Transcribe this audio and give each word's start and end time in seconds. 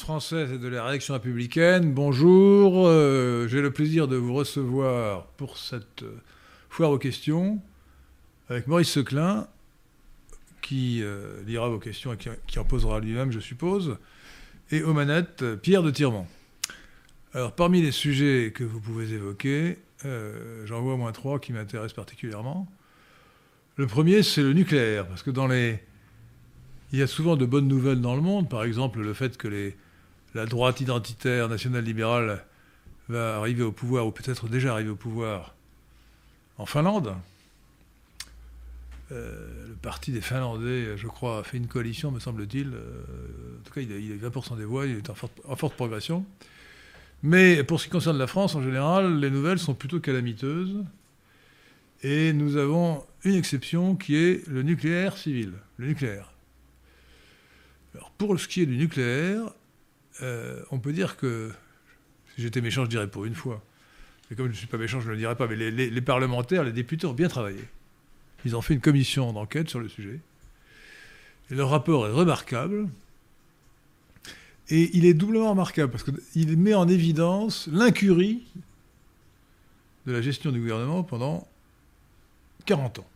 française 0.00 0.52
et 0.52 0.58
de 0.58 0.68
la 0.68 0.84
réaction 0.84 1.14
républicaine. 1.14 1.92
Bonjour, 1.92 2.86
euh, 2.86 3.46
j'ai 3.48 3.60
le 3.60 3.70
plaisir 3.70 4.08
de 4.08 4.16
vous 4.16 4.34
recevoir 4.34 5.26
pour 5.36 5.56
cette 5.56 6.02
euh, 6.02 6.16
foire 6.70 6.90
aux 6.90 6.98
questions 6.98 7.60
avec 8.48 8.66
Maurice 8.66 8.90
Seclin, 8.90 9.46
qui 10.62 11.00
euh, 11.02 11.42
lira 11.46 11.68
vos 11.68 11.78
questions 11.78 12.12
et 12.12 12.18
qui, 12.46 12.58
en 12.58 12.64
posera 12.64 13.00
lui-même, 13.00 13.30
je 13.30 13.40
suppose, 13.40 13.96
et 14.70 14.82
aux 14.82 14.92
manettes, 14.92 15.44
Pierre 15.56 15.82
de 15.82 15.90
Tirement. 15.90 16.26
Alors, 17.32 17.52
parmi 17.52 17.82
les 17.82 17.92
sujets 17.92 18.52
que 18.54 18.64
vous 18.64 18.80
pouvez 18.80 19.12
évoquer, 19.12 19.78
j'en 20.64 20.82
vois 20.82 20.94
au 20.94 20.96
moins 20.96 21.12
trois 21.12 21.38
qui 21.38 21.52
m'intéressent 21.52 21.96
particulièrement. 21.96 22.68
Le 23.76 23.86
premier, 23.86 24.22
c'est 24.22 24.42
le 24.42 24.52
nucléaire, 24.52 25.06
parce 25.06 25.22
que 25.22 25.30
dans 25.30 25.46
les 25.46 25.80
il 26.92 26.98
y 26.98 27.02
a 27.02 27.08
souvent 27.08 27.34
de 27.34 27.44
bonnes 27.44 27.66
nouvelles 27.66 28.00
dans 28.00 28.14
le 28.14 28.22
monde, 28.22 28.48
par 28.48 28.62
exemple 28.62 29.00
le 29.00 29.14
fait 29.14 29.36
que 29.36 29.48
les, 29.48 29.76
la 30.34 30.46
droite 30.46 30.80
identitaire 30.80 31.48
nationale 31.48 31.84
libérale 31.84 32.44
va 33.08 33.36
arriver 33.36 33.62
au 33.62 33.72
pouvoir, 33.72 34.06
ou 34.06 34.10
peut-être 34.10 34.48
déjà 34.48 34.72
arriver 34.72 34.90
au 34.90 34.96
pouvoir, 34.96 35.54
en 36.58 36.66
Finlande. 36.66 37.14
Euh, 39.12 39.68
le 39.68 39.74
parti 39.74 40.12
des 40.12 40.20
Finlandais, 40.20 40.96
je 40.96 41.06
crois, 41.06 41.40
a 41.40 41.42
fait 41.42 41.58
une 41.58 41.68
coalition, 41.68 42.10
me 42.10 42.18
semble-t-il. 42.18 42.72
Euh, 42.74 43.58
en 43.60 43.64
tout 43.64 43.72
cas, 43.74 43.80
il 43.82 43.92
a, 43.92 43.96
il 43.96 44.12
a 44.12 44.28
20% 44.28 44.56
des 44.56 44.64
voix, 44.64 44.86
il 44.86 44.96
est 44.96 45.10
en 45.10 45.14
forte, 45.14 45.74
progression. 45.74 46.24
Mais 47.22 47.62
pour 47.62 47.80
ce 47.80 47.84
qui 47.84 47.90
concerne 47.90 48.18
la 48.18 48.26
France, 48.26 48.54
en 48.54 48.62
général, 48.62 49.20
les 49.20 49.30
nouvelles 49.30 49.58
sont 49.58 49.74
plutôt 49.74 50.00
calamiteuses. 50.00 50.84
Et 52.02 52.32
nous 52.32 52.56
avons 52.56 53.04
une 53.24 53.34
exception 53.34 53.96
qui 53.96 54.16
est 54.16 54.46
le 54.48 54.62
nucléaire 54.62 55.16
civil. 55.16 55.52
Le 55.76 55.94
pour 58.18 58.38
ce 58.38 58.48
qui 58.48 58.62
est 58.62 58.66
du 58.66 58.76
nucléaire, 58.76 59.52
euh, 60.22 60.62
on 60.70 60.78
peut 60.78 60.92
dire 60.92 61.16
que, 61.16 61.52
si 62.34 62.42
j'étais 62.42 62.60
méchant, 62.60 62.84
je 62.84 62.90
dirais 62.90 63.08
pour 63.08 63.24
une 63.24 63.34
fois. 63.34 63.62
Mais 64.30 64.36
comme 64.36 64.46
je 64.46 64.52
ne 64.52 64.56
suis 64.56 64.66
pas 64.66 64.78
méchant, 64.78 65.00
je 65.00 65.06
ne 65.06 65.12
le 65.12 65.18
dirais 65.18 65.36
pas. 65.36 65.46
Mais 65.46 65.56
les, 65.56 66.00
parlementaires, 66.00 66.64
les 66.64 66.72
députés 66.72 67.06
ont 67.06 67.12
bien 67.12 67.28
travaillé. 67.28 67.62
Ils 68.44 68.56
ont 68.56 68.62
fait 68.62 68.74
une 68.74 68.80
commission 68.80 69.32
d'enquête 69.32 69.68
sur 69.68 69.80
le 69.80 69.88
sujet. 69.88 70.20
Et 71.50 71.54
leur 71.54 71.70
rapport 71.70 72.06
est 72.06 72.10
remarquable. 72.10 72.88
Et 74.70 74.96
il 74.96 75.04
est 75.04 75.14
doublement 75.14 75.50
remarquable 75.50 75.92
parce 75.92 76.04
qu'il 76.04 76.56
met 76.56 76.74
en 76.74 76.88
évidence 76.88 77.68
l'incurie 77.70 78.42
de 80.06 80.12
la 80.12 80.22
gestion 80.22 80.52
du 80.52 80.60
gouvernement 80.60 81.02
pendant 81.02 81.46
40 82.64 83.00
ans. 83.00 83.06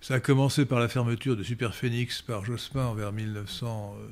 Ça 0.00 0.14
a 0.14 0.20
commencé 0.20 0.64
par 0.64 0.78
la 0.78 0.88
fermeture 0.88 1.36
de 1.36 1.42
Super 1.42 1.74
Phoenix 1.74 2.22
par 2.22 2.44
Jospin 2.44 2.94
vers 2.94 3.12
1900, 3.12 3.96
euh, 3.98 4.02
euh, 4.02 4.08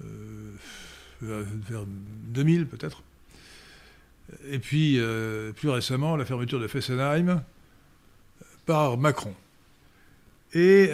vers 0.00 1.84
2000 1.86 2.66
peut-être. 2.66 3.02
Et 4.48 4.58
puis, 4.58 4.98
euh, 4.98 5.52
plus 5.52 5.68
récemment, 5.68 6.16
la 6.16 6.24
fermeture 6.24 6.60
de 6.60 6.66
Fessenheim 6.66 7.42
par 8.66 8.98
Macron. 8.98 9.34
Et 10.52 10.90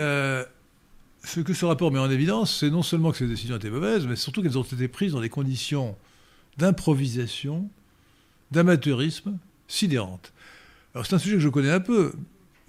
ce 1.24 1.40
que 1.40 1.54
ce 1.54 1.64
rapport 1.64 1.92
met 1.92 1.98
en 1.98 2.10
évidence, 2.10 2.58
c'est 2.58 2.70
non 2.70 2.82
seulement 2.82 3.12
que 3.12 3.16
ces 3.16 3.26
décisions 3.26 3.56
étaient 3.56 3.70
mauvaises, 3.70 4.06
mais 4.06 4.16
surtout 4.16 4.42
qu'elles 4.42 4.58
ont 4.58 4.62
été 4.62 4.88
prises 4.88 5.12
dans 5.12 5.20
des 5.20 5.28
conditions 5.28 5.96
d'improvisation, 6.58 7.68
d'amateurisme 8.50 9.38
sidérantes. 9.68 10.32
Alors 10.94 11.06
c'est 11.06 11.14
un 11.14 11.18
sujet 11.18 11.36
que 11.36 11.42
je 11.42 11.48
connais 11.48 11.70
un 11.70 11.80
peu, 11.80 12.12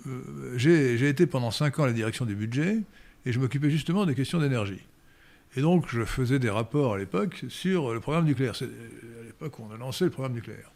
euh, 0.07 0.53
j'ai 0.55 1.07
été 1.09 1.25
pendant 1.25 1.51
5 1.51 1.79
ans 1.79 1.83
à 1.83 1.87
la 1.87 1.93
direction 1.93 2.25
du 2.25 2.35
budget 2.35 2.79
et 3.25 3.33
je 3.33 3.39
m'occupais 3.39 3.69
justement 3.69 4.05
des 4.05 4.15
questions 4.15 4.39
d'énergie. 4.39 4.81
Et 5.55 5.61
donc, 5.61 5.87
je 5.89 6.03
faisais 6.03 6.39
des 6.39 6.49
rapports 6.49 6.95
à 6.95 6.97
l'époque 6.97 7.43
sur 7.49 7.93
le 7.93 7.99
programme 7.99 8.25
nucléaire. 8.25 8.55
C'est 8.55 8.65
à 8.65 9.23
l'époque 9.25 9.59
on 9.59 9.71
a 9.71 9.77
lancé 9.77 10.05
le 10.05 10.11
programme 10.11 10.33
nucléaire. 10.33 10.71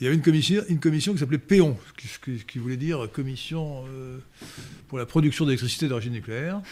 Il 0.00 0.04
y 0.04 0.06
avait 0.06 0.16
une 0.16 0.22
commission, 0.22 1.12
qui 1.12 1.18
s'appelait 1.18 1.38
PÉON, 1.38 1.76
qui, 1.96 2.44
qui, 2.46 2.58
voulait 2.58 2.76
dire 2.76 3.10
Commission 3.12 3.84
euh, 3.88 4.18
pour 4.86 4.96
la 4.96 5.06
production 5.06 5.44
d'électricité 5.44 5.88
d'origine 5.88 6.12
nucléaire, 6.12 6.62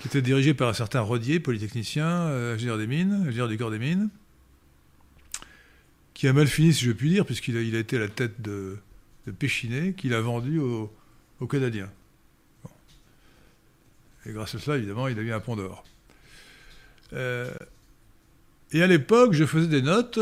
qui 0.00 0.08
était 0.08 0.20
dirigée 0.20 0.52
par 0.52 0.68
un 0.68 0.74
certain 0.74 1.00
Rodier, 1.00 1.40
polytechnicien, 1.40 2.06
euh, 2.06 2.54
ingénieur 2.54 2.76
des 2.76 2.86
mines, 2.86 3.24
ingénieur 3.26 3.48
du 3.48 3.56
corps 3.56 3.70
des 3.70 3.78
mines, 3.78 4.10
qui 6.12 6.28
a 6.28 6.34
mal 6.34 6.48
fini, 6.48 6.74
si 6.74 6.84
je 6.84 6.92
puis 6.92 7.08
dire, 7.08 7.24
puisqu'il 7.24 7.56
a, 7.56 7.60
été 7.60 7.96
à 7.96 8.00
la 8.00 8.08
tête 8.08 8.42
de, 8.42 8.76
de 9.26 9.90
qu'il 9.92 10.14
a 10.14 10.20
vendu 10.20 10.58
aux, 10.58 10.92
Canadiens. 11.48 11.90
Et 14.26 14.32
grâce 14.32 14.54
à 14.54 14.58
cela, 14.58 14.76
évidemment, 14.76 15.08
il 15.08 15.18
a 15.18 15.22
eu 15.22 15.32
un 15.32 15.40
pont 15.40 15.56
d'or. 15.56 15.84
Euh, 17.12 17.50
et 18.72 18.82
à 18.82 18.86
l'époque, 18.86 19.32
je 19.32 19.44
faisais 19.44 19.66
des 19.66 19.82
notes 19.82 20.18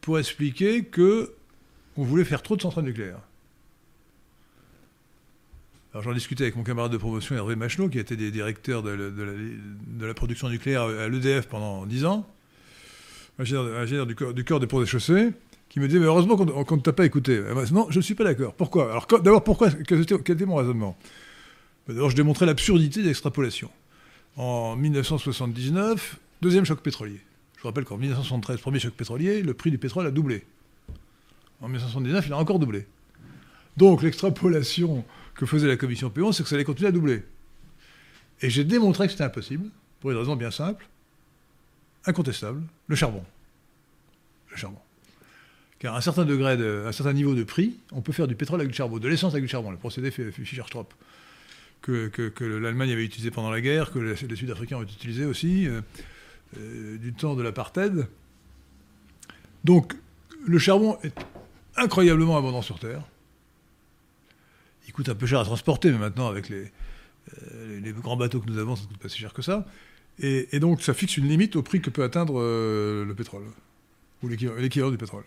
pour 0.00 0.18
expliquer 0.18 0.84
que 0.84 1.32
on 1.96 2.04
voulait 2.04 2.24
faire 2.24 2.42
trop 2.42 2.56
de 2.56 2.62
centrales 2.62 2.84
nucléaires. 2.84 3.20
Alors 5.92 6.02
j'en 6.02 6.12
discutais 6.12 6.42
avec 6.42 6.56
mon 6.56 6.64
camarade 6.64 6.90
de 6.90 6.96
promotion 6.96 7.36
Hervé 7.36 7.54
Machelot, 7.54 7.88
qui 7.88 8.00
était 8.00 8.16
des 8.16 8.32
directeurs 8.32 8.82
de, 8.82 8.90
la, 10.00 10.14
production 10.14 10.48
nucléaire 10.48 10.82
à 10.82 11.08
l'EDF 11.08 11.46
pendant 11.46 11.86
10 11.86 12.04
ans, 12.04 12.26
ingénieur, 13.38 14.04
du, 14.04 14.16
corps, 14.44 14.58
des 14.58 14.66
ponts 14.66 14.80
des 14.80 14.86
chaussées 14.86 15.30
qui 15.68 15.78
me 15.78 15.86
disait 15.86 16.00
mais 16.00 16.06
heureusement 16.06 16.36
qu'on 16.36 16.76
ne 16.76 16.82
t'a 16.82 16.92
pas 16.92 17.04
écouté. 17.04 17.40
non, 17.70 17.86
je 17.90 17.98
ne 17.98 18.02
suis 18.02 18.14
pas 18.14 18.24
d'accord. 18.24 18.54
Pourquoi? 18.54 18.90
Alors 18.90 19.06
d'abord, 19.06 19.44
quel 19.86 20.00
était, 20.00 20.46
mon 20.46 20.56
raisonnement? 20.56 20.96
D'abord, 21.86 22.10
je 22.10 22.16
démontrais 22.16 22.46
l'absurdité 22.46 23.00
de 23.00 23.06
l'extrapolation. 23.06 23.70
En 24.36 24.74
1979, 24.74 26.18
deuxième 26.42 26.64
choc 26.64 26.80
pétrolier. 26.80 27.20
Je 27.56 27.62
vous 27.62 27.68
rappelle 27.68 27.84
qu'en 27.84 27.96
1973, 27.96 28.60
premier 28.60 28.80
choc 28.80 28.92
pétrolier, 28.92 29.42
le 29.42 29.54
prix 29.54 29.70
du 29.70 29.78
pétrole 29.78 30.06
a 30.06 30.10
doublé. 30.10 30.44
En 31.60 31.68
1979, 31.68 32.26
il 32.26 32.32
a 32.32 32.38
encore 32.38 32.58
doublé. 32.58 32.86
Donc 33.76 34.02
l'extrapolation 34.02 35.04
que 35.34 35.46
faisait 35.46 35.68
la 35.68 35.76
commission 35.76 36.10
Péon, 36.10 36.32
c'est 36.32 36.42
que 36.42 36.48
ça 36.48 36.56
allait 36.56 36.64
continuer 36.64 36.88
à 36.88 36.92
doubler. 36.92 37.22
Et 38.40 38.50
j'ai 38.50 38.64
démontré 38.64 39.06
que 39.06 39.12
c'était 39.12 39.24
impossible, 39.24 39.70
pour 40.00 40.10
une 40.10 40.16
raison 40.16 40.34
bien 40.34 40.50
simple, 40.50 40.88
incontestable, 42.04 42.62
le 42.88 42.96
charbon. 42.96 43.24
Le 44.50 44.56
charbon. 44.56 44.78
Car 45.78 45.94
à 45.94 45.98
un 45.98 46.00
certain 46.00 46.24
degré, 46.24 46.52
un 46.52 46.92
certain 46.92 47.12
niveau 47.12 47.34
de 47.34 47.44
prix, 47.44 47.76
on 47.92 48.00
peut 48.00 48.12
faire 48.12 48.26
du 48.26 48.34
pétrole 48.34 48.60
avec 48.60 48.70
du 48.72 48.76
charbon, 48.76 48.98
de 48.98 49.08
l'essence 49.08 49.32
avec 49.32 49.44
du 49.44 49.48
charbon, 49.48 49.70
le 49.70 49.76
procédé 49.76 50.10
Fischer-Tropsch, 50.10 50.90
que, 51.84 52.44
l'Allemagne 52.44 52.92
avait 52.92 53.04
utilisé 53.04 53.30
pendant 53.30 53.50
la 53.50 53.60
guerre, 53.60 53.92
que 53.92 53.98
les, 53.98 54.36
Sud-Africains 54.36 54.78
ont 54.78 54.82
utilisé 54.82 55.24
aussi, 55.24 55.66
euh, 55.66 55.80
euh, 56.58 56.96
du 56.98 57.12
temps 57.12 57.34
de 57.34 57.42
l'apartheid. 57.42 58.06
Donc, 59.64 59.94
le 60.46 60.58
charbon 60.58 60.98
est 61.02 61.14
incroyablement 61.76 62.36
abondant 62.36 62.62
sur 62.62 62.78
Terre. 62.78 63.02
Il 64.86 64.92
coûte 64.92 65.08
un 65.08 65.14
peu 65.14 65.26
cher 65.26 65.40
à 65.40 65.44
transporter, 65.44 65.90
mais 65.90 65.98
maintenant, 65.98 66.28
avec 66.28 66.48
les, 66.48 66.70
euh, 67.52 67.80
les 67.80 67.92
grands 67.92 68.16
bateaux 68.16 68.40
que 68.40 68.50
nous 68.50 68.58
avons, 68.58 68.76
ça 68.76 68.82
ne 68.82 68.88
coûte 68.88 68.98
pas 68.98 69.08
si 69.08 69.18
cher 69.18 69.32
que 69.32 69.42
ça. 69.42 69.66
Et, 70.20 70.60
donc, 70.60 70.80
ça 70.80 70.94
fixe 70.94 71.16
une 71.16 71.28
limite 71.28 71.56
au 71.56 71.62
prix 71.62 71.80
que 71.80 71.90
peut 71.90 72.04
atteindre 72.04 72.40
le 72.40 73.12
pétrole, 73.16 73.42
ou 74.22 74.28
l'équivalent 74.28 74.90
du 74.90 74.96
pétrole. 74.96 75.24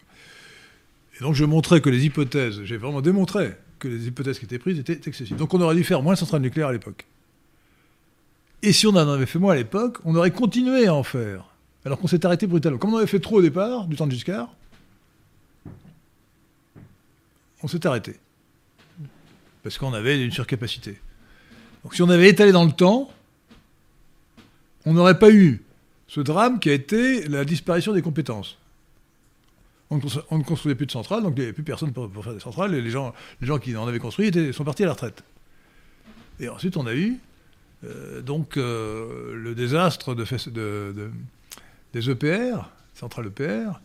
Et 1.19 1.23
donc 1.23 1.33
je 1.33 1.43
montrais 1.43 1.81
que 1.81 1.89
les 1.89 2.05
hypothèses, 2.05 2.63
j'ai 2.63 2.77
vraiment 2.77 3.01
démontré 3.01 3.55
que 3.79 3.87
les 3.87 4.07
hypothèses 4.07 4.39
qui 4.39 4.45
étaient 4.45 4.59
prises 4.59 4.79
étaient 4.79 4.99
excessives. 5.07 5.37
Donc 5.37 5.53
on 5.53 5.61
aurait 5.61 5.75
dû 5.75 5.83
faire 5.83 6.01
moins 6.01 6.13
de 6.13 6.19
centrales 6.19 6.41
nucléaires 6.41 6.69
à 6.69 6.73
l'époque. 6.73 7.05
Et 8.63 8.73
si 8.73 8.87
on 8.87 8.91
en 8.91 8.97
avait 8.97 9.25
fait 9.25 9.39
moins 9.39 9.53
à 9.53 9.55
l'époque, 9.55 9.99
on 10.03 10.15
aurait 10.15 10.31
continué 10.31 10.87
à 10.87 10.93
en 10.93 11.03
faire. 11.03 11.45
Alors 11.85 11.99
qu'on 11.99 12.07
s'est 12.07 12.25
arrêté 12.25 12.47
brutalement. 12.47 12.77
Comme 12.79 12.93
on 12.93 12.97
avait 12.97 13.07
fait 13.07 13.19
trop 13.19 13.37
au 13.37 13.41
départ, 13.41 13.87
du 13.87 13.95
temps 13.95 14.07
de 14.07 14.11
Giscard, 14.11 14.49
on 17.63 17.67
s'est 17.67 17.85
arrêté. 17.85 18.15
Parce 19.63 19.77
qu'on 19.77 19.93
avait 19.93 20.23
une 20.23 20.31
surcapacité. 20.31 20.99
Donc 21.83 21.95
si 21.95 22.01
on 22.01 22.09
avait 22.09 22.29
étalé 22.29 22.51
dans 22.51 22.65
le 22.65 22.71
temps, 22.71 23.09
on 24.85 24.93
n'aurait 24.93 25.19
pas 25.19 25.31
eu 25.31 25.61
ce 26.07 26.21
drame 26.21 26.59
qui 26.59 26.69
a 26.69 26.73
été 26.73 27.27
la 27.27 27.45
disparition 27.45 27.93
des 27.93 28.01
compétences 28.01 28.57
on 29.89 29.97
ne, 30.37 30.43
construisait 30.43 30.75
plus 30.75 30.85
de 30.85 30.91
centrales, 30.91 31.23
donc 31.23 31.33
il 31.37 31.39
n'y 31.39 31.45
avait 31.45 31.53
plus 31.53 31.63
personne 31.63 31.93
pour, 31.93 32.23
faire 32.23 32.33
des 32.33 32.39
centrales, 32.39 32.73
et 32.75 32.81
les 32.81 32.89
gens, 32.89 33.13
qui 33.61 33.75
en 33.75 33.87
avaient 33.87 33.99
construit 33.99 34.31
sont 34.53 34.63
partis 34.63 34.83
à 34.83 34.87
la 34.87 34.93
retraite. 34.93 35.23
Et 36.39 36.49
ensuite, 36.49 36.77
on 36.77 36.85
a 36.85 36.93
eu 36.93 37.17
euh, 37.83 38.21
donc 38.21 38.57
euh, 38.57 39.33
le 39.35 39.55
désastre 39.55 40.13
de, 40.13 40.25
de, 40.49 41.11
des 41.93 42.09
EPR, 42.09 42.69
centrales 42.93 43.27
EPR. 43.27 43.79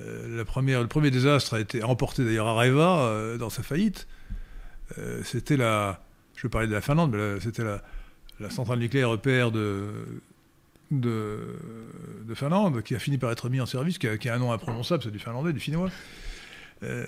Euh, 0.00 0.38
le 0.38 0.44
premier 0.86 1.10
désastre 1.10 1.54
a 1.54 1.60
été 1.60 1.82
remporté 1.82 2.24
d'ailleurs 2.24 2.48
à 2.48 2.54
Reva 2.54 3.36
dans 3.38 3.50
sa 3.50 3.62
faillite. 3.62 4.06
c'était 5.24 5.56
la, 5.56 6.00
je 6.36 6.46
parler 6.46 6.68
de 6.68 6.72
la 6.72 6.80
Finlande, 6.80 7.14
mais 7.14 7.40
c'était 7.40 7.64
la, 7.64 7.82
la, 8.40 8.50
centrale 8.50 8.78
nucléaire 8.78 9.12
EPR 9.12 9.50
de, 9.50 9.90
de, 11.00 11.40
Finlande, 12.34 12.82
qui 12.82 12.94
a 12.94 12.98
fini 12.98 13.18
par 13.18 13.30
être 13.30 13.48
mis 13.48 13.60
en 13.60 13.66
service, 13.66 13.98
qui 13.98 14.06
a, 14.06 14.34
un 14.34 14.38
nom 14.38 14.52
imprononçable, 14.52 15.02
c'est 15.02 15.10
du 15.10 15.18
finlandais, 15.18 15.52
du 15.52 15.60
finnois. 15.60 15.90
Euh, 16.82 17.06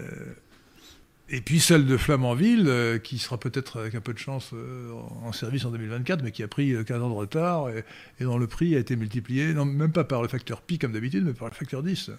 et 1.31 1.41
puis 1.41 1.59
celle 1.59 1.87
de 1.87 1.97
Flamanville, 1.97 2.69
euh, 2.69 2.99
qui 2.99 3.19
sera 3.19 3.39
peut-être 3.39 3.81
avec 3.81 3.95
un 3.95 4.01
peu 4.01 4.13
de 4.13 4.19
chance 4.19 4.51
euh, 4.53 4.93
en 5.23 5.33
service 5.33 5.65
en 5.65 5.71
2024, 5.71 6.23
mais 6.23 6.33
qui 6.33 6.43
a 6.43 6.49
pris 6.49 6.75
15 6.85 7.03
ans 7.03 7.09
de 7.09 7.15
retard 7.15 7.71
et, 7.71 7.85
dont 8.21 8.39
le 8.39 8.47
prix 8.47 8.77
a 8.77 8.79
été 8.79 8.97
multiplié, 8.97 9.55
non, 9.55 9.65
même 9.65 9.93
pas 9.93 10.05
par 10.05 10.23
le 10.23 10.29
facteur 10.29 10.61
pi 10.61 10.79
comme 10.79 10.93
d'habitude, 10.93 11.25
mais 11.25 11.33
par 11.33 11.49
le 11.49 11.55
facteur 11.55 11.83
10. 11.83 12.11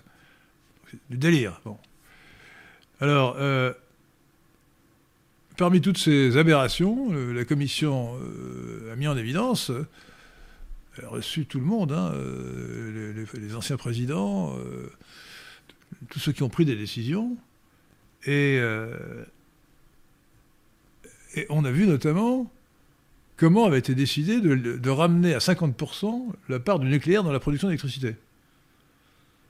C'est 0.90 1.00
du 1.10 1.18
délire. 1.18 1.62
Bon. 1.66 1.78
Alors, 3.02 3.38
parmi 5.58 5.82
toutes 5.82 5.98
ces 5.98 6.38
aberrations, 6.38 7.12
la 7.12 7.46
commission 7.46 8.18
a 8.92 8.96
mis 8.96 9.08
en 9.08 9.18
évidence 9.18 9.70
a 9.70 9.84
reçu 11.04 11.46
tout 11.46 11.60
le 11.60 11.66
monde, 11.66 11.92
hein, 11.92 12.14
les, 13.34 13.56
anciens 13.56 13.78
présidents, 13.78 14.58
tous 16.10 16.20
ceux 16.20 16.32
qui 16.32 16.44
ont 16.44 16.50
pris 16.50 16.66
des 16.66 16.76
décisions. 16.76 17.38
Et, 18.26 18.58
euh, 18.60 19.24
on 21.50 21.66
a 21.66 21.72
vu 21.72 21.86
notamment 21.86 22.52
comment 23.38 23.66
avait 23.66 23.80
été 23.80 23.94
décidé 23.94 24.40
de, 24.40 24.90
ramener 24.90 25.34
à 25.34 25.40
50% 25.40 26.32
la 26.50 26.60
part 26.60 26.80
du 26.80 26.88
nucléaire 26.88 27.24
dans 27.24 27.32
la 27.32 27.40
production 27.40 27.68
d'électricité. 27.68 28.16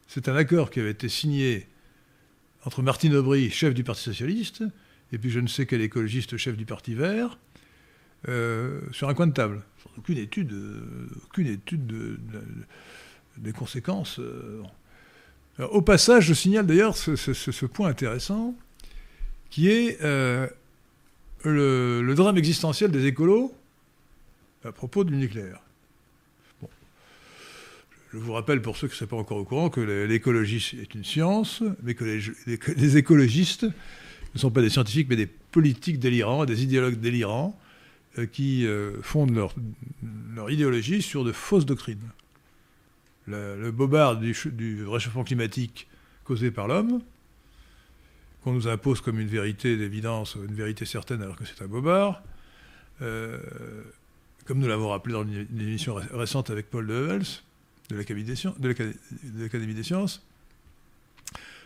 C'est 0.08 0.28
un 0.28 0.36
accord 0.36 0.72
qui 0.72 0.80
avait 0.80 0.92
été 0.92 1.10
signé 1.10 1.68
entre 2.66 2.82
Martine 2.82 3.16
Aubry, 3.16 3.50
chef 3.52 3.74
du 3.74 3.84
Parti 3.84 4.02
Socialiste, 4.02 4.64
et 5.12 5.18
puis 5.20 5.30
je 5.30 5.40
ne 5.40 5.48
sais 5.48 5.66
quel 5.68 5.82
écologiste, 5.82 6.38
chef 6.38 6.58
du 6.58 6.66
Parti 6.66 6.96
Vert, 6.96 7.38
euh, 8.28 8.82
sur 8.92 9.08
un 9.08 9.14
coin 9.14 9.28
de 9.28 9.34
table. 9.34 9.62
Aucune 9.98 10.18
étude, 10.18 10.54
étude 11.38 12.20
des 13.38 13.52
conséquences. 13.52 14.20
Euh, 14.20 15.68
au 15.70 15.82
passage, 15.82 16.26
je 16.26 16.34
signale 16.34 16.66
d'ailleurs 16.66 16.98
ce, 16.98 17.66
point 17.66 17.90
intéressant, 17.90 18.56
qui 19.50 19.70
est 19.70 20.02
euh, 20.04 20.48
le, 21.44 22.14
drame 22.16 22.38
existentiel 22.38 22.92
des 22.92 23.06
écolos 23.06 23.54
à 24.64 24.72
propos 24.72 25.04
du 25.04 25.16
nucléaire. 25.16 25.62
Je 28.12 28.18
vous 28.18 28.34
rappelle, 28.34 28.62
pour 28.62 28.78
ceux 28.78 28.88
qui 28.88 28.94
ne 28.94 28.98
sont 28.98 29.08
pas 29.08 29.18
encore 29.18 29.38
au 29.38 29.44
courant, 29.44 29.70
que 29.70 29.82
l'écologie 29.82 30.78
est 30.82 30.94
une 30.96 31.04
science, 31.04 31.62
mais 31.84 31.96
que 31.96 32.06
les, 32.06 32.98
écologistes 32.98 33.66
ne 33.66 34.40
sont 34.40 34.52
pas 34.52 34.62
des 34.62 34.70
scientifiques, 34.70 35.08
mais 35.10 35.18
des 35.18 35.26
politiques 35.26 36.00
délirants, 36.00 36.46
des 36.46 36.64
idéologues 36.64 37.00
délirants, 37.00 37.60
euh, 37.60 37.65
qui 38.32 38.66
euh, 38.66 39.02
fondent 39.02 39.36
leur, 39.36 39.54
leur 40.34 40.50
idéologie 40.50 41.02
sur 41.02 41.24
de 41.24 41.32
fausses 41.32 41.66
doctrines 41.66 42.10
le, 43.28 43.72
bobard 43.72 44.18
du, 44.18 44.86
réchauffement 44.88 45.24
climatique 45.24 45.88
causé 46.24 46.52
par 46.52 46.68
l'homme, 46.68 47.02
qu'on 48.44 48.54
nous 48.54 48.68
impose 48.68 49.02
comme 49.02 49.20
une 49.20 49.28
vérité 49.28 49.78
d'évidence, 49.78 50.36
une 50.36 50.56
vérité 50.56 50.86
certaine 50.86 51.22
alors 51.22 51.36
que 51.36 51.46
c'est 51.46 51.64
un 51.64 51.68
bobard, 51.68 52.22
euh, 53.02 53.40
comme 54.46 54.60
nous 54.60 54.68
l'avons 54.68 54.90
rappelé 54.90 55.14
dans 55.14 55.24
une 55.24 55.48
émission 55.60 55.96
récente 56.14 56.50
avec 56.50 56.70
Paul 56.70 56.88
de 56.88 57.20
de 57.90 57.96
l'Académie 57.96 58.24
des, 58.24 59.84
Sciences. 59.84 60.26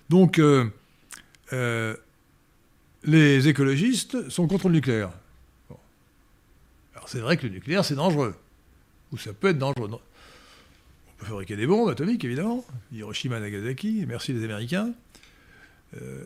Donc, 0.10 0.40
euh, 0.40 0.66
euh, 1.54 1.96
les 3.04 3.48
écologistes 3.48 4.30
sont 4.30 4.48
contre 4.48 4.68
le 4.68 4.76
nucléaire. 4.76 5.12
C'est 7.10 7.22
vrai 7.22 7.38
que 7.38 7.48
le 7.48 7.54
nucléaire, 7.54 7.84
c'est 7.84 7.96
dangereux. 7.96 8.36
Ou 9.12 9.18
ça 9.18 9.34
peut 9.34 9.48
être 9.48 9.58
dangereux 9.58 9.90
peut 11.18 11.26
fabriquer 11.26 11.56
des 11.56 11.66
bombes 11.66 11.90
atomiques, 11.90 12.24
évidemment. 12.24 12.64
Hiroshima, 12.94 13.40
Nagasaki, 13.40 14.06
merci 14.08 14.32
les 14.32 14.44
Américains. 14.44 14.92
Euh, 16.00 16.24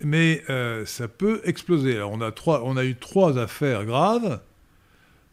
mais 0.00 0.42
euh, 0.48 0.86
ça 0.86 1.06
peut 1.06 1.42
exploser. 1.44 1.96
Alors 1.96 2.12
on 2.12 2.22
a, 2.22 2.32
trois, 2.32 2.64
on 2.64 2.78
a 2.78 2.84
eu 2.86 2.96
trois 2.96 3.36
affaires 3.38 3.84
graves. 3.84 4.40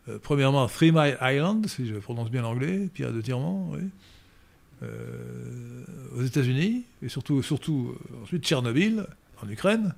Euh, 0.10 0.20
premièrement, 0.22 0.68
Three 0.68 0.92
Mile 0.92 1.18
Island, 1.22 1.66
si 1.68 1.88
je 1.88 1.96
prononce 1.96 2.30
bien 2.30 2.42
l'anglais, 2.42 2.90
pierre 2.94 3.14
de 3.14 3.22
tirement, 3.22 3.72
oui. 3.72 3.80
aux 6.18 6.24
États-Unis, 6.24 6.84
et 7.02 7.08
surtout, 7.08 7.42
surtout 7.42 7.96
ensuite 8.22 8.44
Tchernobyl, 8.44 9.08
en 9.42 9.48
Ukraine, 9.48 9.96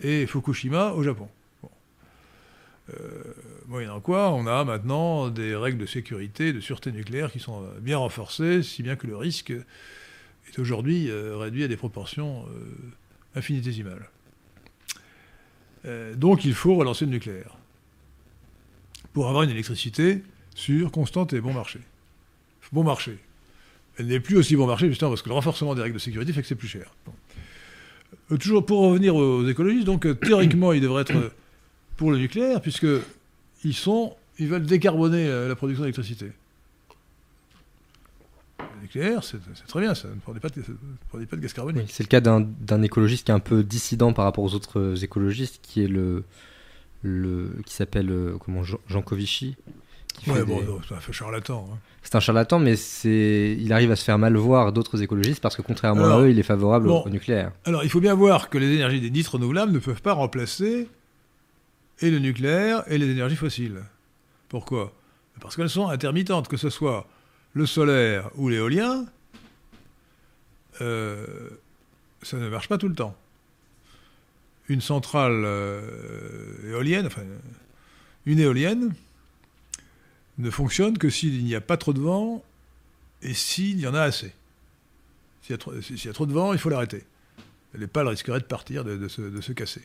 et 0.00 0.26
Fukushima, 0.26 0.92
au 0.92 1.02
Japon. 1.02 1.28
Euh, 2.90 3.22
moyennant 3.68 4.00
quoi, 4.00 4.32
on 4.32 4.46
a 4.46 4.64
maintenant 4.64 5.28
des 5.28 5.54
règles 5.54 5.78
de 5.78 5.86
sécurité, 5.86 6.52
de 6.52 6.60
sûreté 6.60 6.90
nucléaire 6.90 7.30
qui 7.30 7.38
sont 7.38 7.64
bien 7.80 7.96
renforcées, 7.96 8.62
si 8.62 8.82
bien 8.82 8.96
que 8.96 9.06
le 9.06 9.16
risque 9.16 9.50
est 9.52 10.58
aujourd'hui 10.58 11.08
euh, 11.08 11.36
réduit 11.36 11.62
à 11.62 11.68
des 11.68 11.76
proportions 11.76 12.44
euh, 12.48 13.38
infinitésimales. 13.38 14.08
donc 16.16 16.44
il 16.44 16.54
faut 16.54 16.74
relancer 16.74 17.06
le 17.06 17.12
nucléaire 17.12 17.56
pour 19.12 19.28
avoir 19.28 19.44
une 19.44 19.50
électricité 19.50 20.22
sûre, 20.54 20.90
constante 20.90 21.32
et 21.32 21.40
bon 21.40 21.52
marché. 21.52 21.80
Bon 22.72 22.84
marché. 22.84 23.18
Elle 23.98 24.06
n'est 24.06 24.20
plus 24.20 24.36
aussi 24.36 24.56
bon 24.56 24.66
marché 24.66 24.88
justement 24.88 25.10
parce 25.10 25.22
que 25.22 25.28
le 25.28 25.34
renforcement 25.34 25.74
des 25.74 25.82
règles 25.82 25.94
de 25.94 26.00
sécurité 26.00 26.32
fait 26.32 26.42
que 26.42 26.48
c'est 26.48 26.54
plus 26.56 26.68
cher. 26.68 26.94
toujours 28.40 28.66
pour 28.66 28.80
revenir 28.80 29.14
aux 29.14 29.46
écologistes, 29.46 29.86
donc 29.86 30.06
théoriquement 30.20 30.72
il 30.72 30.80
devrait 30.80 31.02
être 31.02 31.32
pour 32.02 32.10
le 32.10 32.18
nucléaire, 32.18 32.60
puisqu'ils 32.60 33.74
sont, 33.74 34.16
ils 34.40 34.48
veulent 34.48 34.66
décarboner 34.66 35.28
la, 35.46 35.54
production 35.54 35.84
d'électricité. 35.84 36.32
Le 38.58 38.82
nucléaire, 38.82 39.22
c'est 39.22 39.38
très 39.68 39.80
bien, 39.80 39.94
ça 39.94 40.08
ne 40.08 40.14
produit 40.14 40.40
pas 40.40 40.48
de, 41.36 41.40
gaz 41.40 41.52
carbonique. 41.52 41.88
c'est 41.92 42.02
le 42.02 42.08
cas 42.08 42.20
d'un 42.20 42.82
écologiste 42.82 43.26
qui 43.26 43.30
est 43.30 43.34
un 43.34 43.38
peu 43.38 43.62
dissident 43.62 44.12
par 44.12 44.24
rapport 44.24 44.42
aux 44.42 44.52
autres 44.56 45.04
écologistes, 45.04 45.60
qui 45.62 45.84
est 45.84 45.86
le, 45.86 46.24
le 47.02 47.52
qui 47.64 47.72
s'appelle 47.72 48.10
euh, 48.10 48.36
comment 48.44 48.64
Jean 48.64 49.02
Covici. 49.02 49.54
Ouais, 50.26 50.42
bon, 50.42 50.60
c'est 50.88 50.94
un 51.08 51.12
charlatan. 51.12 51.68
Hein. 51.72 51.78
C'est 52.02 52.16
un 52.16 52.20
charlatan, 52.20 52.58
mais 52.58 52.74
c'est, 52.74 53.56
il 53.60 53.72
arrive 53.72 53.92
à 53.92 53.96
se 53.96 54.02
faire 54.02 54.18
mal 54.18 54.36
voir 54.36 54.72
d'autres 54.72 55.04
écologistes 55.04 55.40
parce 55.40 55.54
que 55.54 55.62
contrairement 55.62 56.06
à 56.06 56.20
eux, 56.22 56.30
il 56.30 56.38
est 56.40 56.42
favorable 56.42 56.88
au, 56.88 57.08
nucléaire. 57.08 57.52
Alors, 57.64 57.84
il 57.84 57.90
faut 57.90 58.00
bien 58.00 58.14
voir 58.14 58.50
que 58.50 58.58
les 58.58 58.74
énergies 58.74 59.08
dites 59.08 59.28
renouvelables 59.28 59.70
ne 59.70 59.78
peuvent 59.78 60.02
pas 60.02 60.14
remplacer 60.14 60.88
et 62.00 62.10
le 62.10 62.18
nucléaire 62.18 62.84
et 62.86 62.98
les 62.98 63.08
énergies 63.10 63.36
fossiles. 63.36 63.82
Pourquoi? 64.48 64.92
Parce 65.40 65.56
qu'elles 65.56 65.70
sont 65.70 65.88
intermittentes, 65.88 66.48
que 66.48 66.56
ce 66.56 66.70
soit 66.70 67.08
le 67.54 67.66
solaire 67.66 68.30
ou 68.36 68.48
l'éolien, 68.48 69.06
euh, 70.80 71.50
ça 72.22 72.36
ne 72.38 72.48
marche 72.48 72.68
pas 72.68 72.78
tout 72.78 72.88
le 72.88 72.94
temps. 72.94 73.16
Une 74.68 74.80
centrale 74.80 75.42
euh, 75.44 76.70
éolienne, 76.70 77.06
enfin 77.06 77.22
une 78.24 78.38
éolienne, 78.38 78.94
ne 80.38 80.50
fonctionne 80.50 80.96
que 80.96 81.10
s'il 81.10 81.44
n'y 81.44 81.54
a 81.54 81.60
pas 81.60 81.76
trop 81.76 81.92
de 81.92 82.00
vent 82.00 82.42
et 83.22 83.34
s'il 83.34 83.80
y 83.80 83.86
en 83.86 83.94
a 83.94 84.02
assez. 84.02 84.32
S'il 85.42 85.56
y, 86.04 86.08
a 86.08 86.12
trop 86.12 86.26
de 86.26 86.32
vent, 86.32 86.52
il 86.52 86.58
faut 86.58 86.68
l'arrêter. 86.68 87.04
Les 87.74 87.88
pales 87.88 88.06
risqueraient 88.06 88.40
de 88.40 88.44
partir, 88.44 88.84
de, 88.84 89.08
se, 89.08 89.52
casser. 89.52 89.82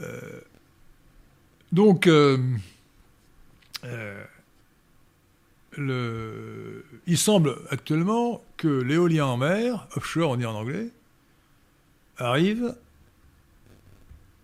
Euh, 0.00 0.40
donc, 1.74 2.06
euh, 2.06 2.38
euh, 3.82 4.22
il 7.08 7.18
semble 7.18 7.58
actuellement 7.68 8.44
que 8.56 8.68
l'éolien 8.68 9.26
en 9.26 9.36
mer, 9.36 9.88
offshore 9.96 10.30
on 10.30 10.36
dit 10.36 10.46
en 10.46 10.54
anglais, 10.54 10.90
arrive, 12.16 12.76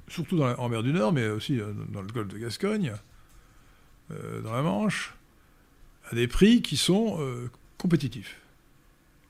surtout 0.08 0.42
en 0.42 0.68
mer 0.68 0.82
du 0.82 0.92
Nord, 0.92 1.12
mais 1.12 1.28
aussi 1.28 1.60
euh, 1.60 1.72
dans 1.90 2.02
le 2.02 2.08
golfe 2.08 2.28
de 2.28 2.38
Gascogne, 2.38 2.94
dans 4.42 4.52
la 4.52 4.62
Manche, 4.62 5.14
à 6.10 6.16
des 6.16 6.26
prix 6.26 6.62
qui 6.62 6.76
sont 6.76 7.20
compétitifs. 7.78 8.40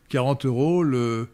40 0.08 0.46
euros 0.46 0.82
le, 0.82 1.28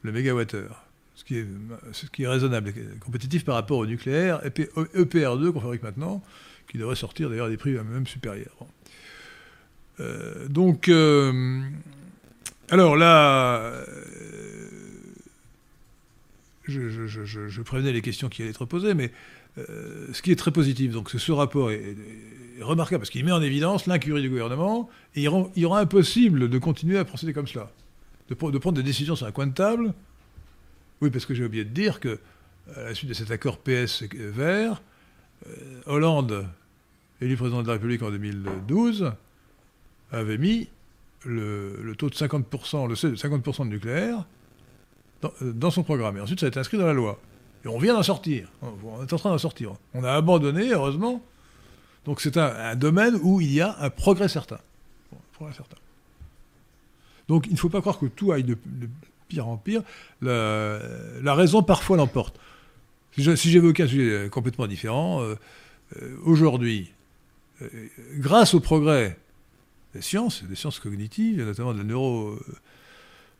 le 0.00 0.12
mégawattheure 0.12 0.87
ce 1.18 2.06
qui 2.06 2.22
est, 2.22 2.28
raisonnable, 2.28 2.72
compétitif 3.00 3.44
par 3.44 3.56
rapport 3.56 3.78
au 3.78 3.86
nucléaire, 3.86 4.40
et 4.46 4.50
EPR2 4.50 5.50
qu'on 5.50 5.60
fabrique 5.60 5.82
maintenant, 5.82 6.22
qui 6.70 6.78
devrait 6.78 6.94
sortir 6.94 7.28
d'ailleurs 7.28 7.46
à 7.46 7.50
des 7.50 7.56
prix 7.56 7.72
même 7.72 8.06
supérieurs. 8.06 8.56
Euh, 9.98 10.46
donc, 10.48 10.88
euh, 10.88 11.60
alors 12.70 12.96
là, 12.96 13.56
euh, 13.58 13.84
je, 16.68 17.62
prévenais 17.62 17.92
les 17.92 18.02
questions 18.02 18.28
qui 18.28 18.42
allaient 18.42 18.52
être 18.52 18.64
posées, 18.64 18.94
mais 18.94 19.10
ce 19.56 20.22
qui 20.22 20.30
est 20.30 20.36
très 20.36 20.52
positif, 20.52 20.92
donc 20.92 21.10
ce 21.10 21.32
rapport 21.32 21.72
est, 21.72 21.96
remarquable 22.60 23.00
parce 23.00 23.10
qu'il 23.10 23.24
met 23.24 23.32
en 23.32 23.42
évidence 23.42 23.86
l'incurie 23.86 24.22
du 24.22 24.28
gouvernement, 24.28 24.88
et 25.16 25.22
il 25.22 25.28
rend, 25.28 25.76
impossible 25.76 26.48
de 26.48 26.58
continuer 26.58 26.96
à 26.96 27.04
procéder 27.04 27.32
comme 27.32 27.48
cela, 27.48 27.72
de 28.30 28.34
prendre 28.34 28.76
des 28.76 28.84
décisions 28.84 29.16
sur 29.16 29.26
un 29.26 29.32
coin 29.32 29.48
de 29.48 29.54
table 29.54 29.94
oui, 31.00 31.10
parce 31.10 31.26
que 31.26 31.34
j'ai 31.34 31.44
oublié 31.44 31.64
de 31.64 31.70
dire 31.70 32.00
que, 32.00 32.18
à 32.74 32.82
la 32.82 32.94
suite 32.94 33.08
de 33.08 33.14
cet 33.14 33.30
accord 33.30 33.58
PS 33.58 34.02
vert, 34.12 34.82
euh, 35.46 35.80
Hollande, 35.86 36.46
élu 37.20 37.36
président 37.36 37.62
de 37.62 37.66
la 37.66 37.74
République 37.74 38.02
en 38.02 38.10
2012, 38.10 39.12
avait 40.10 40.38
mis 40.38 40.68
le, 41.24 41.94
taux 41.96 42.10
de 42.10 42.14
50%, 42.14 42.88
le 42.88 42.94
50% 42.94 43.64
de 43.64 43.70
nucléaire 43.70 44.24
dans, 45.42 45.70
son 45.70 45.82
programme. 45.82 46.16
Et 46.16 46.20
ensuite, 46.20 46.40
ça 46.40 46.46
a 46.46 46.48
été 46.48 46.60
inscrit 46.60 46.78
dans 46.78 46.86
la 46.86 46.92
loi. 46.92 47.20
Et 47.64 47.68
on 47.68 47.78
vient 47.78 47.94
d'en 47.94 48.02
sortir. 48.02 48.48
On 48.62 49.04
est 49.04 49.12
en 49.12 49.16
train 49.16 49.30
d'en 49.30 49.38
sortir. 49.38 49.72
On 49.94 50.04
a 50.04 50.12
abandonné, 50.12 50.70
heureusement. 50.70 51.22
Donc 52.04 52.20
c'est 52.20 52.36
un, 52.36 52.76
domaine 52.76 53.18
où 53.22 53.40
il 53.40 53.52
y 53.52 53.60
a 53.60 53.76
un 53.80 53.90
progrès 53.90 54.28
certain. 54.28 54.58
certain. 55.52 55.76
Donc 57.26 57.46
il 57.46 57.52
ne 57.52 57.58
faut 57.58 57.68
pas 57.68 57.80
croire 57.80 57.98
que 57.98 58.06
tout 58.06 58.32
aille 58.32 58.44
de, 58.44 58.56
pire 59.28 59.46
en 59.46 59.56
pire. 59.56 59.82
La, 60.22 61.34
raison 61.34 61.62
parfois 61.62 61.96
l'emporte. 61.96 62.38
Si 63.12 63.50
j'évoquais 63.50 63.84
un 63.84 63.88
sujet 63.88 64.28
complètement 64.30 64.66
différent, 64.66 65.22
euh, 65.22 65.34
euh, 65.96 66.16
aujourd'hui, 66.24 66.92
euh, 67.62 67.68
grâce 68.16 68.54
au 68.54 68.60
progrès 68.60 69.18
des 69.94 70.02
sciences, 70.02 70.44
des 70.44 70.54
sciences 70.54 70.78
cognitives, 70.78 71.44
notamment 71.44 71.72
de 71.72 71.78
la 71.78 71.84
neuro, 71.84 72.38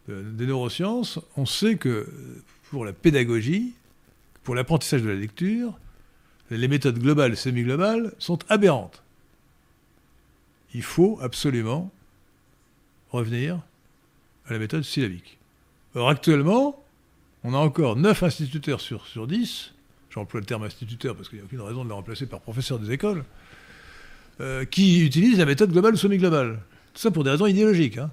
des 0.09 0.47
neurosciences, 0.47 1.21
on 1.37 1.45
sait 1.45 1.76
que 1.76 2.09
pour 2.71 2.85
la 2.85 2.92
pédagogie, 2.92 3.75
pour 4.42 4.54
l'apprentissage 4.54 5.02
de 5.02 5.09
la 5.09 5.14
lecture, 5.14 5.78
les 6.50 6.68
méthodes 6.68 6.99
globales 6.99 7.35
et 7.35 7.37
semi-globales 7.37 8.14
sont 8.18 8.38
aberrantes. 8.49 9.02
Il 10.75 10.83
faut 10.83 11.18
absolument 11.21 11.90
revenir 13.11 13.61
à 14.47 14.52
la 14.54 14.59
méthode 14.59 14.83
syllabique. 14.83 15.38
Or, 15.95 16.09
actuellement, 16.11 16.85
on 17.45 17.54
a 17.54 17.57
encore 17.57 17.97
9 17.97 18.23
instituteurs 18.23 18.80
sur, 18.80 19.07
sur 19.07 19.26
10, 19.26 19.73
j'emploie 20.11 20.40
le 20.40 20.47
terme 20.47 20.64
instituteur 20.64 21.16
parce 21.16 21.28
qu'il 21.28 21.38
n'y 21.38 21.42
a 21.42 21.47
aucune 21.47 21.61
raison 21.61 21.85
de 21.85 21.88
le 21.88 21.95
remplacer 21.95 22.26
par 22.26 22.40
professeur 22.40 22.78
des 22.78 22.92
écoles, 22.92 23.25
euh, 24.40 24.64
qui 24.64 25.04
utilisent 25.04 25.38
la 25.38 25.47
méthode 25.47 25.73
globale 25.73 25.95
ou 25.95 25.97
semi-globale. 25.97 26.61
Tout 26.95 27.00
ça 27.00 27.11
pour 27.11 27.25
des 27.25 27.30
raisons 27.30 27.47
idéologiques. 27.47 27.99
Hein. 27.99 28.11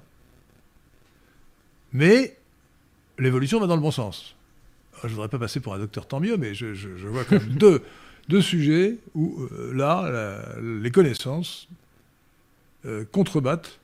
Mais 1.92 2.36
l'évolution 3.18 3.60
va 3.60 3.66
dans 3.66 3.76
le 3.76 3.82
bon 3.82 3.90
sens. 3.90 4.34
je 5.02 5.08
ne 5.08 5.12
voudrais 5.12 5.28
pas 5.28 5.38
passer 5.38 5.60
pour 5.60 5.74
un 5.74 5.78
docteur, 5.78 6.06
tant 6.06 6.20
mieux, 6.20 6.36
mais 6.36 6.54
je, 6.54 6.66
vois 7.06 7.24
quand 7.24 7.38
même 7.38 7.48
deux, 7.56 7.82
deux, 8.28 8.40
sujets 8.40 8.98
où, 9.14 9.40
euh, 9.52 9.72
là, 9.74 10.56
les 10.60 10.90
connaissances 10.90 11.68
euh, 12.86 13.04
contrebattent 13.04 13.80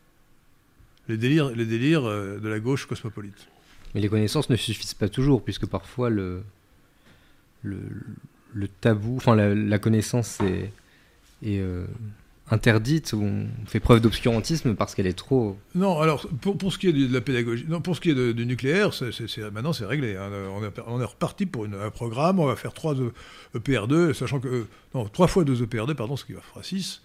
les 1.08 1.16
délires, 1.16 1.50
les 1.50 1.66
délires 1.66 2.04
de 2.04 2.48
la 2.48 2.60
gauche 2.60 2.86
cosmopolite. 2.86 3.48
Mais 3.94 4.00
les 4.00 4.08
connaissances 4.08 4.48
ne 4.50 4.56
suffisent 4.56 4.94
pas 4.94 5.08
toujours, 5.08 5.42
puisque 5.42 5.66
parfois 5.66 6.08
le, 6.10 6.42
le, 7.62 7.78
le 8.54 8.68
tabou, 8.68 9.16
enfin 9.16 9.34
la, 9.34 9.78
connaissance 9.78 10.38
est, 10.40 10.72
euh, 11.44 11.86
interdite, 12.50 13.12
ou 13.12 13.22
on 13.22 13.48
fait 13.66 13.80
preuve 13.80 14.00
d'obscurantisme 14.00 14.74
parce 14.74 14.94
qu'elle 14.94 15.06
est 15.06 15.18
trop. 15.18 15.58
Non, 15.74 16.00
alors 16.00 16.26
pour, 16.40 16.56
pour, 16.58 16.72
ce 16.72 16.78
qui 16.78 16.88
est 16.88 16.92
de 16.92 17.12
la 17.12 17.20
pédagogie, 17.20 17.64
non, 17.68 17.80
pour 17.80 17.96
ce 17.96 18.00
qui 18.00 18.10
est 18.10 18.32
du 18.32 18.46
nucléaire, 18.46 18.92
c'est, 18.94 19.10
maintenant 19.52 19.72
c'est 19.72 19.86
réglé. 19.86 20.16
Hein. 20.16 20.30
On, 20.86 21.00
est, 21.00 21.04
reparti 21.04 21.46
pour 21.46 21.64
un 21.66 21.90
programme, 21.90 22.40
on 22.40 22.46
va 22.46 22.56
faire 22.56 22.72
3 22.72 22.94
EPR2, 23.56 24.12
sachant 24.12 24.40
que. 24.40 24.66
non, 24.94 25.06
3 25.06 25.26
fois 25.26 25.44
2 25.44 25.64
EPR2, 25.64 25.94
pardon, 25.94 26.16
ce 26.16 26.24
qui 26.24 26.32
va 26.32 26.40
faire 26.40 26.64
6. 26.64 27.02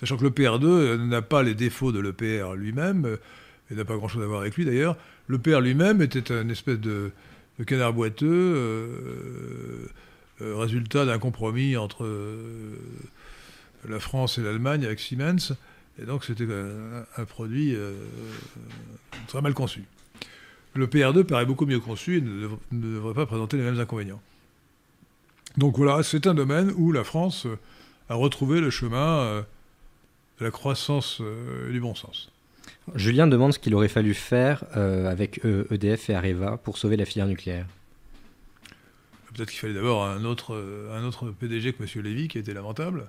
Sachant 0.00 0.16
que 0.16 0.24
l'EPR2 0.24 0.96
n'a 0.96 1.22
pas 1.22 1.44
les 1.44 1.54
défauts 1.54 1.92
de 1.92 2.00
l'EPR 2.00 2.54
lui-même, 2.54 3.18
et 3.70 3.74
n'a 3.74 3.84
pas 3.84 3.96
grand-chose 3.96 4.22
à 4.22 4.26
voir 4.26 4.40
avec 4.40 4.56
lui 4.56 4.64
d'ailleurs. 4.64 4.96
Le 5.26 5.38
père 5.38 5.60
lui-même 5.60 6.02
était 6.02 6.32
un 6.32 6.48
espèce 6.48 6.78
de, 6.78 7.10
canard 7.66 7.92
boiteux, 7.92 8.26
euh, 8.30 9.86
euh, 10.42 10.56
résultat 10.56 11.06
d'un 11.06 11.18
compromis 11.18 11.76
entre 11.76 12.04
euh, 12.04 12.76
la 13.88 14.00
France 14.00 14.38
et 14.38 14.42
l'Allemagne 14.42 14.84
avec 14.84 15.00
Siemens. 15.00 15.54
Et 15.98 16.04
donc 16.04 16.24
c'était 16.24 16.46
un, 17.16 17.24
produit 17.24 17.76
très 19.28 19.40
mal 19.40 19.54
conçu. 19.54 19.84
Le 20.74 20.88
PR2 20.88 21.22
paraît 21.22 21.46
beaucoup 21.46 21.66
mieux 21.66 21.78
conçu 21.78 22.18
et 22.18 22.20
ne, 22.20 22.48
devrait 22.72 23.14
pas 23.14 23.26
présenter 23.26 23.56
les 23.56 23.62
mêmes 23.62 23.78
inconvénients. 23.78 24.20
Donc 25.56 25.76
voilà, 25.76 26.02
c'est 26.02 26.26
un 26.26 26.34
domaine 26.34 26.72
où 26.76 26.90
la 26.90 27.04
France 27.04 27.46
a 28.08 28.16
retrouvé 28.16 28.60
le 28.60 28.70
chemin 28.70 29.44
de 30.40 30.44
la 30.44 30.50
croissance 30.50 31.22
du 31.70 31.78
bon 31.78 31.94
sens. 31.94 32.33
Julien 32.94 33.26
demande 33.26 33.52
ce 33.52 33.58
qu'il 33.58 33.74
aurait 33.74 33.88
fallu 33.88 34.14
faire 34.14 34.64
euh, 34.76 35.10
avec 35.10 35.40
EDF 35.44 36.10
et 36.10 36.14
Areva 36.14 36.58
pour 36.58 36.76
sauver 36.76 36.96
la 36.96 37.04
filière 37.04 37.26
nucléaire. 37.26 37.66
Peut-être 39.32 39.50
qu'il 39.50 39.58
fallait 39.58 39.74
d'abord 39.74 40.04
un 40.04 40.24
autre, 40.24 40.54
euh, 40.54 40.96
un 40.96 41.04
autre 41.04 41.30
PDG 41.30 41.72
que 41.72 41.82
M. 41.82 42.04
Lévy, 42.04 42.28
qui 42.28 42.38
était 42.38 42.54
lamentable. 42.54 43.08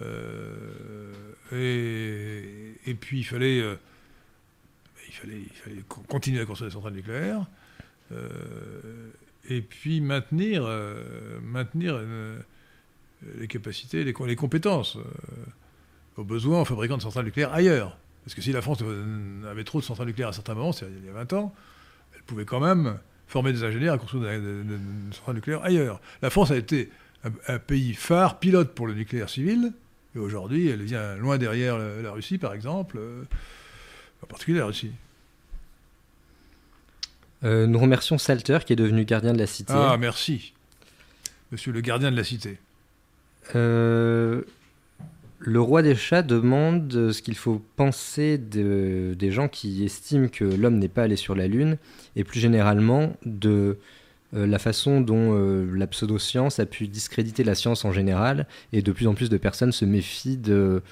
Euh, 0.00 1.12
et, 1.52 2.94
puis 2.94 3.18
il 3.18 3.24
fallait, 3.24 3.58
il, 3.58 5.12
fallait, 5.12 5.84
continuer 6.08 6.40
à 6.40 6.46
construire 6.46 6.70
des 6.70 6.74
centrales 6.74 6.94
nucléaires. 6.94 7.44
et 9.50 9.60
puis 9.60 10.00
maintenir, 10.00 10.66
maintenir 11.42 12.00
les 13.38 13.48
capacités, 13.48 14.04
les, 14.04 14.36
compétences. 14.36 14.96
au 16.16 16.24
besoin 16.24 16.60
en 16.60 16.64
fabriquant 16.64 16.96
de 16.96 17.02
centrales 17.02 17.26
nucléaires 17.26 17.52
ailleurs. 17.52 17.98
Parce 18.30 18.36
que 18.36 18.42
si 18.42 18.52
la 18.52 18.62
France 18.62 18.78
avait 19.50 19.64
trop 19.64 19.80
de 19.80 19.84
centrales 19.84 20.06
nucléaires 20.06 20.28
à 20.28 20.32
certains 20.32 20.54
moments, 20.54 20.70
il 20.70 21.04
y 21.04 21.08
a 21.08 21.12
20 21.12 21.32
ans, 21.32 21.52
elle 22.14 22.22
pouvait 22.22 22.44
quand 22.44 22.60
même 22.60 22.96
former 23.26 23.52
des 23.52 23.64
ingénieurs 23.64 23.94
à 23.94 23.98
construire 23.98 24.22
des, 24.40 24.64
centrales 25.10 25.34
nucléaires 25.34 25.64
ailleurs. 25.64 26.00
La 26.22 26.30
France 26.30 26.52
a 26.52 26.56
été 26.56 26.92
un, 27.48 27.58
pays 27.58 27.92
phare, 27.92 28.38
pilote 28.38 28.72
pour 28.72 28.86
le 28.86 28.94
nucléaire 28.94 29.28
civil, 29.28 29.72
et 30.14 30.20
aujourd'hui, 30.20 30.68
elle 30.68 30.84
vient 30.84 31.16
loin 31.16 31.38
derrière 31.38 31.76
la, 31.76 32.12
Russie, 32.12 32.38
par 32.38 32.54
exemple, 32.54 32.98
euh, 33.00 33.24
en 34.22 34.28
particulier 34.28 34.60
la 34.60 34.66
Russie. 34.66 34.92
Euh, 37.42 37.66
nous 37.66 37.80
remercions 37.80 38.16
Salter, 38.16 38.58
qui 38.64 38.74
est 38.74 38.76
devenu 38.76 39.04
gardien 39.04 39.32
de 39.32 39.38
la 39.38 39.48
cité. 39.48 39.72
Ah, 39.74 39.96
merci. 39.98 40.52
Monsieur 41.50 41.72
le 41.72 41.80
gardien 41.80 42.12
de 42.12 42.16
la 42.16 42.22
cité. 42.22 42.58
Euh, 43.56 44.42
le 45.40 45.60
roi 45.60 45.80
des 45.82 45.94
chats 45.94 46.22
demande 46.22 47.12
ce 47.12 47.22
qu'il 47.22 47.34
faut 47.34 47.62
penser 47.76 48.36
des 48.36 49.30
gens 49.30 49.48
qui 49.48 49.84
estiment 49.84 50.28
que 50.28 50.44
l'homme 50.44 50.78
n'est 50.78 50.88
pas 50.88 51.04
allé 51.04 51.16
sur 51.16 51.34
la 51.34 51.48
Lune 51.48 51.78
et 52.14 52.24
plus 52.24 52.40
généralement 52.40 53.16
de 53.24 53.78
euh, 54.34 54.46
la 54.46 54.58
façon 54.58 55.00
dont 55.00 55.34
euh, 55.34 55.66
la 55.74 55.86
pseudoscience 55.86 56.60
a 56.60 56.66
pu 56.66 56.86
discréditer 56.86 57.42
la 57.42 57.54
science 57.54 57.84
en 57.84 57.90
général 57.90 58.46
et 58.72 58.82
de 58.82 58.92
plus 58.92 59.08
en 59.08 59.14
plus 59.14 59.28
de 59.28 59.36
personnes 59.38 59.72
se 59.72 59.84
méfient 59.84 60.36
de, 60.36 60.82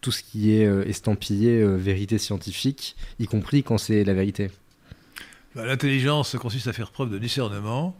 tout 0.00 0.12
ce 0.12 0.22
qui 0.22 0.52
est 0.52 0.66
euh, 0.66 0.86
estampillé 0.86 1.66
vérité 1.76 2.18
scientifique, 2.18 2.96
y 3.18 3.26
compris 3.26 3.64
quand 3.64 3.78
c'est 3.78 4.04
la 4.04 4.14
vérité. 4.14 4.50
Bah, 5.56 5.66
l'intelligence 5.66 6.36
consiste 6.36 6.68
à 6.68 6.72
faire 6.72 6.92
preuve 6.92 7.10
de 7.10 7.18
discernement. 7.18 7.96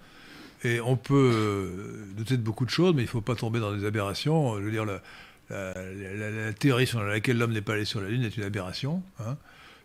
Et 0.64 0.80
on 0.80 0.96
peut 0.96 2.14
douter 2.16 2.38
de 2.38 2.42
beaucoup 2.42 2.64
de 2.64 2.70
choses, 2.70 2.94
mais 2.94 3.02
il 3.02 3.04
ne 3.04 3.11
faut 3.11 3.20
pas 3.20 3.35
tomber 3.35 3.61
dans 3.61 3.76
des 3.76 3.85
aberrations. 3.85 4.56
Je 4.58 4.62
veux 4.62 4.70
dire, 4.70 4.87
la, 4.87 5.02
théorie 6.58 6.86
sur 6.86 7.02
laquelle 7.02 7.38
l'homme 7.38 7.52
n'est 7.52 7.60
pas 7.60 7.74
allé 7.74 7.84
sur 7.84 8.00
la 8.00 8.08
Lune 8.08 8.24
est 8.24 8.36
une 8.36 8.42
aberration. 8.42 9.02
Hein. 9.20 9.36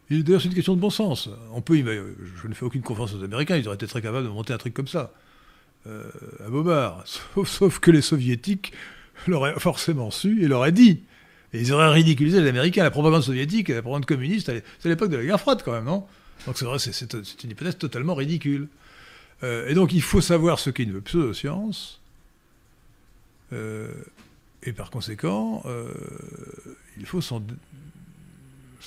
D'ailleurs, 0.09 0.41
c'est 0.41 0.49
une 0.49 0.55
question 0.55 0.75
de 0.75 0.81
bon 0.81 0.89
sens. 0.89 1.29
On 1.53 1.61
peut, 1.61 1.75
je 1.77 2.47
ne 2.47 2.53
fais 2.53 2.65
aucune 2.65 2.81
confiance 2.81 3.13
aux 3.13 3.23
Américains, 3.23 3.55
ils 3.55 3.67
auraient 3.67 3.75
été 3.75 3.87
très 3.87 4.01
capables 4.01 4.25
de 4.25 4.31
monter 4.31 4.53
un 4.53 4.57
truc 4.57 4.73
comme 4.73 4.87
ça. 4.87 5.13
Euh, 5.87 6.03
à 6.45 6.49
Bobard. 6.49 7.03
Sauf, 7.45 7.79
que 7.79 7.91
les 7.91 8.01
Soviétiques 8.01 8.73
l'auraient 9.27 9.59
forcément 9.59 10.11
su 10.11 10.43
et 10.43 10.47
l'auraient 10.47 10.71
dit. 10.71 11.01
Et 11.53 11.61
ils 11.61 11.73
auraient 11.73 11.89
ridiculisé 11.89 12.41
les 12.41 12.49
Américains. 12.49 12.83
La 12.83 12.91
propagande 12.91 13.23
soviétique 13.23 13.69
la 13.69 13.81
propagande 13.81 14.05
communiste, 14.05 14.51
c'est 14.79 14.89
l'époque 14.89 15.09
de 15.09 15.17
la 15.17 15.23
guerre 15.23 15.39
froide 15.39 15.61
quand 15.63 15.71
même, 15.71 15.85
non? 15.85 16.05
Donc 16.45 16.57
c'est 16.57 16.65
vrai, 16.65 16.79
c'est 16.79 17.43
une 17.43 17.51
hypothèse 17.51 17.77
totalement 17.77 18.15
ridicule. 18.15 18.67
Euh, 19.43 19.67
et 19.67 19.73
donc 19.73 19.93
il 19.93 20.01
faut 20.01 20.21
savoir 20.21 20.59
ce 20.59 20.69
qu'est 20.69 20.83
une 20.83 21.01
pseudo-science. 21.01 21.99
Euh, 23.53 23.91
et 24.63 24.73
par 24.73 24.91
conséquent, 24.91 25.63
euh, 25.65 25.91
il 26.97 27.05
faut 27.05 27.21
s'en 27.21 27.41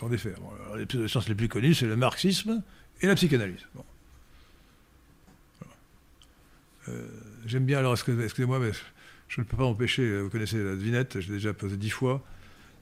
défaire. 0.09 0.39
les 0.77 1.09
sciences 1.09 1.29
les 1.29 1.35
plus 1.35 1.49
connues, 1.49 1.75
c'est 1.75 1.87
le 1.87 1.97
marxisme 1.97 2.63
et 3.01 3.07
la 3.07 3.15
psychanalyse. 3.15 3.67
Euh, 6.89 7.07
j'aime 7.47 7.65
bien, 7.65 7.79
alors 7.79 7.95
excusez-moi, 7.95 8.59
mais 8.59 8.71
je 9.29 9.41
ne 9.41 9.47
peux 9.47 9.57
pas 9.57 9.63
m'empêcher, 9.65 10.21
vous 10.21 10.29
connaissez 10.29 10.63
la 10.63 10.77
devinette, 10.77 11.21
j'ai 11.21 11.33
déjà 11.33 11.53
posé 11.53 11.77
dix 11.77 11.91
fois, 11.91 12.23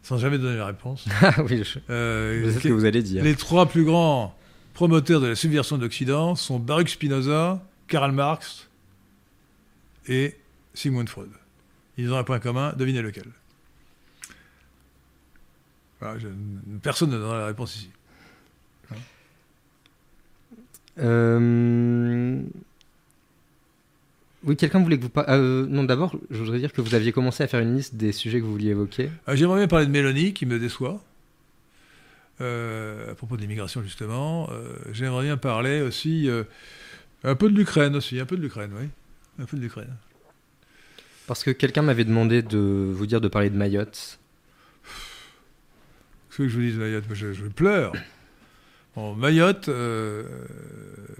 sans 0.03 0.19
jamais 0.19 0.39
donner 0.39 0.57
la 0.57 0.67
réponse. 0.67 1.07
Ah 1.23 1.43
oui, 1.43 1.63
je, 1.65 1.79
euh, 1.91 2.51
sais 2.53 2.59
ce 2.59 2.69
que 2.69 2.73
vous 2.73 2.85
allez 2.85 3.03
dire. 3.03 3.23
Les 3.23 3.37
trois 3.37 3.67
plus 3.67 3.85
grands 3.85 4.37
promoteurs 4.75 5.21
de 5.21 5.29
la 5.29 5.35
subversion 5.35 5.79
d'Occident 5.79 6.35
sont 6.35 6.59
Baruch 6.59 6.91
Spinoza, 6.91 7.65
Karl 7.87 8.13
Marx 8.13 8.69
et 10.09 10.37
Sigmund 10.75 11.09
Freud. 11.09 11.31
Ils 11.99 12.13
ont 12.13 12.17
un 12.17 12.25
point 12.25 12.39
commun, 12.39 12.73
devinez 12.77 13.03
lequel. 13.03 13.25
personne 16.83 17.11
ne 17.11 17.17
donnera 17.17 17.39
la 17.39 17.47
réponse 17.47 17.77
ici. 17.77 17.91
Hein 18.91 18.97
euh, 20.99 22.43
oui, 24.45 24.57
quelqu'un 24.57 24.81
voulait 24.81 24.99
que 24.99 25.05
vous 25.05 25.11
euh, 25.29 25.67
non, 25.67 25.85
d'abord, 25.85 26.17
je 26.31 26.39
voudrais 26.39 26.59
dire 26.59 26.73
que 26.73 26.81
vous 26.81 26.95
aviez 26.95 27.13
commencé 27.13 27.43
à 27.45 27.47
faire 27.47 27.61
une 27.61 27.77
liste 27.77 27.95
des 27.95 28.13
sujets 28.13 28.41
que 28.41 28.45
vous 28.45 28.53
vouliez 28.53 28.71
évoquer. 28.71 29.11
Euh, 29.29 29.37
j'aimerais 29.37 29.59
bien 29.59 29.69
parler 29.69 29.87
de 29.87 29.91
Mélanie, 29.91 30.33
qui 30.33 30.47
me 30.47 30.59
déçoit. 30.59 31.03
à 32.41 33.15
propos 33.15 33.37
de 33.37 33.43
l'immigration, 33.43 33.83
justement. 33.83 34.49
J'aimerais 34.93 35.25
bien 35.25 35.37
parler 35.37 35.83
aussi 35.83 36.29
un 37.23 37.35
peu 37.35 37.51
de 37.51 37.57
l'Ukraine 37.57 37.95
aussi, 37.95 38.19
un 38.19 38.27
peu 38.27 38.37
de 38.37 38.43
l'Ukraine, 38.43 38.73
oui. 38.75 38.89
un 39.39 39.45
peu 39.45 39.57
de 39.57 39.63
l'Ukraine. 39.63 39.95
Parce 41.27 41.45
que 41.45 41.51
quelqu'un 41.51 41.83
m'avait 41.83 42.05
demandé 42.05 42.43
de 42.43 42.93
vous 42.93 43.07
dire 43.07 43.21
de 43.21 43.29
parler 43.29 43.51
de 43.51 43.57
Mayotte. 43.57 44.19
Ce 46.31 46.39
que 46.39 46.49
je 46.49 46.55
vous 46.55 46.63
dis 46.63 46.73
de 46.73 46.79
Mayotte, 46.79 47.05
je, 47.13 47.49
pleure. 47.49 47.93
Bon, 48.97 49.15
Mayotte, 49.15 49.69
euh, 49.69 50.25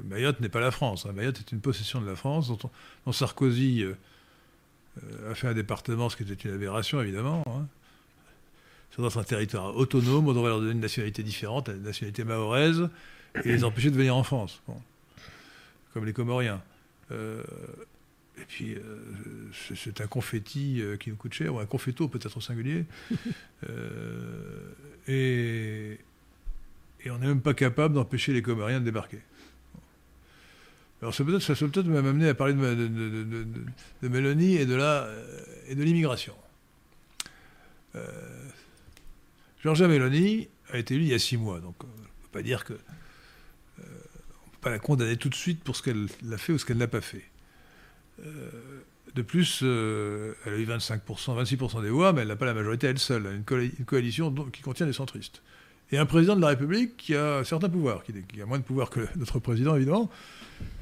Mayotte 0.05 0.41
n'est 0.41 0.49
pas 0.49 0.61
la 0.61 0.71
France. 0.71 1.07
Hein. 1.07 1.13
Mayotte 1.13 1.39
est 1.41 1.53
une 1.53 1.61
possession 1.61 2.01
de 2.01 2.07
la 2.07 2.17
France 2.17 2.51
dont, 3.05 3.13
Sarkozy 3.13 3.85
euh, 3.85 5.31
a 5.31 5.35
fait 5.35 5.49
un 5.49 5.55
département, 5.55 6.09
ce 6.09 6.17
qui 6.17 6.25
était 6.25 6.49
une 6.49 6.55
aberration 6.55 7.01
évidemment. 7.01 7.45
Hein. 7.47 7.67
Ça 8.95 9.21
un 9.21 9.25
territoire 9.25 9.75
autonome, 9.75 10.29
on 10.29 10.35
devrait 10.35 10.51
leur 10.51 10.61
donner 10.61 10.73
une 10.73 10.81
nationalité 10.81 11.23
différente, 11.23 11.69
une 11.69 11.83
nationalité 11.83 12.25
mahoraise, 12.25 12.91
et 13.43 13.49
les 13.49 13.65
empêcher 13.65 13.91
de 13.91 13.97
venir 13.97 14.15
en 14.15 14.23
France. 14.23 14.63
Comme 15.95 16.05
les 16.05 16.13
Comoriens. 16.13 16.63
Euh, 17.11 17.43
et 18.41 18.45
puis, 18.47 18.77
c'est 19.75 20.01
un 20.01 20.07
confetti 20.07 20.83
qui 20.99 21.11
nous 21.11 21.17
coûte 21.17 21.35
cher, 21.35 21.55
ou 21.55 21.59
un 21.59 21.67
confetto 21.67 22.09
peut-être 22.09 22.39
au 22.39 22.41
singulier. 22.41 22.87
et, 25.07 25.99
et 27.05 27.11
on 27.11 27.19
n'est 27.19 27.27
même 27.27 27.43
pas 27.43 27.55
capable 27.55 27.95
d'empêcher 27.95 28.33
les 28.33 28.43
Comoriens 28.43 28.81
de 28.81 28.85
débarquer. 28.85 29.21
Alors 31.03 31.13
ça 31.13 31.25
peut-être, 31.25 31.43
ça 31.43 31.55
peut 31.57 31.69
peut-être 31.69 31.89
m'amener 31.89 32.29
à 32.29 32.35
parler 32.35 32.55
de, 32.55 32.75
de, 32.87 33.47
de, 34.03 34.09
Mélanie 34.09 34.55
et 34.55 34.67
de 34.67 34.77
la 34.77 35.11
et 35.67 35.75
de 35.75 35.83
l'immigration. 35.83 36.35
Euh, 37.97 38.07
Georgia 39.63 39.89
Mélanie 39.89 40.49
a 40.71 40.79
été 40.79 40.95
élue 40.95 41.05
il 41.05 41.11
y 41.11 41.15
a 41.15 41.19
six 41.19 41.37
mois, 41.37 41.61
donc 41.61 41.75
euh, 41.83 41.87
on 41.87 42.01
ne 42.01 42.05
peut 42.05 42.29
pas 42.31 42.43
dire 42.43 42.65
que 42.65 42.75
euh, 42.75 42.79
on 44.47 44.51
peut 44.51 44.59
pas 44.61 44.71
la 44.71 44.79
condamner 44.79 45.17
tout 45.17 45.29
de 45.29 45.35
suite 45.35 45.65
pour 45.65 45.75
ce 45.75 45.83
qu'elle 45.83 46.07
a 46.33 46.39
fait 46.39 46.53
ou 46.53 46.59
ce 46.59 46.65
qu'elle 46.65 46.79
n'a 46.79 46.87
pas 46.87 47.01
fait. 47.01 47.25
De 49.15 49.23
plus, 49.23 49.63
elle 49.63 50.53
a 50.53 50.57
eu 50.57 50.67
25%, 50.67 51.01
26% 51.07 51.83
des 51.83 51.91
voix, 51.91 52.13
mais 52.13 52.23
elle 52.23 52.29
n'a 52.29 52.37
pas 52.37 52.47
la 52.47 52.55
majorité 52.55 52.87
elle 52.87 52.99
seule. 52.99 53.27
Elle 53.27 53.33
a 53.33 53.63
une, 53.65 53.85
coalition 53.85 54.33
qui 54.53 54.63
contient 54.63 54.87
des 54.87 54.93
centristes 54.93 55.43
et 55.93 55.99
un 55.99 56.07
président 56.07 56.35
de 56.35 56.41
la 56.41 56.49
République 56.49 56.97
qui 56.97 57.15
a 57.15 57.45
certains 57.45 57.69
pouvoirs, 57.69 58.03
qui, 58.03 58.41
a 58.41 58.47
moins 58.47 58.59
de 58.59 58.65
pouvoirs 58.65 58.89
que 58.89 59.07
notre 59.17 59.39
président, 59.39 59.77
évidemment, 59.77 60.11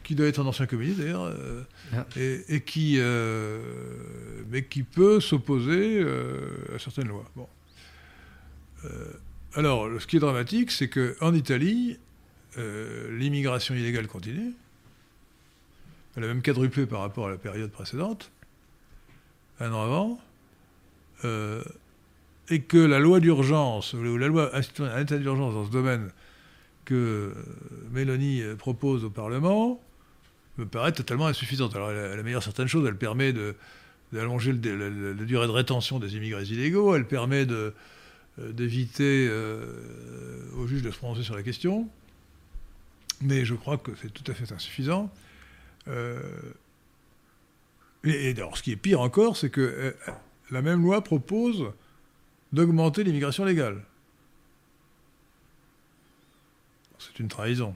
qui 0.04 0.14
doit 0.14 0.26
être 0.26 0.40
un 0.40 0.46
ancien 0.46 0.66
communiste, 0.66 1.00
d'ailleurs, 1.00 1.24
euh, 1.24 1.62
ah. 1.92 2.06
et, 2.16 2.60
qui, 2.60 2.96
euh, 2.98 3.60
mais 4.50 4.64
qui 4.64 4.84
peut 4.84 5.20
s'opposer 5.20 6.00
euh, 6.00 6.74
à 6.74 6.78
certaines 6.78 7.08
lois. 7.08 7.24
Bon. 7.34 7.48
alors, 9.54 9.88
ce 10.00 10.06
qui 10.06 10.16
est 10.16 10.20
dramatique, 10.20 10.70
c'est 10.70 10.88
qu'en 10.88 11.34
Italie, 11.34 11.98
l'immigration 12.56 13.74
illégale 13.74 14.06
continue. 14.06 14.52
Elle 16.16 16.24
a 16.24 16.26
même 16.26 16.42
quadruplé 16.42 16.86
par 16.86 17.00
rapport 17.00 17.28
à 17.28 17.30
la 17.30 17.38
période 17.38 17.70
précédente, 17.70 18.30
un 19.60 19.72
an 19.72 19.82
avant 19.82 20.20
et 22.50 22.60
que 22.62 22.78
la 22.78 22.98
loi 22.98 23.20
d'urgence, 23.20 23.94
ou 23.94 24.16
la 24.16 24.26
loi 24.26 24.54
instituant 24.54 24.86
un 24.86 25.00
état 25.00 25.16
d'urgence 25.16 25.54
dans 25.54 25.64
ce 25.64 25.70
domaine 25.70 26.10
que 26.84 26.94
euh, 26.94 27.34
Mélanie 27.92 28.42
euh, 28.42 28.56
propose 28.56 29.04
au 29.04 29.10
Parlement, 29.10 29.80
me 30.58 30.66
paraît 30.66 30.92
totalement 30.92 31.28
insuffisante. 31.28 31.74
Alors, 31.76 31.92
elle, 31.92 32.18
a 32.18 32.22
meilleure 32.22 32.42
certaines 32.42 32.66
choses. 32.66 32.86
Elle 32.86 32.96
permet 32.96 33.32
d'allonger 34.12 34.52
la, 34.52 35.24
durée 35.24 35.46
de 35.46 35.52
rétention 35.52 36.00
des 36.00 36.16
immigrés 36.16 36.42
illégaux. 36.42 36.94
Elle 36.96 37.06
permet 37.06 37.46
euh, 37.48 37.70
d'éviter 38.38 39.30
aux 40.58 40.66
juges 40.66 40.82
de 40.82 40.90
se 40.90 40.98
prononcer 40.98 41.22
sur 41.22 41.36
la 41.36 41.42
question. 41.42 41.88
Mais 43.22 43.44
je 43.44 43.54
crois 43.54 43.78
que 43.78 43.92
c'est 44.02 44.12
tout 44.12 44.28
à 44.30 44.34
fait 44.34 44.52
insuffisant. 44.52 45.10
Et, 48.04 48.30
alors, 48.36 48.56
ce 48.56 48.62
qui 48.62 48.72
est 48.72 48.76
pire 48.76 49.00
encore, 49.00 49.36
c'est 49.36 49.50
que 49.50 49.94
la 50.50 50.62
même 50.62 50.82
loi 50.82 51.02
propose 51.02 51.72
d'augmenter 52.52 53.04
l'immigration 53.04 53.44
légale. 53.44 53.82
C'est 56.98 57.18
une 57.18 57.28
trahison. 57.28 57.74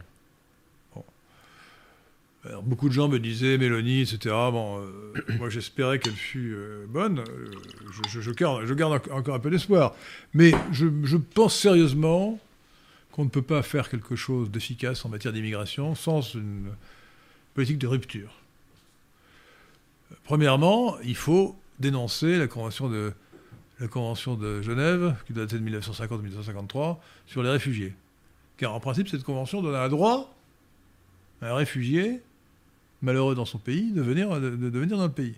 beaucoup 2.62 2.88
de 2.88 2.94
gens 2.94 3.09
me 3.09 3.18
disaient 3.18 3.57
Mélanie, 3.57 4.03
etc. 4.03 4.18
Bon, 4.24 4.81
euh, 4.81 5.12
moi 5.38 5.48
j'espérais 5.48 5.98
qu'elle 5.98 6.12
fût 6.14 6.55
euh, 6.55 6.85
bonne. 6.88 7.20
Euh, 7.20 7.50
je, 8.09 8.31
garde, 8.33 9.03
encore 9.11 9.35
un 9.35 9.38
peu 9.38 9.50
d'espoir. 9.50 9.94
Mais 10.35 10.53
je, 10.72 11.16
pense 11.16 11.57
sérieusement 11.59 12.38
qu'on 13.12 13.24
ne 13.24 13.31
peut 13.31 13.42
pas 13.42 13.62
faire 13.62 13.88
quelque 13.88 14.16
chose 14.16 14.50
d'efficace 14.50 15.05
en 15.05 15.09
matière 15.09 15.33
d'immigration 15.33 15.94
sans 15.94 16.20
une 16.35 16.70
politique 17.54 17.78
de 17.78 17.86
rupture. 17.86 18.30
Premièrement, 20.24 20.98
il 21.00 21.16
faut 21.16 21.56
dénoncer 21.78 22.38
la 22.38 22.46
Convention 22.46 22.88
de 22.88 23.12
la 23.80 23.88
Convention 23.88 24.34
de 24.34 24.62
Genève, 24.62 25.16
qui 25.26 25.32
datait 25.32 25.58
de 25.58 25.68
1950-1953, 25.68 26.96
sur 27.26 27.42
les 27.42 27.50
réfugiés. 27.50 27.92
Car 28.56 28.72
en 28.72 28.80
principe, 28.80 29.08
cette 29.08 29.24
convention 29.24 29.62
donne 29.62 29.74
un 29.74 29.88
droit 29.88 30.32
à 31.42 31.50
un 31.50 31.54
réfugié, 31.54 32.20
malheureux 33.02 33.34
dans 33.34 33.44
son 33.44 33.58
pays, 33.58 33.90
de 33.90 34.00
venir, 34.00 34.40
de, 34.40 34.48
venir 34.48 34.96
dans 34.96 35.06
le 35.06 35.12
pays, 35.12 35.34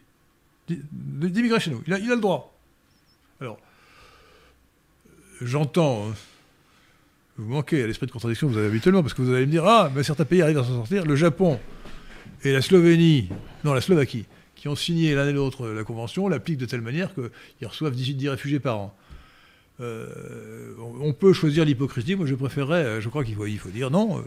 d'immigrer 0.68 1.60
chez 1.60 1.70
nous. 1.70 1.82
Il 1.86 1.94
a, 1.94 1.98
il 1.98 2.10
a, 2.10 2.14
le 2.14 2.20
droit. 2.20 2.54
Alors, 3.40 3.58
j'entends, 5.40 6.10
hein, 6.10 6.14
vous 7.38 7.48
manquez 7.48 7.82
à 7.82 7.86
l'esprit 7.86 8.06
de 8.06 8.12
contradiction 8.12 8.48
que 8.48 8.52
vous 8.52 8.58
avez 8.58 8.68
habituellement, 8.68 9.02
parce 9.02 9.14
que 9.14 9.22
vous 9.22 9.32
allez 9.32 9.46
me 9.46 9.50
dire, 9.50 9.64
ah, 9.66 9.90
mais 9.94 10.02
certains 10.02 10.26
pays 10.26 10.42
arrivent 10.42 10.58
à 10.58 10.64
s'en 10.64 10.74
sortir, 10.74 11.06
le 11.06 11.16
Japon 11.16 11.58
et 12.44 12.52
la 12.52 12.62
Slovénie, 12.62 13.28
non, 13.64 13.74
la 13.74 13.80
Slovaquie, 13.80 14.26
qui 14.54 14.68
ont 14.68 14.76
signé 14.76 15.14
l'un 15.14 15.28
et 15.28 15.32
l'autre 15.32 15.68
la 15.68 15.84
Convention 15.84 16.28
l'appliquent 16.28 16.58
de 16.58 16.66
telle 16.66 16.80
manière 16.80 17.10
qu'ils 17.14 17.66
reçoivent 17.66 17.94
18 17.94 18.28
réfugiés 18.30 18.60
par 18.60 18.78
an. 18.78 18.96
Euh, 19.80 20.74
on 20.78 21.12
peut 21.12 21.32
choisir 21.32 21.64
l'hypocrisie. 21.64 22.14
Moi, 22.16 22.26
je 22.26 22.34
préférerais, 22.34 22.84
euh, 22.84 23.00
je 23.00 23.08
crois 23.08 23.24
qu'il 23.24 23.34
faut, 23.34 23.46
il 23.46 23.58
faut 23.58 23.68
dire 23.68 23.90
non, 23.90 24.18
euh, 24.18 24.22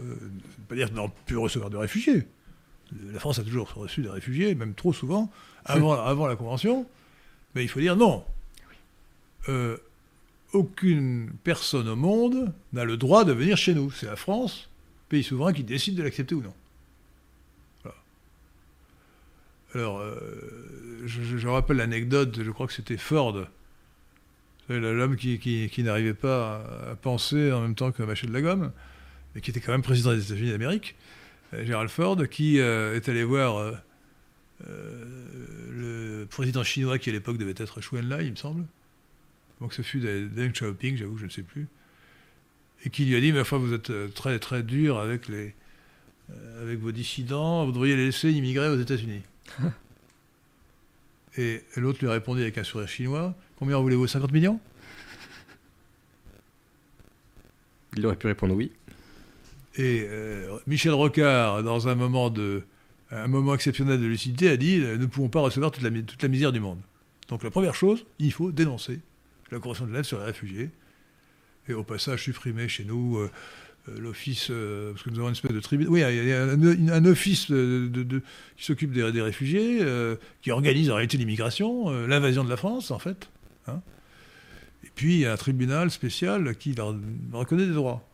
pas 0.68 0.76
dire 0.76 0.92
qu'on 0.92 1.04
ne 1.04 1.08
peut 1.26 1.38
recevoir 1.38 1.70
de 1.70 1.76
réfugiés. 1.76 2.26
La 3.12 3.18
France 3.18 3.38
a 3.38 3.42
toujours 3.42 3.72
reçu 3.74 4.02
des 4.02 4.08
réfugiés, 4.08 4.54
même 4.54 4.74
trop 4.74 4.92
souvent, 4.92 5.30
avant, 5.64 5.92
avant 6.04 6.26
la 6.26 6.36
Convention. 6.36 6.86
Mais 7.54 7.64
il 7.64 7.68
faut 7.68 7.80
dire 7.80 7.96
non. 7.96 8.24
aucune 10.52 11.30
personne 11.42 11.88
au 11.88 11.96
monde 11.96 12.52
n'a 12.72 12.84
le 12.84 12.96
droit 12.96 13.24
de 13.24 13.32
venir 13.32 13.56
chez 13.56 13.74
nous. 13.74 13.90
C'est 13.90 14.06
la 14.06 14.16
France, 14.16 14.68
pays 15.08 15.24
souverain, 15.24 15.52
qui 15.52 15.64
décide 15.64 15.96
de 15.96 16.02
l'accepter 16.02 16.36
ou 16.36 16.42
non. 16.42 16.54
Alors, 19.74 20.00
euh, 20.00 20.16
je, 21.06 21.46
rappelle 21.46 21.76
l'anecdote, 21.76 22.42
je 22.42 22.50
crois 22.50 22.66
que 22.66 22.72
c'était 22.72 22.96
Ford, 22.96 23.46
l'homme 24.68 25.16
qui, 25.16 25.70
n'arrivait 25.78 26.14
pas 26.14 26.64
à, 26.90 26.96
penser 26.96 27.52
en 27.52 27.60
même 27.60 27.76
temps 27.76 27.92
que 27.92 28.02
mâcher 28.02 28.26
de 28.26 28.32
la 28.32 28.42
gomme, 28.42 28.72
mais 29.34 29.40
qui 29.40 29.50
était 29.50 29.60
quand 29.60 29.72
même 29.72 29.82
président 29.82 30.12
des 30.12 30.24
États-Unis 30.24 30.50
d'Amérique, 30.50 30.96
euh, 31.54 31.64
Gerald 31.64 31.90
Ford, 31.90 32.16
qui 32.28 32.58
euh, 32.58 32.96
est 32.96 33.08
allé 33.08 33.22
voir 33.22 33.72
le 34.66 36.26
président 36.28 36.64
chinois 36.64 36.98
qui 36.98 37.08
à 37.08 37.12
l'époque 37.12 37.38
devait 37.38 37.54
être 37.56 37.80
Xu 37.80 37.96
Enlai, 37.96 38.26
il 38.26 38.32
me 38.32 38.36
semble. 38.36 38.66
Donc 39.60 39.72
ce 39.72 39.82
fut 39.82 40.00
Deng 40.00 40.50
Xiaoping, 40.52 40.96
j'avoue, 40.96 41.16
je 41.16 41.26
ne 41.26 41.30
sais 41.30 41.42
plus. 41.42 41.68
Et 42.84 42.90
qui 42.90 43.04
lui 43.04 43.14
a 43.14 43.20
dit, 43.20 43.32
mais 43.32 43.40
enfin, 43.40 43.58
vous 43.58 43.72
êtes 43.72 43.92
très 44.14 44.38
très 44.38 44.62
dur 44.62 44.98
avec, 44.98 45.28
les, 45.28 45.54
avec 46.60 46.80
vos 46.80 46.92
dissidents, 46.92 47.64
vous 47.64 47.72
devriez 47.72 47.94
les 47.94 48.06
laisser 48.06 48.32
immigrer 48.32 48.68
aux 48.68 48.80
États-Unis. 48.80 49.22
Et 51.36 51.62
l'autre 51.76 52.00
lui 52.00 52.08
a 52.08 52.12
répondu 52.12 52.42
avec 52.42 52.58
un 52.58 52.64
sourire 52.64 52.88
chinois 52.88 53.34
Combien 53.56 53.76
en 53.76 53.82
voulez-vous 53.82 54.06
50 54.06 54.32
millions? 54.32 54.58
Il 57.96 58.06
aurait 58.06 58.16
pu 58.16 58.26
répondre 58.26 58.54
oui. 58.54 58.72
Et 59.76 60.06
euh, 60.08 60.58
Michel 60.66 60.92
Rocard, 60.92 61.62
dans 61.62 61.88
un 61.88 61.94
moment, 61.94 62.30
de, 62.30 62.62
un 63.10 63.28
moment 63.28 63.54
exceptionnel 63.54 64.00
de 64.00 64.06
lucidité, 64.06 64.48
a 64.48 64.56
dit 64.56 64.78
Nous 64.78 64.96
ne 64.98 65.06
pouvons 65.06 65.28
pas 65.28 65.40
recevoir 65.40 65.70
toute 65.70 65.82
la, 65.82 65.90
toute 65.90 66.22
la 66.22 66.28
misère 66.28 66.52
du 66.52 66.60
monde. 66.60 66.80
Donc 67.28 67.44
la 67.44 67.50
première 67.50 67.74
chose, 67.74 68.06
il 68.18 68.32
faut 68.32 68.50
dénoncer 68.50 69.00
la 69.50 69.58
Convention 69.58 69.86
de 69.86 69.92
l'aide 69.92 70.04
sur 70.04 70.18
les 70.18 70.24
réfugiés. 70.24 70.70
Et 71.68 71.74
au 71.74 71.84
passage, 71.84 72.24
supprimer 72.24 72.68
chez 72.68 72.84
nous 72.84 73.18
euh, 73.18 73.30
l'office, 73.86 74.48
euh, 74.50 74.92
parce 74.92 75.04
que 75.04 75.10
nous 75.10 75.18
avons 75.18 75.28
une 75.28 75.32
espèce 75.32 75.52
de 75.52 75.60
tribunal. 75.60 75.92
Oui, 75.92 76.00
il 76.00 76.28
y 76.28 76.32
a 76.32 76.94
un, 76.94 77.04
office 77.04 77.46
qui 77.46 78.64
s'occupe 78.64 78.92
des, 78.92 79.22
réfugiés, 79.22 79.78
euh, 79.80 80.16
qui 80.42 80.50
organise 80.50 80.90
en 80.90 80.94
réalité 80.94 81.16
l'immigration, 81.16 81.90
l'invasion 82.06 82.44
de 82.44 82.50
la 82.50 82.56
France, 82.56 82.90
en 82.90 82.98
fait. 82.98 83.28
Hein. 83.66 83.80
Et 84.84 84.90
puis, 84.94 85.14
il 85.14 85.20
y 85.20 85.26
a 85.26 85.32
un 85.32 85.36
tribunal 85.36 85.90
spécial 85.90 86.54
qui 86.56 86.74
leur, 86.74 86.94
reconnaît 87.32 87.66
des 87.66 87.74
droits. 87.74 88.06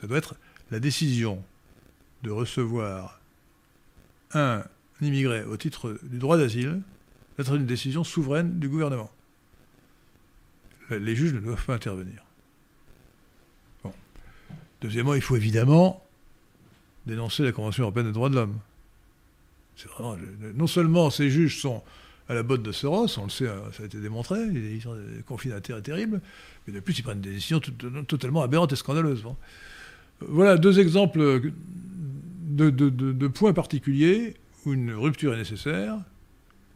Ça 0.00 0.06
doit 0.06 0.18
être 0.18 0.36
la 0.70 0.78
décision 0.78 1.42
de 2.22 2.30
recevoir 2.30 3.20
un 4.34 4.62
immigré 5.00 5.44
au 5.44 5.56
titre 5.56 5.98
du 6.02 6.18
droit 6.18 6.36
d'asile, 6.36 6.80
être 7.38 7.54
une 7.54 7.66
décision 7.66 8.04
souveraine 8.04 8.58
du 8.58 8.68
gouvernement. 8.68 9.10
Les 10.90 11.14
juges 11.14 11.34
ne 11.34 11.40
doivent 11.40 11.64
pas 11.64 11.74
intervenir. 11.74 12.27
Deuxièmement, 14.80 15.14
il 15.14 15.22
faut 15.22 15.36
évidemment 15.36 16.04
dénoncer 17.06 17.42
la 17.42 17.52
Convention 17.52 17.82
européenne 17.84 18.06
des 18.06 18.12
droits 18.12 18.28
de 18.28 18.36
l'homme. 18.36 18.58
non 20.54 20.66
seulement 20.66 21.10
ces 21.10 21.30
juges 21.30 21.60
sont 21.60 21.82
à 22.28 22.34
la 22.34 22.42
botte 22.42 22.62
de 22.62 22.72
Soros, 22.72 23.18
on 23.18 23.24
le 23.24 23.30
sait, 23.30 23.48
hein, 23.48 23.62
ça 23.72 23.82
a 23.82 23.86
été 23.86 23.98
démontré, 23.98 24.38
ils 24.40 24.82
sont 24.82 24.94
des 24.94 25.50
d'intérêts 25.50 25.80
terribles, 25.80 26.20
mais 26.66 26.74
de 26.74 26.80
plus, 26.80 26.98
ils 26.98 27.02
prennent 27.02 27.22
des 27.22 27.30
décisions 27.30 27.58
totalement 28.06 28.42
aberrantes 28.42 28.72
et 28.72 28.76
scandaleuses. 28.76 29.24
Voilà 30.20 30.58
deux 30.58 30.78
exemples 30.78 31.40
de, 32.50 33.26
points 33.28 33.54
particuliers 33.54 34.34
où 34.66 34.74
une 34.74 34.92
rupture 34.92 35.32
est 35.32 35.38
nécessaire. 35.38 35.96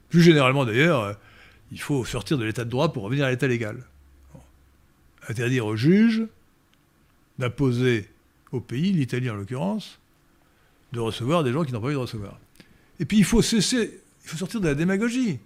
Plus 0.09 0.23
généralement, 0.23 0.65
d'ailleurs, 0.65 1.19
il 1.71 1.81
faut 1.81 2.05
sortir 2.05 2.39
de 2.39 2.45
l'état 2.45 2.65
de 2.65 2.71
droit 2.71 2.93
pour 2.93 3.03
revenir 3.03 3.27
à 3.27 3.31
l'état 3.31 3.47
légal. 3.47 3.85
Interdire 5.29 5.67
aux 5.67 5.77
juges 5.77 6.23
d'imposer 7.39 8.09
au 8.53 8.61
pays, 8.61 8.93
l'Italie 8.93 9.31
en 9.31 9.35
l'occurrence, 9.35 9.99
de 10.93 11.01
recevoir 11.01 11.43
des 11.43 11.53
gens 11.53 11.65
qui 11.65 11.73
n'ont 11.73 11.81
pas 11.81 11.87
envie 11.87 11.95
de 11.95 12.01
recevoir. 12.01 12.39
Et 13.01 13.05
puis 13.05 13.19
il 13.19 13.25
faut 13.25 13.43
cesser, 13.43 14.01
il 14.25 14.29
faut 14.29 14.37
sortir 14.37 14.61
de 14.61 14.69
la 14.69 14.75
démagogie. 14.75 15.39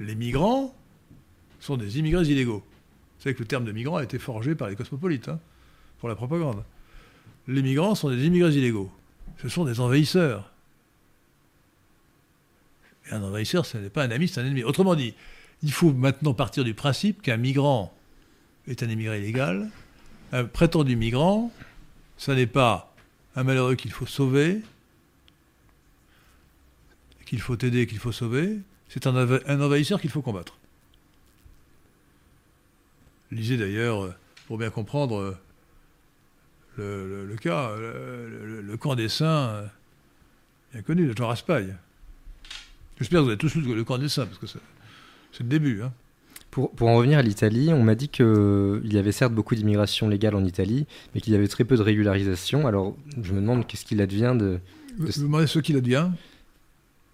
Les 0.00 0.14
migrants 0.14 0.74
sont 1.60 1.76
des 1.76 1.98
immigrés 1.98 2.24
illégaux. 2.24 2.64
Vous 3.18 3.22
savez 3.22 3.34
que 3.34 3.40
le 3.40 3.46
terme 3.46 3.64
de 3.64 3.72
migrant 3.72 3.96
a 3.96 4.04
été 4.04 4.18
forgé 4.18 4.54
par 4.54 4.68
les 4.68 4.76
cosmopolites, 4.76 5.28
hein, 5.28 5.40
pour 5.98 6.08
la 6.08 6.14
propagande. 6.14 6.62
Les 7.46 7.62
migrants 7.62 7.94
sont 7.94 8.10
des 8.10 8.26
immigrés 8.26 8.52
illégaux. 8.52 8.90
Ce 9.42 9.48
sont 9.48 9.64
des 9.64 9.80
envahisseurs. 9.80 10.52
Et 13.08 13.14
un 13.14 13.22
envahisseur, 13.22 13.64
ce 13.64 13.78
n'est 13.78 13.90
pas 13.90 14.04
un 14.04 14.10
ami, 14.10 14.28
c'est 14.28 14.40
un 14.40 14.46
ennemi. 14.46 14.62
Autrement 14.64 14.94
dit, 14.94 15.14
il 15.62 15.72
faut 15.72 15.92
maintenant 15.92 16.34
partir 16.34 16.64
du 16.64 16.74
principe 16.74 17.22
qu'un 17.22 17.36
migrant 17.36 17.92
est 18.66 18.82
un 18.82 18.88
immigré 18.88 19.18
illégal. 19.18 19.70
Un 20.32 20.44
prétendu 20.44 20.96
migrant, 20.96 21.52
ce 22.18 22.32
n'est 22.32 22.46
pas 22.46 22.94
un 23.34 23.44
malheureux 23.44 23.76
qu'il 23.76 23.92
faut 23.92 24.06
sauver, 24.06 24.62
qu'il 27.24 27.40
faut 27.40 27.56
aider, 27.56 27.86
qu'il 27.86 27.98
faut 27.98 28.12
sauver, 28.12 28.58
c'est 28.88 29.06
un, 29.06 29.60
envahisseur 29.60 30.00
qu'il 30.00 30.10
faut 30.10 30.22
combattre. 30.22 30.56
Lisez 33.30 33.56
d'ailleurs, 33.56 34.14
pour 34.46 34.58
bien 34.58 34.70
comprendre 34.70 35.36
le, 36.76 37.36
cas, 37.40 37.74
le, 37.76 38.76
camp 38.76 38.94
des 38.94 39.08
saints, 39.08 39.64
bien 40.72 40.82
connu, 40.82 41.06
de 41.06 41.16
Jean 41.16 41.28
Raspail. 41.28 41.76
J'espère 42.98 43.20
que 43.20 43.24
vous 43.24 43.30
avez 43.30 43.38
tous 43.38 43.54
lu 43.54 43.74
le 43.74 43.84
camp 43.84 43.98
des 43.98 44.08
saints, 44.08 44.26
parce 44.26 44.38
que 44.38 44.46
c'est 44.46 45.42
le 45.42 45.48
début. 45.48 45.82
Hein. 45.82 45.92
Pour, 46.50 46.70
pour, 46.70 46.88
en 46.88 46.96
revenir 46.96 47.18
à 47.18 47.22
l'Italie, 47.22 47.70
on 47.72 47.82
m'a 47.82 47.94
dit 47.94 48.08
qu'il 48.08 48.80
y 48.84 48.98
avait 48.98 49.12
certes 49.12 49.34
beaucoup 49.34 49.54
d'immigration 49.54 50.08
légale 50.08 50.34
en 50.34 50.44
Italie, 50.44 50.86
mais 51.14 51.20
qu'il 51.20 51.32
y 51.32 51.36
avait 51.36 51.48
très 51.48 51.64
peu 51.64 51.76
de 51.76 51.82
régularisation. 51.82 52.66
Alors, 52.66 52.96
je 53.22 53.32
me 53.32 53.40
demande 53.40 53.66
qu'est-ce 53.66 53.84
qu'il 53.84 54.00
advient 54.00 54.34
de... 54.38 54.58
de... 54.98 55.06
Vous 55.06 55.06
me 55.06 55.26
demandez 55.26 55.46
ce 55.46 55.58
qu'il 55.58 55.76
advient? 55.76 56.10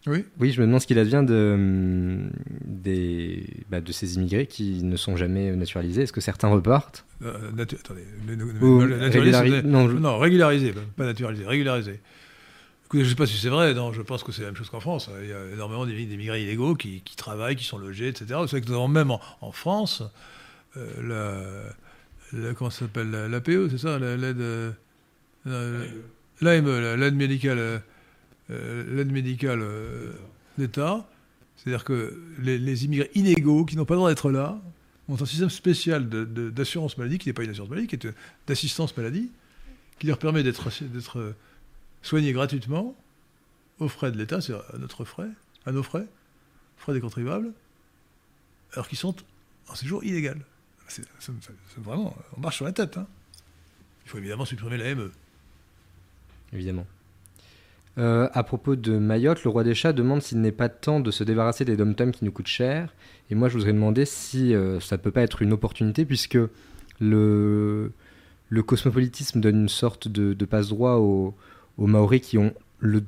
Oui. 0.06 0.24
oui, 0.38 0.52
je 0.52 0.60
me 0.60 0.66
demande 0.66 0.82
ce 0.82 0.86
qu'il 0.86 0.98
advient 0.98 1.24
de, 1.26 1.52
hum, 1.54 2.30
des, 2.66 3.46
bah, 3.70 3.80
de 3.80 3.90
ces 3.90 4.16
immigrés 4.16 4.46
qui 4.46 4.82
ne 4.82 4.96
sont 4.96 5.16
jamais 5.16 5.56
naturalisés. 5.56 6.02
Est-ce 6.02 6.12
que 6.12 6.20
certains 6.20 6.48
repartent? 6.48 7.06
Euh, 7.22 7.32
Attendez, 7.58 8.04
naturalisés 8.26 9.62
non, 9.62 9.88
non, 9.88 10.18
régularisés, 10.18 10.74
pas 10.96 11.06
naturalisés, 11.06 11.46
régularisés. 11.46 12.00
Écoutez, 12.86 13.04
je 13.04 13.08
ne 13.08 13.10
sais 13.10 13.16
pas 13.16 13.26
si 13.26 13.38
c'est 13.38 13.48
vrai, 13.48 13.72
non, 13.74 13.92
je 13.92 14.02
pense 14.02 14.22
que 14.22 14.32
c'est 14.32 14.42
la 14.42 14.48
même 14.48 14.56
chose 14.56 14.70
qu'en 14.70 14.80
France. 14.80 15.10
Il 15.22 15.28
y 15.28 15.32
a 15.32 15.46
énormément 15.52 15.86
d'immigrés 15.86 16.42
illégaux 16.42 16.74
qui, 16.74 17.00
qui, 17.00 17.16
travaillent, 17.16 17.56
qui 17.56 17.64
sont 17.64 17.78
logés, 17.78 18.08
etc. 18.08 18.34
Vous 18.40 18.48
savez 18.48 18.62
que 18.62 18.68
nous 18.68 18.74
avons 18.74 18.88
même 18.88 19.10
en, 19.10 19.52
France 19.52 20.02
euh, 20.76 21.72
la, 22.32 22.54
comment 22.54 22.70
s'appelle 22.70 23.10
l'APE, 23.10 23.70
c'est 23.70 23.78
ça 23.78 23.98
L'aide. 23.98 24.74
L'AME, 26.40 26.96
l'aide 26.96 27.14
médicale 27.14 27.82
euh, 28.50 28.84
l'aide 28.94 29.10
médicale 29.10 29.60
euh, 29.62 30.12
d'État. 30.58 31.08
C'est-à-dire 31.56 31.84
que 31.84 32.20
les, 32.40 32.84
immigrés 32.84 33.10
inégaux 33.14 33.64
qui 33.64 33.76
n'ont 33.76 33.86
pas 33.86 33.94
le 33.94 33.98
droit 33.98 34.10
d'être 34.10 34.30
là 34.30 34.60
ont 35.08 35.16
un 35.20 35.26
système 35.26 35.50
spécial 35.50 36.08
d'assurance 36.08 36.98
maladie, 36.98 37.18
qui 37.18 37.28
n'est 37.28 37.32
pas 37.32 37.44
une 37.44 37.50
assurance 37.50 37.70
maladie, 37.70 37.86
qui 37.86 37.94
est 37.96 38.06
d'assistance 38.46 38.94
maladie, 38.96 39.30
qui 39.98 40.06
leur 40.06 40.18
permet 40.18 40.42
d'être 40.42 40.68
soignés 42.04 42.32
gratuitement 42.32 42.94
aux 43.80 43.88
frais 43.88 44.12
de 44.12 44.18
l'État, 44.18 44.40
c'est 44.40 44.52
à 44.52 44.78
notre 44.78 45.04
frais, 45.04 45.30
à 45.66 45.72
nos 45.72 45.82
frais, 45.82 46.06
frais 46.76 46.92
des 46.92 47.00
contribuables, 47.00 47.52
alors 48.72 48.86
qu'ils 48.86 48.98
sont 48.98 49.16
en 49.68 49.74
séjour 49.74 50.04
illégal. 50.04 50.38
C'est 50.86 51.02
vraiment, 51.78 52.14
on 52.36 52.40
marche 52.40 52.56
sur 52.56 52.66
la 52.66 52.72
tête. 52.72 52.98
Hein. 52.98 53.06
Il 54.04 54.10
faut 54.10 54.18
évidemment 54.18 54.44
supprimer 54.44 54.76
la 54.76 54.94
ME. 54.94 55.10
Évidemment. 56.52 56.86
Euh, 57.96 58.28
à 58.32 58.42
propos 58.42 58.76
de 58.76 58.98
Mayotte, 58.98 59.44
le 59.44 59.50
roi 59.50 59.64
des 59.64 59.74
chats 59.74 59.92
demande 59.92 60.20
s'il 60.20 60.40
n'est 60.40 60.52
pas 60.52 60.68
temps 60.68 61.00
de 61.00 61.10
se 61.10 61.24
débarrasser 61.24 61.64
des 61.64 61.76
dom 61.76 61.94
qui 61.94 62.24
nous 62.24 62.32
coûtent 62.32 62.46
cher. 62.46 62.92
Et 63.30 63.34
moi, 63.34 63.48
je 63.48 63.56
voudrais 63.56 63.72
demander 63.72 64.04
si 64.04 64.54
euh, 64.54 64.78
ça 64.78 64.96
ne 64.96 65.02
peut 65.02 65.10
pas 65.10 65.22
être 65.22 65.40
une 65.40 65.52
opportunité, 65.52 66.04
puisque 66.04 66.38
le, 67.00 67.92
le 68.50 68.62
cosmopolitisme 68.62 69.40
donne 69.40 69.62
une 69.62 69.68
sorte 69.68 70.08
de, 70.08 70.44
passe-droit 70.44 70.96
aux, 70.96 71.34
aux, 71.78 71.86
Maoris 71.86 72.20
qui 72.20 72.38
ont 72.38 72.52
le, 72.78 73.04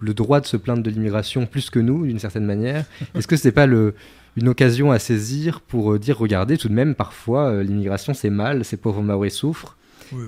le, 0.00 0.14
droit 0.14 0.40
de 0.40 0.46
se 0.46 0.56
plaindre 0.56 0.82
de 0.82 0.90
l'immigration 0.90 1.46
plus 1.46 1.70
que 1.70 1.78
nous, 1.78 2.06
d'une 2.06 2.18
certaine 2.18 2.46
manière. 2.46 2.84
Est-ce 3.14 3.26
que 3.26 3.36
ce 3.36 3.48
n'est 3.48 3.52
pas 3.52 3.66
le, 3.66 3.94
une 4.36 4.48
occasion 4.48 4.90
à 4.90 4.98
saisir 4.98 5.60
pour 5.60 5.92
euh, 5.92 5.98
dire, 5.98 6.18
regardez, 6.18 6.58
tout 6.58 6.68
de 6.68 6.74
même, 6.74 6.94
parfois, 6.94 7.62
l'immigration, 7.62 8.14
c'est 8.14 8.30
mal, 8.30 8.64
ces 8.64 8.76
pauvres 8.76 9.02
Maoris 9.02 9.34
souffrent 9.34 9.76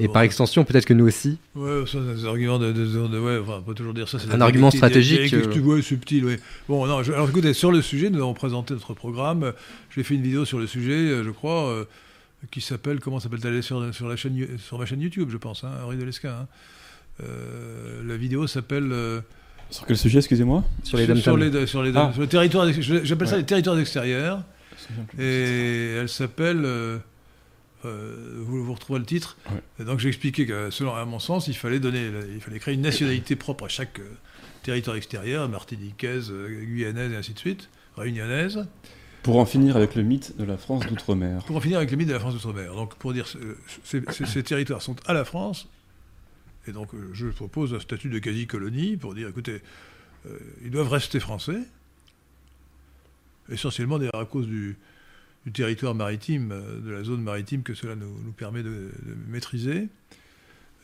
et 0.01 0.09
par 0.09 0.23
extension, 0.23 0.65
peut-être 0.65 0.87
que 0.87 0.95
nous 0.95 1.07
aussi. 1.07 1.39
Ouais, 1.55 1.85
ça, 1.87 1.99
c'est 2.07 2.15
des 2.15 2.27
arguments 2.27 2.59
de, 2.59 2.73
de, 2.73 3.19
ouais, 3.19 3.39
enfin, 3.39 3.59
on 3.59 3.63
peut 3.63 3.75
toujours 3.75 3.95
dire 3.95 4.09
ça. 4.09 4.19
C'est 4.19 4.33
un 4.33 4.41
argument 4.41 4.71
stratégique. 4.71 5.33
Euh... 5.33 5.61
Ouais, 5.61 5.83
subtil, 5.83 6.25
oui. 6.25 6.37
Bon, 6.69 6.87
non, 6.87 6.99
alors 6.99 7.29
écoutez, 7.29 7.53
sur 7.53 7.71
le 7.71 7.83
sujet, 7.83 8.11
nous 8.11 8.19
avons 8.19 8.35
présenté 8.35 8.75
notre 8.75 8.95
programme. 8.95 9.53
J'ai 9.95 10.03
fait 10.03 10.15
une 10.15 10.23
vidéo 10.23 10.45
sur 10.45 10.59
le 10.59 10.67
sujet, 10.67 10.93
euh, 10.93 11.25
je 11.25 11.31
crois, 11.31 11.69
euh, 11.69 11.85
qui 12.51 12.61
s'appelle, 12.61 13.01
comment 13.01 13.21
s'appelle-t-elle 13.21 13.63
sur, 13.63 13.95
sur, 13.95 14.09
la 14.09 14.17
chaîne, 14.17 14.59
sur 14.59 14.79
ma 14.79 14.87
chaîne 14.87 15.01
YouTube, 15.01 15.29
je 15.31 15.37
pense, 15.37 15.65
hein, 15.65 15.71
Henri 15.85 15.97
Delesca. 15.97 16.41
Hein. 16.43 16.47
Euh, 17.23 18.03
la 18.07 18.17
vidéo 18.17 18.47
s'appelle. 18.47 18.93
sur 19.71 19.87
quel 19.87 19.97
sujet, 19.97 20.19
excusez-moi? 20.19 20.65
Sur 20.83 20.99
les 20.99 21.07
sur, 21.07 21.17
sur, 21.17 21.37
les, 21.37 21.67
sur, 21.67 21.83
les, 21.83 21.93
ah. 21.97 22.13
sur 22.15 23.05
j'appelle 23.05 23.29
ça 23.29 23.37
les 23.37 23.45
territoires 23.45 23.79
extérieurs. 23.79 24.45
Et 25.19 25.97
elle 26.01 26.09
s'appelle. 26.09 27.01
Euh, 27.85 28.35
vous, 28.39 28.65
vous, 28.65 28.73
retrouvez 28.73 28.99
le 28.99 29.05
titre. 29.05 29.37
Donc 29.79 30.01
j'ai 30.01 30.09
expliqué 30.09 30.47
que, 30.47 30.71
selon 30.71 30.95
à 30.95 31.05
mon 31.05 31.19
sens, 31.19 31.47
il 31.47 31.55
fallait 31.55 31.79
donner, 31.79 32.11
il 32.35 32.41
fallait 32.41 32.59
créer 32.59 32.75
une 32.75 32.83
nationalité 32.83 33.37
propre 33.37 33.67
à 33.67 33.69
chaque 33.69 34.01
euh, 34.01 34.17
territoire 34.63 34.97
extérieur, 34.97 35.49
martiniquaise, 35.49 36.31
euh, 36.31 36.49
guyanaise 36.65 37.13
et 37.13 37.17
ainsi 37.17 37.35
de 37.35 37.39
suite, 37.39 37.69
réunionnaise. 37.97 38.67
Pour 39.23 39.37
en 39.39 39.47
finir 39.47 39.77
avec 39.77 39.95
le 39.95 40.03
mythe 40.03 40.37
de 40.39 40.45
la 40.45 40.57
France 40.57 40.87
d'outre-mer. 40.87 41.45
Pour 41.45 41.57
en 41.57 41.61
finir 41.61 41.79
avec 41.79 41.91
le 41.91 41.97
mythe 41.97 42.09
de 42.09 42.15
la 42.15 42.21
France 42.21 42.35
d'outre-mer. 42.35 42.75
Donc 42.75 42.97
pour 42.97 43.13
dire, 43.13 43.27
ces, 43.85 44.03
ces, 44.27 44.43
territoires 44.43 44.83
sont 44.83 44.97
à 45.07 45.13
la 45.13 45.25
France, 45.25 45.69
et 46.69 46.73
donc 46.73 46.91
je 47.13 47.27
propose 47.27 47.75
un 47.75 47.81
statut 47.81 48.09
de 48.09 48.19
quasi-colonie 48.19 48.97
pour 48.97 49.15
dire, 49.15 49.29
écoutez, 49.29 49.63
ils 50.63 50.71
doivent 50.71 50.91
rester 50.91 51.21
français, 51.21 51.61
essentiellement 53.51 53.99
à 54.13 54.25
cause 54.25 54.47
du, 54.47 54.77
territoire 55.53 55.95
maritime, 55.95 56.53
euh, 56.53 56.81
de 56.81 56.91
la 56.91 57.03
zone 57.03 57.23
maritime 57.23 57.63
que 57.63 57.73
cela 57.73 57.95
nous, 57.97 58.33
permet 58.37 58.63
de, 58.63 58.91
maîtriser. 59.29 59.89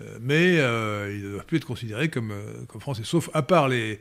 Euh, 0.01 0.18
mais 0.23 0.59
euh, 0.59 1.14
il 1.14 1.23
ne 1.23 1.33
doit 1.33 1.42
plus 1.42 1.59
être 1.59 1.66
considéré 1.66 2.09
comme, 2.09 2.33
comme 2.68 2.81
français, 2.81 3.03
sauf 3.05 3.29
à 3.35 3.42
part 3.42 3.68
les, 3.68 4.01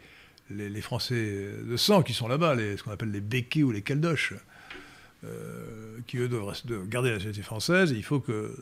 les, 0.49 0.81
Français 0.81 1.49
de 1.63 1.75
sang 1.75 2.01
qui 2.01 2.13
sont 2.13 2.29
là-bas, 2.29 2.55
ce 2.55 2.81
qu'on 2.81 2.91
appelle 2.91 3.11
les 3.11 3.21
béquets 3.21 3.63
ou 3.63 3.71
les 3.71 3.81
caldoches, 3.81 4.33
qui 6.07 6.17
eux 6.17 6.27
doivent, 6.27 6.53
garder 6.87 7.09
la 7.09 7.15
nationalité 7.15 7.43
française. 7.43 7.91
il 7.91 8.03
faut 8.03 8.19
que 8.19 8.53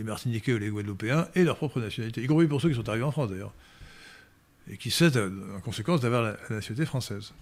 les 0.00 0.04
Martiniquais 0.04 0.54
ou 0.54 0.58
les 0.58 0.70
Guadeloupéens 0.70 1.28
aient 1.34 1.44
leur 1.44 1.56
propre 1.56 1.78
nationalité, 1.78 2.22
y 2.22 2.26
compris 2.26 2.46
pour 2.46 2.60
ceux 2.62 2.70
qui 2.70 2.74
sont 2.74 2.88
arrivés 2.88 3.04
en 3.04 3.12
France 3.12 3.28
d'ailleurs, 3.30 3.52
et 4.70 4.78
qui 4.78 4.90
cessent 4.90 5.18
en 5.18 5.60
conséquence 5.60 6.00
d'avoir 6.00 6.22
la 6.22 6.36
nationalité 6.48 6.86
française. 6.86 7.34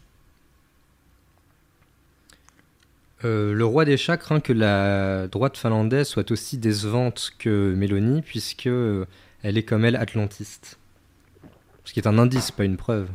Euh, 3.24 3.52
le 3.52 3.64
roi 3.64 3.84
des 3.84 3.96
chats 3.96 4.16
craint 4.16 4.40
que 4.40 4.52
la 4.52 5.28
droite 5.28 5.56
finlandaise 5.56 6.08
soit 6.08 6.30
aussi 6.32 6.58
décevante 6.58 7.32
que 7.38 7.74
Mélanie, 7.76 8.22
puisque 8.22 8.66
euh, 8.66 9.06
elle 9.44 9.56
est 9.56 9.62
comme 9.62 9.84
elle 9.84 9.96
atlantiste. 9.96 10.78
Ce 11.84 11.92
qui 11.92 12.00
est 12.00 12.08
un 12.08 12.18
indice, 12.18 12.50
pas 12.50 12.64
une 12.64 12.76
preuve. 12.76 13.08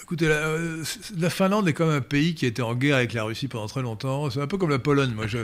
Écoutez, 0.00 0.26
euh, 0.28 0.82
la, 1.18 1.30
Finlande 1.30 1.68
est 1.68 1.72
comme 1.72 1.90
un 1.90 2.00
pays 2.00 2.34
qui 2.34 2.44
a 2.44 2.48
été 2.48 2.62
en 2.62 2.74
guerre 2.74 2.96
avec 2.96 3.12
la 3.12 3.24
Russie 3.24 3.48
pendant 3.48 3.66
très 3.66 3.82
longtemps. 3.82 4.30
C'est 4.30 4.40
un 4.40 4.46
peu 4.46 4.58
comme 4.58 4.70
la 4.70 4.78
Pologne. 4.78 5.12
Moi, 5.12 5.26
je, 5.26 5.38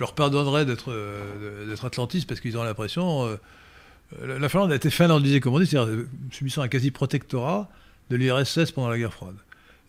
leur 0.00 0.14
pardonnerais 0.14 0.64
d'être 0.64 1.84
atlantiste 1.84 2.26
parce 2.26 2.40
qu'ils 2.40 2.58
ont 2.58 2.64
l'impression. 2.64 3.38
la, 4.20 4.48
Finlande 4.48 4.72
a 4.72 4.76
été 4.76 4.90
finlandisée, 4.90 5.40
comme 5.40 5.54
on 5.54 5.60
dit, 5.60 5.66
c'est-à-dire 5.66 6.04
subissant 6.32 6.62
un 6.62 6.68
quasi-protectorat 6.68 7.70
de 8.08 8.16
l'URSS 8.16 8.72
pendant 8.72 8.88
la 8.88 8.98
guerre 8.98 9.12
froide. 9.12 9.36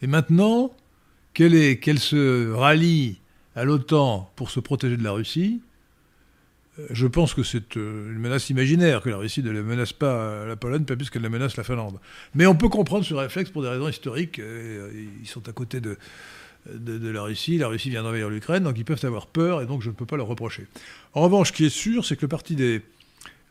Et 0.02 0.08
maintenant, 0.08 0.72
qu'elle 1.34 2.00
se 2.00 2.52
rallie 2.52 3.20
à 3.56 3.64
l'OTAN 3.64 4.32
pour 4.36 4.52
se 4.52 4.60
protéger 4.60 4.98
de 4.98 5.04
la 5.04 5.12
Russie, 5.12 5.62
je 6.90 7.06
pense 7.06 7.34
que 7.34 7.44
c'est 7.44 7.76
une 7.76 8.18
menace 8.18 8.50
imaginaire, 8.50 9.02
que 9.02 9.10
la 9.10 9.18
Russie 9.18 9.44
ne 9.44 9.62
menace 9.62 9.94
pas 9.94 10.46
la 10.46 10.56
Pologne, 10.56 10.84
pas 10.86 10.96
plus 10.96 11.10
qu'elle 11.10 11.22
ne 11.22 11.30
menace 11.30 11.58
la 11.58 11.64
Finlande. 11.64 12.00
Mais 12.34 12.46
on 12.46 12.56
peut 12.56 12.70
comprendre 12.70 13.06
ce 13.06 13.14
réflexe 13.14 13.50
pour 13.50 13.62
des 13.62 13.68
raisons 13.68 13.90
historiques. 13.90 14.40
Ils 14.40 15.28
sont 15.28 15.48
à 15.48 15.52
côté 15.52 15.82
de, 15.82 15.98
de, 16.74 17.10
la 17.10 17.24
Russie, 17.24 17.58
la 17.58 17.68
Russie 17.68 17.90
vient 17.90 18.04
d'envahir 18.04 18.30
l'Ukraine, 18.30 18.64
donc 18.64 18.78
ils 18.78 18.86
peuvent 18.86 19.04
avoir 19.04 19.28
peur, 19.28 19.62
et 19.62 19.66
donc 19.66 19.82
je 19.82 19.90
ne 19.90 19.96
peux 19.96 20.06
pas 20.06 20.18
leur 20.18 20.28
reprocher. 20.28 20.68
En 21.14 21.22
revanche, 21.22 21.50
ce 21.50 21.54
qui 21.54 21.66
est 21.66 21.70
sûr, 21.70 22.06
c'est 22.06 22.16
que 22.16 22.22
le 22.22 22.28
parti 22.28 22.56
des, 22.56 22.82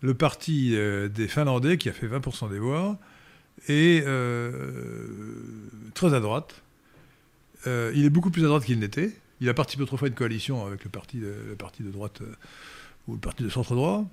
le 0.01 0.15
parti, 0.15 0.77
des 1.15 1.29
Finlandais, 1.29 1.77
qui 1.77 1.89
a 1.89 1.93
fait 1.93 2.07
20% 2.07 2.51
des 2.51 2.59
voix, 2.59 2.99
est 3.69 4.05
très 5.95 6.15
à 6.15 6.21
droite. 6.21 6.63
il 7.67 8.05
est 8.05 8.11
beaucoup 8.11 8.31
plus 8.31 8.45
à 8.45 8.49
droite 8.49 8.65
qu'il 8.65 8.79
n'était. 8.79 9.13
Il 9.41 9.49
a 9.49 9.55
participé 9.55 9.83
autrefois 9.83 10.07
à 10.07 10.11
une 10.11 10.15
coalition 10.15 10.67
avec 10.67 10.85
le 10.85 10.91
parti 10.91 11.19
de, 11.19 11.35
le 11.49 11.57
parti 11.57 11.83
de 11.83 11.91
droite 11.91 12.21
euh, 12.21 12.35
ou 13.09 13.15
le 13.15 13.21
parti 13.21 13.43
de 13.43 13.49
centre 13.49 13.75
droit. 13.75 14.05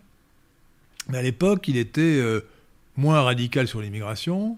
Mais 1.09 1.17
à 1.17 1.21
l'époque, 1.21 1.67
il 1.67 1.77
était 1.77 2.01
euh, 2.01 2.41
moins 2.95 3.21
radical 3.21 3.67
sur 3.67 3.81
l'immigration, 3.81 4.57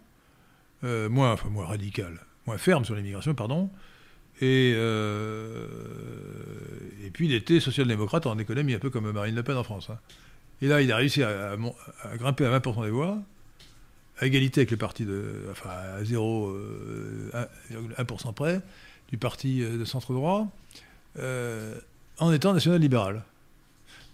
euh, 0.84 1.10
moins, 1.10 1.34
enfin 1.34 1.50
moins 1.50 1.66
radical, 1.66 2.20
moins 2.46 2.58
ferme 2.58 2.86
sur 2.86 2.96
l'immigration, 2.96 3.34
pardon. 3.34 3.70
Et, 4.42 4.72
et 4.72 4.78
puis 7.12 7.28
il 7.28 7.34
était 7.34 7.60
social-démocrate 7.60 8.26
en 8.26 8.40
économie, 8.40 8.74
un 8.74 8.80
peu 8.80 8.90
comme 8.90 9.12
Marine 9.12 9.36
Le 9.36 9.44
Pen 9.44 9.58
en 9.58 9.64
France. 9.64 9.90
Hein. 9.90 10.00
Et 10.62 10.68
là, 10.68 10.82
il 10.82 10.92
a 10.92 10.98
réussi 10.98 11.24
à, 11.24 11.56
grimper 12.16 12.46
à 12.46 12.60
20% 12.60 12.84
des 12.84 12.90
voix, 12.90 13.18
à 14.20 14.26
égalité 14.26 14.62
avec 14.62 14.72
le 14.72 14.78
parti 14.78 15.06
de. 15.06 15.46
enfin 15.52 15.70
à 15.70 16.04
0, 16.04 16.58
1%, 17.98 18.34
près, 18.34 18.62
du 19.10 19.18
parti 19.18 19.62
de 19.62 19.86
centre 19.86 20.14
droit. 20.14 20.48
Euh, 21.18 21.76
en 22.20 22.32
étant 22.32 22.54
national-libéral. 22.54 23.24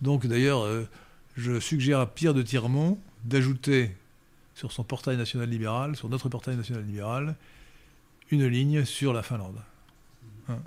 Donc 0.01 0.27
d'ailleurs, 0.27 0.63
euh, 0.63 0.87
je 1.35 1.59
suggère 1.59 1.99
à 1.99 2.05
Pierre 2.05 2.33
de 2.33 2.41
Tirmont 2.41 2.99
d'ajouter 3.23 3.91
sur 4.53 4.71
son 4.71 4.83
portail 4.83 5.17
national-libéral, 5.17 5.95
sur 5.95 6.07
notre 6.07 6.29
portail 6.29 6.55
national-libéral, 6.55 7.35
une 8.31 8.47
ligne 8.47 8.85
sur 8.85 9.11
la 9.11 9.23
Finlande. 9.23 9.57
Hein. 10.49 10.59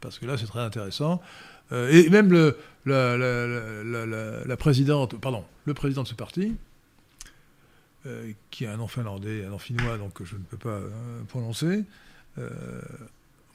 Parce 0.00 0.18
que 0.18 0.26
là, 0.26 0.36
c'est 0.36 0.46
très 0.46 0.60
intéressant. 0.60 1.22
Euh, 1.72 1.90
et 1.90 2.10
même 2.10 2.30
le, 2.30 2.58
la, 2.86 4.56
présidente, 4.56 5.18
pardon, 5.20 5.44
le 5.64 5.74
président 5.74 6.02
de 6.02 6.08
ce 6.08 6.14
parti, 6.14 6.54
qui 8.50 8.66
a 8.66 8.72
un 8.74 8.76
nom 8.76 8.86
finlandais, 8.86 9.46
un 9.46 9.48
nom 9.48 9.58
finnois, 9.58 9.96
donc 9.96 10.22
je 10.22 10.34
ne 10.36 10.42
peux 10.42 10.58
pas 10.58 10.78
prononcer, 11.28 11.84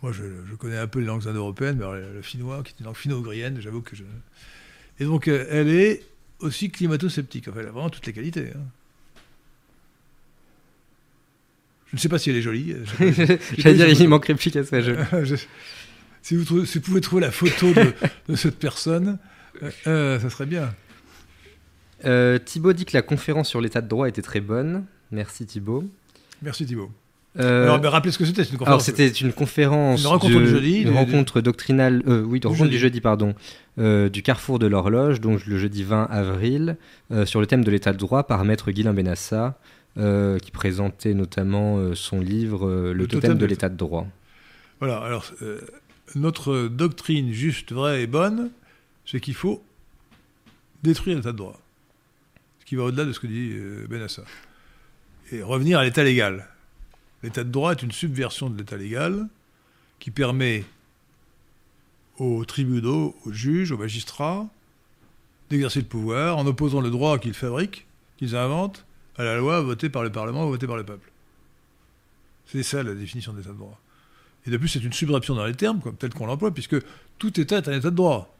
moi, 0.01 0.13
je, 0.13 0.55
connais 0.55 0.77
un 0.77 0.87
peu 0.87 0.99
les 0.99 1.05
langues 1.05 1.27
indo-européennes, 1.27 1.77
mais 1.77 1.99
le, 1.99 2.21
finnois, 2.21 2.63
qui 2.63 2.71
est 2.71 2.79
une 2.79 2.85
langue 2.85 2.95
finno-ougrienne, 2.95 3.59
j'avoue 3.59 3.81
que 3.81 3.95
je. 3.95 4.03
Et 4.99 5.05
donc, 5.05 5.27
euh, 5.27 5.45
elle 5.49 5.69
est 5.69 6.03
aussi 6.39 6.69
climato-sceptique. 6.69 7.47
Enfin, 7.49 7.59
elle 7.61 7.67
a 7.67 7.71
vraiment 7.71 7.89
toutes 7.89 8.05
les 8.05 8.13
qualités. 8.13 8.51
Hein. 8.55 8.63
Je 11.91 11.97
ne 11.97 11.99
sais 11.99 12.09
pas 12.09 12.19
si 12.19 12.29
elle 12.29 12.35
est 12.35 12.41
jolie. 12.41 12.75
J'allais 13.57 13.75
dire, 13.75 13.89
il 13.89 14.09
manquerait 14.09 14.35
plus 14.35 14.51
qu'elle 14.51 14.65
soit 14.65 14.81
jolie. 15.23 15.47
si, 16.21 16.35
vous 16.35 16.65
si, 16.65 16.77
vous 16.77 16.83
pouvez 16.83 17.01
trouver 17.01 17.21
la 17.21 17.31
photo 17.31 17.73
de, 18.27 18.35
cette 18.35 18.59
personne, 18.59 19.17
euh, 19.63 19.71
euh, 19.87 20.19
ça 20.19 20.29
serait 20.29 20.45
bien. 20.45 20.73
Thibaut 22.45 22.73
dit 22.73 22.85
que 22.85 22.95
la 22.95 23.01
conférence 23.01 23.49
sur 23.49 23.61
l'état 23.61 23.81
de 23.81 23.87
droit 23.87 24.07
était 24.07 24.21
très 24.21 24.39
bonne. 24.39 24.85
Merci 25.11 25.45
Thibaut. 25.45 25.83
Merci 26.41 26.65
Thibaut. 26.65 26.91
Euh, 27.39 27.63
alors, 27.63 27.91
rappelez 27.91 28.11
ce 28.11 28.17
que 28.17 28.25
c'était, 28.25 28.41
une 28.41 28.57
conférence. 28.57 28.67
Alors, 28.67 28.81
c'était 28.81 29.07
une 29.07 29.33
conférence. 29.33 30.01
Une 30.01 30.07
rencontre 30.07 30.39
du 30.39 30.47
jeudi. 30.47 30.81
Une 30.81 30.91
rencontre 30.91 31.41
doctrinale. 31.41 32.01
Euh, 32.07 32.23
oui, 32.23 32.39
une 32.43 32.49
rencontre 32.49 32.69
du 32.69 32.79
jeudi, 32.79 33.01
pardon. 33.01 33.35
Euh, 33.77 34.09
du 34.09 34.23
Carrefour 34.23 34.59
de 34.59 34.67
l'Horloge, 34.67 35.21
donc 35.21 35.45
le 35.45 35.57
jeudi 35.57 35.83
20 35.83 36.05
avril, 36.05 36.77
sur 37.25 37.39
le 37.39 37.47
thème 37.47 37.63
de 37.63 37.71
l'état 37.71 37.93
de 37.93 37.97
droit 37.97 38.23
par 38.23 38.43
maître 38.45 38.71
Guilain 38.71 38.93
Benassa, 38.93 39.57
qui 39.95 40.51
présentait 40.51 41.13
notamment 41.13 41.93
son 41.93 42.19
livre 42.21 42.91
Le, 42.93 43.07
totem, 43.07 43.37
de, 43.37 43.45
l'état 43.45 43.69
de 43.69 43.75
droit. 43.75 44.07
Voilà, 44.79 44.97
alors, 44.99 45.25
notre 46.15 46.67
doctrine 46.67 47.33
juste, 47.33 47.73
vraie 47.73 48.03
et 48.03 48.07
bonne, 48.07 48.49
c'est 49.05 49.19
qu'il 49.19 49.33
faut 49.33 49.61
détruire 50.83 51.17
l'état 51.17 51.33
de 51.33 51.37
droit. 51.37 51.59
Ce 52.61 52.65
qui 52.65 52.75
va 52.75 52.83
au-delà 52.83 53.05
de 53.05 53.11
ce 53.11 53.19
que 53.19 53.27
dit 53.27 53.53
Benassa. 53.89 54.23
Et 55.31 55.43
revenir 55.43 55.79
à 55.79 55.83
l'état 55.83 56.03
légal. 56.03 56.47
L'état 57.23 57.43
de 57.43 57.51
droit 57.51 57.71
est 57.71 57.83
une 57.83 57.91
subversion 57.91 58.49
de 58.49 58.57
l'état 58.57 58.77
légal 58.77 59.27
qui 59.99 60.11
permet 60.11 60.63
aux 62.17 62.45
tribunaux, 62.45 63.15
aux 63.25 63.31
juges, 63.31 63.71
aux 63.71 63.77
magistrats 63.77 64.47
d'exercer 65.49 65.79
le 65.79 65.85
pouvoir 65.85 66.37
en 66.37 66.45
opposant 66.45 66.81
le 66.81 66.89
droit 66.89 67.17
qu'ils 67.17 67.33
fabriquent, 67.33 67.87
qu'ils 68.17 68.35
inventent, 68.35 68.85
à 69.19 69.23
la 69.23 69.37
loi 69.37 69.61
votée 69.61 69.89
par 69.89 70.01
le 70.01 70.11
Parlement 70.11 70.45
ou 70.45 70.49
votée 70.49 70.65
par 70.65 70.77
le 70.77 70.85
peuple. 70.85 71.11
C'est 72.47 72.63
ça 72.63 72.81
la 72.81 72.95
définition 72.95 73.33
de 73.33 73.39
l'état 73.39 73.51
de 73.51 73.57
droit. 73.57 73.79
Et 74.47 74.49
de 74.49 74.57
plus, 74.57 74.69
c'est 74.69 74.79
une 74.79 74.93
subversion 74.93 75.35
dans 75.35 75.45
les 75.45 75.53
termes, 75.53 75.81
comme 75.81 75.97
tel 75.97 76.13
qu'on 76.13 76.25
l'emploie, 76.25 76.51
puisque 76.51 76.77
tout 77.17 77.39
État 77.39 77.57
est 77.57 77.67
un 77.67 77.73
état 77.73 77.91
de 77.91 77.95
droit. 77.95 78.35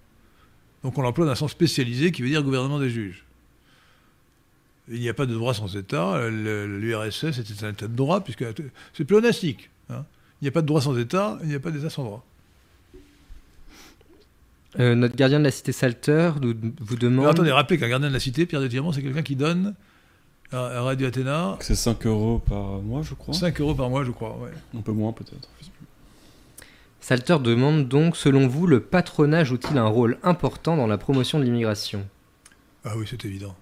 Donc 0.83 0.97
on 0.97 1.01
l'emploie 1.01 1.25
dans 1.25 1.33
un 1.33 1.35
sens 1.35 1.51
spécialisé 1.51 2.13
qui 2.13 2.21
veut 2.21 2.29
dire 2.29 2.41
gouvernement 2.41 2.79
des 2.79 2.89
juges. 2.89 3.25
Il 4.87 5.01
n'y 5.01 5.09
a 5.09 5.13
pas 5.13 5.25
de 5.25 5.33
droit 5.33 5.53
sans 5.53 5.75
État. 5.75 6.29
L'URSS 6.29 7.37
était 7.37 7.65
un 7.65 7.71
État 7.71 7.87
de 7.87 7.95
droit, 7.95 8.21
puisque 8.21 8.45
c'est 8.93 9.03
pléonastique. 9.03 9.69
Hein. 9.89 10.05
Il 10.41 10.45
n'y 10.45 10.47
a 10.47 10.51
pas 10.51 10.61
de 10.61 10.67
droit 10.67 10.81
sans 10.81 10.97
État, 10.97 11.37
il 11.43 11.49
n'y 11.49 11.55
a 11.55 11.59
pas 11.59 11.71
d'État 11.71 11.89
sans 11.89 12.05
droit. 12.05 12.25
Euh, 14.79 14.95
notre 14.95 15.15
gardien 15.15 15.39
de 15.39 15.43
la 15.43 15.51
cité 15.51 15.73
Salter 15.73 16.31
vous 16.39 16.95
demande. 16.95 17.25
Alors, 17.25 17.31
attendez, 17.31 17.51
rappelez 17.51 17.77
qu'un 17.77 17.89
gardien 17.89 18.07
de 18.07 18.13
la 18.13 18.19
cité, 18.19 18.45
Pierre 18.45 18.61
de 18.61 18.67
Tirmont, 18.67 18.93
c'est 18.93 19.01
quelqu'un 19.01 19.23
qui 19.23 19.35
donne 19.35 19.75
à, 20.51 20.81
Radio 20.81 21.07
Athéna. 21.07 21.57
C'est 21.61 21.75
5 21.75 22.05
euros 22.05 22.39
par 22.39 22.81
mois, 22.81 23.01
je 23.01 23.13
crois. 23.13 23.33
5 23.33 23.59
euros 23.61 23.75
par 23.75 23.89
mois, 23.89 24.03
je 24.03 24.11
crois, 24.11 24.37
ouais. 24.37 24.51
Un 24.77 24.81
peu 24.81 24.91
moins, 24.91 25.13
peut-être. 25.13 25.49
Salter 27.01 27.37
demande 27.39 27.87
donc, 27.87 28.15
selon 28.15 28.47
vous, 28.47 28.67
le 28.67 28.81
patronat 28.81 29.43
joue-t-il 29.43 29.77
un 29.77 29.87
rôle 29.87 30.17
important 30.23 30.75
dans 30.75 30.87
la 30.87 30.97
promotion 30.97 31.39
de 31.39 31.43
l'immigration? 31.43 32.05
Ah 32.83 32.93
oui, 32.97 33.05
c'est 33.09 33.25
évident. 33.25 33.55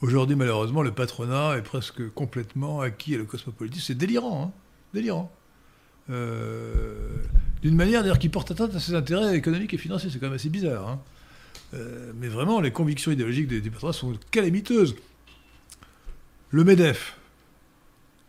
Aujourd'hui, 0.00 0.36
malheureusement, 0.36 0.82
le 0.82 0.92
patronat 0.92 1.56
est 1.56 1.62
presque 1.62 2.08
complètement 2.10 2.80
acquis 2.80 3.14
à 3.14 3.18
le 3.18 3.24
cosmopolitisme. 3.24 3.86
C'est 3.86 3.94
délirant, 3.98 4.44
hein 4.44 4.52
délirant. 4.94 5.32
Euh, 6.10 6.94
d'une 7.62 7.74
manière 7.74 8.02
d'ailleurs 8.02 8.18
qui 8.18 8.28
porte 8.28 8.50
atteinte 8.50 8.74
à 8.74 8.80
ses 8.80 8.94
intérêts 8.94 9.36
économiques 9.36 9.74
et 9.74 9.78
financiers. 9.78 10.10
C'est 10.10 10.18
quand 10.18 10.26
même 10.26 10.36
assez 10.36 10.48
bizarre. 10.48 10.88
Hein. 10.88 11.00
Euh, 11.74 12.12
mais 12.18 12.28
vraiment, 12.28 12.60
les 12.60 12.70
convictions 12.70 13.10
idéologiques 13.10 13.48
des, 13.48 13.60
patronats 13.70 13.92
sont 13.92 14.12
calamiteuses. 14.30 14.94
Le 16.50 16.64
MEDEF, 16.64 17.16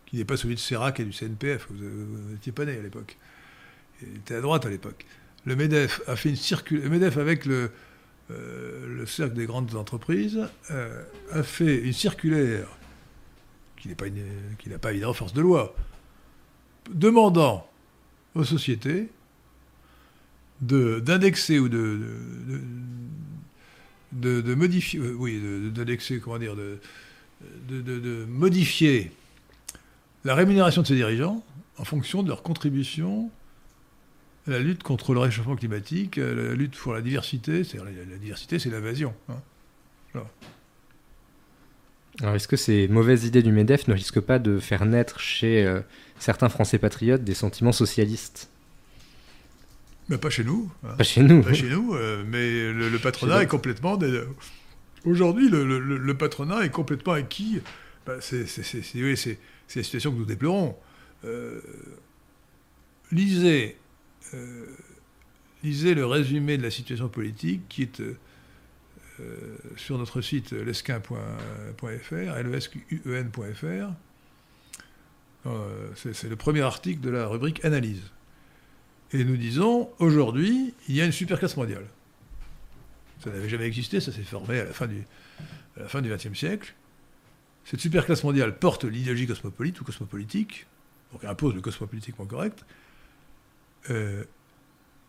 qui 0.06 0.16
n'est 0.16 0.24
pas 0.24 0.36
celui 0.36 0.54
de 0.54 0.60
Serac 0.60 1.00
et 1.00 1.04
du 1.04 1.12
CNPF, 1.12 1.66
vous 1.70 2.30
n'étiez 2.30 2.52
pas 2.52 2.64
né 2.64 2.76
à 2.76 2.82
l'époque. 2.82 3.16
Il 4.02 4.16
était 4.16 4.34
à 4.34 4.40
droite 4.40 4.66
à 4.66 4.70
l'époque. 4.70 5.06
Le 5.46 5.56
MEDEF 5.56 6.02
a 6.06 6.16
fait 6.16 6.30
une 6.30 6.36
circulaire. 6.36 6.84
Le 6.84 6.90
MEDEF, 6.90 7.16
avec 7.16 7.46
le, 7.46 7.70
euh, 8.30 8.96
le 8.96 9.06
cercle 9.06 9.34
des 9.34 9.46
grandes 9.46 9.74
entreprises 9.74 10.46
euh, 10.70 11.02
a 11.32 11.42
fait 11.42 11.78
une 11.78 11.92
circulaire 11.92 12.68
qui 13.76 13.88
n'est 13.88 13.94
pas, 13.94 14.06
qui 14.58 14.68
n'a 14.68 14.78
pas 14.78 14.90
évidemment 14.90 15.14
force 15.14 15.32
de 15.32 15.40
loi, 15.40 15.74
demandant 16.90 17.68
aux 18.34 18.44
sociétés 18.44 19.08
d'indexer 20.60 21.58
ou 21.58 21.70
de, 21.70 21.98
de, 24.12 24.42
de, 24.42 24.54
modifier, 24.54 25.00
oui, 25.00 25.40
d'indexer, 25.72 26.20
comment 26.20 26.38
dire, 26.38 26.54
de, 26.54 26.78
de, 27.68 28.24
modifier 28.28 29.12
la 30.24 30.34
rémunération 30.34 30.82
de 30.82 30.86
ces 30.86 30.94
dirigeants 30.94 31.44
en 31.78 31.84
fonction 31.84 32.22
de 32.22 32.28
leur 32.28 32.42
contribution 32.42 33.30
la 34.46 34.58
lutte 34.58 34.82
contre 34.82 35.12
le 35.12 35.20
réchauffement 35.20 35.54
climatique, 35.54 36.18
euh, 36.18 36.48
la 36.48 36.54
lutte 36.54 36.76
pour 36.76 36.92
la 36.92 37.02
diversité, 37.02 37.62
c'est 37.62 37.76
la, 37.76 37.84
la, 37.84 38.16
diversité, 38.16 38.58
c'est 38.58 38.70
l'invasion. 38.70 39.14
Hein. 39.28 39.36
Alors, 42.20 42.34
est-ce 42.34 42.48
que 42.48 42.56
ces 42.56 42.88
mauvaises 42.88 43.24
idées 43.24 43.42
du 43.42 43.52
MEDEF 43.52 43.86
ne 43.88 43.94
risquent 43.94 44.20
pas 44.20 44.38
de 44.38 44.58
faire 44.58 44.84
naître 44.84 45.20
chez 45.20 45.64
euh, 45.64 45.80
certains 46.18 46.48
Français 46.48 46.78
patriotes 46.78 47.24
des 47.24 47.34
sentiments 47.34 47.72
socialistes? 47.72 48.50
Mais 50.08 50.18
Pas 50.18 50.28
chez 50.28 50.44
nous. 50.44 50.70
Hein. 50.84 50.94
Pas 50.98 51.04
chez 51.04 51.22
nous. 51.22 51.42
Pas 51.42 51.54
chez 51.54 51.70
nous, 51.70 51.94
euh, 51.94 52.24
mais 52.26 52.72
le, 52.72 52.98
patronat 52.98 53.44
est 53.44 53.46
complètement. 53.46 53.96
Aujourd'hui, 55.04 55.48
le, 55.48 56.12
patronat 56.14 56.64
est 56.64 56.70
complètement 56.70 57.14
acquis. 57.14 57.60
Bah, 58.06 58.20
c'est 58.20 58.40
la 58.42 59.82
situation 59.82 60.12
que 60.12 60.16
nous 60.16 60.24
déplorons. 60.24 60.76
lisez 63.12 63.76
euh, 64.34 64.66
lisez 65.62 65.94
le 65.94 66.06
résumé 66.06 66.56
de 66.56 66.62
la 66.62 66.70
situation 66.70 67.08
politique 67.08 67.62
qui 67.68 67.82
est 67.82 68.00
euh, 68.00 68.16
euh, 69.20 69.56
sur 69.76 69.98
notre 69.98 70.20
site 70.20 70.52
lesquin.fr, 70.52 71.14
lesquen.fr. 72.44 73.92
C'est 75.94 76.28
le 76.28 76.36
premier 76.36 76.62
article 76.62 77.00
de 77.00 77.10
la 77.10 77.26
rubrique 77.26 77.64
Analyse. 77.64 78.10
Et 79.12 79.24
nous 79.24 79.36
disons, 79.36 79.90
aujourd'hui, 79.98 80.72
il 80.88 80.94
y 80.94 81.00
a 81.00 81.04
une 81.04 81.12
super 81.12 81.38
classe 81.38 81.56
mondiale. 81.56 81.86
Ça 83.22 83.30
n'avait 83.30 83.48
jamais 83.48 83.66
existé, 83.66 84.00
ça 84.00 84.12
s'est 84.12 84.22
formé 84.22 84.60
à 84.60 84.64
la 84.64 84.72
fin 84.72 84.86
du, 84.86 86.08
XXe 86.08 86.38
siècle. 86.38 86.74
Cette 87.64 87.80
superclasse 87.80 88.24
mondiale 88.24 88.58
porte 88.58 88.84
l'idéologie 88.84 89.26
cosmopolite 89.26 89.80
ou 89.80 89.84
cosmopolitique, 89.84 90.66
donc 91.12 91.24
impose 91.24 91.54
le 91.54 91.60
cosmopolitiquement 91.60 92.24
correct. 92.24 92.64
Euh, 93.90 94.24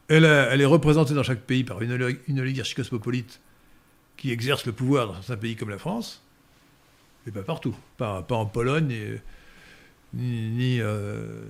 elle, 0.10 0.26
est 0.26 0.66
représentée 0.66 1.14
dans 1.14 1.24
chaque 1.24 1.42
pays 1.42 1.64
par 1.64 1.82
une, 1.82 1.94
oligarchie 2.40 2.76
cosmopolite 2.76 3.40
qui 4.18 4.32
exerce 4.32 4.66
le 4.66 4.74
pouvoir 4.74 5.08
dans 5.08 5.14
certains 5.14 5.38
pays 5.38 5.56
comme 5.56 5.70
la 5.70 5.78
France, 5.78 6.22
mais 7.26 7.32
pas 7.32 7.44
partout. 7.44 7.76
Pas, 7.98 8.26
en 8.30 8.46
Pologne, 8.46 9.20
ni, 10.14 10.82
euh, 10.82 11.44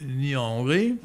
ni, 0.00 0.34
en 0.34 0.58
Hongrie. 0.58 0.96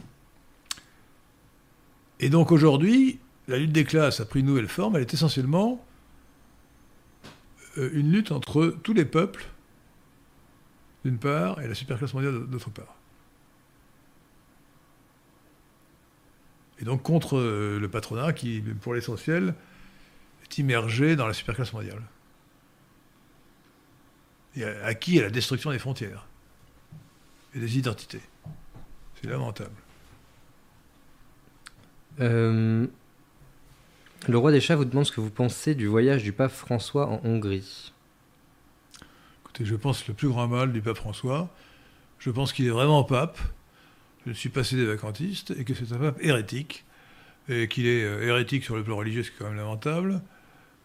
Et 2.19 2.29
donc 2.29 2.51
aujourd'hui, 2.51 3.19
la 3.51 3.57
lutte 3.57 3.73
des 3.73 3.83
classes 3.83 4.21
a 4.21 4.25
pris 4.25 4.39
une 4.39 4.45
nouvelle 4.45 4.69
forme. 4.69 4.95
Elle 4.95 5.01
est 5.01 5.13
essentiellement 5.13 5.85
euh, 7.77 7.89
une 7.93 8.11
lutte 8.11 8.31
entre 8.31 8.77
tous 8.81 8.93
les 8.93 9.05
peuples, 9.05 9.45
d'une 11.03 11.17
part, 11.17 11.61
et 11.61 11.67
la 11.67 11.75
superclasse 11.75 12.13
mondiale 12.13 12.47
d'autre 12.47 12.69
part. 12.69 12.95
Et 16.79 16.85
donc 16.85 17.03
contre 17.03 17.37
euh, 17.37 17.77
le 17.79 17.89
patronat 17.89 18.33
qui, 18.33 18.61
pour 18.81 18.93
l'essentiel, 18.93 19.53
est 20.43 20.57
immergé 20.57 21.15
dans 21.15 21.27
la 21.27 21.33
superclasse 21.33 21.73
mondiale. 21.73 22.01
Et 24.55 24.63
acquis 24.63 25.19
à 25.19 25.23
la 25.23 25.29
destruction 25.29 25.71
des 25.71 25.79
frontières 25.79 26.25
et 27.53 27.59
des 27.59 27.77
identités. 27.77 28.21
C'est 29.15 29.29
lamentable. 29.29 29.75
Euh, 32.19 32.87
le 34.27 34.37
roi 34.37 34.51
des 34.51 34.61
chats 34.61 34.75
vous 34.75 34.85
demande 34.85 35.05
ce 35.05 35.11
que 35.11 35.21
vous 35.21 35.31
pensez 35.31 35.73
du 35.73 35.87
voyage 35.87 36.21
du 36.21 36.31
pape 36.31 36.51
François 36.51 37.07
en 37.07 37.21
Hongrie. 37.23 37.91
Écoutez, 39.43 39.65
je 39.65 39.75
pense 39.75 40.07
le 40.07 40.13
plus 40.13 40.27
grand 40.27 40.47
mal 40.47 40.71
du 40.71 40.81
pape 40.81 40.97
François. 40.97 41.49
Je 42.19 42.29
pense 42.29 42.53
qu'il 42.53 42.67
est 42.67 42.71
vraiment 42.71 43.03
pape. 43.03 43.39
Je 44.25 44.29
ne 44.29 44.35
suis 44.35 44.49
pas 44.49 44.61
des 44.61 44.85
vacantistes 44.85 45.55
et 45.57 45.63
que 45.63 45.73
c'est 45.73 45.91
un 45.91 45.97
pape 45.97 46.19
hérétique. 46.21 46.85
Et 47.49 47.67
qu'il 47.67 47.87
est 47.87 48.03
euh, 48.03 48.27
hérétique 48.27 48.63
sur 48.63 48.75
le 48.75 48.83
plan 48.83 48.95
religieux, 48.95 49.23
c'est 49.23 49.33
quand 49.37 49.45
même 49.45 49.57
lamentable. 49.57 50.21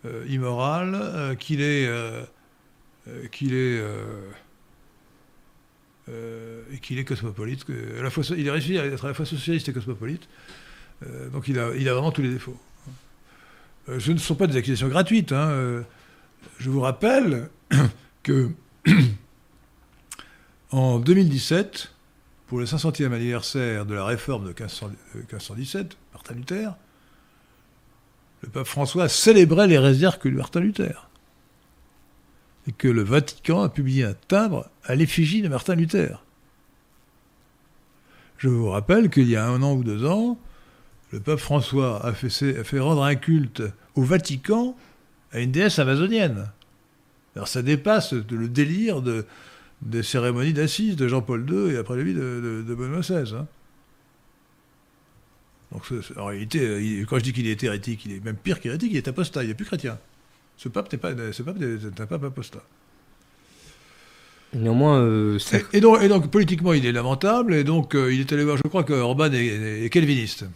Euh, 0.06 0.24
immoral. 0.28 0.92
Euh, 0.94 1.34
qu'il 1.34 1.60
est. 1.60 1.90
qu'il 3.30 3.52
est. 3.52 3.82
et 6.08 6.78
qu'il 6.80 6.98
est 6.98 7.04
cosmopolite. 7.04 7.66
la 7.68 8.08
fois, 8.08 8.24
il 8.34 8.48
a 8.48 8.52
réussi 8.52 8.78
à 8.78 8.86
être 8.86 9.04
à 9.04 9.08
la 9.08 9.14
fois 9.14 9.26
socialiste 9.26 9.68
et 9.68 9.74
cosmopolite. 9.74 10.26
donc 11.32 11.48
il 11.48 11.58
a, 11.58 11.74
il 11.76 11.86
a 11.86 11.92
vraiment 11.92 12.12
tous 12.12 12.22
les 12.22 12.30
défauts. 12.30 12.58
Euh, 13.88 14.00
ce 14.00 14.12
ne 14.12 14.18
sont 14.18 14.34
pas 14.34 14.46
des 14.46 14.56
accusations 14.56 14.88
gratuites. 14.88 15.32
Hein. 15.32 15.48
Euh, 15.50 15.82
je 16.58 16.70
vous 16.70 16.80
rappelle 16.80 17.48
que 18.22 18.50
en 20.70 20.98
2017, 20.98 21.92
pour 22.46 22.58
le 22.58 22.64
500e 22.64 23.12
anniversaire 23.12 23.86
de 23.86 23.94
la 23.94 24.04
réforme 24.04 24.44
de 24.44 24.48
1517, 24.48 25.96
Martin 26.12 26.34
Luther, 26.34 26.76
le 28.42 28.48
pape 28.48 28.66
François 28.66 29.08
célébrait 29.08 29.66
les 29.66 29.78
réserves 29.78 30.18
que 30.18 30.28
lui 30.28 30.36
Martin 30.36 30.60
Luther. 30.60 31.08
Et 32.68 32.72
que 32.72 32.88
le 32.88 33.02
Vatican 33.02 33.62
a 33.62 33.68
publié 33.68 34.04
un 34.04 34.14
timbre 34.14 34.68
à 34.84 34.94
l'effigie 34.94 35.40
de 35.40 35.48
Martin 35.48 35.76
Luther. 35.76 36.22
Je 38.38 38.48
vous 38.48 38.68
rappelle 38.68 39.08
qu'il 39.08 39.28
y 39.28 39.36
a 39.36 39.46
un 39.46 39.62
an 39.62 39.74
ou 39.74 39.84
deux 39.84 40.04
ans, 40.04 40.38
le 41.12 41.20
pape 41.20 41.38
François 41.38 42.04
a 42.04 42.12
fait, 42.12 42.78
rendre 42.78 43.04
un 43.04 43.14
culte 43.14 43.62
au 43.94 44.02
Vatican 44.02 44.76
à 45.32 45.40
une 45.40 45.52
déesse 45.52 45.78
amazonienne. 45.78 46.50
Alors 47.34 47.48
ça 47.48 47.62
dépasse 47.62 48.12
le 48.12 48.48
délire 48.48 49.02
de, 49.02 49.26
des 49.82 50.02
cérémonies 50.02 50.52
d'assises 50.52 50.96
de 50.96 51.08
Jean-Paul 51.08 51.46
II 51.48 51.74
et 51.74 51.76
après 51.76 51.96
lui 51.96 52.14
de, 52.14 52.64
de, 52.66 52.74
Benoît 52.74 53.00
XVI. 53.00 53.34
Hein. 53.34 53.46
Donc 55.72 55.82
en 56.16 56.26
réalité, 56.26 57.04
quand 57.08 57.18
je 57.18 57.24
dis 57.24 57.32
qu'il 57.32 57.46
est 57.46 57.62
hérétique, 57.62 58.04
il 58.06 58.12
est 58.12 58.24
même 58.24 58.36
pire 58.36 58.60
qu'hérétique, 58.60 58.90
il 58.92 58.96
est 58.96 59.08
apostat, 59.08 59.44
il 59.44 59.48
n'est 59.48 59.54
plus 59.54 59.66
chrétien. 59.66 59.98
Ce 60.56 60.68
pape 60.68 60.90
n'est 60.92 60.98
pas, 60.98 61.10
un 61.10 62.06
pape 62.06 62.24
apostat. 62.24 62.62
Néanmoins, 64.54 65.00
euh, 65.00 65.38
et, 65.72 65.80
donc, 65.80 66.00
et, 66.02 66.08
donc, 66.08 66.30
politiquement, 66.30 66.72
il 66.72 66.86
est 66.86 66.92
lamentable, 66.92 67.52
et 67.52 67.64
donc 67.64 67.94
euh, 67.94 68.14
il 68.14 68.20
est 68.20 68.32
allé 68.32 68.44
voir, 68.44 68.56
je 68.56 68.62
crois 68.68 68.84
que 68.84 68.94
Orban 68.94 69.30
est 69.32 69.92
calviniste. 69.92 70.46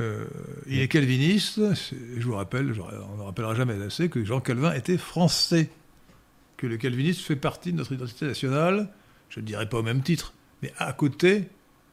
Euh, 0.00 0.26
il 0.66 0.80
est 0.80 0.88
calviniste, 0.88 1.60
je 2.16 2.22
vous 2.22 2.34
rappelle, 2.34 2.74
on 3.12 3.16
ne 3.16 3.22
rappellera 3.22 3.54
jamais 3.54 3.80
assez, 3.82 4.08
que 4.08 4.24
Jean 4.24 4.40
Calvin 4.40 4.72
était 4.74 4.98
français, 4.98 5.70
que 6.56 6.66
le 6.66 6.76
calvinisme 6.76 7.22
fait 7.22 7.36
partie 7.36 7.72
de 7.72 7.78
notre 7.78 7.92
identité 7.92 8.26
nationale, 8.26 8.90
je 9.30 9.40
ne 9.40 9.46
dirais 9.46 9.68
pas 9.68 9.78
au 9.78 9.82
même 9.82 10.02
titre, 10.02 10.34
mais 10.62 10.72
à 10.78 10.92
côté 10.92 11.48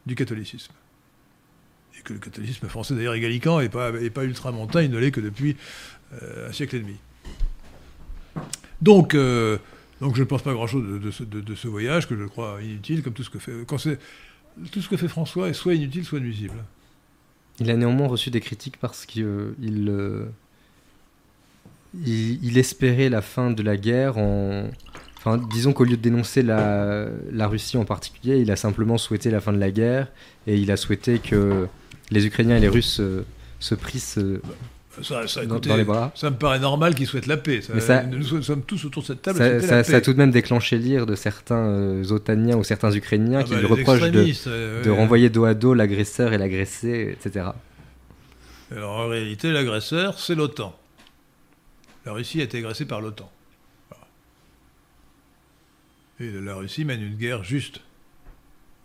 du 0.05 0.15
catholicisme. 0.15 0.73
Et 1.97 2.01
que 2.01 2.13
le 2.13 2.19
catholicisme 2.19 2.67
français, 2.67 2.95
d'ailleurs, 2.95 3.13
est 3.13 3.19
gallican 3.21 3.59
et 3.59 3.69
pas, 3.69 3.91
et 4.01 4.09
pas 4.09 4.25
ultramontain, 4.25 4.81
il 4.81 4.91
ne 4.91 4.97
l'est 4.97 5.11
que 5.11 5.21
depuis 5.21 5.55
euh, 6.21 6.49
un 6.49 6.51
siècle 6.51 6.77
et 6.77 6.79
demi. 6.79 6.97
Donc, 8.81 9.15
euh, 9.15 9.57
donc 10.01 10.15
je 10.15 10.21
ne 10.21 10.25
pense 10.25 10.41
pas 10.41 10.53
grand-chose 10.53 10.99
de, 10.99 11.55
ce 11.55 11.67
voyage, 11.67 12.07
que 12.07 12.17
je 12.17 12.25
crois 12.25 12.61
inutile, 12.61 13.01
comme 13.01 13.13
tout 13.13 13.23
ce 13.23 13.29
que 13.29 13.39
fait... 13.39 13.65
Tout 14.71 14.83
ce 14.83 14.87
que 14.87 14.97
fait 14.97 15.07
François 15.07 15.49
est 15.49 15.53
soit 15.53 15.73
inutile, 15.73 16.05
soit 16.05 16.19
nuisible. 16.19 16.63
Il 17.59 17.69
a 17.69 17.75
néanmoins 17.75 18.07
reçu 18.07 18.29
des 18.31 18.41
critiques 18.41 18.77
parce 18.77 19.05
qu'il 19.05 19.23
euh, 19.25 20.25
il, 22.05 22.57
espérait 22.57 23.09
la 23.09 23.21
fin 23.21 23.51
de 23.51 23.61
la 23.63 23.77
guerre 23.77 24.17
en... 24.17 24.69
Enfin, 25.17 25.37
disons 25.51 25.71
qu'au 25.71 25.85
lieu 25.85 25.95
de 25.95 26.01
dénoncer 26.01 26.41
la, 26.41 27.07
la, 27.31 27.47
Russie 27.47 27.77
en 27.77 27.85
particulier, 27.85 28.39
il 28.39 28.51
a 28.51 28.57
simplement 28.57 28.97
souhaité 28.97 29.29
la 29.29 29.39
fin 29.39 29.53
de 29.53 29.59
la 29.59 29.71
guerre 29.71 30.11
et 30.47 30.57
il 30.57 30.69
a 30.69 30.75
souhaité 30.75 31.19
que 31.19 31.67
les 32.11 32.25
Ukrainiens 32.25 32.57
et 32.57 32.59
les 32.59 32.67
Russes 32.67 32.99
euh, 32.99 33.25
se 33.59 33.75
prissent 33.75 34.19
euh, 34.99 35.03
ça, 35.03 35.27
ça, 35.27 35.45
dans, 35.45 35.75
les 35.75 35.83
bras. 35.83 36.11
Ça 36.15 36.29
me 36.29 36.35
paraît 36.35 36.59
normal 36.59 36.95
qu'ils 36.95 37.07
souhaitent 37.07 37.27
la 37.27 37.37
paix. 37.37 37.61
nous 38.11 38.41
sommes 38.41 38.63
tous 38.63 38.85
autour 38.85 39.01
de 39.01 39.07
cette 39.07 39.21
table. 39.21 39.61
Ça, 39.61 39.83
ça 39.83 39.97
a 39.97 40.01
tout 40.01 40.13
de 40.13 40.17
même 40.17 40.31
déclenché 40.31 40.77
l'ire 40.77 41.05
de 41.05 41.15
certains 41.15 42.01
otaniens 42.11 42.57
ou 42.57 42.63
certains 42.63 42.91
Ukrainiens 42.91 43.39
ah 43.41 43.43
qui 43.43 43.51
bah, 43.51 43.59
lui 43.59 43.67
reprochent 43.67 44.11
de, 44.11 44.83
de 44.83 44.89
renvoyer 44.89 45.29
dos 45.29 45.45
à 45.45 45.53
dos 45.53 45.73
l'agresseur 45.73 46.33
et 46.33 46.37
l'agressé, 46.37 47.17
etc. 47.19 47.47
Alors 48.71 48.91
en 48.91 49.07
réalité, 49.07 49.51
l'agresseur, 49.51 50.19
c'est 50.19 50.35
l'OTAN. 50.35 50.77
La 52.05 52.13
Russie 52.13 52.41
a 52.41 52.43
été 52.43 52.57
agressée 52.57 52.85
par 52.85 53.01
l'OTAN. 53.01 53.31
Et 56.19 56.29
la 56.31 56.55
Russie 56.55 56.85
mène 56.85 57.01
une 57.01 57.15
guerre 57.15 57.43
juste 57.43 57.81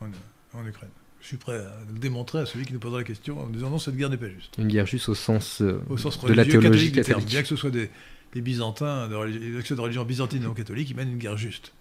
en, 0.01 0.67
Ukraine. 0.67 0.91
Je 1.21 1.27
suis 1.27 1.37
prêt 1.37 1.57
à 1.57 1.73
le 1.93 1.99
démontrer 1.99 2.39
à 2.39 2.47
celui 2.47 2.65
qui 2.65 2.73
nous 2.73 2.79
posera 2.79 2.99
la 2.99 3.05
question 3.05 3.41
en 3.41 3.49
disant 3.49 3.71
non, 3.71 3.79
cette 3.79 3.97
guerre 3.97 4.11
n'est 4.11 4.17
pas 4.17 4.29
juste. 4.29 4.55
Une 4.59 4.69
guerre 4.69 4.87
juste 4.87 5.09
au 5.09 5.15
sens, 5.15 5.61
euh, 5.61 5.81
de 6.27 6.33
la 6.33 6.45
théologie 6.45 6.93
catholique. 6.93 7.27
Bien 7.27 7.43
que 7.43 7.49
ce 7.49 7.57
soit 7.57 7.71
des, 7.71 7.91
Byzantins, 8.35 9.09
de, 9.09 9.13
de 9.13 9.81
religion 9.81 10.05
byzantine 10.05 10.43
non 10.43 10.55
catholique, 10.55 10.91
ils 10.91 10.97
mènent 10.97 11.11
une 11.11 11.19
guerre 11.19 11.37
juste. 11.37 11.73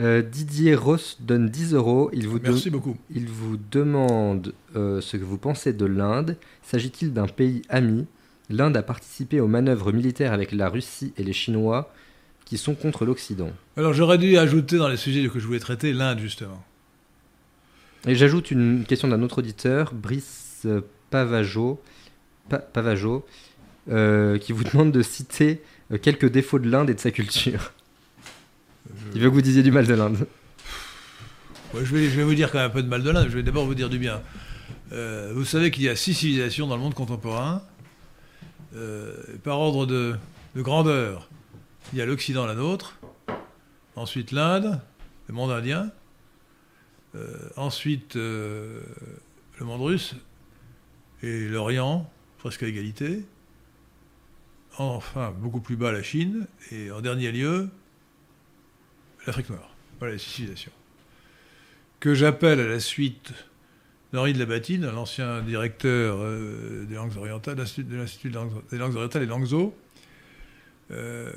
Euh, 0.00 0.22
Didier 0.22 0.74
Ross 0.74 1.18
donne 1.20 1.48
10 1.48 1.74
euros. 1.74 2.10
Il 2.12 2.26
vous 2.26 2.40
Merci 2.42 2.70
beaucoup. 2.70 2.96
Il 3.10 3.28
vous 3.28 3.56
demande 3.70 4.52
euh, 4.74 5.00
ce 5.00 5.16
que 5.16 5.24
vous 5.24 5.38
pensez 5.38 5.72
de 5.72 5.84
l'Inde. 5.86 6.36
S'agit-il 6.62 7.12
d'un 7.12 7.26
pays 7.26 7.62
ami? 7.68 8.06
L'Inde 8.50 8.76
a 8.76 8.82
participé 8.82 9.40
aux 9.40 9.46
manœuvres 9.46 9.92
militaires 9.92 10.32
avec 10.32 10.52
la 10.52 10.68
Russie 10.68 11.12
et 11.16 11.22
les 11.22 11.32
Chinois 11.32 11.92
qui 12.44 12.58
sont 12.58 12.74
contre 12.74 13.04
l'Occident. 13.04 13.50
Alors 13.76 13.94
j'aurais 13.94 14.18
dû 14.18 14.36
ajouter 14.36 14.76
dans 14.76 14.88
les 14.88 14.98
sujets 14.98 15.26
que 15.28 15.38
je 15.38 15.46
voulais 15.46 15.60
traiter 15.60 15.92
l'Inde 15.92 16.18
justement. 16.18 16.62
Et 18.06 18.14
j'ajoute 18.14 18.50
une 18.50 18.84
question 18.84 19.08
d'un 19.08 19.22
autre 19.22 19.38
auditeur, 19.38 19.94
Brice 19.94 20.66
Pavajo, 21.10 21.82
Pavajo 22.72 23.24
euh, 23.90 24.38
qui 24.38 24.52
vous 24.52 24.64
demande 24.64 24.92
de 24.92 25.02
citer 25.02 25.62
quelques 26.02 26.30
défauts 26.30 26.58
de 26.58 26.70
l'Inde 26.70 26.90
et 26.90 26.94
de 26.94 27.00
sa 27.00 27.10
culture. 27.10 27.72
Il 29.14 29.20
veut 29.20 29.30
que 29.30 29.34
vous 29.34 29.42
disiez 29.42 29.62
du 29.62 29.70
mal 29.70 29.86
de 29.86 29.94
l'Inde. 29.94 30.26
je, 31.74 31.94
vais, 31.94 32.22
vous 32.22 32.34
dire 32.34 32.50
quand 32.50 32.58
même 32.58 32.66
un 32.66 32.70
peu 32.70 32.82
de 32.82 32.88
mal 32.88 33.02
de 33.02 33.10
l'Inde. 33.10 33.28
Je 33.30 33.36
vais 33.36 33.42
d'abord 33.42 33.64
vous 33.64 33.74
dire 33.74 33.88
du 33.88 33.98
bien. 33.98 34.22
Euh, 34.92 35.32
vous 35.34 35.44
savez 35.44 35.70
qu'il 35.70 35.82
y 35.82 35.88
a 35.88 35.96
six 35.96 36.14
civilisations 36.14 36.66
dans 36.66 36.76
le 36.76 36.82
monde 36.82 36.94
contemporain. 36.94 37.62
Euh, 38.76 39.14
par 39.44 39.60
ordre 39.60 39.86
de, 39.86 40.16
grandeur, 40.56 41.28
il 41.92 41.98
y 41.98 42.02
a 42.02 42.06
l'Occident, 42.06 42.44
la 42.44 42.54
nôtre. 42.54 42.98
Ensuite 43.96 44.32
l'Inde, 44.32 44.80
le 45.28 45.34
monde 45.34 45.50
indien. 45.50 45.90
Euh, 47.16 47.48
ensuite 47.56 48.16
le 48.16 48.82
monde 49.60 49.82
russe 49.82 50.16
et 51.22 51.48
l'Orient, 51.48 52.10
presque 52.38 52.62
à 52.62 52.66
égalité. 52.66 53.24
Enfin, 54.76 55.32
beaucoup 55.38 55.60
plus 55.60 55.76
bas 55.76 55.92
la 55.92 56.02
Chine. 56.02 56.46
Et 56.72 56.90
en 56.90 57.00
dernier 57.00 57.30
lieu, 57.30 57.68
l'Afrique 59.26 59.48
noire. 59.48 59.70
Voilà 60.00 60.14
les 60.14 60.18
civilisations. 60.18 60.72
Que 62.00 62.14
j'appelle 62.14 62.60
à 62.60 62.66
la 62.66 62.80
suite 62.80 63.32
d'Henri 64.12 64.32
de 64.32 64.38
la 64.38 64.46
Batine, 64.46 64.86
l'ancien 64.90 65.40
directeur 65.42 66.18
des 66.18 66.94
langues 66.94 67.16
orientales, 67.16 67.56
de 67.56 67.96
l'Institut 67.96 68.30
des 68.30 68.78
langues 68.78 68.94
orientales 68.96 69.22
et 69.22 69.26
Langso. 69.26 69.74
la 70.90 71.30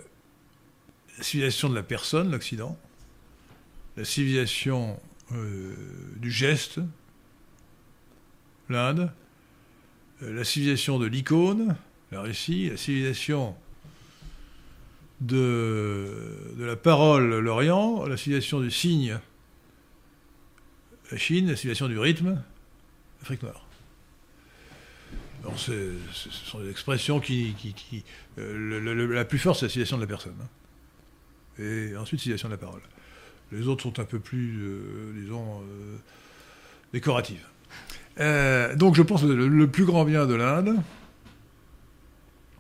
civilisation 1.22 1.70
de 1.70 1.76
la 1.76 1.84
personne, 1.84 2.32
l'Occident, 2.32 2.78
la 3.96 4.04
civilisation 4.04 5.00
du 5.32 6.32
geste, 6.32 6.80
l'Inde, 8.70 9.12
la 10.22 10.44
civilisation 10.44 11.00
de 11.00 11.06
l'icône, 11.06 11.76
la 12.12 12.22
Russie, 12.22 12.70
la 12.70 12.78
civilisation 12.78 13.56
de, 15.22 16.54
de 16.58 16.64
la 16.64 16.76
parole, 16.76 17.40
l'Orient, 17.40 18.06
la 18.06 18.18
civilisation 18.18 18.62
du 18.62 18.72
signe, 18.72 19.20
la 21.12 21.18
Chine, 21.18 21.48
la 21.48 21.56
civilisation 21.56 21.88
du 21.88 21.98
rythme, 21.98 22.42
l'Afrique 23.20 23.44
noire. 23.44 23.64
Ce 25.56 25.94
sont 26.12 26.60
des 26.60 26.70
expressions 26.70 27.22
qui. 27.22 27.54
qui, 27.54 28.04
euh, 28.38 29.14
la 29.14 29.24
plus 29.24 29.40
forte, 29.40 29.60
c'est 29.60 29.68
la 29.68 29.70
civilisation 29.70 29.98
de 29.98 30.02
la 30.02 30.08
personne. 30.08 30.36
Hein. 30.42 31.64
Et 31.64 31.96
ensuite, 31.96 32.20
civilisation 32.20 32.50
de 32.50 32.54
la 32.54 32.58
parole. 32.58 32.82
Les 33.52 33.68
autres 33.68 33.84
sont 33.84 34.00
un 34.00 34.06
peu 34.06 34.20
plus, 34.20 34.60
euh, 34.62 35.14
disons, 35.22 35.62
euh, 35.62 35.98
décoratives. 36.94 37.46
donc, 38.78 38.96
je 38.96 39.02
pense 39.02 39.22
que 39.22 39.28
le 39.28 39.68
plus 39.68 39.86
grand 39.86 40.06
bien 40.06 40.26
de 40.26 40.34
l'Inde, 40.34 40.76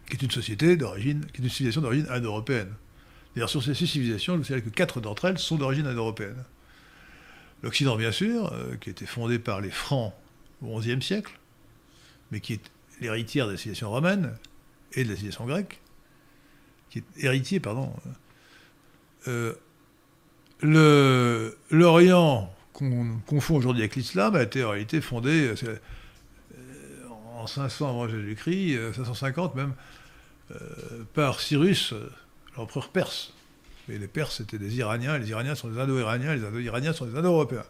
qui 0.09 0.15
est 0.15 0.21
une 0.21 0.31
société 0.31 0.77
d'origine, 0.77 1.25
qui 1.33 1.41
est 1.41 1.43
une 1.43 1.49
civilisation 1.49 1.81
d'origine 1.81 2.07
indo-européenne. 2.09 2.73
D'ailleurs, 3.35 3.49
sur 3.49 3.63
ces 3.63 3.73
six 3.73 3.87
civilisations, 3.87 4.37
vous 4.37 4.43
savez 4.43 4.61
que 4.61 4.69
quatre 4.69 5.01
d'entre 5.01 5.25
elles 5.25 5.37
sont 5.37 5.57
d'origine 5.57 5.85
indo-européenne. 5.85 6.43
L'Occident, 7.63 7.95
bien 7.95 8.11
sûr, 8.11 8.51
euh, 8.53 8.75
qui 8.77 8.89
a 8.89 8.91
été 8.91 9.05
fondé 9.05 9.39
par 9.39 9.61
les 9.61 9.71
Francs 9.71 10.13
au 10.61 10.79
XIe 10.79 11.01
siècle, 11.01 11.37
mais 12.31 12.39
qui 12.39 12.53
est 12.53 12.71
l'héritière 13.01 13.47
de 13.47 13.51
la 13.51 13.57
civilisation 13.57 13.89
romaine 13.89 14.33
et 14.93 15.03
de 15.03 15.09
la 15.09 15.15
civilisation 15.15 15.45
grecque, 15.45 15.79
qui 16.89 16.99
est 16.99 17.23
héritier, 17.23 17.59
pardon. 17.59 17.93
Euh, 19.27 19.53
L'Orient, 20.61 22.53
qu'on 22.73 23.19
confond 23.25 23.55
aujourd'hui 23.57 23.83
avec 23.83 23.95
l'islam, 23.95 24.35
a 24.35 24.43
été 24.43 24.63
en 24.63 24.71
réalité 24.71 25.01
fondé 25.01 25.53
euh, 25.63 25.77
en 27.37 27.47
500 27.47 27.89
avant 27.89 28.07
Jésus-Christ, 28.07 28.93
550 28.95 29.55
même, 29.55 29.73
euh, 30.51 30.55
par 31.13 31.39
Cyrus, 31.39 31.93
l'empereur 32.55 32.89
perse. 32.89 33.33
Et 33.89 33.97
les 33.97 34.07
Perses 34.07 34.41
étaient 34.41 34.57
des 34.57 34.77
Iraniens, 34.77 35.17
les 35.17 35.29
Iraniens 35.29 35.55
sont 35.55 35.69
des 35.69 35.79
Indo-Iraniens, 35.79 36.35
les 36.35 36.43
Indo-Iraniens 36.43 36.93
sont 36.93 37.05
des 37.05 37.17
Indo-Européens. 37.17 37.65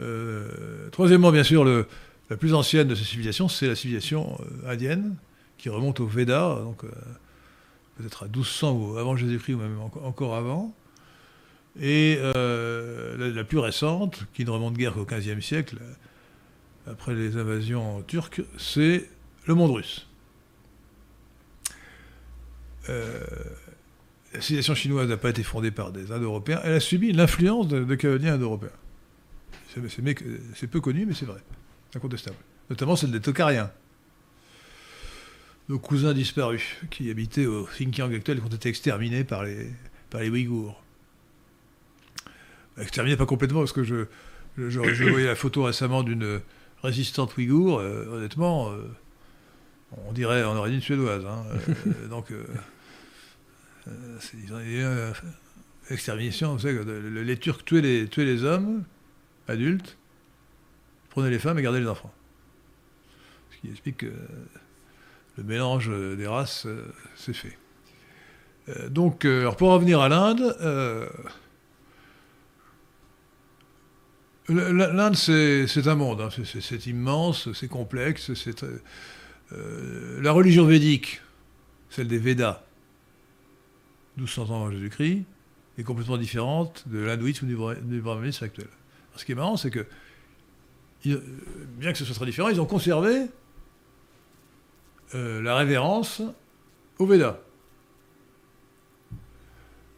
Euh, 0.00 0.88
troisièmement, 0.90 1.32
bien 1.32 1.44
sûr, 1.44 1.64
la 1.64 2.36
plus 2.36 2.54
ancienne 2.54 2.88
de 2.88 2.94
ces 2.94 3.04
civilisations, 3.04 3.48
c'est 3.48 3.66
la 3.66 3.74
civilisation 3.74 4.38
euh, 4.40 4.70
indienne, 4.70 5.16
qui 5.58 5.68
remonte 5.68 6.00
au 6.00 6.06
Veda, 6.06 6.58
donc 6.62 6.84
peut-être 7.96 8.24
à 8.24 8.26
1200 8.26 8.72
ou 8.72 8.98
avant 8.98 9.16
Jésus-Christ, 9.16 9.54
ou 9.54 9.58
même 9.58 9.78
encore 9.80 10.34
avant. 10.34 10.74
Et 11.80 12.18
la, 12.22 13.44
plus 13.44 13.58
récente, 13.58 14.26
qui 14.34 14.44
ne 14.44 14.50
remonte 14.50 14.74
guère 14.74 14.92
qu'au 14.92 15.06
XVe 15.06 15.40
siècle, 15.40 15.78
après 16.86 17.14
les 17.14 17.36
invasions 17.36 18.02
turques, 18.02 18.42
c'est 18.58 19.08
le 19.46 19.54
monde 19.54 19.72
russe. 19.72 20.06
Euh, 22.88 23.24
la 24.32 24.40
civilisation 24.40 24.74
chinoise 24.74 25.08
n'a 25.08 25.16
pas 25.16 25.30
été 25.30 25.42
fondée 25.42 25.70
par 25.70 25.92
des 25.92 26.12
Indo-Européens, 26.12 26.60
elle 26.64 26.74
a 26.74 26.80
subi 26.80 27.12
l'influence 27.12 27.68
de, 27.68 27.84
de 27.84 27.94
Canadiens 27.94 28.34
Indo-Européens. 28.34 28.70
C'est 30.54 30.66
peu 30.66 30.80
connu, 30.80 31.06
mais 31.06 31.14
c'est 31.14 31.26
vrai, 31.26 31.40
incontestable. 31.94 32.36
Notamment 32.70 32.96
celle 32.96 33.12
des 33.12 33.20
Tokariens, 33.20 33.70
nos 35.68 35.78
cousins 35.78 36.12
disparus, 36.12 36.62
qui 36.90 37.10
habitaient 37.10 37.46
au 37.46 37.64
Xinjiang 37.64 38.12
actuel 38.14 38.38
et 38.38 38.40
qui 38.40 38.46
ont 38.46 38.54
été 38.54 38.68
exterminés 38.68 39.24
par 39.24 39.44
les, 39.44 39.68
par 40.10 40.20
les 40.20 40.30
Ouïghours. 40.30 40.82
Exterminés 42.80 43.16
pas 43.16 43.26
complètement, 43.26 43.60
parce 43.60 43.72
que 43.72 43.84
je, 43.84 44.06
je, 44.56 44.78
voyais 45.10 45.26
la 45.26 45.34
photo 45.34 45.64
récemment 45.64 46.02
d'une 46.02 46.40
résistante 46.82 47.36
ouïghour, 47.36 47.78
euh, 47.78 48.06
honnêtement, 48.10 48.72
euh, 48.72 48.82
on 50.06 50.12
dirait 50.12 50.44
en 50.44 50.56
origine 50.56 50.80
suédoise. 50.80 51.24
Hein, 51.26 51.44
donc, 52.10 52.30
euh, 52.32 52.44
eu 54.64 54.82
une 54.82 55.12
extermination. 55.90 56.54
Vous 56.54 56.60
savez, 56.60 56.80
les 56.84 57.36
Turcs 57.36 57.64
tuaient 57.64 57.80
les, 57.80 58.08
tuaient 58.08 58.24
les 58.24 58.44
hommes 58.44 58.84
adultes, 59.48 59.98
prenaient 61.10 61.30
les 61.30 61.38
femmes 61.38 61.58
et 61.58 61.62
gardaient 61.62 61.80
les 61.80 61.88
enfants. 61.88 62.12
Ce 63.50 63.58
qui 63.58 63.70
explique 63.70 63.98
que 63.98 64.12
le 65.36 65.44
mélange 65.44 65.90
des 66.16 66.26
races 66.26 66.66
s'est 67.16 67.32
fait. 67.32 67.58
Donc, 68.88 69.24
alors 69.24 69.56
pour 69.56 69.70
revenir 69.70 70.00
à 70.00 70.08
l'Inde, 70.08 70.56
l'Inde 74.52 75.14
c'est 75.14 75.86
un 75.86 75.94
monde, 75.94 76.20
hein. 76.20 76.28
c'est 76.44 76.86
immense, 76.86 77.52
c'est 77.52 77.68
complexe, 77.68 78.34
c'est 78.34 78.64
la 79.50 80.32
religion 80.32 80.64
védique, 80.64 81.20
celle 81.90 82.08
des 82.08 82.18
Védas, 82.18 82.62
1200 84.16 84.50
ans 84.50 84.56
avant 84.56 84.70
Jésus-Christ, 84.70 85.24
est 85.78 85.82
complètement 85.82 86.16
différente 86.16 86.84
de 86.86 86.98
l'hindouisme 86.98 87.46
ou 87.46 87.74
du 87.82 88.00
brahmanisme 88.00 88.44
actuel. 88.44 88.68
ce 89.16 89.24
qui 89.24 89.32
est 89.32 89.34
marrant, 89.34 89.56
c'est 89.56 89.70
que, 89.70 89.86
bien 91.04 91.92
que 91.92 91.98
ce 91.98 92.04
soit 92.04 92.14
très 92.14 92.26
différent, 92.26 92.48
ils 92.48 92.60
ont 92.60 92.66
conservé 92.66 93.26
euh, 95.14 95.42
la 95.42 95.56
révérence 95.56 96.22
au 96.98 97.06
Veda. 97.06 97.40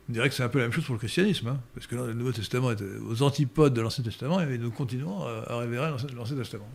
On 0.09 0.12
dirait 0.12 0.28
que 0.28 0.34
c'est 0.34 0.42
un 0.42 0.48
peu 0.48 0.59
la 0.59 0.64
même 0.64 0.72
chose 0.72 0.84
pour 0.84 0.94
le 0.94 0.98
christianisme, 0.98 1.48
hein, 1.48 1.61
parce 1.74 1.86
que 1.86 1.94
le 1.94 2.12
Nouveau 2.12 2.32
Testament 2.32 2.72
est 2.72 2.82
aux 3.09 3.22
antipodes 3.22 3.72
de 3.72 3.80
l'Ancien 3.80 4.03
Testament, 4.03 4.40
et 4.40 4.59
nous 4.59 4.70
continuons 4.70 5.22
à, 5.22 5.59
révérer 5.59 5.90
l'Ancien 6.14 6.36
Testament. 6.36 6.68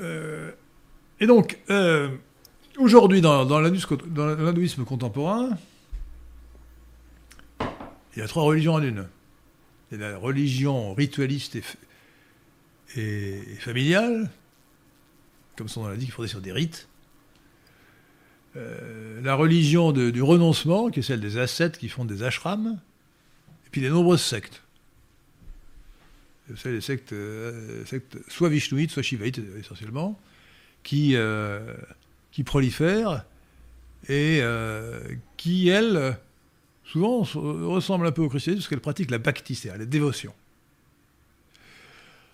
Euh, 0.00 0.50
et 1.20 1.26
donc, 1.26 1.58
euh, 1.70 2.08
Aujourd'hui, 2.78 3.20
dans, 3.20 3.60
l'hindouisme 3.60 4.84
contemporain, 4.84 5.58
il 7.60 8.18
y 8.18 8.22
a 8.22 8.28
trois 8.28 8.44
religions 8.44 8.74
en 8.74 8.82
une. 8.82 9.08
Il 9.90 10.00
y 10.00 10.02
a 10.02 10.12
la 10.12 10.18
religion 10.18 10.94
ritualiste 10.94 11.58
et, 12.96 13.42
familiale, 13.58 14.30
comme 15.56 15.68
son 15.68 15.82
nom 15.82 15.88
l'indique, 15.88 16.12
fondée 16.12 16.28
sur 16.28 16.40
des 16.40 16.52
rites. 16.52 16.88
Euh, 18.56 19.20
la 19.22 19.34
religion 19.34 19.92
du 19.92 20.22
renoncement, 20.22 20.90
qui 20.90 21.00
est 21.00 21.02
celle 21.02 21.20
des 21.20 21.38
ascètes 21.38 21.78
qui 21.78 21.88
font 21.88 22.04
des 22.04 22.22
ashrams, 22.22 22.78
et 23.66 23.70
puis 23.70 23.80
les 23.80 23.88
nombreuses 23.88 24.22
sectes. 24.22 24.62
Vous 26.48 26.56
savez, 26.56 26.74
les 26.74 26.80
sectes, 26.82 27.12
euh, 27.12 27.84
soit 28.28 28.48
vishnouites, 28.50 28.90
soit 28.90 29.02
shivaïtes 29.02 29.40
essentiellement, 29.58 30.20
qui, 30.82 31.12
euh, 31.14 31.74
qui 32.30 32.44
prolifèrent 32.44 33.24
et 34.08 34.42
qui, 35.36 35.68
elles, 35.68 36.18
souvent 36.84 37.22
ressemblent 37.22 38.06
un 38.06 38.12
peu 38.12 38.22
au 38.22 38.28
christianisme 38.28 38.62
parce 38.62 38.68
qu'elles 38.68 38.80
pratiquent 38.80 39.12
la 39.12 39.18
bhakti, 39.18 39.58
la 39.64 39.86
dévotion. 39.86 40.34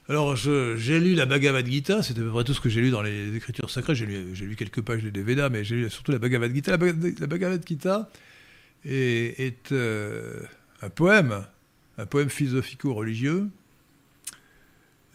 Alors, 0.09 0.37
j'ai 0.37 1.01
lu 1.01 1.15
la 1.15 1.27
Bhagavad 1.27 1.67
Gita, 1.67 2.03
c'est 2.03 2.13
à 2.19 2.23
peu 2.23 2.31
près 2.31 2.45
tout 2.45 2.55
ce 2.55 2.61
que 2.61 2.71
j'ai 2.71 2.81
lu 2.81 2.91
dans 2.91 3.03
les 3.03 3.37
écritures 3.37 3.69
sacrées. 3.69 3.95
J'ai 3.95 4.07
lu, 4.07 4.57
quelques 4.57 4.81
pages 4.81 5.03
des 5.03 5.23
Védas, 5.23 5.51
mais 5.51 5.65
j'ai 5.65 5.77
lu 5.77 5.91
surtout 5.91 6.13
la 6.13 6.19
Bhagavad 6.19 6.55
Gita. 6.55 6.71
La, 6.73 7.27
Bhagavad 7.27 7.63
Gita 7.67 8.09
est, 8.87 9.73
euh, 9.73 10.41
un 10.81 10.89
poème, 10.89 11.45
un 11.99 12.07
poème 12.07 12.31
philosophico-religieux, 12.31 13.49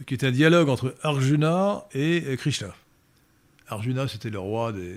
qui 0.05 0.13
est 0.13 0.23
un 0.23 0.31
dialogue 0.31 0.69
entre 0.69 0.95
Arjuna 1.01 1.85
et 1.93 2.35
Krishna. 2.37 2.75
Arjuna, 3.67 4.07
c'était 4.07 4.29
le 4.29 4.39
roi 4.39 4.71
des, 4.71 4.95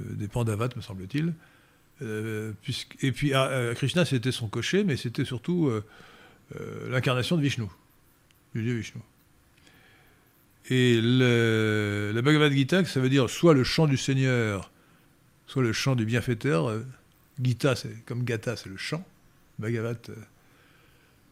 euh, 0.00 0.28
Pandavas, 0.32 0.70
me 0.76 0.82
semble-t-il. 0.82 1.32
Euh, 2.02 2.52
et 3.00 3.12
puis 3.12 3.34
ah, 3.34 3.46
euh, 3.48 3.74
Krishna, 3.74 4.04
c'était 4.04 4.32
son 4.32 4.48
cocher, 4.48 4.84
mais 4.84 4.96
c'était 4.96 5.24
surtout 5.24 5.70
l'incarnation 6.88 7.36
de 7.36 7.42
Vishnu, 7.42 7.66
Et 10.70 11.00
la 11.02 12.22
Bhagavad 12.22 12.52
Gita, 12.52 12.84
ça 12.84 13.00
veut 13.00 13.08
dire 13.08 13.28
soit 13.28 13.54
le 13.54 13.64
chant 13.64 13.86
du 13.86 13.96
Seigneur, 13.96 14.70
soit 15.46 15.62
le 15.62 15.72
chant 15.72 15.94
du 15.94 16.04
bienfaiteur. 16.04 16.72
Gita, 17.42 17.76
c'est 17.76 18.04
comme 18.06 18.24
Gata, 18.24 18.56
c'est 18.56 18.68
le 18.68 18.76
chant. 18.76 19.04
Bhagavat, 19.58 20.10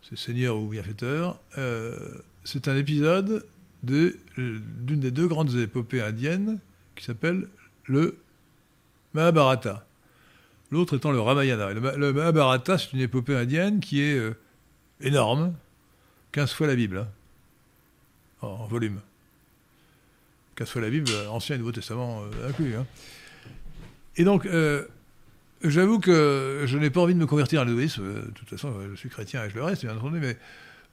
c'est 0.02 0.18
Seigneur 0.18 0.56
ou 0.58 0.68
bienfaiteur. 0.68 1.40
c'est 2.44 2.68
un 2.68 2.76
épisode 2.76 3.44
d'une 3.82 5.00
des 5.00 5.10
deux 5.10 5.26
grandes 5.26 5.54
épopées 5.56 6.02
indiennes 6.02 6.58
qui 6.94 7.04
s'appelle 7.04 7.48
le 7.86 8.18
Mahabharata. 9.14 9.84
L'autre 10.70 10.96
étant 10.96 11.12
le 11.12 11.20
Ramayana. 11.20 11.72
Le, 11.72 12.12
Mahabharata, 12.12 12.78
c'est 12.78 12.92
une 12.92 13.00
épopée 13.00 13.36
indienne 13.36 13.80
qui 13.80 14.00
est 14.00 14.14
euh, 14.14 14.34
énorme, 15.00 15.54
15 16.32 16.52
fois 16.52 16.66
la 16.66 16.74
Bible, 16.74 16.98
hein, 16.98 17.08
en, 18.40 18.66
volume. 18.66 19.00
15 20.56 20.68
fois 20.68 20.82
la 20.82 20.90
Bible, 20.90 21.10
Ancien 21.30 21.56
et 21.56 21.58
Nouveau 21.58 21.72
Testament 21.72 22.24
inclus. 22.46 22.74
Hein. 22.74 22.86
Et 24.16 24.24
donc, 24.24 24.46
j'avoue 25.62 25.98
que 25.98 26.64
je 26.66 26.78
n'ai 26.78 26.90
pas 26.90 27.00
envie 27.00 27.14
de 27.14 27.18
me 27.18 27.26
convertir 27.26 27.60
à 27.60 27.64
l'hindouisme. 27.64 28.02
De 28.02 28.30
toute 28.34 28.48
façon, 28.48 28.74
je 28.90 28.94
suis 28.96 29.08
chrétien 29.08 29.44
et 29.44 29.50
je 29.50 29.54
le 29.54 29.62
reste, 29.62 29.84
bien 29.84 29.96
entendu, 29.96 30.20
mais 30.20 30.36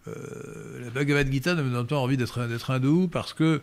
la 0.06 0.90
Bhagavad 0.92 1.30
Gita 1.32 1.56
ne 1.56 1.64
me 1.64 1.72
donne 1.72 1.88
pas 1.88 1.98
envie 1.98 2.16
d'être 2.16 2.70
hindou 2.70 3.10
parce 3.10 3.34
que 3.34 3.62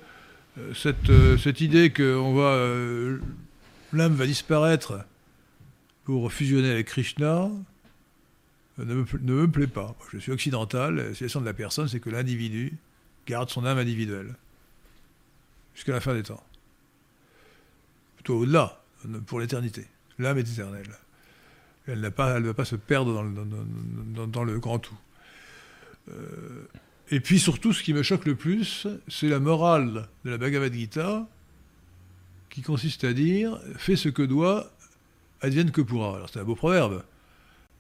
cette, 0.75 1.61
idée 1.61 1.91
que 1.91 3.21
l'âme 3.93 4.15
va 4.15 4.27
disparaître 4.27 5.05
pour 6.05 6.33
fusionner 6.33 6.71
avec 6.71 6.87
Krishna 6.87 7.51
ne 8.79 8.95
me, 8.95 9.47
plaît 9.47 9.67
pas. 9.67 9.97
je 10.13 10.19
suis 10.19 10.33
occidental, 10.33 10.97
la 10.97 11.13
situation 11.13 11.41
de 11.41 11.47
la 11.47 11.55
personne, 11.55 11.89
c'est 11.89 12.01
que 12.01 12.11
l'individu 12.11 12.75
garde 13.27 13.49
son 13.49 13.65
âme 13.65 13.79
individuelle 13.79 14.35
jusqu'à 15.75 15.93
la 15.93 16.01
fin 16.01 16.15
des 16.15 16.23
temps. 16.23 16.43
Plutôt 18.17 18.39
au-delà, 18.41 18.83
pour 19.27 19.41
l'éternité. 19.41 19.87
L'âme 20.19 20.39
est 20.39 20.51
éternelle. 20.51 20.91
Elle 21.87 22.01
ne 22.01 22.09
va 22.09 22.55
pas 22.55 22.65
se 22.65 22.77
perdre 22.77 23.13
dans 23.15 24.45
le, 24.45 24.59
grand 24.59 24.79
tout. 24.79 24.99
Euh, 26.11 26.67
et 27.11 27.21
puis 27.21 27.39
surtout, 27.39 27.73
ce 27.73 27.83
qui 27.83 27.93
me 27.93 28.03
choque 28.03 28.25
le 28.25 28.35
plus, 28.35 28.89
c'est 29.09 29.29
la 29.29 29.39
morale 29.39 30.09
de 30.25 30.31
la 30.31 30.39
Bhagavad 30.39 30.73
Gita, 30.73 31.29
qui 32.51 32.63
consiste 32.63 33.05
à 33.05 33.13
dire 33.13 33.61
fais 33.77 33.97
ce 33.97 34.09
que 34.09 34.23
doit, 34.23 34.73
advienne 35.41 35.71
que 35.71 35.83
pourra. 35.83 36.17
Alors 36.17 36.29
c'est 36.31 36.41
un 36.41 36.45
beau 36.45 36.57
proverbe, 36.57 37.05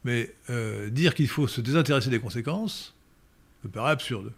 mais 0.07 0.33
euh, 0.51 0.89
dire 0.89 1.17
qu'il 1.17 1.27
faut 1.27 1.49
se 1.49 1.61
désintéresser 1.61 2.11
des 2.11 2.21
conséquences 2.21 2.95
me 3.65 3.69
paraît 3.69 3.91
absurde. 3.91 4.33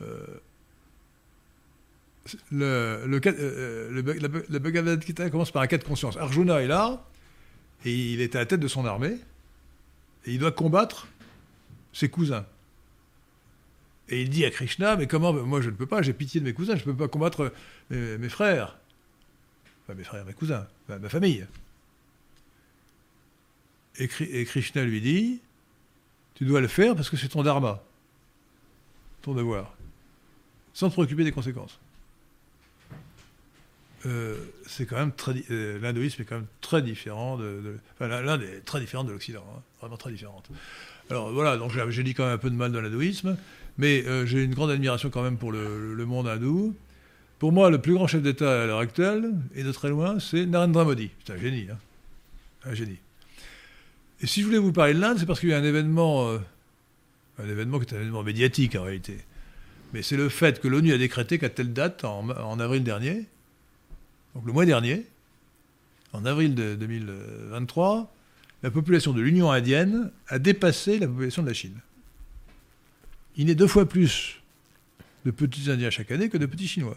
Euh, 0.00 0.24
euh, 2.52 4.44
la, 4.48 4.58
Bhagavad 4.60 5.04
Gita 5.04 5.28
commence 5.30 5.50
par 5.50 5.62
un 5.62 5.66
cas 5.66 5.78
de 5.78 5.82
conscience. 5.82 6.16
Arjuna 6.16 6.62
est 6.62 6.68
là, 6.68 7.04
et 7.84 7.92
il 7.92 8.20
est 8.20 8.36
à 8.36 8.38
la 8.38 8.46
tête 8.46 8.60
de 8.60 8.68
son 8.68 8.86
armée, 8.86 9.18
et 10.24 10.32
il 10.32 10.38
doit 10.38 10.52
combattre 10.52 11.08
ses 11.92 12.08
cousins. 12.08 12.46
Et 14.08 14.22
il 14.22 14.30
dit 14.30 14.44
à 14.44 14.50
Krishna, 14.50 14.94
mais 14.94 15.08
comment, 15.08 15.32
moi 15.32 15.60
je 15.60 15.70
ne 15.70 15.74
peux 15.74 15.86
pas, 15.86 16.00
j'ai 16.00 16.12
pitié 16.12 16.40
de 16.40 16.44
mes 16.44 16.52
cousins, 16.52 16.76
je 16.76 16.86
ne 16.86 16.92
peux 16.92 16.96
pas 16.96 17.08
combattre 17.08 17.52
mes, 17.90 18.28
frères. 18.28 18.78
Enfin, 19.82 19.94
mes 19.94 20.04
frères, 20.04 20.24
mes 20.24 20.34
cousins, 20.34 20.68
ma, 20.88 21.08
famille. 21.08 21.44
Et, 23.98 24.44
Krishna 24.44 24.84
lui 24.84 25.00
dit, 25.00 25.40
tu 26.34 26.44
dois 26.44 26.60
le 26.60 26.68
faire 26.68 26.96
parce 26.96 27.10
que 27.10 27.16
c'est 27.16 27.28
ton 27.28 27.42
dharma, 27.42 27.82
ton 29.22 29.34
devoir, 29.34 29.76
sans 30.72 30.88
te 30.88 30.94
préoccuper 30.94 31.24
des 31.24 31.32
conséquences. 31.32 31.78
Euh, 34.06 34.36
c'est 34.66 34.84
quand 34.84 34.96
même 34.96 35.12
très, 35.12 35.32
euh, 35.50 35.78
l'hindouisme 35.78 36.22
est 36.22 36.24
quand 36.26 36.34
même 36.34 36.46
très 36.60 36.82
différent 36.82 37.38
de, 37.38 37.78
enfin, 37.94 38.08
l'Inde 38.08 38.42
est 38.42 38.60
très 38.60 38.80
différente 38.80 39.06
de 39.06 39.12
l'Occident, 39.12 39.44
hein, 39.56 39.62
vraiment 39.80 39.96
très 39.96 40.10
différente. 40.10 40.50
Alors 41.08 41.32
voilà, 41.32 41.56
donc 41.56 41.72
j'ai 41.88 42.02
dit 42.02 42.14
quand 42.14 42.24
même 42.24 42.34
un 42.34 42.38
peu 42.38 42.50
de 42.50 42.56
mal 42.56 42.72
dans 42.72 42.80
l'hindouisme. 42.80 43.36
Mais 43.78 44.04
euh, 44.06 44.24
j'ai 44.24 44.44
une 44.44 44.54
grande 44.54 44.70
admiration 44.70 45.10
quand 45.10 45.22
même 45.22 45.36
pour 45.36 45.52
le, 45.52 46.04
monde 46.06 46.28
hindou. 46.28 46.74
Pour 47.38 47.52
moi, 47.52 47.70
le 47.70 47.80
plus 47.80 47.94
grand 47.94 48.06
chef 48.06 48.22
d'État 48.22 48.62
à 48.62 48.66
l'heure 48.66 48.78
actuelle, 48.78 49.32
et 49.54 49.64
de 49.64 49.72
très 49.72 49.88
loin, 49.88 50.20
c'est 50.20 50.46
Narendra 50.46 50.84
Modi. 50.84 51.10
C'est 51.24 51.32
un 51.32 51.38
génie. 51.38 51.66
Hein. 51.70 51.78
un 52.64 52.74
génie. 52.74 52.98
Et 54.24 54.26
si 54.26 54.40
je 54.40 54.46
voulais 54.46 54.56
vous 54.56 54.72
parler 54.72 54.94
de 54.94 55.00
l'Inde, 55.00 55.18
c'est 55.18 55.26
parce 55.26 55.38
qu'il 55.38 55.50
y 55.50 55.52
a 55.52 55.58
un 55.58 55.64
événement, 55.64 56.30
euh, 56.30 56.38
un 57.38 57.46
événement 57.46 57.78
qui 57.78 57.84
est 57.84 57.94
un 57.94 58.00
événement 58.00 58.22
médiatique 58.22 58.74
en 58.74 58.82
réalité. 58.82 59.18
Mais 59.92 60.00
c'est 60.00 60.16
le 60.16 60.30
fait 60.30 60.62
que 60.62 60.66
l'ONU 60.66 60.94
a 60.94 60.96
décrété 60.96 61.38
qu'à 61.38 61.50
telle 61.50 61.74
date, 61.74 62.04
en, 62.04 62.58
avril 62.58 62.82
dernier, 62.82 63.26
donc 64.34 64.46
le 64.46 64.54
mois 64.54 64.64
dernier, 64.64 65.04
en 66.14 66.24
avril 66.24 66.54
de 66.54 66.74
2023, 66.74 68.10
la 68.62 68.70
population 68.70 69.12
de 69.12 69.20
l'Union 69.20 69.52
indienne 69.52 70.10
a 70.28 70.38
dépassé 70.38 70.98
la 70.98 71.06
population 71.06 71.42
de 71.42 71.48
la 71.48 71.54
Chine 71.54 71.78
il 73.36 73.44
naît 73.44 73.54
deux 73.54 73.66
fois 73.66 73.86
plus 73.86 74.40
de 75.26 75.32
petits 75.32 75.70
Indiens 75.70 75.90
chaque 75.90 76.10
année 76.10 76.30
que 76.30 76.38
de 76.38 76.46
petits 76.46 76.68
Chinois. 76.68 76.96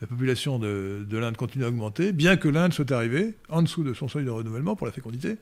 La 0.00 0.08
population 0.08 0.58
de, 0.58 1.06
l'Inde 1.12 1.36
continue 1.36 1.64
à 1.64 1.68
augmenter, 1.68 2.10
bien 2.12 2.36
que 2.36 2.48
l'Inde 2.48 2.72
soit 2.72 2.90
arrivée 2.90 3.34
en 3.48 3.62
dessous 3.62 3.84
de 3.84 3.94
son 3.94 4.08
seuil 4.08 4.24
de 4.24 4.30
renouvellement 4.30 4.74
pour 4.74 4.88
la 4.88 4.92
fécondité. 4.92 5.36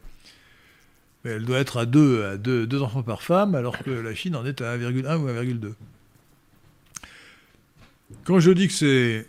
Elle 1.24 1.44
doit 1.44 1.58
être 1.58 1.76
à 1.76 1.86
2 1.86 2.24
à 2.24 2.36
deux, 2.36 2.82
enfants 2.82 3.02
par 3.02 3.22
femme, 3.22 3.54
alors 3.54 3.78
que 3.78 3.90
la 3.90 4.14
Chine 4.14 4.34
en 4.34 4.44
est 4.44 4.60
à 4.60 4.76
1,1 4.76 5.16
ou 5.16 5.28
1,2. 5.28 5.74
Quand 8.24 8.40
je 8.40 8.50
dis 8.50 8.68
que 8.68 8.74
c'est, 8.74 9.26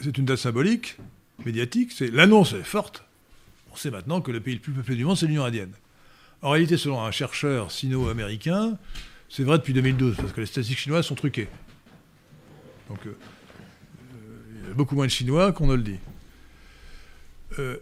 c'est 0.00 0.16
une 0.18 0.24
date 0.24 0.38
symbolique, 0.38 0.96
médiatique, 1.44 1.92
c'est 1.92 2.10
l'annonce 2.10 2.52
est 2.52 2.62
forte. 2.62 3.04
On 3.72 3.76
sait 3.76 3.90
maintenant 3.90 4.20
que 4.20 4.30
le 4.30 4.40
pays 4.40 4.54
le 4.54 4.60
plus 4.60 4.72
peuplé 4.72 4.96
du 4.96 5.04
monde, 5.04 5.16
c'est 5.16 5.26
l'Union 5.26 5.44
indienne. 5.44 5.72
En 6.42 6.50
réalité, 6.50 6.76
selon 6.76 7.00
un 7.02 7.10
chercheur 7.10 7.70
sino-américain, 7.70 8.76
c'est 9.28 9.44
vrai 9.44 9.58
depuis 9.58 9.72
2012, 9.72 10.16
parce 10.16 10.32
que 10.32 10.40
les 10.40 10.46
statistiques 10.46 10.78
chinoises 10.78 11.06
sont 11.06 11.14
truquées. 11.14 11.48
Donc, 12.88 13.06
euh, 13.06 13.16
il 14.62 14.68
y 14.68 14.70
a 14.70 14.74
beaucoup 14.74 14.94
moins 14.94 15.06
de 15.06 15.10
Chinois 15.10 15.52
qu'on 15.52 15.66
ne 15.66 15.74
le 15.74 15.82
dit. 15.82 15.98
Euh, 17.58 17.78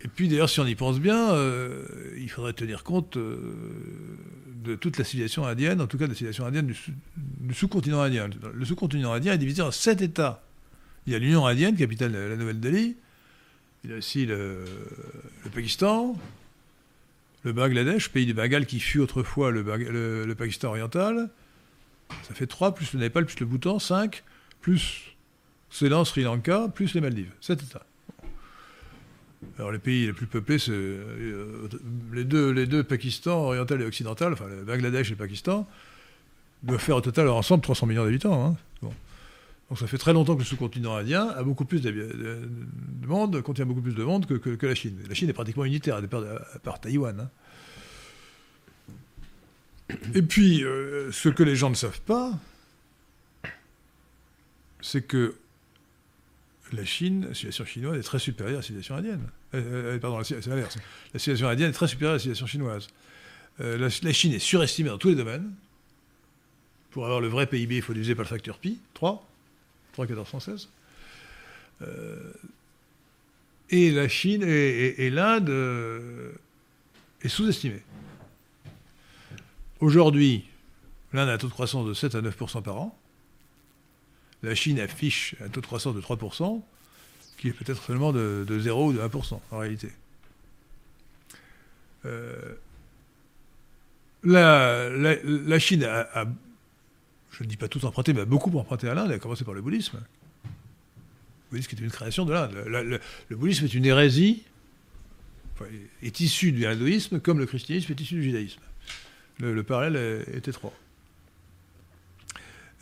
et 0.00 0.08
puis, 0.08 0.28
d'ailleurs, 0.28 0.48
si 0.48 0.60
on 0.60 0.66
y 0.66 0.74
pense 0.74 1.00
bien, 1.00 1.32
euh, 1.32 1.84
il 2.16 2.30
faudrait 2.30 2.52
tenir 2.52 2.84
compte 2.84 3.18
de 3.18 4.74
toute 4.76 4.96
la 4.96 5.04
civilisation 5.04 5.44
indienne, 5.44 5.80
en 5.80 5.86
tout 5.86 5.98
cas 5.98 6.04
de 6.04 6.10
la 6.10 6.14
civilisation 6.14 6.46
indienne 6.46 6.66
du, 6.66 7.54
sous-continent 7.54 8.00
indien. 8.00 8.30
Le 8.54 8.64
sous-continent 8.64 9.12
indien 9.12 9.32
est 9.32 9.38
divisé 9.38 9.62
en 9.62 9.72
sept 9.72 10.00
États. 10.00 10.42
Il 11.06 11.12
y 11.12 11.16
a 11.16 11.18
l'Union 11.18 11.46
indienne, 11.46 11.74
capitale 11.74 12.12
de 12.12 12.18
la 12.18 12.36
Nouvelle-Delhi. 12.36 12.96
Il 13.84 13.90
y 13.90 13.92
a 13.92 13.96
aussi 13.96 14.26
le 14.26 14.64
Pakistan, 15.52 16.16
le 17.44 17.52
Bangladesh, 17.52 18.10
pays 18.10 18.26
du 18.26 18.34
Bengale 18.34 18.66
qui 18.66 18.80
fut 18.80 18.98
autrefois 18.98 19.50
le, 19.50 20.34
Pakistan 20.36 20.68
oriental, 20.68 21.30
ça 22.26 22.34
fait 22.34 22.46
3, 22.46 22.74
plus 22.74 22.92
le 22.92 23.00
Népal, 23.00 23.26
plus 23.26 23.38
le 23.40 23.46
Bhoutan, 23.46 23.78
5, 23.78 24.22
plus 24.60 25.14
Ceylan, 25.70 26.04
Sri 26.04 26.22
Lanka, 26.22 26.68
plus 26.74 26.94
les 26.94 27.00
Maldives. 27.00 27.32
7 27.40 27.62
États. 27.62 27.86
Alors 29.58 29.70
les 29.70 29.78
pays 29.78 30.06
les 30.06 30.12
plus 30.12 30.26
peuplés, 30.26 30.58
c'est 30.58 30.72
euh, 30.72 31.68
les, 32.12 32.24
deux, 32.24 32.50
les 32.50 32.66
deux 32.66 32.82
Pakistan 32.82 33.44
oriental 33.44 33.80
et 33.82 33.84
occidental, 33.84 34.32
enfin 34.32 34.46
le 34.48 34.64
Bangladesh 34.64 35.08
et 35.08 35.10
le 35.10 35.16
Pakistan, 35.16 35.66
doivent 36.62 36.80
faire 36.80 36.96
au 36.96 37.00
total 37.00 37.28
ensemble 37.28 37.62
300 37.62 37.86
millions 37.86 38.04
d'habitants. 38.04 38.44
Hein. 38.44 38.56
Donc 39.68 39.78
ça 39.78 39.86
fait 39.86 39.98
très 39.98 40.12
longtemps 40.12 40.34
que 40.34 40.40
le 40.40 40.46
sous-continent 40.46 40.96
indien 40.96 41.28
a 41.28 41.42
beaucoup 41.42 41.66
plus 41.66 41.82
de, 41.82 42.48
monde, 43.06 43.42
contient 43.42 43.66
beaucoup 43.66 43.82
plus 43.82 43.94
de 43.94 44.02
monde 44.02 44.26
que, 44.26 44.66
la 44.66 44.74
Chine. 44.74 44.98
La 45.08 45.14
Chine 45.14 45.28
est 45.28 45.34
pratiquement 45.34 45.64
unitaire, 45.64 45.96
à 45.96 46.58
part, 46.58 46.80
Taïwan. 46.80 47.20
Hein. 47.20 47.30
Et 50.14 50.22
puis, 50.22 50.64
euh, 50.64 51.12
ce 51.12 51.28
que 51.28 51.42
les 51.42 51.54
gens 51.54 51.68
ne 51.68 51.74
savent 51.74 52.00
pas, 52.00 52.32
c'est 54.80 55.02
que 55.02 55.34
la 56.76 56.84
Chine, 56.84 57.26
la 57.28 57.34
civilisation 57.34 57.64
chinoise 57.64 57.98
est 57.98 58.02
très 58.02 58.18
supérieure 58.18 58.56
à 58.56 58.58
la 58.58 58.62
civilisation 58.62 58.96
indienne. 58.96 59.22
Euh, 59.54 59.94
euh, 59.94 59.98
pardon, 59.98 60.22
c'est 60.24 60.46
l'inverse. 60.46 60.76
La 61.12 61.18
civilisation 61.18 61.48
indienne 61.48 61.70
est 61.70 61.74
très 61.74 61.88
supérieure 61.88 62.12
à 62.12 62.16
la 62.16 62.18
civilisation 62.18 62.46
chinoise. 62.46 62.88
La, 63.60 63.90
Chine 63.90 64.32
est 64.32 64.38
surestimée 64.38 64.88
dans 64.88 64.98
tous 64.98 65.08
les 65.08 65.16
domaines. 65.16 65.52
Pour 66.90 67.04
avoir 67.04 67.20
le 67.20 67.28
vrai 67.28 67.46
PIB, 67.46 67.76
il 67.76 67.82
faut 67.82 67.92
diviser 67.92 68.14
par 68.14 68.24
le 68.24 68.28
facteur 68.28 68.58
pi, 68.58 68.78
3. 68.94 69.28
3,1416. 69.96 70.68
Euh, 71.82 72.32
et 73.70 73.90
la 73.90 74.08
Chine 74.08 74.42
et, 74.42 75.10
l'Inde 75.10 75.50
euh, 75.50 76.32
est 77.22 77.28
sous-estimée. 77.28 77.82
Aujourd'hui, 79.80 80.44
l'Inde 81.12 81.28
a 81.28 81.32
un 81.34 81.38
taux 81.38 81.48
de 81.48 81.52
croissance 81.52 81.86
de 81.86 81.94
7 81.94 82.14
à 82.14 82.22
9% 82.22 82.62
par 82.62 82.78
an. 82.78 82.97
La 84.42 84.54
Chine 84.54 84.78
affiche 84.80 85.34
un 85.44 85.48
taux 85.48 85.60
de 85.60 85.66
croissance 85.66 85.94
de 85.94 86.00
3% 86.00 86.62
qui 87.36 87.48
est 87.48 87.52
peut-être 87.52 87.82
seulement 87.82 88.12
de, 88.12 88.44
0 88.48 88.86
ou 88.86 88.92
de 88.92 88.98
1% 88.98 89.40
en 89.50 89.58
réalité. 89.58 89.90
Euh, 92.04 92.54
la, 94.24 95.58
Chine 95.58 95.84
a 95.84 96.26
je 97.38 97.44
ne 97.44 97.48
dis 97.48 97.56
pas 97.56 97.68
tout 97.68 97.84
emprunté, 97.84 98.12
mais 98.12 98.24
beaucoup 98.24 98.56
emprunté 98.58 98.88
à 98.88 98.94
l'Inde, 98.94 99.12
a 99.12 99.18
commencé 99.18 99.44
par 99.44 99.54
le 99.54 99.62
bouddhisme. 99.62 100.00
Le 100.44 101.50
bouddhisme 101.50 101.76
est 101.76 101.84
une 101.84 101.90
création 101.90 102.24
de 102.24 102.32
l'Inde. 102.32 102.52
Le, 102.66 103.36
bouddhisme 103.36 103.64
est 103.64 103.74
une 103.74 103.84
hérésie, 103.84 104.42
est 106.02 106.20
issu 106.20 106.50
du 106.50 106.66
hindouisme, 106.66 107.20
comme 107.20 107.38
le 107.38 107.46
christianisme 107.46 107.92
est 107.92 108.00
issu 108.00 108.14
du 108.14 108.24
judaïsme. 108.24 108.60
Le, 109.38 109.62
parallèle 109.62 110.24
est, 110.34 110.48
étroit. 110.48 110.74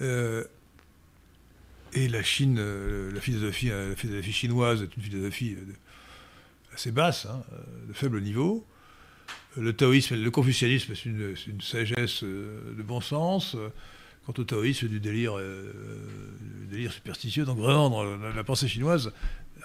Euh, 0.00 0.44
et 1.92 2.08
la 2.08 2.22
Chine, 2.22 2.56
euh, 2.58 3.12
la 3.12 3.20
philosophie, 3.20 3.70
euh, 3.70 3.90
la 3.90 3.96
philosophie 3.96 4.32
chinoise 4.32 4.82
est 4.82 4.96
une 4.96 5.02
philosophie 5.02 5.56
assez 6.74 6.92
basse, 6.92 7.26
hein, 7.26 7.42
de 7.88 7.92
faible 7.92 8.20
niveau. 8.20 8.66
le 9.56 9.72
taoïsme, 9.72 10.16
le 10.16 10.30
confucianisme, 10.30 10.94
c'est 10.94 11.08
une, 11.08 11.60
sagesse 11.60 12.22
de 12.22 12.82
bon 12.82 13.00
sens. 13.00 13.56
Quant 14.26 14.34
au 14.36 14.44
taoïsme, 14.44 14.80
c'est 14.82 14.88
du 14.88 15.00
délire, 15.00 15.40
délire 16.68 16.92
superstitieux. 16.92 17.44
Donc 17.44 17.58
vraiment, 17.58 18.02
la 18.02 18.44
pensée 18.44 18.68
chinoise, 18.68 19.12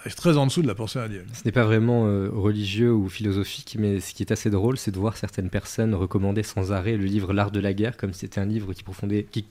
reste 0.04 0.18
très 0.18 0.38
en 0.38 0.48
dessous 0.48 0.62
de 0.62 0.68
la 0.68 0.76
pensée 0.76 1.00
indienne. 1.00 1.28
Ce 1.34 1.44
n'est 1.46 1.52
pas 1.52 1.64
vraiment 1.64 2.08
euh, 2.08 2.30
religieux 2.30 2.94
ou 2.94 3.10
philosophique, 3.10 3.78
mais 3.80 4.00
ce 4.00 4.14
qui 4.14 4.24
est 4.24 4.32
assez 4.32 4.50
drôle, 4.50 4.78
c'est 4.78 4.92
de 4.92 4.98
voir 4.98 5.18
certaines 5.18 5.50
personnes 5.50 5.94
recommander 5.94 6.44
sans 6.44 6.72
arrêt 6.72 6.98
le 6.98 7.06
livre 7.06 7.34
L'art 7.34 7.52
de 7.52 7.60
la 7.60 7.74
guerre, 7.74 7.98
comme 7.98 8.14
c'était 8.14 8.40
un 8.40 8.46
livre 8.46 8.74
qui, 8.74 8.84
qui, 9.32 9.46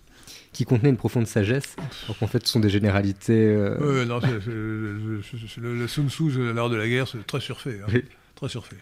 qui, 0.52 0.64
contenait 0.64 0.90
une 0.90 0.96
profonde 0.96 1.26
sagesse, 1.26 1.76
alors 2.04 2.18
qu'en 2.18 2.26
fait 2.26 2.46
ce 2.46 2.52
sont 2.52 2.60
des 2.60 2.70
généralités. 2.70 3.46
Euh... 3.46 4.04
non, 4.04 4.20
le, 4.20 5.22
le, 5.58 5.88
Sun 5.88 6.10
Tzu, 6.10 6.52
L'art 6.52 6.70
de 6.70 6.76
la 6.76 6.88
guerre, 6.88 7.08
c'est 7.08 7.24
très 7.26 7.40
surfait. 7.40 7.80
Hein. 7.86 8.00
Très 8.34 8.48
surfait. 8.48 8.76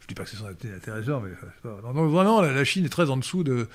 Je 0.00 0.04
ne 0.04 0.08
dis 0.08 0.14
pas 0.14 0.24
que 0.24 0.30
c'est 0.30 0.74
intéressant, 0.74 1.20
mais 1.20 1.30
pas... 1.62 1.92
non, 1.92 2.08
vraiment, 2.08 2.40
la, 2.40 2.64
Chine 2.64 2.84
est 2.84 2.90
très 2.90 3.10
en 3.10 3.16
dessous 3.16 3.44
de, 3.44 3.68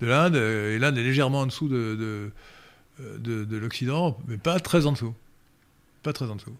de 0.00 0.06
l'Inde, 0.06 0.36
et 0.36 0.78
l'Inde 0.78 0.98
est 0.98 1.02
légèrement 1.02 1.40
en 1.40 1.46
dessous 1.46 1.68
de, 1.68 2.30
de, 2.98 3.18
de, 3.18 3.44
de 3.44 3.56
l'Occident, 3.56 4.18
mais 4.28 4.36
pas 4.36 4.60
très 4.60 4.86
en 4.86 4.92
dessous. 4.92 5.14
Pas 6.02 6.12
très 6.12 6.26
en 6.30 6.36
dessous. 6.36 6.56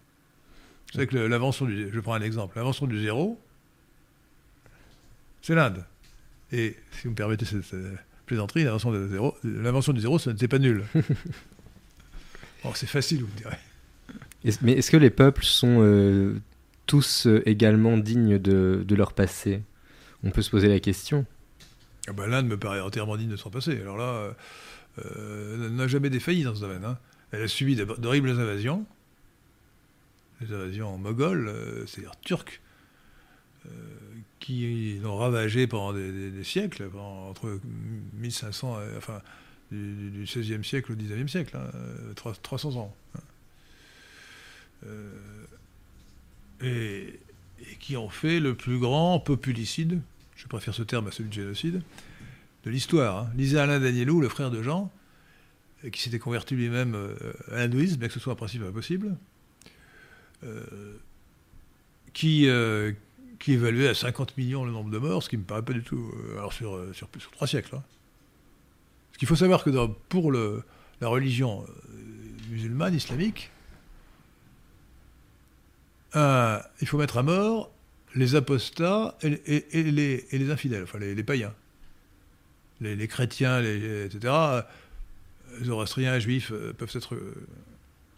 Savez 0.93 1.07
que 1.07 1.17
l'invention 1.17 1.65
du... 1.65 1.89
Je 1.91 1.99
prends 1.99 2.13
un 2.13 2.21
exemple. 2.21 2.57
L'invention 2.57 2.85
du 2.85 3.01
zéro, 3.01 3.39
c'est 5.41 5.55
l'Inde. 5.55 5.83
Et 6.51 6.77
si 6.91 7.05
vous 7.05 7.11
me 7.11 7.15
permettez 7.15 7.45
cette, 7.45 7.73
plaisanterie, 8.33 8.63
l'invention 8.63 8.91
du 8.91 9.07
zéro, 9.09 9.35
l'invention 9.43 9.93
du 9.93 10.01
zéro, 10.01 10.19
ça 10.19 10.31
n'était 10.31 10.47
pas 10.47 10.59
nul. 10.59 10.83
bon, 12.63 12.71
c'est 12.73 12.87
facile, 12.87 13.21
vous 13.21 13.27
me 13.27 13.37
direz. 13.37 14.59
mais 14.61 14.73
est-ce 14.73 14.91
que 14.91 14.97
les 14.97 15.09
peuples 15.09 15.43
sont 15.43 15.79
euh, 15.81 16.39
tous 16.85 17.27
euh, 17.27 17.47
également 17.47 17.97
dignes 17.97 18.39
de, 18.39 18.95
leur 18.95 19.13
passé? 19.13 19.61
On 20.23 20.31
peut 20.31 20.41
se 20.41 20.49
poser 20.49 20.67
la 20.67 20.79
question. 20.79 21.25
Ah 22.07 22.13
bah, 22.13 22.27
L'Inde 22.27 22.47
me 22.47 22.57
paraît 22.57 22.79
entièrement 22.79 23.17
digne 23.17 23.29
de 23.29 23.35
son 23.35 23.49
passé. 23.49 23.79
Alors 23.79 23.97
là, 23.97 24.35
euh, 25.05 25.69
n'a 25.69 25.87
jamais 25.87 26.09
défailli 26.09 26.43
dans 26.43 26.55
ce 26.55 26.61
domaine. 26.61 26.85
Hein. 26.85 26.97
Elle 27.31 27.41
a 27.41 27.47
subi 27.47 27.75
d'horribles 27.75 28.29
invasions 28.29 28.85
les 30.43 30.53
invasions 30.53 30.97
mogholes, 30.97 31.47
euh, 31.47 31.85
c'est-à-dire 31.85 32.19
turques, 32.21 32.61
euh, 33.65 33.69
qui 34.43 34.99
l'ont 35.01 35.15
ravagé 35.15 35.67
pendant 35.67 35.93
des, 35.93 36.43
siècles, 36.43 36.89
entre 36.97 37.61
1500, 38.15 38.77
enfin, 38.97 39.21
du, 39.71 40.25
XVIe 40.25 40.63
siècle 40.65 40.91
au 40.91 40.95
XIXe 40.95 41.31
siècle, 41.31 41.57
300 42.15 42.69
hein, 42.75 42.79
ans. 42.79 42.95
Hein. 43.15 43.19
Euh, 44.85 45.11
et, 46.61 47.19
qui 47.79 47.95
ont 47.95 48.09
fait 48.09 48.41
le 48.41 48.53
plus 48.53 48.79
grand 48.79 49.17
populicide, 49.21 50.01
je 50.35 50.47
préfère 50.47 50.73
ce 50.73 50.83
terme 50.83 51.07
à 51.07 51.11
celui 51.11 51.29
de 51.29 51.33
génocide, 51.33 51.81
de 52.65 52.69
l'histoire. 52.69 53.19
Hein. 53.19 53.31
Lisez 53.37 53.57
Alain 53.57 53.79
Danielou, 53.79 54.19
le 54.19 54.27
frère 54.27 54.51
de 54.51 54.61
Jean, 54.61 54.91
qui 55.89 56.01
s'était 56.01 56.19
converti 56.19 56.55
lui-même 56.55 56.97
à 57.49 57.59
l'hindouisme, 57.59 57.95
bien 57.95 58.09
que 58.09 58.13
ce 58.13 58.19
soit 58.19 58.33
un 58.33 58.37
principe 58.37 58.63
impossible, 58.63 59.15
euh, 60.43 60.97
qui, 62.11 62.49
euh, 62.49 62.91
qui 63.43 63.51
évaluait 63.51 63.89
à 63.89 63.93
50 63.93 64.37
millions 64.37 64.63
le 64.63 64.71
nombre 64.71 64.89
de 64.89 64.97
morts, 64.97 65.21
ce 65.21 65.27
qui 65.27 65.35
me 65.35 65.43
paraît 65.43 65.63
pas 65.63 65.73
du 65.73 65.83
tout. 65.83 66.13
Euh, 66.15 66.37
alors 66.37 66.53
sur, 66.53 66.79
sur, 66.93 67.09
sur, 67.19 67.31
trois 67.31 67.45
siècles. 67.45 67.75
Hein. 67.75 67.83
Ce 69.11 69.17
qu'il 69.17 69.27
faut 69.27 69.35
savoir 69.35 69.65
que 69.65 69.69
pour 70.07 70.31
le, 70.31 70.63
la 71.01 71.09
religion 71.09 71.65
musulmane, 72.49 72.95
islamique, 72.95 73.51
il 76.15 76.87
faut 76.87 76.97
mettre 76.97 77.17
à 77.17 77.23
mort 77.23 77.69
les 78.15 78.35
apostats 78.35 79.17
et, 79.23 79.91
les, 79.91 80.51
infidèles, 80.51 80.83
enfin 80.83 80.99
les, 80.99 81.23
païens. 81.23 81.53
Les, 82.79 83.07
chrétiens, 83.07 83.61
etc., 83.61 84.33
zoroastriens, 85.61 86.17
juifs 86.19 86.53
peuvent 86.77 86.91
être 86.95 87.17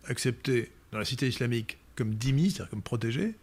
acceptés 0.07 0.71
dans 0.91 0.99
la 0.99 1.05
cité 1.05 1.27
islamique 1.27 1.77
comme 1.95 2.13
dhimmi, 2.13 2.51
c'est-à-dire 2.51 2.69
comme 2.69 2.83
protégé. 2.83 3.33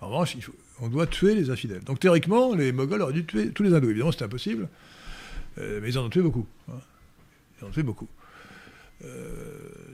En 0.00 0.08
revanche, 0.08 0.36
on 0.82 0.88
doit 0.88 1.06
tuer 1.06 1.36
les 1.36 1.48
infidèles. 1.48 1.84
Donc 1.84 2.00
théoriquement, 2.00 2.54
les 2.54 2.72
Moghols 2.72 3.00
auraient 3.02 3.12
dû 3.12 3.24
tuer 3.24 3.50
tous 3.50 3.62
les 3.62 3.72
hindous. 3.72 3.88
Évidemment, 3.88 4.10
c'était 4.10 4.24
impossible, 4.24 4.68
euh, 5.58 5.78
mais 5.80 5.90
ils 5.90 5.98
en 5.98 6.04
ont 6.04 6.10
tué 6.10 6.20
beaucoup. 6.20 6.44
Hein. 6.68 6.80
Ils 7.56 7.64
en 7.64 7.68
ont 7.68 7.70
tué 7.70 7.84
beaucoup. 7.84 8.08
Euh, 9.04 9.38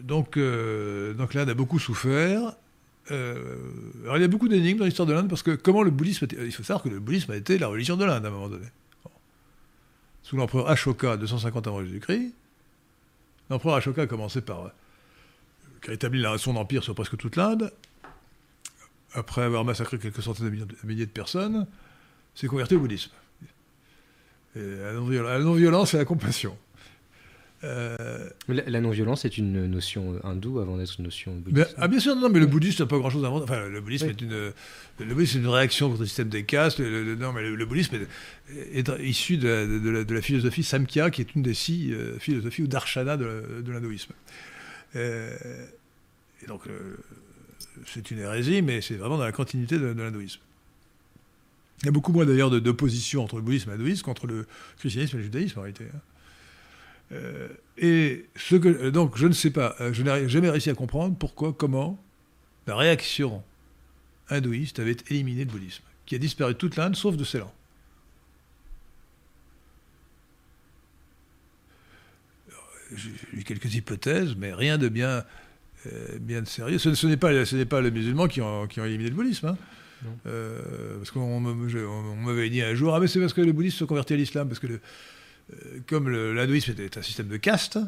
donc, 0.03 0.39
euh, 0.39 1.12
donc 1.12 1.34
l'Inde 1.34 1.51
a 1.51 1.55
beaucoup 1.55 1.78
souffert. 1.78 2.55
alors 3.11 4.16
il 4.16 4.22
y 4.22 4.24
a 4.24 4.28
beaucoup 4.28 4.49
d'énigmes 4.49 4.78
dans 4.78 4.86
l'histoire 4.86 5.07
de 5.07 5.12
l'Inde 5.12 5.28
parce 5.28 5.43
que 5.43 5.51
comment 5.51 5.82
le 5.82 5.91
bouddhisme, 5.91 6.26
il 6.32 6.53
faut 6.53 6.62
savoir 6.62 6.82
que 6.82 6.89
le 6.89 7.01
bouddhisme 7.01 7.32
a 7.32 7.36
été 7.36 7.59
la 7.59 7.68
religion 7.68 7.99
de 7.99 8.07
l'Inde 8.07 8.24
à 8.24 8.28
un 8.28 8.32
moment 8.32 8.49
donné. 8.49 8.66
Sous 10.22 10.36
l'empereur 10.36 10.70
Ashoka, 10.70 11.18
250 11.18 11.66
avant 11.66 11.84
Jésus-Christ, 11.84 12.32
l'empereur 13.51 13.76
Ashoka 13.76 14.03
a 14.03 14.07
commencé 14.07 14.41
par 14.41 14.72
qui 15.82 15.91
a 15.91 15.95
établi 15.95 16.24
son 16.39 16.57
empire 16.57 16.82
sur 16.82 16.95
presque 16.95 17.16
toute 17.18 17.36
l'Inde, 17.36 17.72
après 19.14 19.42
avoir 19.42 19.64
massacré 19.64 19.98
quelques 19.98 20.22
centaines 20.22 20.50
de 20.50 20.86
milliers 20.86 21.06
de 21.06 21.11
personnes, 21.11 21.66
s'est 22.34 22.46
converti 22.46 22.74
au 22.74 22.80
bouddhisme. 22.80 23.11
Et 24.56 24.61
la 24.61 25.38
non-violence 25.40 25.94
et 25.94 25.98
la 25.98 26.04
compassion. 26.04 26.56
Euh, 27.64 28.30
la, 28.46 28.80
non-violence 28.80 29.24
est 29.24 29.36
une 29.36 29.66
notion 29.66 30.20
hindoue 30.22 30.61
avant 30.61 30.76
d'être 30.76 30.94
une 30.98 31.06
notion 31.06 31.34
bouddhiste. 31.34 31.74
ah 31.76 31.88
bien 31.88 31.98
sûr, 31.98 32.14
non, 32.14 32.28
mais 32.28 32.38
le 32.38 32.46
bouddhisme 32.46 32.84
n'a 32.84 32.86
pas 32.86 32.98
grand-chose 32.98 33.24
à. 33.24 33.30
Enfin, 33.30 33.66
le 33.66 33.80
bouddhisme, 33.80 34.09
est 34.09 34.20
une, 34.20 34.52
le 35.00 35.14
bouddhisme 35.14 35.38
est 35.38 35.40
une 35.40 35.48
réaction 35.48 35.88
contre 35.88 36.02
le 36.02 36.06
système 36.06 36.28
des 36.28 36.44
castes. 36.44 36.78
Le, 36.78 37.16
non, 37.16 37.32
mais 37.32 37.42
le, 37.42 37.66
bouddhisme 37.66 37.96
est, 38.72 38.88
issu 39.00 39.38
de 39.38 40.04
la, 40.09 40.22
philosophie 40.22 40.62
Samkhya, 40.62 41.11
qui 41.11 41.20
est 41.20 41.34
une 41.34 41.42
des 41.42 41.54
six 41.54 41.92
euh, 41.92 42.16
philosophies 42.20 42.62
ou 42.62 42.68
darshana 42.68 43.16
de, 43.16 43.64
l'hindouisme. 43.66 44.12
Euh, 44.94 45.66
et 46.44 46.46
donc, 46.46 46.68
euh, 46.68 46.96
c'est 47.87 48.11
une 48.11 48.18
hérésie, 48.18 48.62
mais 48.62 48.81
c'est 48.81 48.95
vraiment 48.95 49.18
dans 49.18 49.24
la 49.24 49.33
continuité 49.33 49.79
de, 49.79 49.87
l'hindouisme. 49.87 50.41
Il 51.83 51.87
y 51.87 51.89
a 51.89 51.93
beaucoup 51.93 52.12
moins 52.12 52.26
d'ailleurs 52.26 52.51
d'opposition 52.51 53.22
entre 53.22 53.37
le 53.37 53.43
bouddhisme 53.43 53.70
et 53.70 53.72
l'hindouisme 53.72 54.05
qu'entre 54.05 54.26
le 54.26 54.47
christianisme 54.79 55.16
et 55.16 55.18
le 55.18 55.24
judaïsme 55.24 55.59
en 55.59 55.62
réalité. 55.62 55.85
Hein. 55.95 56.01
Euh, 57.12 57.49
et 57.79 58.26
ce 58.37 58.57
que, 58.57 58.91
donc, 58.91 59.16
je 59.16 59.26
ne 59.26 59.33
sais 59.33 59.51
pas, 59.51 59.76
je 59.93 60.03
n'ai 60.03 60.29
jamais 60.29 60.51
réussi 60.51 60.70
à 60.70 60.74
comprendre 60.74 61.16
pourquoi, 61.16 61.53
comment 61.53 61.99
la 62.66 62.76
réaction 62.76 63.43
hindouiste 64.29 64.79
avait 64.79 64.97
éliminé 65.09 65.45
le 65.45 65.51
bouddhisme, 65.51 65.85
qui 66.05 66.14
a 66.14 66.18
disparu 66.18 66.53
de 66.53 66.59
toute 66.59 66.76
l'Inde 66.76 66.97
sauf 66.97 67.16
de 67.16 67.24
Ceylan. 67.24 67.53
J'ai 72.95 73.11
eu 73.35 73.45
quelques 73.45 73.74
hypothèses, 73.74 74.35
mais 74.37 74.53
rien 74.53 74.79
de 74.79 74.89
bien, 74.89 75.09
euh, 75.09 75.22
bien 76.20 76.45
sérieux. 76.45 76.79
Ce, 76.79 77.07
n'est 77.07 77.16
pas, 77.16 77.45
ce 77.45 77.62
pas 77.64 77.81
les 77.81 77.91
musulmans 77.91 78.29
qui 78.29 78.41
ont, 78.41 78.66
qui 78.66 78.81
ont 78.81 78.85
éliminé 78.85 79.11
le 79.11 79.16
bouddhisme. 79.16 79.49
Hein. 79.49 79.57
Euh, 80.26 80.97
parce 80.99 81.11
qu'on 81.11 81.41
m'avait 81.41 82.51
dit 82.51 82.62
un 82.62 82.74
jour, 82.74 82.95
ah 82.95 83.01
mais 83.01 83.09
c'est 83.09 83.20
parce 83.20 83.33
que 83.33 83.41
le 83.41 83.53
bouddhisme 83.53 83.79
se 83.79 83.85
convertit 83.85 84.14
à 84.14 84.16
l'islam, 84.16 84.49
parce 84.49 84.61
que 84.61 84.66
le, 84.66 84.81
euh, 85.53 85.79
comme 85.87 86.09
l'hindouisme 86.09 86.74
est 86.79 86.97
un 86.97 87.03
système 87.03 87.29
de 87.29 87.37
caste, 87.37 87.79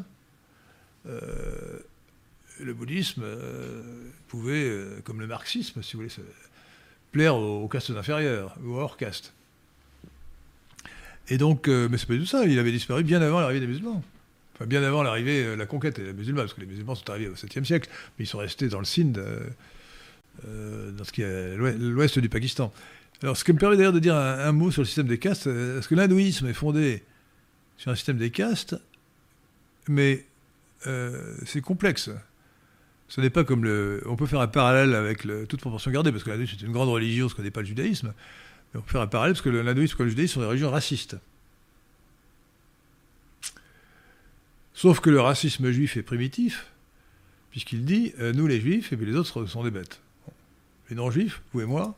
le 1.05 2.73
bouddhisme 2.73 3.23
pouvait, 4.27 4.69
comme 5.03 5.19
le 5.19 5.27
marxisme, 5.27 5.81
si 5.81 5.93
vous 5.93 6.03
voulez, 6.03 6.13
plaire 7.11 7.35
aux, 7.35 7.67
castes 7.67 7.91
inférieures, 7.91 8.55
ou 8.63 8.75
hors 8.75 8.97
caste. 8.97 9.33
Et 11.27 11.37
donc, 11.37 11.67
mais 11.67 11.97
c'est 11.97 12.07
pas 12.07 12.13
du 12.13 12.19
tout 12.19 12.25
ça, 12.25 12.45
il 12.45 12.59
avait 12.59 12.71
disparu 12.71 13.03
bien 13.03 13.21
avant 13.21 13.39
l'arrivée 13.39 13.61
des 13.61 13.67
musulmans 13.67 14.03
bien 14.65 14.83
avant 14.83 15.03
l'arrivée, 15.03 15.43
euh, 15.43 15.55
la 15.55 15.65
conquête 15.65 15.99
des 15.99 16.13
musulmans, 16.13 16.41
parce 16.41 16.53
que 16.53 16.61
les 16.61 16.67
musulmans 16.67 16.95
sont 16.95 17.09
arrivés 17.09 17.29
au 17.29 17.35
7e 17.35 17.63
siècle, 17.63 17.89
mais 18.17 18.25
ils 18.25 18.27
sont 18.27 18.37
restés 18.37 18.67
dans 18.67 18.79
le 18.79 18.85
Sindh, 18.85 19.17
euh, 19.17 19.39
euh, 20.47 20.91
dans 20.91 21.03
ce 21.03 21.11
qui 21.11 21.21
est 21.21 21.55
l'ouest 21.55 22.19
du 22.19 22.29
Pakistan. 22.29 22.73
Alors, 23.23 23.37
ce 23.37 23.43
qui 23.43 23.53
me 23.53 23.59
permet 23.59 23.77
d'ailleurs 23.77 23.93
de 23.93 23.99
dire 23.99 24.15
un, 24.15 24.51
mot 24.51 24.71
sur 24.71 24.81
le 24.81 24.87
système 24.87 25.07
des 25.07 25.19
castes, 25.19 25.45
parce 25.45 25.87
que 25.87 25.93
l'hindouisme 25.93 26.47
est 26.47 26.53
fondé 26.53 27.03
sur 27.77 27.91
un 27.91 27.95
système 27.95 28.17
des 28.17 28.31
castes, 28.31 28.75
mais 29.87 30.25
c'est 31.45 31.61
complexe. 31.61 32.09
Ce 33.07 33.21
n'est 33.21 33.29
pas 33.29 33.43
comme 33.43 33.63
le. 33.63 34.01
On 34.07 34.15
peut 34.15 34.25
faire 34.25 34.39
un 34.39 34.47
parallèle 34.47 34.95
avec 34.95 35.27
toute 35.47 35.59
proportion 35.59 35.91
gardée, 35.91 36.11
parce 36.11 36.23
que 36.23 36.31
l'hindouisme 36.31 36.55
est 36.59 36.65
une 36.65 36.71
grande 36.71 36.89
religion, 36.89 37.29
ce 37.29 37.35
qu'on 37.35 37.43
n'est 37.43 37.51
pas 37.51 37.61
le 37.61 37.67
judaïsme. 37.67 38.11
Mais 38.73 38.79
on 38.79 38.81
peut 38.81 38.93
faire 38.93 39.01
un 39.01 39.07
parallèle 39.07 39.33
parce 39.33 39.43
que 39.43 39.49
l'hindouisme 39.49 39.97
et 39.99 40.03
le 40.05 40.09
judaïsme 40.09 40.33
sont 40.33 40.39
des 40.39 40.47
religions 40.47 40.71
racistes. 40.71 41.17
Sauf 44.73 44.99
que 44.99 45.09
le 45.09 45.19
racisme 45.19 45.69
juif 45.71 45.97
est 45.97 46.03
primitif, 46.03 46.67
puisqu'il 47.51 47.85
dit 47.85 48.13
euh, 48.19 48.33
nous 48.33 48.47
les 48.47 48.59
juifs, 48.59 48.93
et 48.93 48.97
puis 48.97 49.05
les 49.05 49.15
autres 49.15 49.45
sont 49.45 49.63
des 49.63 49.71
bêtes. 49.71 50.01
Les 50.89 50.95
non-juifs, 50.95 51.41
vous 51.53 51.61
et 51.61 51.65
moi, 51.65 51.95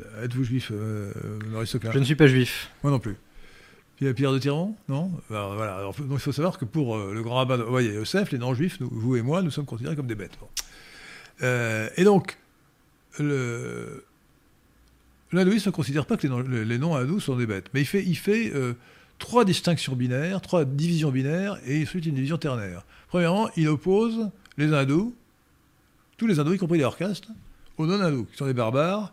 euh, 0.00 0.24
êtes-vous 0.24 0.44
juif, 0.44 0.70
euh, 0.72 1.12
Je 1.52 1.98
ne 1.98 2.04
suis 2.04 2.16
pas 2.16 2.26
juif. 2.26 2.70
Moi 2.82 2.90
non 2.90 2.98
plus. 2.98 3.16
Pierre 4.16 4.32
de 4.32 4.38
Tyran 4.38 4.76
Non? 4.88 5.12
Voilà. 5.28 5.82
donc 5.82 5.96
il 6.10 6.18
faut 6.18 6.32
savoir 6.32 6.58
que 6.58 6.64
pour 6.64 6.98
le 6.98 7.22
grand 7.22 7.36
rabbin 7.36 7.56
de 7.56 7.64
Yosef, 7.64 8.32
les 8.32 8.38
non-juifs, 8.38 8.78
vous 8.80 9.16
et 9.16 9.22
moi, 9.22 9.40
nous 9.40 9.50
sommes 9.50 9.64
considérés 9.66 9.96
comme 9.96 10.08
des 10.08 10.16
bêtes. 10.16 10.36
et 11.40 12.04
donc, 12.04 12.36
le, 13.20 14.04
l'hindouisme 15.32 15.68
ne 15.68 15.72
considère 15.72 16.06
pas 16.06 16.16
que 16.16 16.26
les 16.26 16.78
noms, 16.78 16.96
hindous 16.96 17.20
sont 17.20 17.36
des 17.36 17.46
bêtes, 17.46 17.66
mais 17.72 17.82
il 17.82 17.86
fait, 17.86 18.02
il 18.04 18.16
fait 18.16 18.52
trois 19.18 19.44
distinctions 19.44 19.94
binaires, 19.94 20.40
trois 20.40 20.64
divisions 20.64 21.10
binaires, 21.10 21.58
et 21.66 21.82
ensuite 21.82 22.06
une 22.06 22.14
division 22.14 22.36
ternaire. 22.36 22.84
Premièrement, 23.08 23.48
il 23.56 23.68
oppose 23.68 24.30
les 24.56 24.72
hindous, 24.72 25.14
tous 26.16 26.26
les 26.26 26.38
hindous, 26.38 26.54
y 26.54 26.58
compris 26.58 26.78
les 26.78 26.84
hors 26.84 26.96
aux 27.76 27.86
non-hindous, 27.86 28.24
qui 28.30 28.36
sont 28.36 28.46
des 28.46 28.54
barbares, 28.54 29.12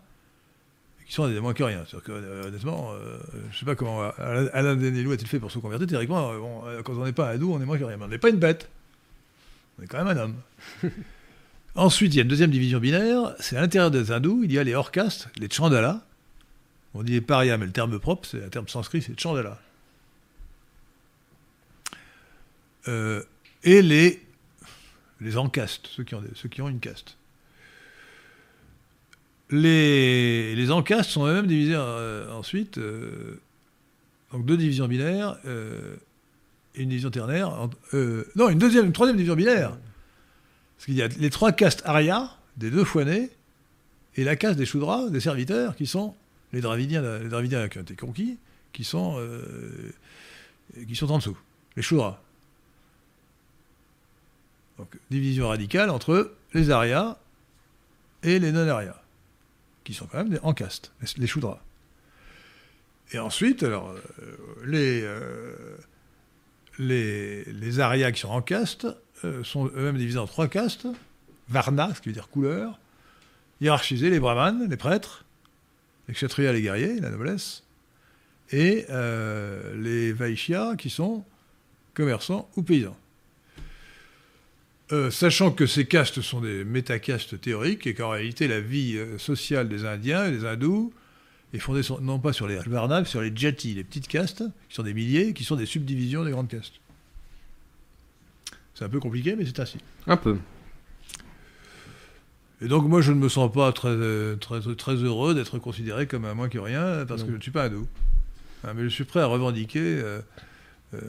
qui 1.08 1.16
sont 1.16 1.28
des 1.28 1.39
moins 1.39 1.54
que 1.54 1.64
rien. 1.64 1.84
Que, 2.06 2.12
euh, 2.12 2.47
honnêtement, 2.47 2.93
euh, 2.93 3.18
je 3.34 3.56
ne 3.56 3.60
sais 3.60 3.66
pas 3.66 3.76
comment 3.76 4.02
Alain 4.54 4.76
Denelou 4.76 5.12
a-t-il 5.12 5.28
fait 5.28 5.39
pour 5.39 5.52
se 5.52 5.60
convertir. 5.60 5.88
Théoriquement, 5.88 6.32
euh, 6.66 6.82
quand 6.84 6.93
on 6.93 7.04
n'est 7.04 7.12
pas 7.12 7.30
un 7.30 7.36
hindou, 7.36 7.54
on 7.54 7.62
est 7.62 7.66
moins 7.66 7.78
que 7.78 7.84
rien. 7.84 7.97
Mais 7.97 8.06
on 8.06 8.08
n'est 8.08 8.18
pas 8.18 8.30
une 8.30 8.38
bête. 8.38 8.70
On 9.78 9.84
est 9.84 9.88
quand 9.88 10.04
même 10.04 10.18
un 10.18 10.22
homme. 10.22 10.36
Ensuite, 11.76 12.14
il 12.14 12.18
y 12.18 12.20
a 12.20 12.24
une 12.24 12.30
deuxième 12.30 12.52
division 12.52 12.80
binaire. 12.80 13.36
C'est 13.39 13.58
à 13.58 13.62
l'intérieur 13.62 13.91
des 13.91 14.12
hindous, 14.12 14.41
il 14.43 14.54
y 14.54 14.60
a 14.60 14.64
les 14.64 14.74
hors 14.74 14.91
les 15.38 15.49
chandala. 15.49 16.02
On 16.93 17.04
dit 17.04 17.14
les 17.14 17.22
parias, 17.22 17.58
mais 17.58 17.66
le 17.66 17.72
terme 17.72 17.99
propre, 17.99 18.28
c'est 18.30 18.43
un 18.43 18.49
terme 18.49 18.68
sanskrit, 18.68 19.02
c'est 19.02 19.20
chandala. 19.20 19.60
Et 22.88 23.82
les, 23.82 24.22
les 25.22 25.38
encastes, 25.38 25.88
ceux 25.88 26.04
qui, 26.04 26.16
ont 26.16 26.24
ceux 26.34 26.50
qui 26.50 26.62
ont 26.62 26.70
une 26.70 26.80
caste. 26.80 27.16
Les, 29.52 30.56
les 30.56 30.72
encastes 30.72 31.12
sont 31.12 31.26
eux-mêmes 31.28 31.48
divisés 31.48 31.76
euh, 31.76 32.32
ensuite, 32.32 32.78
euh, 32.78 33.40
donc 34.32 34.46
deux 34.46 34.58
divisions 34.58 34.88
binaires 34.88 35.38
euh, 35.46 35.96
et 36.76 36.84
une 36.84 36.90
division 36.90 37.12
ternaire. 37.12 37.52
non, 38.36 38.50
une 38.50 38.58
deuxième, 38.58 38.86
une 38.86 38.94
troisième 38.94 39.18
division 39.18 39.36
binaire. 39.36 39.78
Parce 40.78 40.86
qu'il 40.86 40.96
y 40.96 41.02
a 41.02 41.08
les 41.08 41.30
trois 41.30 41.52
castes 41.52 41.84
Arya, 41.86 42.30
des 42.58 42.72
deux 42.72 42.86
nés 43.04 43.30
et 44.16 44.24
la 44.24 44.36
caste 44.36 44.58
des 44.58 44.66
Shudras, 44.66 45.10
des 45.10 45.20
serviteurs, 45.20 45.76
qui 45.76 45.86
sont 45.86 46.16
les 46.54 46.62
Dravidiens, 46.62 47.20
les 47.20 47.30
Dravidiens 47.30 47.68
qui 47.70 47.78
ont 47.78 47.82
été 47.82 47.96
conquis, 47.96 48.38
qui 48.74 48.84
sont, 48.84 49.22
qui 50.88 50.96
sont 50.96 51.12
en 51.12 51.18
dessous, 51.18 51.38
les 51.76 51.84
Shudras. 51.84 52.22
Donc, 54.78 54.97
division 55.09 55.49
radicale 55.49 55.89
entre 55.89 56.34
les 56.53 56.72
Aryas 56.72 57.17
et 58.24 58.39
les 58.39 58.51
non-Aryas 58.51 59.01
qui 59.84 59.93
sont 59.93 60.05
quand 60.05 60.19
même 60.19 60.30
des, 60.30 60.39
en 60.43 60.53
caste, 60.53 60.91
les, 61.17 61.28
choudras. 61.28 61.59
Et 63.11 63.19
ensuite, 63.19 63.63
euh, 63.63 63.80
les, 64.65 65.01
euh, 65.03 65.78
les, 66.78 67.43
les 67.45 67.80
arias 67.80 68.11
qui 68.11 68.22
sont 68.22 68.30
en 68.30 68.41
caste 68.41 68.88
euh, 69.26 69.43
sont 69.43 69.67
eux-mêmes 69.67 69.97
divisés 69.97 70.19
en 70.19 70.28
trois 70.28 70.47
castes 70.47 70.88
Varna, 71.49 71.93
ce 71.93 72.01
qui 72.01 72.09
veut 72.09 72.13
dire 72.13 72.30
couleur, 72.30 72.80
hiérarchisés, 73.59 74.09
les 74.09 74.19
brahmanes, 74.19 74.69
les 74.69 74.78
prêtres, 74.78 75.26
les 76.07 76.13
kshatriyas, 76.13 76.53
les 76.53 76.61
guerriers, 76.61 76.99
la 77.01 77.09
noblesse, 77.09 77.63
et 78.51 78.86
les 79.76 80.13
vaishyas 80.13 80.78
qui 80.78 80.89
sont 80.89 81.26
commerçants 81.93 82.49
ou 82.55 82.63
paysans. 82.63 82.97
Euh, 84.92 85.10
sachant 85.10 85.52
que 85.52 85.68
ces 85.68 85.86
castes 85.86 86.22
sont 86.22 86.42
des 86.42 86.66
métacastes 86.66 87.39
théoriques 87.39 87.88
et 87.88 87.94
qu'en 87.94 88.10
réalité 88.10 88.50
la 88.50 88.60
vie 88.60 88.98
euh, 88.98 89.18
sociale 89.18 89.70
des 89.70 89.86
Indiens 89.86 90.26
et 90.26 90.32
des 90.32 90.46
hindous 90.46 90.92
est 91.54 91.60
fondée 91.60 91.82
non 92.02 92.20
pas 92.20 92.34
sur 92.34 92.46
les 92.48 92.58
Varnas, 92.58 93.02
mais 93.02 93.06
sur 93.06 93.22
les 93.22 93.32
Jati, 93.34 93.74
les 93.74 93.86
petites 93.86 94.10
castes, 94.10 94.44
qui 94.68 94.76
sont 94.76 94.84
des 94.84 94.94
milliers, 94.94 95.34
qui 95.34 95.46
sont 95.46 95.56
des 95.56 95.66
subdivisions 95.66 96.26
des 96.26 96.32
grandes 96.32 96.50
castes. 96.50 96.74
C'est 98.74 98.84
un 98.84 98.89
peu 98.89 99.00
compliqué, 99.00 99.36
mais 99.38 99.46
c'est 99.46 99.60
ainsi. 99.60 99.78
Un 100.08 100.18
peu. 100.18 100.38
Et 102.62 102.68
donc 102.68 102.86
moi 102.86 103.02
je 103.02 103.14
ne 103.14 103.18
me 103.18 103.30
sens 103.30 103.52
pas 103.52 103.72
très, 103.72 103.89
euh, 103.89 104.36
très, 104.36 104.60
très 104.76 104.96
heureux 104.96 105.34
d'être 105.34 105.58
considéré 105.58 106.06
comme 106.06 106.26
un 106.26 106.34
moins 106.34 106.50
que 106.50 106.60
rien, 106.60 107.06
parce 107.08 107.24
que 107.24 107.32
je 107.32 107.38
ne 107.38 107.42
suis 107.42 107.52
pas 107.52 107.66
hindou. 107.66 107.88
Hein, 108.66 108.74
mais 108.76 108.84
je 108.84 108.89
suis 108.89 109.06
prêt 109.06 109.22
à 109.22 109.26
revendiquer 109.26 110.04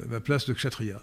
ma 0.09 0.21
place 0.21 0.47
de 0.47 0.53
kshatriya. 0.53 1.03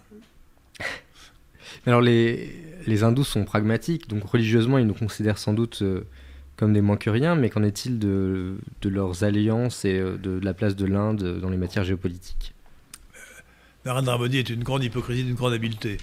Alors 1.86 2.00
les, 2.00 2.54
les 2.86 3.04
hindous 3.04 3.24
sont 3.24 3.44
pragmatiques, 3.44 4.08
donc 4.08 4.24
religieusement 4.24 4.78
ils 4.78 4.86
nous 4.86 4.94
considèrent 4.94 5.38
sans 5.38 5.52
doute 5.52 5.82
euh, 5.82 6.06
comme 6.56 6.72
des 6.72 6.80
moins 6.80 6.96
que 6.96 7.10
rien, 7.10 7.34
mais 7.34 7.50
qu'en 7.50 7.62
est-il 7.62 7.98
de, 7.98 8.56
de, 8.82 8.88
leurs 8.88 9.24
alliances 9.24 9.84
et 9.84 9.98
euh, 9.98 10.16
de, 10.16 10.38
la 10.42 10.54
place 10.54 10.76
de 10.76 10.86
l'Inde 10.86 11.40
dans 11.40 11.50
les 11.50 11.56
matières 11.56 11.84
géopolitiques? 11.84 12.54
Narendra 13.84 14.18
Modi 14.18 14.38
est 14.38 14.50
une 14.50 14.62
grande 14.62 14.84
hypocrisie, 14.84 15.24
d'une 15.24 15.36
grande 15.36 15.54
habileté. 15.54 15.96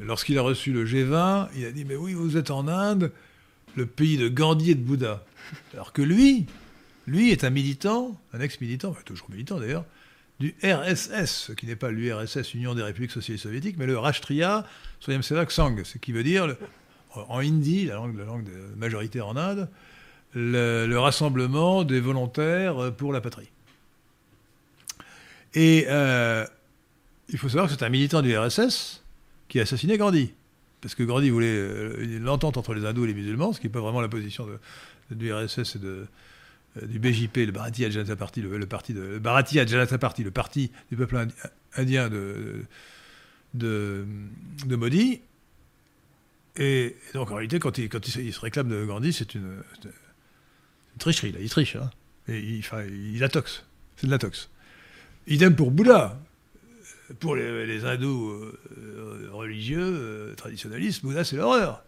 Lorsqu'il 0.00 0.38
a 0.38 0.42
reçu 0.42 0.72
le 0.72 0.86
G20, 0.86 1.48
il 1.54 1.66
a 1.66 1.70
dit 1.70 1.84
Mais 1.84 1.96
oui, 1.96 2.14
vous 2.14 2.38
êtes 2.38 2.50
en 2.50 2.66
Inde, 2.66 3.12
le 3.76 3.84
pays 3.84 4.16
de 4.16 4.28
Gandhi 4.28 4.70
et 4.70 4.74
de 4.74 4.80
Bouddha. 4.80 5.22
Alors 5.74 5.92
que 5.92 6.00
lui, 6.00 6.46
lui 7.06 7.30
est 7.30 7.44
un 7.44 7.50
militant, 7.50 8.18
un 8.32 8.40
ex-militant, 8.40 8.96
toujours 9.04 9.30
militant 9.30 9.60
d'ailleurs, 9.60 9.84
du 10.40 10.54
RSS, 10.64 11.52
qui 11.56 11.66
n'est 11.66 11.76
pas 11.76 11.90
l'URSS, 11.90 12.54
Union 12.54 12.74
des 12.74 12.82
Républiques 12.82 13.10
Socialistes 13.10 13.44
Soviétiques, 13.44 13.76
mais 13.78 13.86
le 13.86 13.98
Rashtriya 13.98 14.66
Swayamsevak 15.00 15.50
Sangh, 15.50 15.84
ce 15.84 15.98
qui 15.98 16.12
veut 16.12 16.24
dire, 16.24 16.56
en 17.14 17.38
hindi, 17.40 17.84
la 17.84 17.96
langue, 17.96 18.16
la 18.16 18.24
langue 18.24 18.48
majoritaire 18.76 19.28
en 19.28 19.36
Inde, 19.36 19.68
le, 20.34 20.96
rassemblement 20.96 21.84
des 21.84 22.00
volontaires 22.00 22.92
pour 22.96 23.12
la 23.12 23.20
patrie. 23.20 23.50
Et 25.54 25.86
euh, 25.88 26.46
il 27.28 27.38
faut 27.38 27.48
savoir 27.48 27.66
que 27.66 27.72
c'est 27.72 27.84
un 27.84 27.90
militant 27.90 28.22
du 28.22 28.36
RSS 28.36 29.04
qui 29.48 29.58
a 29.58 29.62
assassiné 29.62 29.98
Gandhi. 29.98 30.32
Parce 30.80 30.94
que 30.94 31.02
Gandhi 31.02 31.30
voulait 31.30 31.48
euh, 31.48 32.18
l'entente 32.20 32.56
entre 32.56 32.72
les 32.72 32.86
hindous 32.86 33.04
et 33.04 33.08
les 33.08 33.14
musulmans, 33.14 33.52
ce 33.52 33.60
qui 33.60 33.66
n'est 33.66 33.72
pas 33.72 33.80
vraiment 33.80 34.00
la 34.00 34.08
position 34.08 34.46
du 35.10 35.32
RSS 35.32 35.76
et 35.76 35.78
de, 35.78 35.88
euh, 35.88 36.04
du 36.76 36.98
BJP, 36.98 37.36
le 37.38 37.52
Bharatiya 37.52 37.90
Janata 37.90 38.16
Party, 38.16 38.42
le, 38.42 38.66
parti 38.66 38.94
de, 38.94 39.20
le 39.22 39.66
Janata 39.66 39.98
Party, 39.98 40.22
le 40.22 40.30
parti 40.30 40.70
du 40.90 40.96
peuple 40.96 41.26
indien 41.76 42.08
de, 42.08 42.64
de, 43.54 44.06
Modi. 44.68 45.20
Et, 46.56 46.96
donc 47.14 47.30
en 47.30 47.34
réalité, 47.34 47.58
quand 47.58 47.76
il, 47.78 48.32
se 48.32 48.40
réclame 48.40 48.68
de 48.68 48.84
Gandhi, 48.84 49.12
c'est 49.12 49.34
une, 49.34 49.62
tricherie, 50.98 51.32
là. 51.32 51.38
il 51.40 51.50
triche. 51.50 51.76
Hein. 51.76 51.90
Et 52.28 52.38
il, 52.38 52.60
enfin, 52.60 52.82
il. 52.84 53.18
C'est 53.96 54.06
de 54.06 54.10
l'atox. 54.10 54.48
Idem 55.26 55.54
pour 55.54 55.70
Bouddha. 55.70 56.20
Pour 57.18 57.34
les, 57.34 57.84
hindous 57.84 58.30
euh, 58.30 59.28
religieux, 59.32 59.80
euh, 59.82 60.34
traditionnalistes, 60.36 61.02
Bouddha 61.02 61.24
c'est 61.24 61.36
l'horreur. 61.36 61.82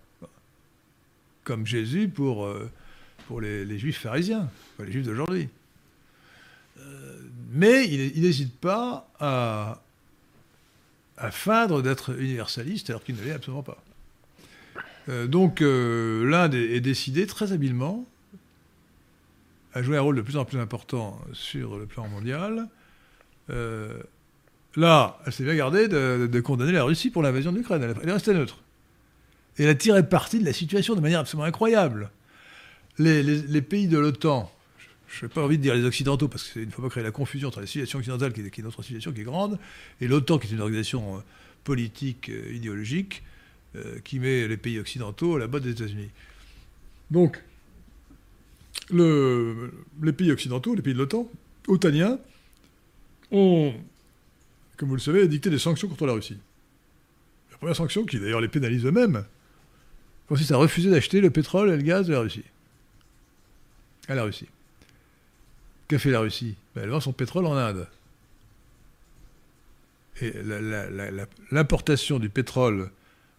Comme 1.45 1.66
Jésus 1.66 2.09
pour 2.09 2.49
pour 3.33 3.41
les, 3.41 3.78
juifs 3.78 4.01
pharisiens, 4.01 4.51
les 4.78 4.93
juifs 4.93 5.07
d'aujourd'hui. 5.07 5.49
Euh, 6.78 6.83
mais 7.51 7.89
il 7.89 8.20
n'hésite 8.20 8.55
pas 8.55 9.09
à, 9.18 9.80
feindre 11.30 11.80
d'être 11.80 12.14
universaliste 12.20 12.91
alors 12.91 13.03
qu'il 13.03 13.16
ne 13.16 13.22
l'est 13.22 13.33
absolument 13.33 13.62
pas. 13.62 13.83
Euh, 15.09 15.26
donc 15.26 15.62
euh, 15.62 16.28
l'Inde 16.28 16.55
est, 16.55 16.83
décidée 16.83 17.26
très 17.26 17.53
habilement 17.53 18.05
à 19.72 19.83
jouer 19.83 19.97
un 19.97 20.03
rôle 20.03 20.16
de 20.16 20.20
plus 20.20 20.37
en 20.37 20.45
plus 20.45 20.59
important 20.59 21.18
sur 21.33 21.78
le 21.78 21.87
plan 21.87 22.07
mondial. 22.09 22.68
là, 23.49 25.20
elle 25.24 25.33
s'est 25.33 25.45
bien 25.45 25.57
gardée 25.57 25.89
de, 25.89 26.41
condamner 26.41 26.72
la 26.72 26.85
Russie 26.85 27.09
pour 27.09 27.22
l'invasion 27.22 27.51
de 27.51 27.57
l'Ukraine. 27.57 27.83
Elle 28.03 28.09
est 28.11 28.12
restée 28.12 28.35
neutre. 28.35 28.59
Et 29.57 29.62
elle 29.62 29.70
a 29.70 29.74
tiré 29.74 30.07
parti 30.07 30.39
de 30.39 30.45
la 30.45 30.53
situation 30.53 30.95
de 30.95 31.01
manière 31.01 31.20
absolument 31.20 31.47
incroyable 31.47 32.11
les, 33.03 33.62
pays 33.62 33.88
de 33.88 33.98
l'OTAN, 33.98 34.50
je 35.09 35.24
n'ai 35.24 35.28
pas 35.28 35.42
envie 35.42 35.59
de 35.59 35.62
dire 35.62 35.74
les 35.74 35.84
Occidentaux, 35.84 36.28
parce 36.28 36.50
qu'il 36.50 36.66
ne 36.66 36.70
faut 36.70 36.82
pas 36.82 36.88
créer 36.88 37.03
la 37.03 37.11
confusion 37.11 37.48
entre 37.48 37.61
la 37.61 37.66
civilisation 37.66 37.98
occidentale, 37.98 38.32
qui 38.32 38.40
est, 38.40 38.62
notre 38.62 38.82
civilisation 38.82 39.12
qui 39.12 39.20
est 39.20 39.24
grande, 39.24 39.59
et 40.00 40.09
l'OTAN, 40.09 40.38
qui 40.38 40.48
est 40.48 40.50
une 40.50 40.61
organisation 40.61 41.16
euh, 41.16 41.20
politique, 41.64 42.28
euh, 42.28 42.53
idéologique, 42.53 43.22
euh, 43.76 43.98
qui 44.05 44.18
met 44.18 44.48
les 44.48 44.57
pays 44.57 44.78
occidentaux 44.78 45.36
à 45.36 45.38
la 45.38 45.46
botte 45.46 45.62
des 45.64 45.72
États-Unis. 45.72 46.11
Donc, 47.11 47.42
les 48.90 50.12
pays 50.16 50.32
occidentaux, 50.32 50.74
les 50.74 50.82
pays 50.82 50.94
de 50.94 50.98
l'OTAN, 50.98 51.30
otaniens, 51.68 52.18
ont, 53.30 53.74
comme 54.76 54.88
vous 54.88 54.96
le 54.96 55.00
savez, 55.00 55.28
dicté 55.28 55.50
des 55.50 55.59
sanctions 55.59 55.88
contre 55.88 56.07
la 56.07 56.14
Russie. 56.14 56.38
La 57.50 57.59
première 57.59 57.76
sanction, 57.76 58.05
qui 58.05 58.18
d'ailleurs 58.18 58.40
les 58.40 58.48
pénalise 58.48 58.84
eux-mêmes, 58.84 59.24
consiste 60.26 60.53
à 60.53 60.57
refuser 60.57 60.90
d'acheter 60.90 61.20
le 61.20 61.30
pétrole 61.30 61.70
et 61.70 61.76
le 61.76 61.82
gaz 61.82 62.07
de 62.07 62.12
la 62.12 62.20
Russie 62.20 62.44
à 64.12 64.14
la 64.16 64.24
Russie. 64.24 64.48
Qu'a 65.88 65.98
fait 65.98 66.10
la 66.10 66.20
Russie? 66.20 66.54
Ben, 66.74 66.82
Elle 66.84 66.90
vend 66.90 67.00
son 67.00 67.12
pétrole 67.12 67.46
en 67.46 67.56
Inde. 67.56 67.86
Et 70.20 70.32
l'importation 71.50 72.18
du 72.18 72.28
pétrole 72.28 72.90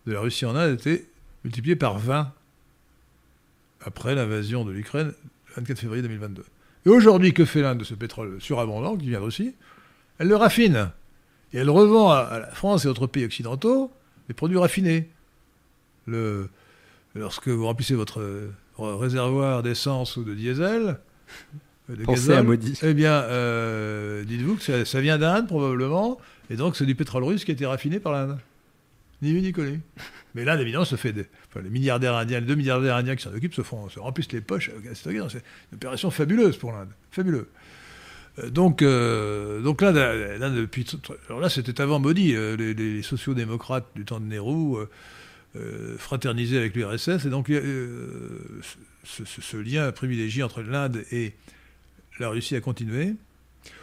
de 0.05 0.13
la 0.13 0.19
Russie 0.19 0.45
en 0.45 0.55
Inde 0.55 0.79
été 0.79 1.07
multipliée 1.43 1.75
par 1.75 1.97
20 1.97 2.31
après 3.81 4.15
l'invasion 4.15 4.65
de 4.65 4.71
l'Ukraine 4.71 5.13
le 5.47 5.53
24 5.55 5.79
février 5.79 6.01
2022. 6.01 6.43
Et 6.85 6.89
aujourd'hui, 6.89 7.33
que 7.33 7.45
fait 7.45 7.61
l'Inde 7.61 7.79
de 7.79 7.83
ce 7.83 7.93
pétrole 7.93 8.41
surabondant 8.41 8.97
qui 8.97 9.09
vient 9.09 9.19
de 9.19 9.25
Russie? 9.25 9.55
Elle 10.17 10.27
le 10.27 10.35
raffine. 10.35 10.91
Et 11.53 11.57
elle 11.57 11.69
revend 11.69 12.11
à, 12.11 12.39
la 12.39 12.51
France 12.51 12.85
et 12.85 12.87
autres 12.87 13.07
pays 13.07 13.25
occidentaux 13.25 13.91
des 14.27 14.33
produits 14.33 14.57
raffinés. 14.57 15.09
Lorsque 16.07 17.47
vous 17.47 17.65
remplissez 17.65 17.95
votre 17.95 18.51
réservoir 18.77 19.63
d'essence 19.63 20.17
ou 20.17 20.23
de 20.23 20.33
diesel, 20.33 20.99
de 21.89 22.03
Pensez 22.03 22.21
gazole. 22.29 22.37
à 22.37 22.43
maudit. 22.43 22.79
Eh 22.83 22.93
bien, 22.93 23.13
euh, 23.13 24.23
dites-vous 24.23 24.55
que 24.55 24.63
ça, 24.63 24.85
ça 24.85 25.01
vient 25.01 25.17
d'Inde, 25.17 25.47
probablement, 25.47 26.19
et 26.49 26.55
donc 26.55 26.75
c'est 26.75 26.85
du 26.85 26.95
pétrole 26.95 27.23
russe 27.23 27.45
qui 27.45 27.51
a 27.51 27.53
été 27.53 27.65
raffiné 27.65 27.99
par 27.99 28.13
l'Inde. 28.13 28.37
Ni 29.21 29.31
vu 29.31 29.41
ni 29.41 29.51
connu. 29.53 29.79
Mais 30.35 30.43
l'Inde, 30.43 30.59
évidemment, 30.59 30.83
se 30.85 30.95
fait 30.97 31.13
des. 31.13 31.25
Enfin, 31.49 31.61
les 31.63 31.69
milliardaires 31.69 32.15
indiens, 32.15 32.39
les 32.41 32.45
deux 32.45 32.55
milliardaires 32.55 32.95
indiens 32.97 33.15
qui 33.15 33.23
s'en 33.23 33.33
occupent 33.33 33.53
se, 33.53 33.61
font, 33.61 33.87
se 33.87 33.99
remplissent 33.99 34.31
les 34.33 34.41
poches. 34.41 34.69
stockage. 34.93 35.31
C'est 35.31 35.43
une 35.71 35.75
opération 35.75 36.11
fabuleuse 36.11 36.57
pour 36.57 36.71
l'Inde. 36.73 36.89
Fabuleux. 37.11 37.47
Euh, 38.39 38.49
Donc, 38.49 38.81
euh, 38.81 39.61
donc 39.61 39.81
là, 39.81 39.91
là, 39.91 40.37
là, 40.37 40.49
depuis, 40.49 40.85
alors 41.29 41.39
là, 41.39 41.49
c'était 41.49 41.79
avant 41.79 41.99
maudit. 41.99 42.35
euh, 42.35 42.57
les, 42.57 42.73
les 42.73 43.01
sociaux-démocrates 43.01 43.85
du 43.95 44.03
temps 44.03 44.19
de 44.19 44.25
Nehru 44.25 44.75
euh, 45.55 45.99
fraternisaient 45.99 46.57
avec 46.57 46.75
l'URSS, 46.75 47.25
et 47.25 47.29
donc 47.29 47.51
euh, 47.51 48.39
ce, 49.03 49.57
lien 49.57 49.91
privilégié 49.91 50.41
entre 50.41 50.63
l'Inde 50.63 51.03
et 51.11 51.33
la 52.19 52.29
Russie 52.29 52.55
a 52.55 52.61
continué. 52.61 53.13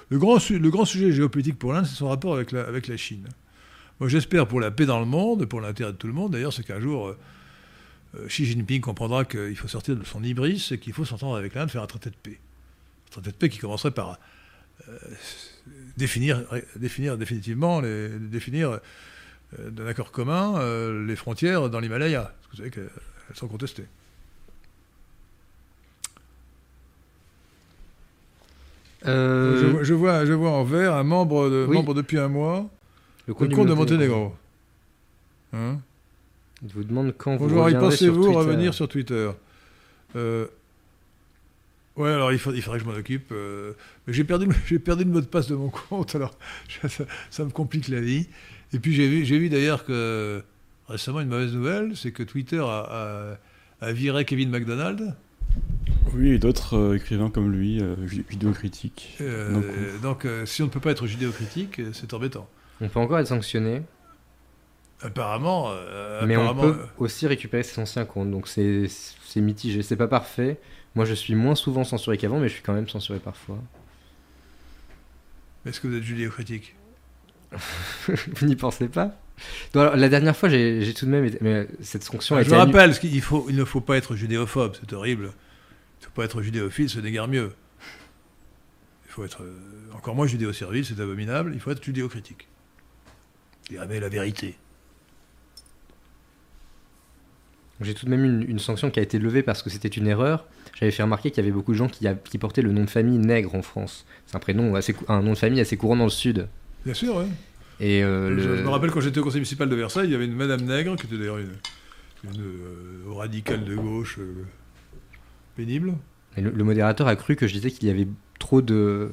Le 0.09 0.19
grand, 0.19 0.39
le 0.51 0.71
grand 0.71 0.85
sujet 0.85 1.13
géopolitique 1.13 1.61
pour 1.61 1.73
l'Inde, 1.73 1.87
c'est 1.87 1.95
son 1.95 2.09
rapport 2.09 2.35
avec 2.35 2.51
la, 2.51 2.63
avec 2.63 2.89
la 2.89 2.97
Chine. 2.97 3.29
Moi, 4.01 4.09
j'espère 4.09 4.49
pour 4.49 4.61
la 4.61 4.73
paix 4.73 4.85
dans 4.85 4.99
le 4.99 5.07
monde, 5.07 5.47
pour 5.47 5.61
l'intérêt 5.61 5.93
de 5.93 5.97
tout 5.97 6.09
le 6.09 6.13
monde, 6.13 6.33
d'ailleurs, 6.33 6.53
c'est 6.53 6.65
qu'un 6.65 6.81
jour, 6.81 7.07
euh, 8.17 8.27
Xi 8.27 8.47
Jinping 8.47 8.81
comprendra 8.81 9.25
qu'il 9.25 9.55
faut 9.55 9.69
sortir 9.69 9.95
de 9.95 10.03
son 10.03 10.25
hybris 10.25 10.71
et 10.73 10.79
qu'il 10.79 10.93
faut 10.93 11.05
s'entendre 11.05 11.37
avec 11.37 11.55
l'Inde, 11.55 11.71
faire 11.71 11.85
un 11.85 11.87
traité 11.87 12.11
de 12.11 12.17
paix. 12.17 12.41
Un 13.07 13.11
traité 13.13 13.31
de 13.31 13.37
paix 13.37 13.49
qui 13.49 13.59
commencerait 13.59 13.93
par 13.93 14.19
définir, 15.97 16.43
définir 16.75 17.17
définitivement, 17.17 17.81
les, 17.81 18.09
définir 18.09 18.81
d'un 19.59 19.87
accord 19.87 20.13
commun 20.13 20.59
euh, 20.59 21.05
les 21.07 21.17
frontières 21.17 21.69
dans 21.71 21.81
l'Himalaya. 21.81 22.23
Parce 22.23 22.47
que 22.47 22.51
vous 22.51 22.57
savez 22.59 22.71
qu'elles 22.71 23.37
sont 23.37 23.49
contestées. 23.49 23.87
Euh, 29.07 29.61
Je, 29.61 29.67
vois- 29.67 29.83
je 29.83 29.95
vois, 29.95 30.25
je 30.27 30.33
vois 30.33 30.51
en 30.51 30.65
vert 30.65 30.95
un 30.95 31.03
membre, 31.05 31.49
de, 31.49 31.67
Oui. 31.69 31.77
membre 31.77 31.95
depuis 31.95 32.19
un 32.19 32.29
mois, 32.29 32.69
le 33.27 33.35
comte 33.35 33.49
de 33.67 33.73
Monténégro. 33.75 34.35
Hein 35.53 35.79
Il 36.63 36.69
vous 36.75 36.85
demande 36.85 37.15
quand 37.17 37.37
vous 37.37 37.49
Bonjour, 37.49 37.79
pensez-vous 37.81 38.33
revenir 38.33 38.75
sur 38.75 38.89
Twitter 38.89 39.31
Euh, 40.17 40.47
Ouais, 41.97 42.09
alors 42.11 42.33
il, 42.33 42.39
faut- 42.39 42.53
il 42.53 42.63
faudrait 42.63 42.79
que 42.79 42.85
je 42.85 42.91
m'en 42.91 42.97
occupe. 42.97 43.31
euh, 43.33 43.73
mais 44.07 44.13
j'ai 44.13 44.25
perdu, 44.25 44.47
perdu 44.85 45.05
le 45.05 45.11
mot 45.11 45.21
de 45.21 45.27
passe 45.27 45.49
de 45.49 45.55
mon 45.55 45.69
compte, 45.71 46.15
alors 46.15 46.35
ça, 46.89 47.05
ça 47.31 47.45
me 47.45 47.51
complique 47.51 47.89
la 47.89 48.01
vie. 48.01 48.29
Et 48.73 48.79
puis 48.79 48.95
j'ai 48.95 49.09
vu, 49.39 49.49
d'ailleurs 49.49 49.85
que 49.85 50.43
récemment 50.89 51.21
une 51.21 51.29
mauvaise 51.29 51.53
nouvelle, 51.55 51.97
c'est 51.97 52.13
que 52.13 52.23
Twitter 52.23 52.61
a, 52.61 53.37
a- 53.81 53.87
a 53.87 53.93
viré 53.93 54.25
Kevin 54.25 54.51
McDonald. 54.51 55.15
Oui, 56.15 56.31
et 56.31 56.39
d'autres 56.39 56.77
euh, 56.77 56.97
écrivains 56.97 57.31
comme 57.31 57.51
lui, 57.53 57.81
euh, 57.81 57.95
vidéocritiques. 57.99 59.17
Euh, 59.21 59.53
Donc, 59.53 60.01
donc 60.03 60.25
euh, 60.25 60.47
si 60.47 60.63
on 60.63 60.67
ne 60.67 60.71
peut 60.71 60.81
pas 60.81 60.91
être 60.93 61.07
judéocritique, 61.07 61.79
euh, 61.81 61.91
c'est 61.93 62.13
embêtant. 62.15 62.49
On 62.81 62.89
peut 62.89 62.99
encore 63.01 63.19
être 63.19 63.27
sanctionné, 63.29 63.83
Apparemment, 65.03 65.69
euh, 65.71 66.27
mais 66.27 66.37
on 66.37 66.55
peut 66.55 66.77
aussi 66.99 67.27
récupérer 67.27 67.63
ses 67.63 67.81
anciens 67.81 68.05
comptes. 68.05 68.31
Donc 68.31 68.47
c'est 68.49 68.87
mitigé. 69.37 69.83
C'est 69.83 69.97
pas 69.97 70.09
parfait. 70.09 70.59
Moi, 70.95 71.07
je 71.07 71.15
suis 71.15 71.35
moins 71.35 71.55
souvent 71.55 71.85
censuré 71.85 72.19
qu'avant, 72.19 72.39
mais 72.39 72.49
je 72.49 72.55
suis 72.55 72.63
quand 72.63 72.75
même 72.75 72.89
censuré 72.89 73.19
parfois. 73.19 73.57
euh, 75.67 75.71
est-ce 75.71 75.81
que 75.81 75.87
vous 75.89 75.95
êtes 75.97 76.03
judéocritique 76.03 76.75
vous 78.09 78.47
n'y 78.47 78.57
pensez 78.57 78.89
pas? 78.89 79.17
Non, 79.75 79.81
alors, 79.83 79.97
La 79.97 80.09
dernière 80.09 80.37
fois, 80.37 80.49
j'ai 80.49 80.93
tout 80.95 81.07
de 81.07 81.11
même 81.11 81.31
mais 81.41 81.67
cette 81.81 82.03
sanction 82.05 82.37
a 82.37 82.41
Ah, 82.41 82.43
Je 82.43 82.49
été 82.49 82.57
rappelle, 82.57 82.99
qu'il 82.99 83.21
faut, 83.23 83.47
il 83.49 83.57
ne 83.57 83.65
faut 83.65 83.81
pas 83.81 83.97
être 83.97 84.15
judéophobe, 84.15 84.77
c'est 84.79 84.93
horrible. 84.93 85.25
Il 86.01 86.03
ne 86.03 86.05
faut 86.07 86.13
pas 86.15 86.25
être 86.25 86.43
judéophile, 86.43 86.89
ce 86.89 87.01
n'est 87.01 87.11
guère 87.11 87.29
mieux. 87.29 87.53
Il 89.07 89.13
faut 89.13 89.25
être 89.25 89.43
euh, 89.43 89.59
encore 89.95 90.15
moins 90.15 90.27
judéo-servile, 90.27 90.85
c'est 90.85 91.01
abominable. 91.01 91.53
Il 91.55 91.61
faut 91.61 91.71
être 91.73 91.83
judéocritique. 91.83 92.47
Dire 93.69 93.85
mais 93.89 93.99
la 94.01 94.09
vérité. 94.09 94.57
J'ai 97.81 97.95
tout 97.95 98.05
de 98.05 98.11
même 98.11 98.25
une, 98.25 98.43
une 98.49 98.59
sanction 98.59 98.91
qui 98.91 99.01
a 99.01 99.03
été 99.03 99.19
levée 99.19 99.43
parce 99.43 99.63
que 99.63 99.71
c'était 99.71 99.89
une 99.89 100.07
erreur. 100.07 100.47
J'avais 100.79 100.93
fait 100.93 101.03
remarquer 101.03 101.31
qu'il 101.31 101.43
y 101.43 101.47
avait 101.47 101.53
beaucoup 101.55 101.73
de 101.73 101.77
gens 101.79 101.89
qui, 101.89 102.07
a- 102.07 102.15
qui 102.15 102.37
portaient 102.39 102.63
le 102.63 102.73
nom 102.73 102.85
de 102.85 102.91
famille 102.91 103.19
Nègre 103.19 103.55
en 103.55 103.63
France. 103.63 104.05
C'est 104.27 104.37
un 104.37 104.41
prénom 104.41 104.75
assez, 104.75 104.95
un 105.09 105.23
nom 105.23 105.33
de 105.33 105.39
famille 105.39 105.61
assez 105.61 105.77
courant 105.77 105.97
dans 105.97 106.05
le 106.05 106.11
sud. 106.11 106.49
Bien 106.85 106.95
sûr, 106.95 107.17
oui. 107.17 107.25
Et 107.81 108.03
euh, 108.05 108.29
Je, 108.39 108.49
le- 108.49 108.57
je 108.59 108.63
me 108.63 108.69
rappelle 108.69 108.91
quand 108.91 109.01
j'étais 109.01 109.21
au 109.21 109.25
conseil 109.25 109.41
municipal 109.41 109.69
de 109.69 109.75
Versailles, 109.77 110.07
il 110.09 110.13
y 110.13 110.15
avait 110.15 110.27
une 110.27 110.35
Madame 110.35 110.63
Nègre, 110.63 110.97
qui 110.97 111.07
était 111.07 111.17
d'ailleurs 111.19 111.39
une, 111.39 111.53
une, 112.25 112.41
euh, 112.41 113.13
radicale 113.13 113.65
de 113.65 113.75
gauche 113.75 114.19
euh, 114.19 114.45
pénible. 115.57 115.95
et 116.37 116.41
le- 116.43 116.51
le 116.51 116.65
modérateur 116.65 117.07
a 117.09 117.17
cru 117.17 117.37
que 117.37 117.47
je 117.47 117.55
disais 117.55 117.71
qu'il 117.71 117.89
y 117.89 117.91
avait 117.91 118.09
trop 118.39 118.61
de. 118.63 119.11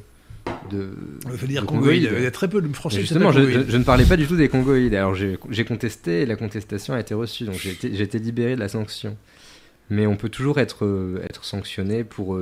de 0.71 0.89
Il 1.31 1.37
fallait 1.37 1.53
dire 1.53 1.61
de 1.61 1.67
congoïde. 1.67 1.95
Il 1.95 2.03
y 2.03 2.05
congoïdes. 2.07 2.21
avait 2.23 2.31
très 2.31 2.49
peu 2.49 2.61
de 2.61 2.73
Français 2.75 2.97
Et 2.97 3.01
justement, 3.01 3.31
je, 3.31 3.39
s'appellent 3.39 3.47
je- 3.49 3.53
congoïdes. 3.57 3.71
je 3.71 3.77
ne 3.77 3.83
parlais 3.83 4.05
pas 4.05 4.17
du 4.17 4.27
tout 4.27 4.35
des 4.35 4.49
congoïdes. 4.49 4.93
Alors 4.93 5.15
j'ai 5.15 5.65
contesté 5.65 6.21
et 6.21 6.25
la 6.25 6.35
contestation 6.35 6.93
a 6.93 6.99
été 6.99 7.13
reçue. 7.13 7.45
Donc 7.45 7.55
j'ai 7.55 7.71
été, 8.01 8.19
libéré 8.19 8.55
de 8.55 8.59
la 8.59 8.69
sanction. 8.69 9.17
Mais 9.89 10.05
on 10.05 10.17
peut 10.17 10.27
toujours 10.29 10.59
être, 10.59 10.85
être 11.23 11.45
sanctionné 11.45 12.03
pour 12.03 12.37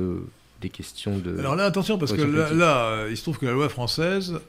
des 0.60 0.68
questions 0.70 1.18
de. 1.18 1.38
Alors 1.38 1.54
là, 1.54 1.64
attention, 1.66 1.98
parce 1.98 2.12
que 2.12 2.22
là, 2.22 3.06
il 3.08 3.16
se 3.16 3.22
trouve 3.22 3.38
que 3.38 3.46
la 3.46 3.52
loi 3.52 3.68
française, 3.68 4.40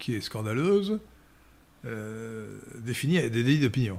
qui 0.00 0.14
est 0.16 0.20
scandaleuse, 0.20 0.98
euh, 1.86 2.58
définit 2.84 3.20
des 3.20 3.30
délits 3.44 3.60
d'opinion. 3.60 3.98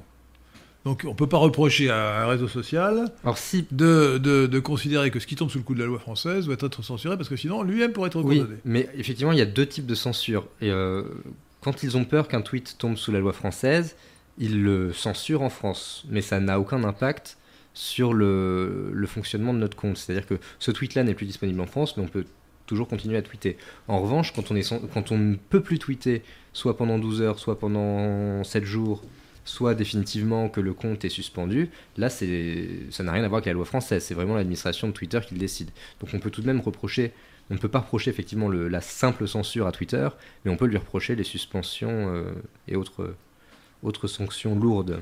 Donc 0.84 1.04
on 1.06 1.10
ne 1.12 1.16
peut 1.16 1.28
pas 1.28 1.38
reprocher 1.38 1.90
à 1.92 2.24
un 2.24 2.28
réseau 2.28 2.48
social 2.48 3.12
Alors 3.24 3.38
si 3.38 3.68
de, 3.72 4.18
de- 4.18 4.48
de 4.48 4.60
considérer 4.60 5.12
que 5.12 5.20
ce 5.20 5.28
qui 5.28 5.36
tombe 5.36 5.50
sous 5.52 5.60
le 5.60 5.64
coup 5.64 5.76
de 5.76 5.80
la 5.80 5.86
loi 5.86 6.00
française 6.00 6.46
doit 6.48 6.56
être 6.60 6.82
censuré, 6.84 7.18
parce 7.18 7.30
que 7.30 7.36
sinon 7.36 7.62
lui-même 7.62 7.92
pourrait 7.94 8.08
être 8.08 8.22
Oui, 8.24 8.40
condamné. 8.40 8.58
mais 8.66 8.90
effectivement, 8.96 9.32
il 9.32 9.38
y 9.38 9.42
a 9.42 9.46
deux 9.46 9.68
types 9.68 9.86
de 9.86 9.94
censure. 9.96 10.48
Et 10.60 10.72
euh, 10.72 11.04
quand 11.62 11.84
ils 11.84 11.98
ont 11.98 12.04
peur 12.06 12.28
qu'un 12.28 12.42
tweet 12.42 12.78
tombe 12.80 12.98
sous 12.98 13.12
la 13.12 13.20
loi 13.20 13.32
française, 13.32 13.96
ils 14.40 14.64
le 14.64 14.92
censurent 14.92 15.44
en 15.44 15.50
France. 15.52 16.04
Mais 16.10 16.22
ça 16.22 16.40
n'a 16.40 16.60
aucun 16.60 16.84
impact 16.84 17.38
sur 17.76 18.14
le, 18.14 18.90
le 18.92 19.08
fonctionnement 19.08 19.54
de 19.54 19.60
notre 19.60 19.78
compte. 19.78 19.98
C'est-à-dire 19.98 20.26
que 20.26 20.40
ce 20.58 20.72
tweet-là 20.72 21.04
n'est 21.04 21.14
plus 21.14 21.28
disponible 21.28 21.62
en 21.62 21.68
France, 21.68 21.96
mais 21.96 22.04
on 22.04 22.08
peut 22.08 22.26
toujours 22.72 22.88
continuer 22.88 23.18
à 23.18 23.22
tweeter. 23.22 23.58
En 23.88 24.00
revanche, 24.02 24.34
quand 24.34 24.50
on, 24.52 24.56
est, 24.56 24.74
quand 24.94 25.12
on 25.12 25.18
ne 25.18 25.36
peut 25.36 25.62
plus 25.62 25.78
tweeter, 25.78 26.24
soit 26.54 26.78
pendant 26.78 26.98
12 26.98 27.22
heures, 27.22 27.38
soit 27.40 27.60
pendant 27.60 28.44
7 28.44 28.64
jours, 28.64 29.04
soit 29.46 29.76
définitivement 29.76 30.48
que 30.50 30.62
le 30.62 30.74
compte 30.74 31.04
est 31.04 31.10
suspendu, 31.10 31.70
là, 31.98 32.10
c'est, 32.10 32.70
ça 32.92 33.04
n'a 33.04 33.12
rien 33.12 33.24
à 33.24 33.28
voir 33.28 33.38
avec 33.40 33.48
la 33.48 33.54
loi 33.54 33.66
française. 33.66 34.04
C'est 34.04 34.14
vraiment 34.14 34.36
l'administration 34.36 34.88
de 34.88 34.94
Twitter 34.94 35.20
qui 35.28 35.34
le 35.34 35.40
décide. 35.40 35.70
Donc 36.00 36.10
on 36.14 36.20
peut 36.20 36.30
tout 36.32 36.42
de 36.42 36.48
même 36.48 36.62
reprocher 36.62 37.12
on 37.50 37.56
ne 37.56 37.60
peut 37.60 37.68
pas 37.68 37.80
reprocher 37.80 38.10
effectivement 38.12 38.48
le- 38.48 38.70
la 38.70 38.80
simple 38.80 39.28
censure 39.28 39.68
à 39.68 39.74
Twitter, 39.74 40.08
mais 40.46 40.52
on 40.52 40.56
peut 40.56 40.68
lui 40.68 40.78
reprocher 40.78 41.16
les 41.18 41.26
suspensions 41.26 42.08
euh, 42.08 42.24
et 42.70 42.78
autres, 42.78 43.14
autres 43.84 44.08
sanctions 44.08 44.56
lourdes. 44.56 45.02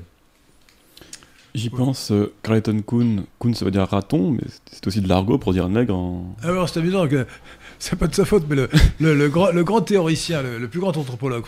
J'y 1.54 1.68
pense, 1.70 2.12
euh, 2.12 2.32
Carleton 2.42 2.80
Coon, 2.82 3.24
Coon 3.40 3.54
ça 3.54 3.64
veut 3.64 3.70
dire 3.72 3.82
raton, 3.86 4.30
mais 4.32 4.40
c'est- 4.48 4.60
c'est 4.72 4.86
aussi 4.86 5.00
de 5.00 5.08
l'argot 5.08 5.36
pour 5.38 5.52
dire 5.52 5.68
nègre 5.68 5.94
en... 5.96 6.36
Alors 6.42 6.68
c'est 6.68 6.78
amusant 6.80 7.06
que 7.08 7.24
c'est 7.80 7.98
pas 7.98 8.06
de 8.06 8.14
sa 8.14 8.24
faute, 8.24 8.44
mais 8.48 8.56
le, 9.00 9.28
grand, 9.28 9.80
théoricien, 9.80 10.42
le, 10.42 10.68
plus 10.68 10.80
grand 10.80 10.96
anthropologue 10.96 11.44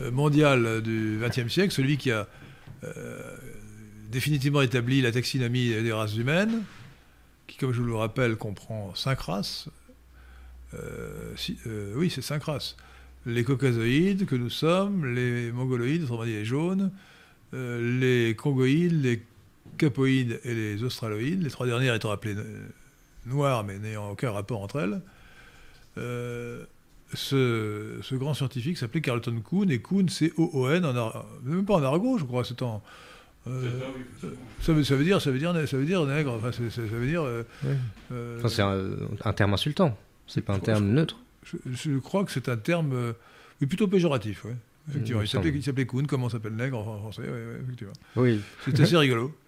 euh, 0.00 0.10
mondial 0.10 0.66
euh, 0.66 0.80
du 0.80 1.20
XXe 1.22 1.50
siècle, 1.50 1.72
celui 1.72 1.96
qui 1.96 2.10
a 2.10 2.26
euh, 2.84 3.36
définitivement 4.10 4.60
établi 4.60 5.00
la 5.00 5.12
taxinomie 5.12 5.70
des 5.70 5.92
races 5.92 6.16
humaines, 6.16 6.64
qui, 7.46 7.56
comme 7.58 7.72
je 7.72 7.80
vous 7.80 7.86
le 7.86 7.94
rappelle, 7.94 8.36
comprend 8.36 8.94
cinq 8.94 9.20
races. 9.20 9.68
Oui, 11.94 12.10
c'est 12.10 12.22
cinq 12.22 12.44
races. 12.44 12.76
Les 13.24 13.44
caucasoïdes 13.44 14.26
que 14.26 14.34
nous 14.34 14.50
sommes, 14.50 15.14
les 15.14 15.52
mongoloïdes, 15.52 16.04
autrement 16.04 16.24
dit 16.24 16.32
les 16.32 16.44
jaunes, 16.46 16.90
les 17.52 18.34
congoïdes, 18.36 19.02
les 19.02 19.22
capoïdes 19.76 20.40
et 20.44 20.54
les 20.54 20.82
australoïdes, 20.82 21.42
les 21.42 21.50
trois 21.50 21.66
dernières 21.66 21.94
étant 21.94 22.10
appelées 22.10 22.36
noires 23.26 23.64
mais 23.64 23.78
n'ayant 23.78 24.10
aucun 24.10 24.32
rapport 24.32 24.62
entre 24.62 24.80
elles. 24.80 25.02
Euh, 25.98 26.64
ce, 27.14 27.98
ce 28.02 28.14
grand 28.14 28.32
scientifique 28.34 28.78
s'appelait 28.78 29.02
Carlton 29.02 29.40
Kuhn, 29.44 29.70
et 29.70 29.80
Kuhn, 29.80 30.08
c'est 30.08 30.32
O-O-N, 30.38 30.86
même 31.44 31.64
pas 31.66 31.74
en 31.74 31.82
argot, 31.82 32.16
je 32.18 32.24
crois, 32.24 32.44
c'est 32.44 32.62
en. 32.62 32.82
euh, 33.48 33.68
ça, 34.62 34.72
veut, 34.72 34.82
ça 34.84 34.96
veut 34.96 35.04
dire, 35.04 35.20
ça 35.20 35.30
veut 35.30 35.38
dire, 35.38 35.52
ça 35.68 35.76
veut 35.76 35.84
dire 35.84 36.04
nègre. 36.06 36.32
Enfin, 36.34 36.52
ça 36.52 36.80
veut 36.82 37.06
dire. 37.06 37.22
euh, 37.22 37.42
Ouais. 37.64 37.76
euh, 38.12 38.38
Enfin, 38.38 38.48
c'est 38.48 38.62
un, 38.62 38.90
un 39.24 39.32
terme 39.34 39.52
insultant, 39.52 39.96
c'est 40.26 40.40
pas 40.40 40.54
un 40.54 40.58
Je- 40.58 40.62
terme 40.62 40.86
neutre. 40.88 41.18
je, 41.44 41.56
je 41.70 41.98
crois 41.98 42.24
que 42.24 42.30
c'est 42.32 42.48
un 42.48 42.56
terme, 42.56 42.92
euh, 42.94 43.12
plutôt 43.68 43.88
péjoratif, 43.88 44.44
ouais. 44.46 44.56
Effectivement, 44.88 45.20
Il 45.20 45.22
me 45.22 45.26
il 45.26 45.28
s'appelait, 45.28 45.50
semble. 45.50 45.58
il 45.58 45.62
s'appelait 45.62 45.86
Kuhn, 45.86 46.06
comme 46.06 46.24
on 46.24 46.28
s'appelle 46.30 46.56
nègre 46.56 46.78
en 46.78 46.98
français, 46.98 47.22
ouais, 47.22 47.28
ouais, 47.28 47.58
effectivement. 47.62 47.92
Oui. 48.16 48.40
C'est 48.64 48.80
assez 48.80 48.96
rigolo. 48.96 49.32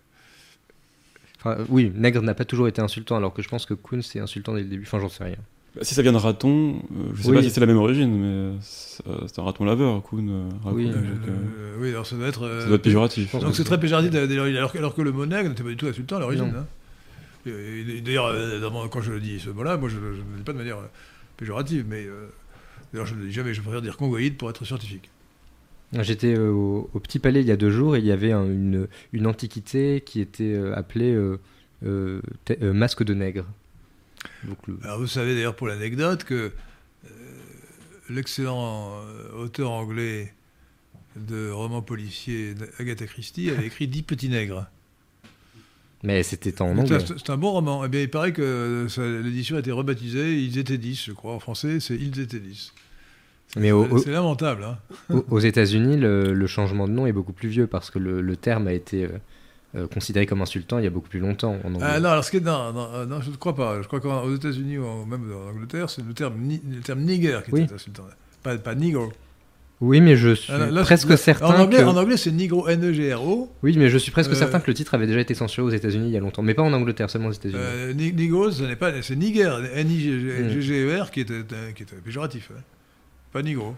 Enfin, 1.47 1.59
oui, 1.69 1.93
nègre 1.95 2.23
n'a 2.23 2.33
pas 2.35 2.45
toujours 2.47 2.69
été 2.69 2.81
insultant, 2.81 3.17
alors 3.17 3.35
que 3.35 3.43
je 3.43 3.49
pense 3.49 3.67
que 3.67 3.75
Kuhn 3.75 4.01
c'est 4.01 4.19
insultant 4.21 4.55
dès 4.55 4.63
le 4.63 4.69
début. 4.69 4.85
Enfin, 4.85 4.99
j'en 4.99 5.09
sais 5.11 5.25
rien. 5.25 5.37
Bah, 5.77 5.81
Si 5.83 5.95
ça 5.95 6.03
vient 6.03 6.13
de 6.13 6.17
raton, 6.19 6.77
euh, 6.77 7.11
je 7.15 7.23
sais 7.23 7.29
Oui. 7.31 7.37
pas 7.37 7.43
si 7.43 7.51
c'est 7.51 7.61
la 7.61 7.67
même 7.67 7.77
origine, 7.79 8.17
mais 8.17 8.59
c'est 8.61 9.03
c'est 9.27 9.41
un 9.41 9.43
raton 9.45 9.65
laveur, 9.65 9.97
euh, 9.97 10.49
raton, 10.63 10.77
Oui. 10.77 10.87
donc, 10.87 10.95
Euh, 10.97 11.29
euh, 11.29 11.77
oui, 11.81 11.89
alors 11.91 12.07
ça 12.07 12.15
doit 12.17 12.29
être. 12.29 12.43
euh, 12.45 12.61
ça 12.61 12.67
doit 12.67 12.77
être 12.77 12.83
péjoratif. 12.83 13.33
Donc 13.33 13.47
que 13.51 13.53
c'est 13.53 13.65
très 13.65 13.81
péjoratif 13.81 14.15
alors, 14.15 14.73
que- 14.73 14.79
alors 14.79 14.95
que 14.95 15.03
le 15.03 15.11
mot 15.11 15.27
nègre 15.27 15.49
n'était 15.49 15.65
pas 15.65 15.71
du 15.71 15.77
tout 15.77 15.87
insultant 15.87 16.17
à 16.17 16.21
l'origine. 16.21 16.53
Hein. 16.57 16.67
Et- 17.47 17.97
et 17.97 18.01
D'ailleurs, 18.01 18.27
euh, 18.27 18.89
quand 18.91 19.01
je 19.03 19.13
le 19.13 19.21
dis 19.21 19.41
ce 19.41 19.51
mot-là, 19.51 19.77
moi 19.77 19.89
je 19.89 19.97
ne 19.97 20.11
le 20.11 20.17
dis 20.37 20.43
pas 20.45 20.53
de 20.53 20.59
manière 20.59 20.79
euh, 20.79 20.87
péjorative, 21.37 21.85
mais 21.89 22.05
euh, 22.07 22.29
d'ailleurs 22.93 23.07
je 23.07 23.15
ne 23.17 23.21
le 23.21 23.27
dis 23.27 23.33
jamais, 23.33 23.53
je 23.53 23.61
préfère 23.61 23.83
dire 23.83 23.97
congoïde 23.97 24.37
pour 24.37 24.49
être 24.51 24.65
scientifique. 24.65 25.11
J'étais 26.01 26.37
euh, 26.37 26.51
au, 26.51 26.89
au 26.95 27.01
Petit 27.01 27.19
Palais 27.19 27.41
il 27.41 27.47
y 27.47 27.53
a 27.53 27.57
deux 27.57 27.71
jours 27.71 27.97
et 27.97 27.99
il 27.99 28.05
y 28.07 28.13
avait 28.13 28.33
un- 28.33 28.47
une, 28.47 28.87
une 29.13 29.27
antiquité 29.27 30.03
qui 30.07 30.21
était 30.21 30.55
euh, 30.55 30.75
appelée 30.77 31.13
euh, 31.13 31.39
euh, 31.85 32.21
euh, 32.63 32.73
masque 32.73 33.03
de 33.05 33.13
nègre. 33.15 33.45
Donc, 34.45 34.59
le- 34.67 34.79
Alors 34.83 34.99
vous 34.99 35.07
savez 35.07 35.35
d'ailleurs 35.35 35.57
pour 35.57 35.67
l'anecdote 35.69 36.25
que 36.25 36.53
euh, 37.05 37.09
l'excellent 38.11 39.01
euh, 39.07 39.45
auteur 39.45 39.71
anglais 39.71 40.35
de 41.17 41.51
romans 41.51 41.83
policiers 41.83 42.55
Agatha 42.79 43.07
Christie 43.07 43.51
avait 43.51 43.67
écrit 43.67 43.87
Dix 43.89 44.03
petits 44.03 44.29
nègres. 44.29 44.67
Mais 46.03 46.23
c'était 46.23 46.61
en 46.61 46.77
anglais. 46.77 46.99
C'est 47.07 47.31
un 47.31 47.37
bon 47.39 47.53
roman. 47.53 47.85
Eh 47.85 47.89
bien, 47.89 48.03
il 48.03 48.11
paraît 48.11 48.33
que 48.33 48.87
ça- 48.91 49.07
l'édition 49.07 49.57
a 49.57 49.61
été 49.61 49.73
rebaptisée 49.73 50.39
Ils 50.43 50.59
étaient 50.59 50.77
10, 50.77 51.05
je 51.07 51.13
crois. 51.13 51.33
En 51.35 51.39
français, 51.41 51.81
c'est 51.81 51.95
Ils 51.97 52.21
étaient 52.21 52.41
10. 52.41 52.75
Mais 53.57 53.73
au- 53.73 53.87
au- 53.87 53.99
C'est 53.99 54.11
lamentable. 54.11 54.65
Hein. 54.65 54.79
Aux, 55.09 55.25
aux 55.31 55.39
États-Unis, 55.39 55.97
le, 55.97 56.35
le 56.35 56.47
changement 56.47 56.89
de 56.89 56.93
nom 56.93 57.07
est 57.07 57.13
beaucoup 57.13 57.33
plus 57.33 57.49
vieux 57.49 57.67
parce 57.67 57.91
que 57.91 57.99
le, 57.99 58.21
le 58.21 58.37
terme 58.37 58.67
a 58.67 58.73
été 58.73 59.09
euh, 59.75 59.83
euh, 59.85 59.87
considéré 59.89 60.27
comme 60.27 60.43
insultant 60.43 60.79
il 60.79 60.85
y 60.85 60.87
a 60.87 60.91
beaucoup 60.91 61.09
plus 61.09 61.21
longtemps 61.21 61.57
en 61.65 61.75
anglais. 61.75 61.87
Ah, 61.89 62.01
non, 62.01 62.11
alors 62.11 62.25
ce 62.25 62.31
qui 62.31 62.37
est. 62.39 62.41
Non, 62.41 62.73
non, 62.73 62.89
euh, 62.95 63.07
non, 63.07 63.21
je 63.21 63.31
ne 63.31 63.37
crois 63.37 63.55
pas. 63.55 63.81
Je 63.83 63.87
crois 63.87 64.01
qu'aux 64.01 64.35
États-Unis 64.35 64.79
ou 64.79 64.85
en- 64.87 65.07
même 65.07 65.31
en 65.33 65.51
Angleterre, 65.51 65.91
c'est 65.91 66.05
le 66.07 66.15
terme, 66.15 66.35
ni- 66.41 66.63
le 66.71 66.81
terme 66.81 67.01
nigger 67.01 67.41
qui 67.45 67.51
Oui. 67.53 67.63
était 67.63 67.75
insultant. 67.75 68.05
Pas, 68.43 68.57
pas 68.59 68.75
negro. 68.75 69.13
Oui, 69.81 70.01
mais 70.01 70.17
je 70.17 70.35
suis 70.35 70.53
Ah, 70.53 70.71
là, 70.71 70.83
presque 70.83 71.09
là, 71.11 71.17
certain 71.17 71.47
En 71.47 71.61
anglais, 71.63 71.79
que... 71.81 71.85
en 71.85 71.97
anglais 71.97 72.17
c'est 72.17 72.31
negro, 72.31 72.69
N-E-G-R-O. 72.69 73.51
Oui, 73.65 73.75
mais 73.77 73.89
je 73.91 73.99
suis 73.99 74.13
presque 74.13 74.31
Euh, 74.31 74.35
certain 74.35 74.61
que 74.61 74.69
le 74.69 74.75
titre 74.75 74.95
avait 74.95 75.07
déjà 75.07 75.21
été 75.21 75.35
censuré 75.35 75.67
aux 75.67 75.71
États-Unis 75.71 76.07
il 76.09 76.13
y 76.13 76.17
a 76.17 76.21
longtemps, 76.21 76.43
mais 76.43 76.55
pas 76.55 76.63
en 76.63 76.73
Angleterre, 76.73 77.11
seulement 77.11 77.29
aux 77.29 77.33
États-Unis. 77.33 77.59
Euh, 77.61 77.93
Negro, 77.93 78.51
ce 78.53 78.63
n'est 78.63 78.77
pas. 78.77 79.03
C'est 79.03 79.17
Niger, 79.17 79.59
Hmm. 79.59 79.65
N-I-G-G-E-R, 79.75 81.11
qui 81.11 81.21
était, 81.21 81.43
qui 81.75 81.83
était 81.83 81.97
péjoratif. 81.97 82.51
hein. 82.57 82.61
Pas 83.33 83.43
Negro. 83.43 83.75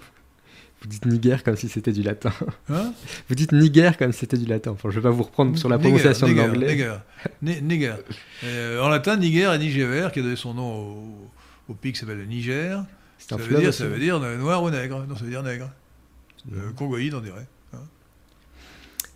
Vous 0.82 0.88
dites 0.88 1.06
Niger 1.06 1.42
comme 1.42 1.56
si 1.56 1.68
c'était 1.68 1.92
du 1.92 2.02
latin. 2.02 2.32
Hein 2.68 2.92
Vous 3.28 3.34
dites 3.34 3.52
Niger 3.52 3.96
comme 3.96 4.12
si 4.12 4.20
c'était 4.20 4.36
du 4.36 4.44
latin. 4.46 4.72
Enfin, 4.72 4.90
je 4.90 4.96
vais 4.96 5.02
pas 5.02 5.10
vous 5.10 5.22
reprendre 5.24 5.56
sur 5.58 5.68
la 5.68 5.78
prononciation 5.78 6.28
Niger, 6.28 6.44
de 6.48 6.52
l'anglais. 6.52 6.72
Niger. 6.72 7.02
Ni- 7.42 7.62
Niger. 7.62 7.98
Euh, 8.44 8.80
en 8.82 8.88
latin, 8.88 9.16
Niger 9.16 9.52
et 9.54 9.58
Niger, 9.58 10.12
qui 10.12 10.20
a 10.20 10.22
donné 10.22 10.36
son 10.36 10.54
nom 10.54 10.74
au, 10.78 11.30
au 11.70 11.74
pays 11.74 11.92
qui 11.92 11.98
s'appelle 11.98 12.18
le 12.18 12.26
Niger. 12.26 12.84
Ça 13.18 13.36
veut, 13.36 13.56
dire, 13.58 13.72
ça 13.74 13.86
veut 13.86 13.98
dire 13.98 14.20
noir 14.20 14.62
ou 14.62 14.70
nègre. 14.70 15.04
Non, 15.08 15.16
ça 15.16 15.24
veut 15.24 15.30
dire 15.30 15.42
nègre. 15.42 15.70
Euh, 16.54 16.70
congoïde, 16.76 17.14
on 17.14 17.20
dirait. 17.20 17.46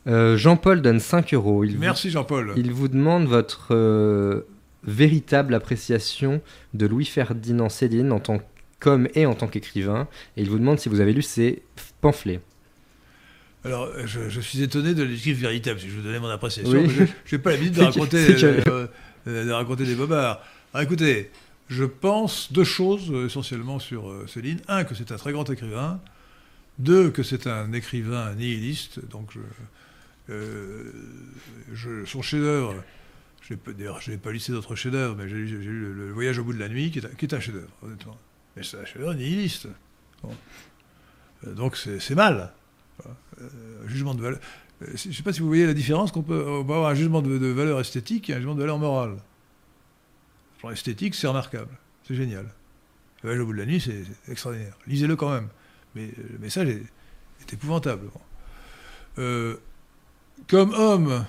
Euh, 0.07 0.37
Jean-Paul 0.39 0.81
donne 0.81 0.99
5 0.99 1.35
euros. 1.35 1.63
Il 1.65 1.75
vous- 1.75 1.81
Merci 1.81 2.11
Jean-Paul. 2.11 2.55
Il 2.57 2.73
vous 2.73 2.89
demande 2.89 3.27
votre 3.27 3.75
euh, 3.75 4.47
véritable 4.83 5.55
appréciation 5.55 6.41
de 6.73 6.87
Louis-Ferdinand 6.87 7.69
Céline 7.69 8.11
en 8.11 8.19
tant 8.19 8.41
qu'homme 8.81 9.09
et 9.15 9.27
en 9.27 9.35
tant 9.35 9.47
qu'écrivain. 9.47 10.09
Et 10.37 10.43
il 10.43 10.51
vous 10.51 10.59
demande 10.59 10.79
si 10.81 10.89
vous 10.89 11.01
avez 11.01 11.13
lu 11.13 11.23
ses 11.23 11.63
pamphlets. 12.01 12.41
Alors, 13.65 13.89
je, 14.07 14.29
je 14.31 14.41
suis 14.41 14.63
étonné 14.63 14.95
de 14.95 15.03
l'équipe 15.03 15.37
véritable, 15.37 15.79
si 15.81 15.89
je 15.91 15.95
vous 15.97 16.03
donnais 16.03 16.19
mon 16.19 16.29
appréciation. 16.31 16.81
Oui. 16.83 16.91
Je 17.27 17.37
n'ai 17.37 17.43
pas 17.43 17.51
l'habitude 17.51 17.75
de 17.75 17.83
raconter, 17.85 18.27
euh, 18.45 18.87
euh, 19.29 19.45
de 19.47 19.51
raconter 19.51 19.85
des 19.85 19.95
bobards. 19.95 20.41
Alors, 20.73 20.85
écoutez, 20.85 21.31
je 21.69 21.85
pense 21.85 22.53
deux 22.53 22.65
choses 22.65 23.11
euh, 23.13 23.27
essentiellement 23.27 23.79
sur 23.79 24.09
euh, 24.11 24.27
Céline. 24.27 24.61
Un, 24.67 24.85
que 24.85 24.95
c'est 24.95 25.13
un 25.13 25.17
très 25.17 25.33
grand 25.33 25.49
écrivain. 25.51 26.01
Deux, 26.79 27.11
que 27.11 27.23
c'est 27.23 27.47
un 27.47 27.71
écrivain 27.75 28.33
nihiliste. 28.35 29.07
Donc, 29.11 29.33
je, 30.29 30.31
je- 31.75 32.05
son 32.07 32.23
chef-d'œuvre, 32.23 32.75
je 33.43 33.53
n'ai 33.53 33.59
pas- 33.59 33.73
d'ailleurs, 33.73 34.01
je 34.01 34.11
n'ai 34.11 34.17
pas 34.17 34.33
listé 34.33 34.53
d'autres 34.53 34.75
chefs-d'œuvre, 34.77 35.17
mais 35.19 35.29
j'ai 35.29 35.35
lu, 35.35 35.47
lu 35.59 35.81
le, 35.81 35.93
le 35.93 36.13
Voyage 36.13 36.39
au 36.39 36.45
bout 36.45 36.53
de 36.55 36.59
la 36.59 36.69
nuit, 36.69 36.91
qui 36.91 37.01
est, 37.01 37.05
un- 37.05 37.09
qui 37.11 37.27
est 37.27 37.35
un 37.35 37.41
chef-d'œuvre, 37.41 37.69
honnêtement. 37.83 38.17
Mais 38.57 38.63
c'est 38.63 38.79
un 38.79 38.85
chef-d'œuvre 38.85 39.15
nihiliste. 39.15 39.69
Euh, 41.47 41.55
donc, 41.55 41.77
c'est 41.77 42.15
mal. 42.15 42.53
Euh, 43.07 43.89
jugement 43.89 44.15
de 44.15 44.23
valeur. 44.23 44.41
Euh, 44.83 44.87
Je 44.95 45.09
ne 45.09 45.15
sais 45.15 45.23
pas 45.23 45.33
si 45.33 45.41
vous 45.41 45.47
voyez 45.47 45.67
la 45.67 45.75
différence 45.75 46.13
qu'on 46.13 46.23
peut, 46.23 46.41
avoir 46.61 46.91
un 46.91 46.95
jugement 46.95 47.23
de, 47.23 47.47
valeur 47.47 47.81
esthétique 47.81 48.31
et 48.31 48.35
un 48.35 48.37
jugement 48.37 48.55
de 48.55 48.61
valeur 48.61 48.79
morale. 48.79 49.17
Sur 50.59 50.71
l'esthétique, 50.71 51.15
c'est 51.15 51.27
remarquable, 51.27 51.75
c'est 52.07 52.15
génial. 52.15 52.45
Le 53.23 53.29
voyage 53.29 53.41
au 53.41 53.47
bout 53.47 53.53
de 53.53 53.59
la 53.59 53.67
nuit, 53.67 53.81
c'est 53.81 54.05
extraordinaire. 54.31 54.77
Lisez-le 54.87 55.17
quand 55.17 55.33
même. 55.33 55.49
Mais 55.95 56.11
le 56.33 56.39
message 56.39 56.69
est, 56.69 56.83
épouvantable. 57.53 58.11
Comme 59.17 60.75
homme, 60.75 61.27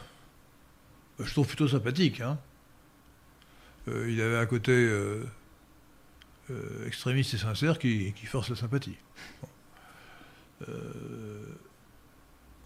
je 1.20 1.32
trouve 1.32 1.48
plutôt 1.48 1.68
sympathique. 1.68 2.22
hein. 2.22 2.38
Il 3.88 4.22
avait 4.22 4.38
un 4.38 4.46
côté 4.46 4.90
euh, 6.52 6.88
extrémiste 6.88 7.34
et 7.34 7.38
sincère 7.38 7.80
qui, 7.80 8.14
qui 8.14 8.26
force 8.26 8.50
la 8.50 8.56
sympathie. 8.56 8.98
Bon. 9.42 9.48
Euh, 10.70 11.46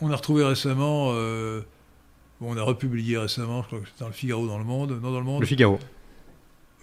on 0.01 0.11
a 0.11 0.15
retrouvé 0.15 0.43
récemment, 0.43 1.11
euh, 1.13 1.61
bon, 2.41 2.53
on 2.53 2.57
a 2.57 2.61
republié 2.63 3.17
récemment, 3.17 3.61
je 3.61 3.67
crois 3.67 3.79
que 3.79 3.85
c'était 3.87 3.99
dans 4.01 4.07
le 4.07 4.13
Figaro, 4.13 4.47
dans 4.47 4.57
le 4.57 4.65
Monde, 4.65 4.99
non 5.01 5.11
dans 5.11 5.19
le 5.19 5.25
Monde? 5.25 5.41
Le 5.41 5.47
Figaro. 5.47 5.79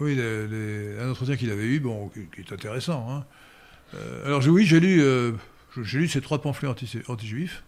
Oui, 0.01 0.15
les- 0.15 0.47
les- 0.49 0.99
un 0.99 1.11
entretien 1.11 1.37
qu'il 1.37 1.51
avait 1.51 1.65
eu, 1.67 1.81
bon, 1.81 2.09
qui, 2.09 2.21
qui 2.35 2.41
est 2.41 2.53
intéressant. 2.55 3.07
hein. 3.11 3.25
Euh, 3.95 4.25
alors 4.27 4.43
oui, 4.49 4.65
j'ai 4.65 4.81
lu, 4.81 5.03
j'ai 5.83 5.99
lu 5.99 6.09
ces 6.09 6.23
trois 6.23 6.41
pamphlets 6.41 6.69
anti- 6.69 7.03
anti-juifs, 7.09 7.63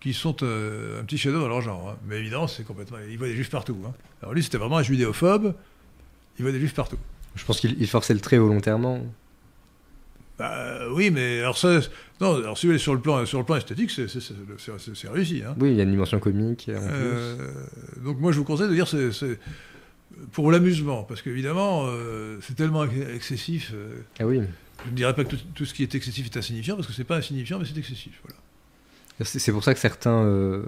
qui 0.00 0.12
sont 0.12 0.42
un 0.42 1.04
petit 1.04 1.18
chef-d'œuvre 1.18 1.46
à 1.46 1.48
leur 1.48 1.60
genre. 1.60 1.90
hein. 1.90 1.96
Mais 2.06 2.18
évidemment, 2.18 2.48
c'est 2.48 2.64
complètement, 2.64 2.98
il 3.08 3.16
voit 3.16 3.28
des 3.28 3.36
juifs 3.36 3.50
partout. 3.50 3.78
hein. 3.86 3.92
Alors 4.22 4.34
lui, 4.34 4.42
c'était 4.42 4.58
vraiment 4.58 4.78
un 4.78 4.82
judéophobe. 4.82 5.54
Il 6.38 6.42
voit 6.42 6.52
des 6.52 6.58
juifs 6.58 6.74
partout. 6.74 6.98
Je 7.36 7.44
pense 7.44 7.60
qu'il 7.60 7.76
il 7.80 7.86
forçait 7.86 8.14
le 8.14 8.20
trait 8.20 8.38
volontairement. 8.38 9.04
Bah, 10.38 10.78
oui, 10.92 11.10
mais 11.10 11.40
alors 11.40 11.58
ça, 11.58 11.80
non, 12.20 12.36
alors 12.36 12.56
si 12.56 12.66
vous 12.66 12.70
voulez 12.70 12.78
sur 12.78 12.94
le 12.94 13.00
plan, 13.00 13.26
sur 13.26 13.38
le 13.38 13.44
plan 13.44 13.56
esthétique, 13.56 13.90
c'est, 13.90 14.06
réussi. 15.12 15.42
hein. 15.46 15.54
Oui, 15.60 15.70
il 15.72 15.76
y 15.76 15.80
a 15.80 15.84
une 15.84 15.90
dimension 15.90 16.18
comique. 16.18 16.70
en 16.74 16.80
plus. 16.80 16.88
Euh, 16.88 17.36
donc 18.02 18.18
moi 18.20 18.32
je 18.32 18.38
vous 18.38 18.44
conseille 18.44 18.68
de 18.68 18.74
dire 18.74 18.88
c'est, 18.88 19.12
c'est 19.12 19.38
pour 20.32 20.50
l'amusement, 20.50 21.02
parce 21.04 21.20
qu'évidemment 21.20 21.84
euh, 21.88 22.38
c'est 22.40 22.54
tellement 22.56 22.84
ex- 22.84 23.10
excessif. 23.14 23.72
euh, 23.74 24.00
Ah 24.18 24.26
oui. 24.26 24.40
je 24.86 24.90
ne 24.90 24.96
dirais 24.96 25.14
pas 25.14 25.24
que 25.24 25.30
tout, 25.36 25.38
tout 25.54 25.64
ce 25.66 25.74
qui 25.74 25.82
est 25.82 25.94
excessif 25.94 26.24
est 26.26 26.36
insignifiant, 26.38 26.74
parce 26.76 26.86
que 26.86 26.94
c'est 26.94 27.04
pas 27.04 27.16
insignifiant, 27.16 27.58
mais 27.58 27.66
c'est 27.66 27.78
excessif. 27.78 28.18
Voilà. 28.24 28.38
C'est 29.22 29.52
pour 29.52 29.62
ça 29.62 29.74
que 29.74 29.80
certains, 29.80 30.24
euh, 30.24 30.62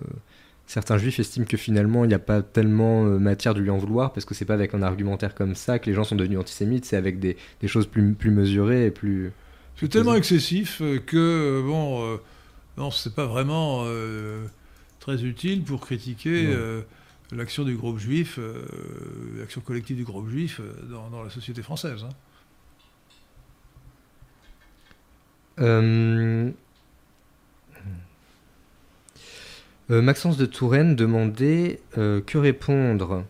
certains 0.73 0.97
juifs 0.97 1.21
estiment 1.21 1.45
que 1.45 1.59
finalement 1.59 2.05
il 2.05 2.09
n'y 2.09 2.15
a 2.15 2.19
pas 2.19 2.41
tellement 2.41 3.05
euh, 3.05 3.19
matière 3.19 3.53
de 3.55 3.61
lui 3.61 3.71
en 3.71 3.77
vouloir, 3.77 4.13
parce 4.13 4.25
que 4.25 4.35
c'est 4.35 4.47
pas 4.47 4.55
avec 4.55 4.73
un 4.73 4.83
argumentaire 4.83 5.35
comme 5.35 5.55
ça 5.55 5.79
que 5.79 5.87
les 5.89 5.95
gens 5.95 6.05
sont 6.05 6.17
devenus 6.17 6.39
antisémites, 6.39 6.87
c'est 6.87 6.97
avec 6.97 7.19
des, 7.19 7.37
des 7.61 7.69
choses 7.69 7.87
plus, 7.87 8.15
plus 8.15 8.31
mesurées 8.31 8.87
et 8.87 8.91
plus. 8.91 9.33
C'est 9.77 9.89
tellement 9.89 10.15
excessif 10.15 10.81
euh, 10.81 10.99
que 10.99 11.17
euh, 11.17 11.63
bon, 11.63 12.19
non, 12.79 12.91
c'est 12.91 13.15
pas 13.15 13.27
vraiment 13.27 13.85
très 14.99 15.23
utile 15.25 15.63
pour 15.63 15.81
critiquer 15.81 16.49
l'action 17.33 17.65
du 17.65 17.77
groupe 17.77 17.99
juif, 17.99 18.39
l'action 19.37 19.61
collective 19.61 19.97
du 19.97 20.05
groupe 20.05 20.29
juif 20.29 20.61
dans, 20.91 21.11
dans 21.11 21.23
la 21.23 21.31
société 21.31 21.63
française. 21.63 22.03
hein. 22.03 22.15
Euh, 25.61 26.51
euh, 29.82 29.82
Maxence 30.01 30.37
de 30.37 30.47
Touraine 30.47 30.97
demandait 30.97 31.81
euh, 31.99 32.21
que 32.21 32.39
répondre 32.39 33.25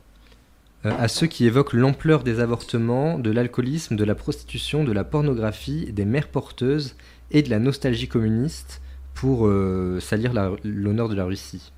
euh, 0.85 0.91
à 0.99 1.09
ceux 1.09 1.27
qui 1.27 1.47
évoquent 1.47 1.73
l'ampleur 1.73 2.23
des 2.23 2.41
avortements, 2.41 3.19
de 3.19 3.31
l'alcoolisme, 3.31 3.97
de 3.97 4.05
la 4.05 4.15
prostitution, 4.15 4.85
de 4.85 4.93
la 4.93 5.05
pornographie, 5.05 5.93
des 5.93 6.05
mères 6.05 6.29
porteuses 6.29 6.95
et 7.31 7.43
de 7.43 7.51
la 7.51 7.59
nostalgie 7.59 8.09
communiste 8.09 8.81
pour 9.15 9.47
euh, 9.47 9.99
salir 10.01 10.33
l'honneur 10.65 11.09
de 11.09 11.15
la 11.15 11.25
Russie. 11.25 11.73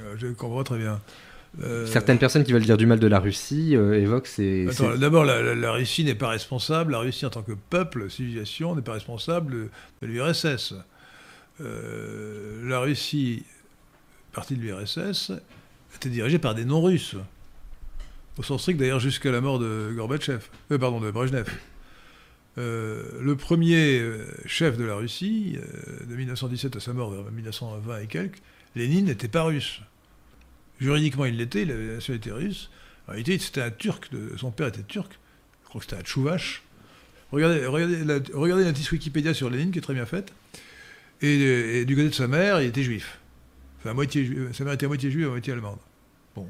Euh, 0.00 0.14
je 0.16 0.28
comprends 0.28 0.64
très 0.64 0.78
bien. 0.78 1.00
Euh, 1.62 1.84
Certaines 1.84 2.18
personnes 2.18 2.44
qui 2.44 2.52
veulent 2.52 2.62
dire 2.62 2.76
du 2.76 2.86
mal 2.86 3.00
de 3.00 3.06
la 3.08 3.18
Russie 3.18 3.74
euh, 3.76 4.00
évoquent 4.00 4.28
ces... 4.28 4.68
Attends, 4.68 4.92
ces- 4.92 4.98
D'abord, 4.98 5.24
la, 5.24 5.42
la- 5.42 5.54
la 5.56 5.72
Russie 5.72 6.04
n'est 6.04 6.14
pas 6.14 6.28
responsable. 6.28 6.92
La 6.92 6.98
Russie, 6.98 7.26
en 7.26 7.30
tant 7.30 7.42
que 7.42 7.52
peuple, 7.70 8.08
civilisation, 8.08 8.76
n'est 8.76 8.82
pas 8.82 8.92
responsable 8.92 9.52
de, 9.52 9.68
de 10.02 10.06
l'URSS. 10.06 10.74
Euh, 11.60 12.68
la 12.68 12.80
Russie, 12.80 13.44
partie 14.32 14.56
de 14.56 14.62
l'URSS, 14.62 15.32
était 15.96 16.08
dirigée 16.08 16.38
par 16.38 16.54
des 16.54 16.64
non-russes. 16.64 17.16
Au 18.38 18.42
sens 18.42 18.62
strict, 18.62 18.78
d'ailleurs, 18.78 19.00
jusqu'à 19.00 19.30
la 19.30 19.40
mort 19.40 19.58
de 19.58 19.92
Gorbatchev. 19.94 20.44
Euh, 20.70 20.78
pardon, 20.78 21.00
de 21.00 21.10
Brezhnev. 21.10 21.48
Euh, 22.58 23.04
le 23.20 23.36
premier 23.36 24.02
chef 24.46 24.76
de 24.76 24.84
la 24.84 24.94
Russie, 24.94 25.58
de 26.08 26.14
1917 26.14 26.76
à 26.76 26.80
sa 26.80 26.92
mort 26.92 27.10
vers 27.10 27.30
1920 27.30 28.00
et 28.00 28.06
quelques, 28.06 28.38
Lénine 28.74 29.06
n'était 29.06 29.28
pas 29.28 29.42
russe. 29.42 29.80
Juridiquement, 30.80 31.26
il 31.26 31.36
l'était, 31.36 31.62
il 31.62 31.70
avait 31.70 31.86
la 31.86 31.94
nationalité 31.94 32.32
russe. 32.32 32.70
En 33.06 33.12
réalité, 33.12 33.38
c'était 33.38 33.62
un 33.62 33.70
Turc, 33.70 34.08
son 34.36 34.50
père 34.50 34.68
était 34.68 34.82
turc, 34.82 35.18
je 35.64 35.68
crois 35.68 35.80
que 35.80 35.86
c'était 35.86 36.00
un 36.00 36.04
Tchouvache. 36.04 36.62
Regardez, 37.32 37.66
regardez, 37.66 38.04
la, 38.04 38.18
regardez 38.34 38.64
la 38.64 38.70
Wikipédia 38.70 39.34
sur 39.34 39.50
Lénine, 39.50 39.70
qui 39.70 39.78
est 39.78 39.82
très 39.82 39.94
bien 39.94 40.06
faite. 40.06 40.32
Et, 41.22 41.80
et 41.80 41.84
du 41.84 41.94
côté 41.96 42.08
de 42.08 42.14
sa 42.14 42.28
mère, 42.28 42.60
il 42.62 42.68
était 42.68 42.82
juif. 42.82 43.18
Enfin, 43.78 43.90
à 43.90 43.94
moitié, 43.94 44.24
ju- 44.24 44.48
sa 44.52 44.64
mère 44.64 44.72
était 44.74 44.86
à 44.86 44.88
moitié 44.88 45.10
juive, 45.10 45.26
à 45.26 45.30
moitié 45.30 45.52
allemande. 45.52 45.78
Bon. 46.34 46.48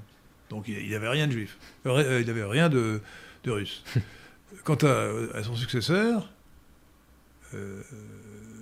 Donc 0.48 0.68
il 0.68 0.90
n'avait 0.90 1.08
rien 1.08 1.26
de 1.26 1.32
juif. 1.32 1.58
Il 1.84 1.90
n'avait 2.26 2.44
rien 2.44 2.68
de, 2.68 3.00
de 3.44 3.50
russe. 3.50 3.84
Quant 4.64 4.78
à, 4.82 5.42
son 5.42 5.54
successeur, 5.56 6.28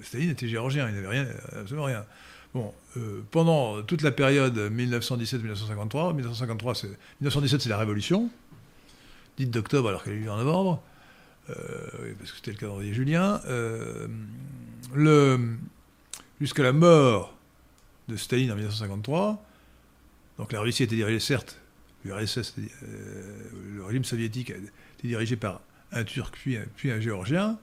Staline 0.02 0.30
était 0.30 0.48
géorgien, 0.48 0.88
il 0.88 0.94
n'avait 0.94 1.08
rien, 1.08 1.26
absolument 1.58 1.86
rien. 1.86 2.04
Bon, 2.54 2.72
pendant 3.30 3.82
toute 3.82 4.02
la 4.02 4.10
période 4.10 4.56
1917-1953, 4.58 6.14
1953, 6.14 6.74
1917 7.20 7.60
c'est 7.62 7.68
la 7.68 7.76
Révolution, 7.78 8.30
dite 9.36 9.50
d'octobre 9.50 9.88
alors 9.88 10.04
qu'elle 10.04 10.14
est 10.14 10.18
eu 10.18 10.28
en 10.30 10.36
novembre, 10.38 10.82
euh, 11.50 11.54
parce 12.18 12.30
que 12.30 12.36
c'était 12.36 12.52
le 12.52 12.56
calendrier 12.58 12.94
julien, 12.94 13.40
euh, 13.46 14.08
jusqu'à 16.40 16.62
la 16.62 16.72
mort 16.72 17.36
de 18.08 18.16
Staline 18.16 18.50
en 18.52 18.56
1953, 18.56 19.44
donc 20.38 20.52
la 20.52 20.60
Russie 20.60 20.84
était 20.84 20.96
dirigée, 20.96 21.20
certes, 21.20 21.58
euh, 22.06 22.22
le 23.74 23.84
régime 23.84 24.04
soviétique 24.04 24.50
était 24.50 25.08
dirigé 25.08 25.36
par 25.36 25.60
un 25.92 26.04
Turc 26.04 26.36
puis 26.76 26.90
un, 26.90 27.00
Géorgien, 27.00 27.58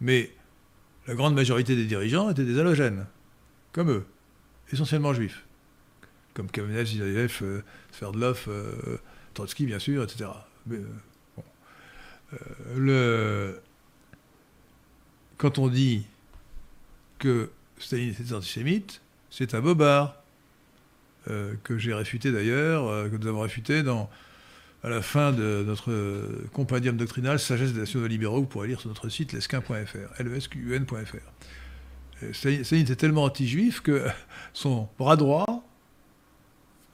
mais 0.00 0.30
la 1.06 1.14
grande 1.14 1.34
majorité 1.34 1.76
des 1.76 1.86
dirigeants 1.86 2.30
étaient 2.30 2.44
des 2.44 2.58
halogènes, 2.58 3.06
comme 3.72 3.90
eux, 3.90 4.06
essentiellement 4.72 5.14
juifs, 5.14 5.44
comme 6.34 6.50
Kamenev, 6.50 6.86
Zilaev, 6.86 7.62
Sverdlov, 7.92 8.48
Trotsky, 9.34 9.66
bien 9.66 9.78
sûr, 9.78 10.02
etc. 10.02 10.30
Euh, 12.32 12.76
le... 12.76 13.60
quand 15.36 15.58
on 15.58 15.68
dit 15.68 16.06
que 17.18 17.50
Staline 17.80 18.10
était 18.10 18.32
antisémite, 18.32 19.00
c'est 19.30 19.54
un 19.54 19.60
bobard, 19.60 20.16
euh, 21.28 21.54
que 21.64 21.78
j'ai 21.78 21.92
réfuté 21.92 22.32
d'ailleurs, 22.32 22.86
euh, 22.86 23.08
que 23.08 23.16
nous 23.16 23.26
avons 23.26 23.40
réfuté 23.40 23.82
à 24.82 24.88
la 24.88 25.02
fin 25.02 25.32
de 25.32 25.64
notre 25.66 25.92
compendium 26.52 26.96
doctrinal 26.96 27.38
Sagesse 27.38 27.72
des 27.72 27.80
nationaux 27.80 28.06
libéraux, 28.06 28.40
vous 28.40 28.46
pourrez 28.46 28.68
lire 28.68 28.80
sur 28.80 28.88
notre 28.88 29.08
site 29.08 29.32
lesquin.fr, 29.32 30.22
lesqun.fr. 30.22 32.32
Staline 32.32 32.82
était 32.82 32.96
tellement 32.96 33.24
anti-juif 33.24 33.80
que 33.80 34.06
son 34.52 34.88
bras 34.98 35.16
droit, 35.16 35.64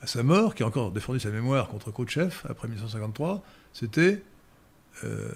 à 0.02 0.06
sa 0.06 0.22
mort, 0.22 0.54
qui 0.54 0.62
a 0.62 0.66
encore 0.66 0.92
défendu 0.92 1.20
sa 1.20 1.30
mémoire 1.30 1.68
contre 1.68 1.90
Khrouchtchev 1.90 2.32
après 2.48 2.68
1953, 2.68 3.42
c'était 3.72 4.22
euh, 5.04 5.30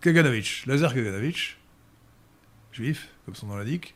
Kaganovich, 0.00 0.66
Lazar 0.66 0.94
Kaganovich, 0.94 1.58
juif, 2.72 3.08
comme 3.24 3.34
son 3.34 3.46
nom 3.46 3.56
l'indique, 3.56 3.94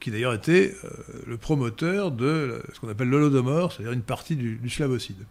qui 0.00 0.10
d'ailleurs 0.10 0.34
était 0.34 0.74
euh, 0.84 0.88
le 1.26 1.36
promoteur 1.36 2.10
de 2.12 2.62
ce 2.72 2.80
qu'on 2.80 2.88
appelle 2.88 3.08
l'Holodomor, 3.08 3.72
c'est-à-dire 3.72 3.92
une 3.92 4.02
partie 4.02 4.36
du, 4.36 4.70
slavocide. 4.70 5.24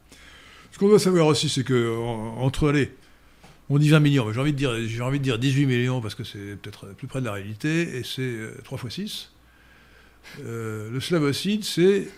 Ce 0.71 0.79
qu'on 0.79 0.87
doit 0.89 0.99
savoir 0.99 1.27
aussi, 1.27 1.49
c'est 1.49 1.63
que 1.63 1.95
entre 2.37 2.71
les, 2.71 2.91
on 3.69 3.77
dit 3.77 3.89
20 3.89 3.99
millions, 3.99 4.25
mais 4.25 4.33
j'ai 4.33 4.39
envie 4.39 4.53
de 4.53 4.57
dire, 4.57 4.75
j'ai 4.85 5.01
envie 5.01 5.19
de 5.19 5.23
dire 5.23 5.39
18 5.39 5.65
millions 5.65 6.01
parce 6.01 6.15
que 6.15 6.23
c'est 6.23 6.57
peut-être 6.57 6.87
plus 6.93 7.07
près 7.07 7.19
de 7.19 7.25
la 7.25 7.33
réalité, 7.33 7.97
et 7.97 8.03
c'est 8.03 8.37
3 8.63 8.77
fois 8.77 8.89
6. 8.89 9.31
le 10.43 10.99
slavocide, 10.99 11.63
c'est 11.63 12.09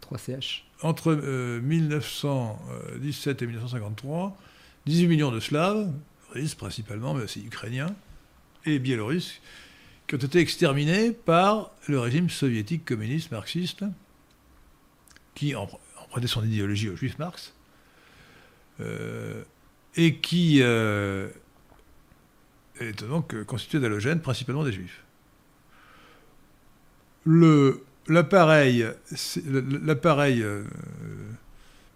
3 0.00 0.18
CH. 0.18 0.64
Entre 0.82 1.14
1917 1.62 3.42
et 3.42 3.46
1953, 3.46 4.36
18 4.86 5.06
millions 5.06 5.30
de 5.30 5.40
Slaves, 5.40 5.90
russes 6.32 6.54
principalement, 6.54 7.14
mais 7.14 7.24
aussi 7.24 7.44
ukrainiens, 7.44 7.94
et 8.64 8.78
biélorusses, 8.78 9.40
qui 10.08 10.14
ont 10.14 10.18
été 10.18 10.40
exterminés 10.40 11.12
par 11.12 11.70
le 11.86 12.00
régime 12.00 12.30
soviétique 12.30 12.84
communiste 12.84 13.30
marxiste, 13.30 13.84
qui 15.34 15.54
empruntait 15.54 16.26
son 16.26 16.44
idéologie 16.44 16.88
au 16.88 16.96
juif 16.96 17.18
Marx, 17.18 17.54
euh, 18.80 19.44
et 19.96 20.16
qui 20.16 20.62
euh, 20.62 21.28
est 22.80 23.04
donc 23.04 23.44
constitué 23.44 23.80
d'halogènes, 23.80 24.20
principalement 24.20 24.64
des 24.64 24.72
juifs. 24.72 25.04
l'appareil, 28.08 28.82
euh, 30.42 30.64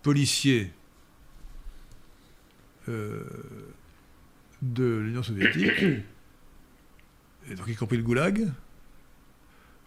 policier 0.03 0.71
euh, 2.89 3.23
de 4.61 4.99
l'Union 4.99 5.23
soviétique, 5.23 5.85
et 7.51 7.55
donc 7.55 7.69
y 7.69 7.75
compris 7.75 7.97
le 7.97 8.03
goulag, 8.03 8.49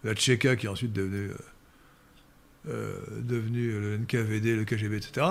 la 0.04 0.14
Tchéka 0.14 0.56
qui 0.56 0.66
est 0.66 0.68
ensuite 0.68 0.92
devenue, 0.92 1.30
euh, 2.68 3.00
devenu 3.22 3.70
le 3.72 3.98
NKVD, 3.98 4.56
le 4.56 4.64
KGB, 4.64 4.96
etc., 4.96 5.26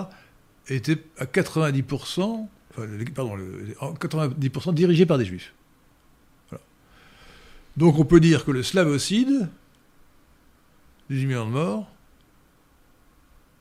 était 0.68 1.04
à 1.18 1.26
90%, 1.26 2.48
enfin, 2.72 2.88
pardon, 3.14 3.38
90% 3.38 4.74
dirigé 4.74 5.06
par 5.06 5.18
des 5.18 5.26
juifs. 5.26 5.54
Donc 7.78 8.00
on 8.00 8.06
peut 8.06 8.20
dire 8.20 8.46
que 8.46 8.52
le 8.52 8.64
slavocide, 8.64 9.50
18 11.10 11.26
millions 11.28 11.46
de 11.46 11.52
morts, 11.52 11.92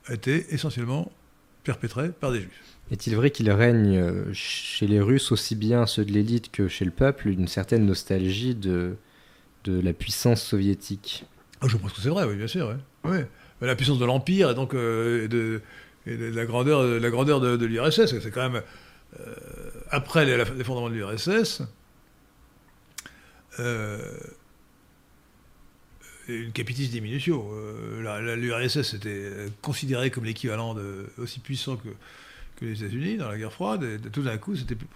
a 0.06 0.14
été 0.14 0.54
essentiellement 0.54 1.10
perpétré 1.64 2.10
par 2.10 2.30
des 2.30 2.40
juifs. 2.40 2.73
Est-il 2.90 3.16
vrai 3.16 3.30
qu'il 3.30 3.50
règne 3.50 3.96
euh, 3.96 4.24
chez 4.32 4.86
les 4.86 5.00
Russes, 5.00 5.32
aussi 5.32 5.56
bien 5.56 5.86
ceux 5.86 6.04
de 6.04 6.12
l'élite 6.12 6.50
que 6.52 6.68
chez 6.68 6.84
le 6.84 6.90
peuple, 6.90 7.28
une 7.28 7.48
certaine 7.48 7.86
nostalgie 7.86 8.54
de, 8.54 8.96
la 9.66 9.92
puissance 9.94 10.42
soviétique? 10.42 11.24
Ah, 11.60 11.66
Je 11.68 11.78
pense 11.78 11.92
que 11.94 12.00
c'est 12.02 12.10
vrai, 12.10 12.24
oui, 12.24 12.36
bien 12.36 12.46
sûr. 12.46 12.76
La 13.60 13.76
puissance 13.76 13.98
de 13.98 14.04
l'Empire 14.04 14.50
et 14.50 14.54
donc 14.54 14.74
euh, 14.74 15.26
de, 15.28 15.62
la 16.06 16.44
grandeur, 16.44 16.82
la 16.82 17.10
grandeur 17.10 17.40
de, 17.40 17.64
l'URSS, 17.64 18.18
c'est 18.20 18.30
quand 18.30 18.50
même, 18.50 18.62
euh, 19.18 19.34
après 19.90 20.26
l'effondrement 20.26 20.90
de 20.90 20.94
l'URSS, 20.94 21.62
une 26.28 26.52
capitis 26.52 26.88
diminutio. 26.88 27.50
L'URSS 28.36 28.92
était 28.92 29.30
considéré 29.62 30.10
comme 30.10 30.26
l'équivalent 30.26 30.76
aussi 31.16 31.40
puissant 31.40 31.76
que, 31.76 31.88
que 32.56 32.64
les 32.64 32.82
États-Unis 32.82 33.16
dans 33.16 33.28
la 33.28 33.38
guerre 33.38 33.52
froide, 33.52 34.10
tout 34.12 34.22
d'un 34.22 34.38
coup, 34.38 34.56
c'était 34.56 34.74
plus, 34.74 34.86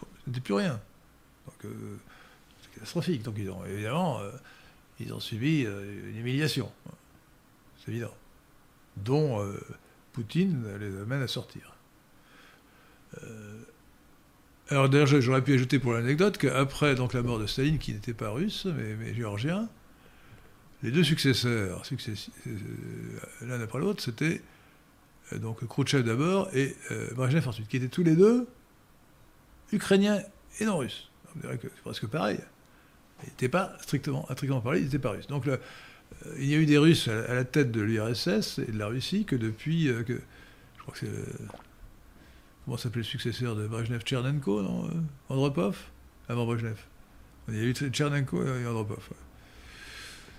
plus 0.41 0.55
rien. 0.55 0.81
Donc, 1.47 1.65
euh, 1.65 1.97
c'est 2.63 2.71
catastrophique. 2.73 3.23
Donc, 3.23 3.35
ils 3.39 3.51
ont, 3.51 3.65
évidemment, 3.65 4.21
euh, 4.21 4.31
ils 5.01 5.13
ont 5.13 5.21
subi 5.21 5.65
euh, 5.67 6.11
une 6.11 6.19
humiliation. 6.19 6.71
C'est 7.85 7.93
évident. 7.93 8.15
Dont 8.97 9.47
Poutine 10.13 10.65
les 10.81 11.01
amène 11.01 11.23
à 11.23 11.29
sortir. 11.29 11.73
alors, 14.71 14.89
d'ailleurs, 14.89 15.07
j'aurais 15.07 15.43
pu 15.43 15.55
ajouter 15.55 15.79
pour 15.79 15.93
l'anecdote 15.93 16.37
qu'après 16.37 16.97
la 16.97 17.23
mort 17.23 17.39
de 17.39 17.47
Staline, 17.47 17.79
qui 17.79 17.93
n'était 17.93 18.15
pas 18.15 18.31
russe, 18.31 18.67
mais, 18.67 18.97
mais 18.97 19.15
géorgien, 19.15 19.69
les 20.83 20.91
deux 20.91 21.05
successeurs, 21.05 21.85
l'un 23.43 23.61
après 23.61 23.79
l'autre, 23.79 24.03
c'était 24.03 24.43
donc 25.37 25.67
Khrouchtchev 25.67 26.03
d'abord 26.03 26.49
et 26.55 26.77
euh, 26.91 27.09
Brezhnev 27.15 27.47
ensuite, 27.49 27.69
qui 27.69 27.77
étaient 27.77 27.89
tous 27.89 28.03
les 28.03 28.17
deux 28.17 28.47
ukrainiens 29.73 30.21
et 30.61 30.65
non 30.65 30.79
russes. 30.79 31.11
On 31.37 31.41
dirait 31.41 31.59
que 31.59 31.69
c'est 31.75 31.83
presque 31.83 32.07
pareil. 32.07 32.41
Ils 33.23 33.31
n'étaient 33.31 33.49
pas 33.49 33.77
strictement, 33.81 34.27
strictement 34.33 34.63
ils 34.75 34.85
n'étaient 34.85 34.99
pas 34.99 35.11
russes. 35.11 35.27
Donc 35.27 35.47
euh, 35.47 35.59
il 36.39 36.47
y 36.47 36.55
a 36.55 36.59
eu 36.59 36.67
des 36.67 36.79
Russes 36.79 37.09
à, 37.09 37.35
la 37.35 37.45
tête 37.45 37.71
de 37.71 37.81
l'URSS 37.83 38.61
et 38.61 38.73
de 38.73 38.79
la 38.79 38.87
Russie 38.87 39.25
que 39.25 39.37
depuis 39.37 39.89
je 39.89 40.03
crois 40.81 40.95
que 40.95 41.01
c'est 41.01 41.13
comment 42.65 42.79
s'appelait 42.79 43.01
le 43.01 43.05
successeur 43.05 43.57
de 43.57 43.67
Brezhnev, 43.67 44.01
Tchernenko, 44.01 44.63
non 44.63 44.91
Andropov? 45.29 45.77
Avant 46.29 46.47
Brezhnev. 46.47 46.79
Il 47.49 47.57
y 47.57 47.61
a 47.61 47.65
eu 47.65 47.75
Tchernenko 47.75 48.43
et 48.43 48.67
Andropov. 48.67 49.11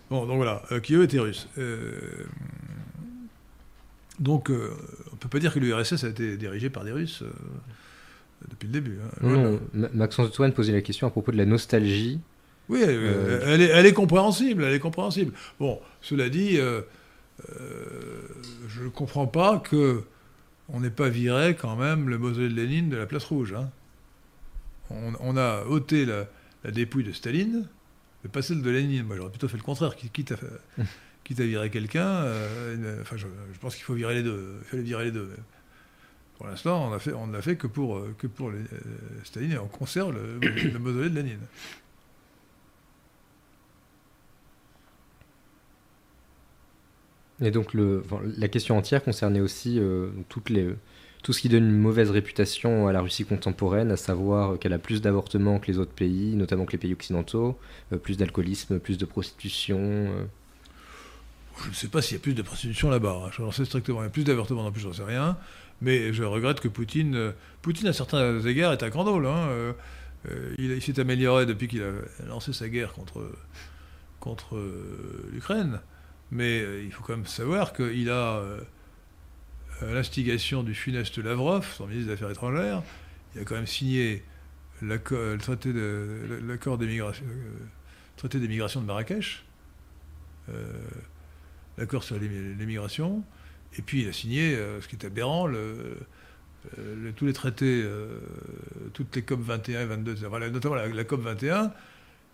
Bon, 0.09 0.25
donc 0.25 0.37
voilà, 0.37 0.63
qui 0.81 0.95
eux 0.95 1.03
étaient 1.03 1.19
russes. 1.19 1.47
Donc, 4.19 4.49
euh, 4.49 4.71
on 5.07 5.15
ne 5.15 5.19
peut 5.19 5.29
pas 5.29 5.39
dire 5.39 5.53
que 5.53 5.59
l'URSS 5.59 6.03
a 6.03 6.09
été 6.09 6.35
dirigé 6.37 6.69
par 6.69 6.83
des 6.83 6.91
Russes 6.91 7.21
euh, 7.21 7.31
depuis 8.49 8.67
le 8.67 8.73
début. 8.73 8.99
Hein. 9.01 9.59
Non, 9.73 9.89
Maxence 9.93 10.27
Antoine 10.27 10.53
posait 10.53 10.73
la 10.73 10.81
question 10.81 11.07
à 11.07 11.09
propos 11.09 11.31
de 11.31 11.37
la 11.37 11.45
nostalgie. 11.45 12.19
Oui, 12.67 12.81
euh, 12.85 13.41
elle, 13.45 13.61
est, 13.61 13.69
elle, 13.69 13.85
est, 13.85 13.93
compréhensible, 13.93 14.63
elle 14.63 14.73
est 14.73 14.79
compréhensible. 14.79 15.33
Bon, 15.59 15.79
cela 16.01 16.29
dit, 16.29 16.57
je 16.57 16.83
ne 18.83 18.89
comprends 18.89 19.27
pas 19.27 19.57
que 19.59 20.03
on 20.71 20.81
n'ait 20.81 20.91
pas 20.91 21.09
viré 21.09 21.55
quand 21.55 21.75
même 21.75 22.09
le 22.09 22.19
mausolée 22.19 22.49
de 22.49 22.53
Lénine 22.53 22.89
de 22.89 22.97
la 22.97 23.07
place 23.07 23.23
rouge. 23.23 23.53
Hein. 23.53 23.71
On, 24.91 25.37
a 25.37 25.65
ôté 25.65 26.05
la, 26.05 26.27
dépouille 26.71 27.03
de 27.03 27.11
Staline, 27.11 27.67
mais 28.23 28.29
pas 28.29 28.43
celle 28.43 28.61
de 28.61 28.69
Lénine. 28.69 29.03
Moi, 29.03 29.15
j'aurais 29.15 29.29
plutôt 29.29 29.47
fait 29.47 29.57
le 29.57 29.63
contraire, 29.63 29.95
quitte 29.95 30.33
à, 30.33 30.83
quitte 31.29 31.41
à 31.41 31.45
virer 31.45 31.69
quelqu'un, 31.69 32.07
euh, 32.07 33.01
enfin, 33.03 33.15
je, 33.15 33.27
pense 33.61 33.75
qu'il 33.75 33.83
faut 33.83 33.93
virer 33.93 34.15
les 34.15 34.23
deux. 34.23 34.55
Il 34.61 34.65
fallait 34.65 34.81
virer 34.81 35.05
les 35.05 35.11
deux. 35.11 35.29
Pour 36.39 36.47
l'instant, 36.47 36.89
on 36.89 36.91
a 36.91 36.97
fait, 36.97 37.13
on 37.13 37.27
ne 37.27 37.33
l'a 37.33 37.43
fait 37.43 37.55
que 37.55 37.67
pour, 37.67 37.97
euh, 37.97 38.15
que 38.17 38.25
pour 38.25 38.49
euh, 38.49 38.63
Staline 39.23 39.51
et 39.51 39.57
on 39.59 39.67
conserve 39.67 40.11
le, 40.13 40.39
le 40.39 40.79
mausolée 40.79 41.11
de 41.11 41.15
Lénine. 41.15 41.41
Et 47.41 47.51
donc 47.51 47.75
le, 47.75 48.03
la 48.35 48.47
question 48.47 48.75
entière 48.75 49.03
concernait 49.03 49.39
aussi 49.39 49.79
toutes 50.29 50.49
les, 50.49 50.73
tout 51.21 51.31
ce 51.31 51.41
qui 51.41 51.47
donne 51.47 51.63
une 51.63 51.77
mauvaise 51.77 52.09
réputation 52.09 52.87
à 52.87 52.91
la 52.91 53.01
Russie 53.01 53.23
contemporaine, 53.23 53.91
à 53.91 53.97
savoir 53.97 54.57
qu'elle 54.57 54.73
a 54.73 54.79
plus 54.79 55.01
d'avortements 55.01 55.59
que 55.59 55.67
les 55.67 55.77
autres 55.77 55.93
pays, 55.93 56.35
notamment 56.35 56.65
que 56.65 56.71
les 56.73 56.79
pays 56.79 56.91
occidentaux, 56.91 57.57
plus 58.01 58.17
d'alcoolisme, 58.17 58.79
plus 58.79 58.97
de 58.97 59.05
prostitution. 59.05 60.09
Je 61.63 61.69
ne 61.69 61.73
sais 61.73 61.87
pas 61.87 62.01
s'il 62.01 62.17
y 62.17 62.19
a 62.19 62.21
plus 62.21 62.33
de 62.33 62.41
prostitution 62.41 62.89
là-bas, 62.89 63.23
hein. 63.25 63.29
je 63.35 63.41
n'en 63.41 63.51
sais 63.51 63.65
strictement. 63.65 64.01
A 64.01 64.09
plus 64.09 64.23
d'avortements 64.23 64.63
non 64.63 64.71
plus, 64.71 64.81
j'en 64.81 64.93
sais 64.93 65.03
rien. 65.03 65.37
Mais 65.81 66.13
je 66.13 66.23
regrette 66.23 66.59
que 66.59 66.67
Poutine, 66.67 67.33
Poutine 67.61 67.87
à 67.87 67.93
certains 67.93 68.41
égards, 68.41 68.73
est 68.73 68.83
un 68.83 68.89
grand. 68.89 69.07
Hein. 69.25 69.73
il 70.57 70.81
s'est 70.81 70.99
amélioré 70.99 71.45
depuis 71.45 71.67
qu'il 71.67 71.81
a 71.81 71.91
lancé 72.27 72.51
sa 72.51 72.67
guerre 72.67 72.91
contre, 72.93 73.31
contre 74.19 74.57
l'Ukraine. 75.31 75.79
Mais 76.31 76.61
euh, 76.61 76.83
il 76.83 76.91
faut 76.91 77.03
quand 77.03 77.15
même 77.15 77.25
savoir 77.25 77.73
qu'il 77.73 78.09
a, 78.09 78.37
euh, 78.37 78.61
à 79.81 79.85
l'instigation 79.85 80.63
du 80.63 80.75
funeste 80.75 81.17
Lavrov, 81.17 81.65
son 81.75 81.87
ministre 81.87 82.07
des 82.07 82.13
Affaires 82.13 82.29
étrangères, 82.29 82.83
il 83.35 83.41
a 83.41 83.45
quand 83.45 83.55
même 83.55 83.67
signé 83.67 84.23
le 84.81 84.87
l'accord 84.87 86.77
euh, 86.81 86.97
traité 88.17 88.39
d'émigration 88.39 88.81
de 88.81 88.85
Marrakech, 88.85 89.43
l'accord 91.79 92.03
sur 92.03 92.17
l'émigration, 92.19 93.23
et 93.77 93.81
puis 93.81 94.03
il 94.03 94.07
a 94.07 94.13
signé, 94.13 94.55
ce 94.55 94.87
qui 94.87 94.95
est 94.95 95.05
aberrant, 95.05 95.47
le, 95.47 95.97
tous 97.15 97.25
les 97.25 97.33
traités, 97.33 97.83
toutes 98.93 99.15
les 99.15 99.23
COP 99.23 99.41
21 99.41 99.81
et 99.81 99.85
22, 99.85 100.15
notamment 100.51 100.75
la, 100.75 101.03
COP 101.03 101.21
21, 101.21 101.71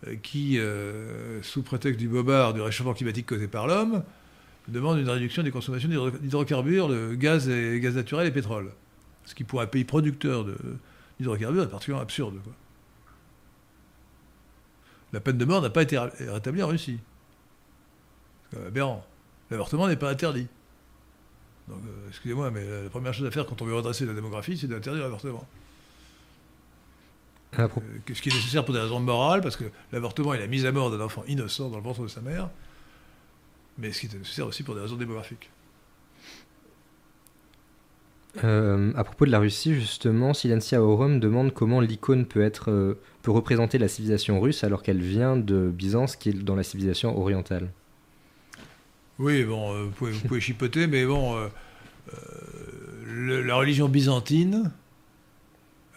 euh, 0.08 0.16
qui, 0.22 0.60
euh, 0.60 1.42
sous 1.42 1.64
prétexte 1.64 2.00
du 2.00 2.10
bobard 2.10 2.54
du 2.54 2.62
réchauffement 2.62 2.94
climatique 2.94 3.26
causé 3.26 3.48
par 3.48 3.66
l'homme, 3.66 4.04
demande 4.68 5.00
une 5.00 5.10
réduction 5.10 5.42
des 5.42 5.52
consommations 5.52 5.88
d'hydrocarbures, 5.88 6.90
de 6.90 7.16
gaz, 7.16 7.48
et, 7.48 7.80
gaz 7.80 7.96
naturel 7.96 8.28
et 8.28 8.32
pétrole. 8.32 8.72
Ce 9.26 9.34
qui, 9.34 9.44
pour 9.44 9.62
un 9.62 9.68
pays 9.68 9.86
producteur 9.86 10.46
d'hydrocarbures, 11.20 11.64
est 11.64 11.70
particulièrement 11.70 12.04
absurde. 12.04 12.40
La 15.14 15.20
peine 15.22 15.38
de 15.38 15.46
mort 15.46 15.62
n'a 15.62 15.70
pas 15.70 15.84
été 15.84 15.98
rétablie 15.98 16.62
en 16.62 16.68
Russie. 16.68 17.00
C'est 18.52 18.68
aberrant. 18.68 19.06
L'avortement 19.52 19.88
n'est 19.88 19.96
pas 19.96 20.10
interdit. 20.10 20.48
Donc, 21.68 21.80
euh, 21.86 22.08
excusez-moi, 22.10 22.52
mais 22.52 22.64
la 22.84 22.90
première 22.90 23.14
chose 23.14 23.26
à 23.26 23.32
faire 23.32 23.46
quand 23.46 23.62
on 23.62 23.66
veut 23.66 23.76
redresser 23.76 24.06
la 24.06 24.14
démographie, 24.14 24.58
c'est 24.58 24.68
d'interdire 24.68 25.04
l'avortement. 25.04 25.46
Euh, 27.60 27.68
ce 28.14 28.22
qui 28.22 28.30
est 28.30 28.34
nécessaire 28.34 28.66
pour 28.66 28.74
des 28.74 28.82
raisons 28.82 29.00
morales, 29.00 29.42
parce 29.42 29.56
que 29.56 29.66
l'avortement 29.92 30.34
est 30.34 30.40
la 30.40 30.48
mise 30.48 30.66
à 30.66 30.72
mort 30.72 30.92
d'un 30.92 31.02
enfant 31.02 31.24
innocent 31.28 31.70
dans 31.70 31.78
le 31.78 31.84
ventre 31.84 32.04
de 32.04 32.08
sa 32.08 32.22
mère, 32.22 32.50
mais 33.78 33.92
ce 33.92 34.02
qui 34.02 34.08
est 34.08 34.18
nécessaire 34.18 34.48
aussi 34.48 34.64
pour 34.64 34.76
des 34.76 34.82
raisons 34.82 34.98
démographiques. 34.98 35.50
Euh, 38.44 38.92
à 38.96 39.04
propos 39.06 39.26
de 39.26 39.32
la 39.32 39.40
Russie, 39.40 39.76
justement, 39.76 40.34
Silencia 40.34 40.82
Aurum 40.82 41.22
demande 41.22 41.54
comment 41.54 41.80
l'icône 41.80 42.26
peut, 42.26 42.44
être, 42.44 42.70
euh, 42.70 43.00
peut 43.22 43.32
représenter 43.32 43.78
la 43.78 43.88
civilisation 43.88 44.42
russe 44.42 44.66
alors 44.66 44.84
qu'elle 44.84 45.02
vient 45.02 45.38
de 45.38 45.72
Byzance, 45.74 46.18
qui 46.18 46.30
est 46.30 46.34
dans 46.34 46.56
la 46.56 46.64
civilisation 46.64 47.18
orientale. 47.18 47.72
Oui, 49.20 49.44
bon, 49.44 49.86
vous, 49.86 49.92
pouvez, 49.92 50.12
vous, 50.12 50.28
pouvez, 50.28 50.42
chipoter, 50.42 50.88
mais 50.88 51.06
bon, 51.06 51.50
la 53.08 53.56
religion 53.56 53.88
byzantine 53.88 54.72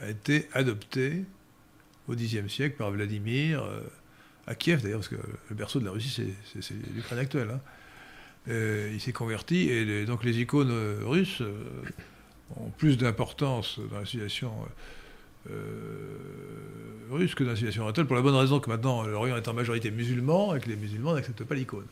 a 0.00 0.08
été 0.08 0.48
adoptée 0.52 1.24
au 2.08 2.14
Xe 2.14 2.46
siècle 2.48 2.76
par 2.76 2.90
Vladimir, 2.90 3.62
euh, 3.62 3.80
à 4.46 4.54
Kiev 4.54 4.82
d'ailleurs, 4.82 5.00
parce 5.00 5.08
que 5.08 5.16
le 5.50 5.54
berceau 5.54 5.78
de 5.78 5.84
la 5.84 5.90
Russie, 5.90 6.32
c'est 6.60 6.74
l'Ukraine 6.94 7.18
actuelle. 7.18 7.50
Hein. 7.50 7.60
Euh, 8.48 8.90
il 8.92 9.00
s'est 9.00 9.12
converti, 9.12 9.68
et 9.68 10.06
donc 10.06 10.24
les 10.24 10.40
icônes 10.40 10.70
euh, 10.70 11.00
russes 11.04 11.42
ont 12.56 12.70
plus 12.70 12.96
d'importance 12.96 13.78
dans 13.90 13.98
la 13.98 14.06
civilisation 14.06 14.52
russe 17.10 17.34
que 17.34 17.42
dans 17.42 17.50
la 17.50 17.56
civilisation 17.56 17.82
orientale, 17.82 18.06
pour 18.06 18.16
la 18.16 18.22
bonne 18.22 18.34
raison 18.34 18.60
que 18.60 18.68
maintenant 18.68 19.06
l'Orient 19.06 19.36
est 19.36 19.48
en 19.48 19.54
majorité 19.54 19.90
musulman, 19.90 20.54
et 20.54 20.60
que 20.60 20.68
les 20.68 20.76
musulmans 20.76 21.14
n'acceptent 21.14 21.44
pas 21.44 21.54
l'icône. 21.54 21.86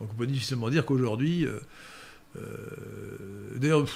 Donc 0.00 0.10
on 0.12 0.16
peut 0.16 0.26
difficilement 0.26 0.70
dire 0.70 0.84
qu'aujourd'hui... 0.84 1.46
d'ailleurs 3.56 3.86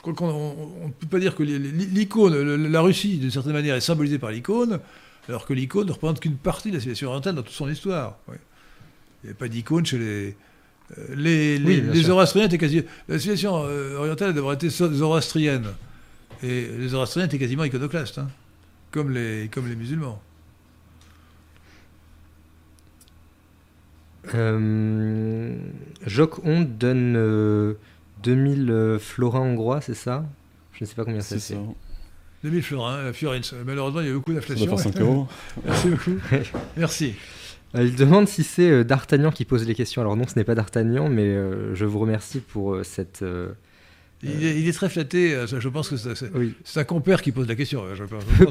je 0.00 0.02
crois 0.02 0.14
qu'on 0.14 0.86
ne 0.86 0.92
peut 0.92 1.06
pas 1.08 1.18
dire 1.18 1.34
que 1.34 1.42
l'icône, 1.42 2.34
la 2.68 2.80
Russie, 2.80 3.18
d'une 3.18 3.30
certaine 3.30 3.52
manière, 3.52 3.74
est 3.74 3.82
symbolisée 3.82 4.18
par 4.18 4.30
l'icône, 4.30 4.80
alors 5.28 5.44
que 5.44 5.52
l'icône 5.52 5.88
ne 5.88 5.92
représente 5.92 6.20
qu'une 6.20 6.38
partie 6.38 6.70
de 6.70 6.76
la 6.76 6.80
civilisation 6.80 7.08
orientale 7.08 7.34
dans 7.34 7.42
toute 7.42 7.52
son 7.52 7.68
histoire. 7.68 8.16
Il 8.28 9.26
n'y 9.26 9.30
a 9.32 9.34
pas 9.34 9.48
d'icône 9.48 9.84
chez 9.84 9.98
les. 9.98 10.36
Euh, 10.98 11.14
les, 11.14 11.58
les, 11.58 12.02
Zoroastriens 12.02 12.46
étaient 12.46 12.56
quasi. 12.56 12.82
La 13.08 13.18
civilisation 13.18 13.62
euh, 13.66 13.98
orientale 13.98 14.32
devrait 14.32 14.54
être 14.54 14.68
zoroastrienne. 14.70 15.66
Et 16.42 16.68
les 16.78 16.88
Zoroastriens 16.88 17.26
étaient 17.26 17.38
quasiment 17.38 17.64
iconoclastes, 17.64 18.16
hein, 18.16 18.28
comme, 18.92 19.10
les, 19.10 19.50
comme 19.52 19.68
les 19.68 19.76
musulmans. 19.76 20.22
Euh, 24.34 25.56
Joc 26.06 26.44
Honde 26.44 26.76
donne 26.78 27.14
euh, 27.16 27.74
2000 28.22 28.70
euh, 28.70 28.98
florins 28.98 29.40
hongrois, 29.40 29.80
c'est 29.80 29.94
ça? 29.94 30.24
Je 30.72 30.84
ne 30.84 30.88
sais 30.88 30.94
pas 30.94 31.04
combien 31.04 31.20
ça 31.20 31.38
fait. 31.38 31.56
2000 32.42 32.62
florins, 32.62 32.96
euh, 32.96 33.12
Fiorins. 33.12 33.40
Malheureusement, 33.66 34.00
il 34.00 34.06
y 34.06 34.10
a 34.10 34.14
beaucoup 34.14 34.32
d'inflation. 34.32 34.76
5 34.76 35.00
euros. 35.00 35.28
Merci 35.64 35.88
beaucoup. 35.88 36.18
Merci. 36.76 37.14
Euh, 37.74 37.84
il 37.84 37.96
demande 37.96 38.28
si 38.28 38.42
c'est 38.42 38.84
D'Artagnan 38.84 39.30
qui 39.30 39.44
pose 39.44 39.66
les 39.66 39.74
questions. 39.74 40.00
Alors 40.02 40.16
non, 40.16 40.26
ce 40.26 40.38
n'est 40.38 40.44
pas 40.44 40.54
D'Artagnan, 40.54 41.08
mais 41.08 41.34
je 41.74 41.84
vous 41.84 41.98
remercie 41.98 42.40
pour 42.40 42.78
cette 42.84 43.24
il 44.22 44.68
est, 44.68 44.72
très 44.72 44.90
flatté. 44.90 45.34
Euh, 45.34 45.46
je 45.46 45.68
pense 45.68 45.88
que 45.88 45.96
c'est 45.96 46.80
un 46.80 46.84
compère 46.84 47.22
qui 47.22 47.32
pose 47.32 47.48
la 47.48 47.54
question. 47.54 47.84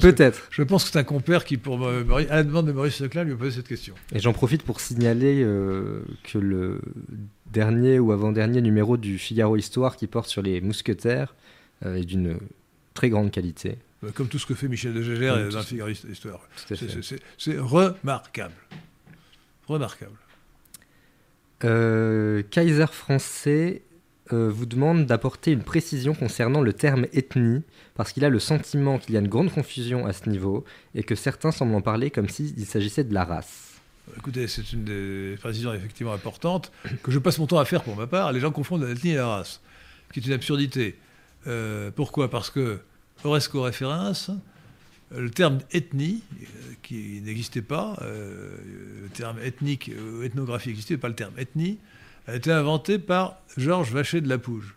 Peut-être. 0.02 0.48
Je 0.50 0.64
pense 0.64 0.84
que 0.84 0.92
c'est 0.92 1.00
un 1.00 1.04
compère 1.04 1.46
qui, 1.46 1.58
pour 1.58 1.88
à 1.88 2.04
la 2.36 2.44
demande 2.44 2.68
de 2.68 2.72
Maurice 2.72 3.00
Leclerc, 3.00 3.26
lui 3.26 3.34
a 3.34 3.36
posé 3.36 3.52
cette 3.52 3.68
question. 3.68 3.94
Et 4.14 4.20
j'en 4.20 4.34
profite 4.34 4.64
pour 4.64 4.80
signaler 4.80 5.44
euh, 5.44 6.02
que 6.24 6.40
le 6.40 6.82
dernier 7.52 8.00
ou 8.00 8.12
avant-dernier 8.12 8.62
numéro 8.62 8.98
du 8.98 9.20
Figaro 9.20 9.58
Histoire 9.58 9.96
qui 9.96 10.08
porte 10.08 10.28
sur 10.28 10.42
les 10.42 10.60
mousquetaires 10.60 11.36
euh, 11.86 11.96
est 11.96 12.06
d'une 12.06 12.38
très 12.96 13.10
grande 13.10 13.32
qualité. 13.32 13.78
Comme 14.14 14.28
tout 14.28 14.40
ce 14.40 14.46
que 14.46 14.56
fait 14.56 14.68
Michel 14.68 14.94
de 14.94 15.04
Gégère 15.04 15.36
dans 15.52 15.60
le 15.60 15.64
Figaro 15.64 15.90
Histoire. 15.90 16.40
C'est 17.38 17.60
remarquable. 17.60 18.56
Remarquable. 19.68 20.16
Kaiser 21.62 22.86
français 22.92 23.84
euh, 24.34 24.50
vous 24.50 24.66
demande 24.66 25.06
d'apporter 25.06 25.52
une 25.52 25.64
précision 25.64 26.14
concernant 26.14 26.62
le 26.62 26.74
terme 26.74 27.06
ethnie, 27.14 27.62
parce 27.96 28.12
qu'il 28.12 28.26
a 28.26 28.30
le 28.30 28.40
sentiment 28.40 28.98
qu'il 28.98 29.14
y 29.14 29.18
a 29.18 29.20
une 29.20 29.28
grande 29.28 29.52
confusion 29.52 30.06
à 30.06 30.14
ce 30.14 30.30
niveau, 30.30 30.66
et 30.96 31.04
que 31.04 31.16
certains 31.16 31.52
semblent 31.52 31.76
en 31.76 31.82
parler 31.82 32.12
comme 32.12 32.30
s'il 32.30 32.66
s'agissait 32.66 33.04
de 33.04 33.14
la 33.14 33.26
race. 33.26 33.74
Écoutez, 34.18 34.48
c'est 34.48 34.74
une 34.74 34.86
des 34.86 35.36
précisions 35.40 35.74
effectivement 35.74 36.14
importantes 36.14 36.72
que 37.04 37.12
je 37.12 37.20
passe 37.20 37.38
mon 37.38 37.46
temps 37.46 37.60
à 37.60 37.66
faire 37.66 37.84
pour 37.84 37.96
ma 37.96 38.08
part. 38.08 38.32
Les 38.32 38.40
gens 38.40 38.52
confondent 38.52 38.84
l'ethnie 38.84 39.12
et 39.12 39.16
la 39.16 39.28
race, 39.28 39.62
ce 40.08 40.14
qui 40.14 40.20
est 40.20 40.26
une 40.28 40.34
absurdité. 40.34 40.98
Euh, 41.48 41.92
pourquoi? 41.96 42.30
Parce 42.30 42.50
que 42.50 42.80
Oresco 43.24 43.62
référence, 43.62 44.32
le 45.16 45.30
terme 45.30 45.60
ethnie, 45.72 46.24
euh, 46.42 46.46
qui 46.82 47.22
n'existait 47.24 47.62
pas, 47.62 47.98
le 48.02 49.10
terme 49.14 49.38
ethnique 49.44 49.92
ou 49.96 50.24
ethnographie 50.24 50.70
n'existait 50.70 50.98
pas, 50.98 51.08
le 51.08 51.16
terme 51.16 51.38
ethnie, 51.38 51.78
a 52.30 52.36
été 52.36 52.52
inventé 52.52 53.00
par 53.00 53.38
Georges 53.58 53.92
Vacher 53.92 54.22
de 54.22 54.30
la 54.30 54.38
Pouge. 54.38 54.76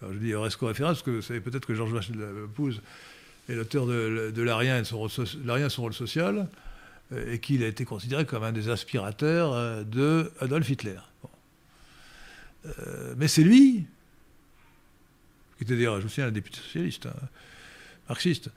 Alors 0.00 0.12
je 0.12 0.18
dis 0.18 0.34
Oresco 0.34 0.66
référence 0.66 0.96
parce 0.96 1.02
que 1.02 1.10
vous 1.12 1.22
savez 1.22 1.40
peut-être 1.40 1.66
que 1.66 1.74
Georges 1.74 1.92
Vacher 1.92 2.12
de 2.12 2.20
la 2.20 2.28
Pouge 2.54 2.80
est 3.48 3.54
l'auteur 3.54 3.86
de, 3.86 4.42
l'Arien 4.42 4.78
et 4.78 4.84
son 4.84 4.98
rôle, 4.98 5.94
social, 5.94 6.48
euh, 7.12 7.32
et 7.32 7.38
qu'il 7.38 7.62
a 7.62 7.66
été 7.66 7.84
considéré 7.84 8.26
comme 8.26 8.42
un 8.42 8.52
des 8.52 8.68
aspirateurs 8.68 9.52
euh, 9.52 9.82
de 9.82 10.30
Adolf 10.40 10.68
Hitler. 10.68 10.98
Euh, 12.66 13.14
mais 13.16 13.28
c'est 13.28 13.42
lui, 13.42 13.86
qui 15.56 15.64
était 15.64 15.76
d'ailleurs, 15.76 15.98
je 16.00 16.04
me 16.04 16.08
souviens, 16.08 16.26
un 16.26 16.32
député 16.32 16.58
socialiste, 16.58 17.06
hein, 17.06 17.28
marxiste, 18.08 18.50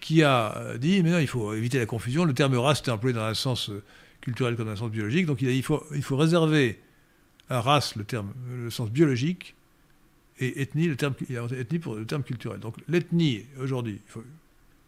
qui 0.00 0.22
a 0.22 0.76
dit 0.78 1.02
mais 1.02 1.10
non, 1.10 1.18
il 1.18 1.26
faut 1.26 1.54
éviter 1.54 1.80
la 1.80 1.86
confusion. 1.86 2.24
Le 2.24 2.34
terme 2.34 2.56
race 2.56 2.78
était 2.78 2.92
employé 2.92 3.12
dans 3.12 3.24
un 3.24 3.34
sens 3.34 3.72
culturel 4.20 4.54
comme 4.54 4.66
dans 4.66 4.72
un 4.72 4.76
sens 4.76 4.92
biologique, 4.92 5.26
donc 5.26 5.42
il, 5.42 5.48
a, 5.48 5.50
il, 5.50 5.64
faut, 5.64 5.84
il 5.92 6.04
faut 6.04 6.16
réserver 6.16 6.78
race 7.50 7.96
le 7.96 8.04
terme, 8.04 8.32
le 8.50 8.70
sens 8.70 8.90
biologique, 8.90 9.54
et 10.40 10.62
ethnie, 10.62 10.88
le 10.88 10.96
terme, 10.96 11.14
ethnie 11.30 11.78
pour 11.78 11.94
le 11.94 12.06
terme 12.06 12.22
culturel. 12.22 12.58
Donc 12.58 12.76
l'ethnie, 12.88 13.44
aujourd'hui, 13.60 14.00
il 14.02 14.18
ne 14.18 14.24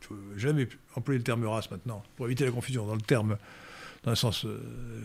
faut, 0.01 0.16
jamais 0.37 0.69
employer 0.95 1.19
le 1.19 1.24
terme 1.24 1.45
race 1.47 1.70
maintenant, 1.70 2.03
pour 2.16 2.27
éviter 2.27 2.45
la 2.45 2.51
confusion 2.51 2.87
dans 2.87 2.95
le 2.95 3.01
terme, 3.01 3.39
dans 4.03 4.15
sens 4.15 4.45
euh, 4.45 4.61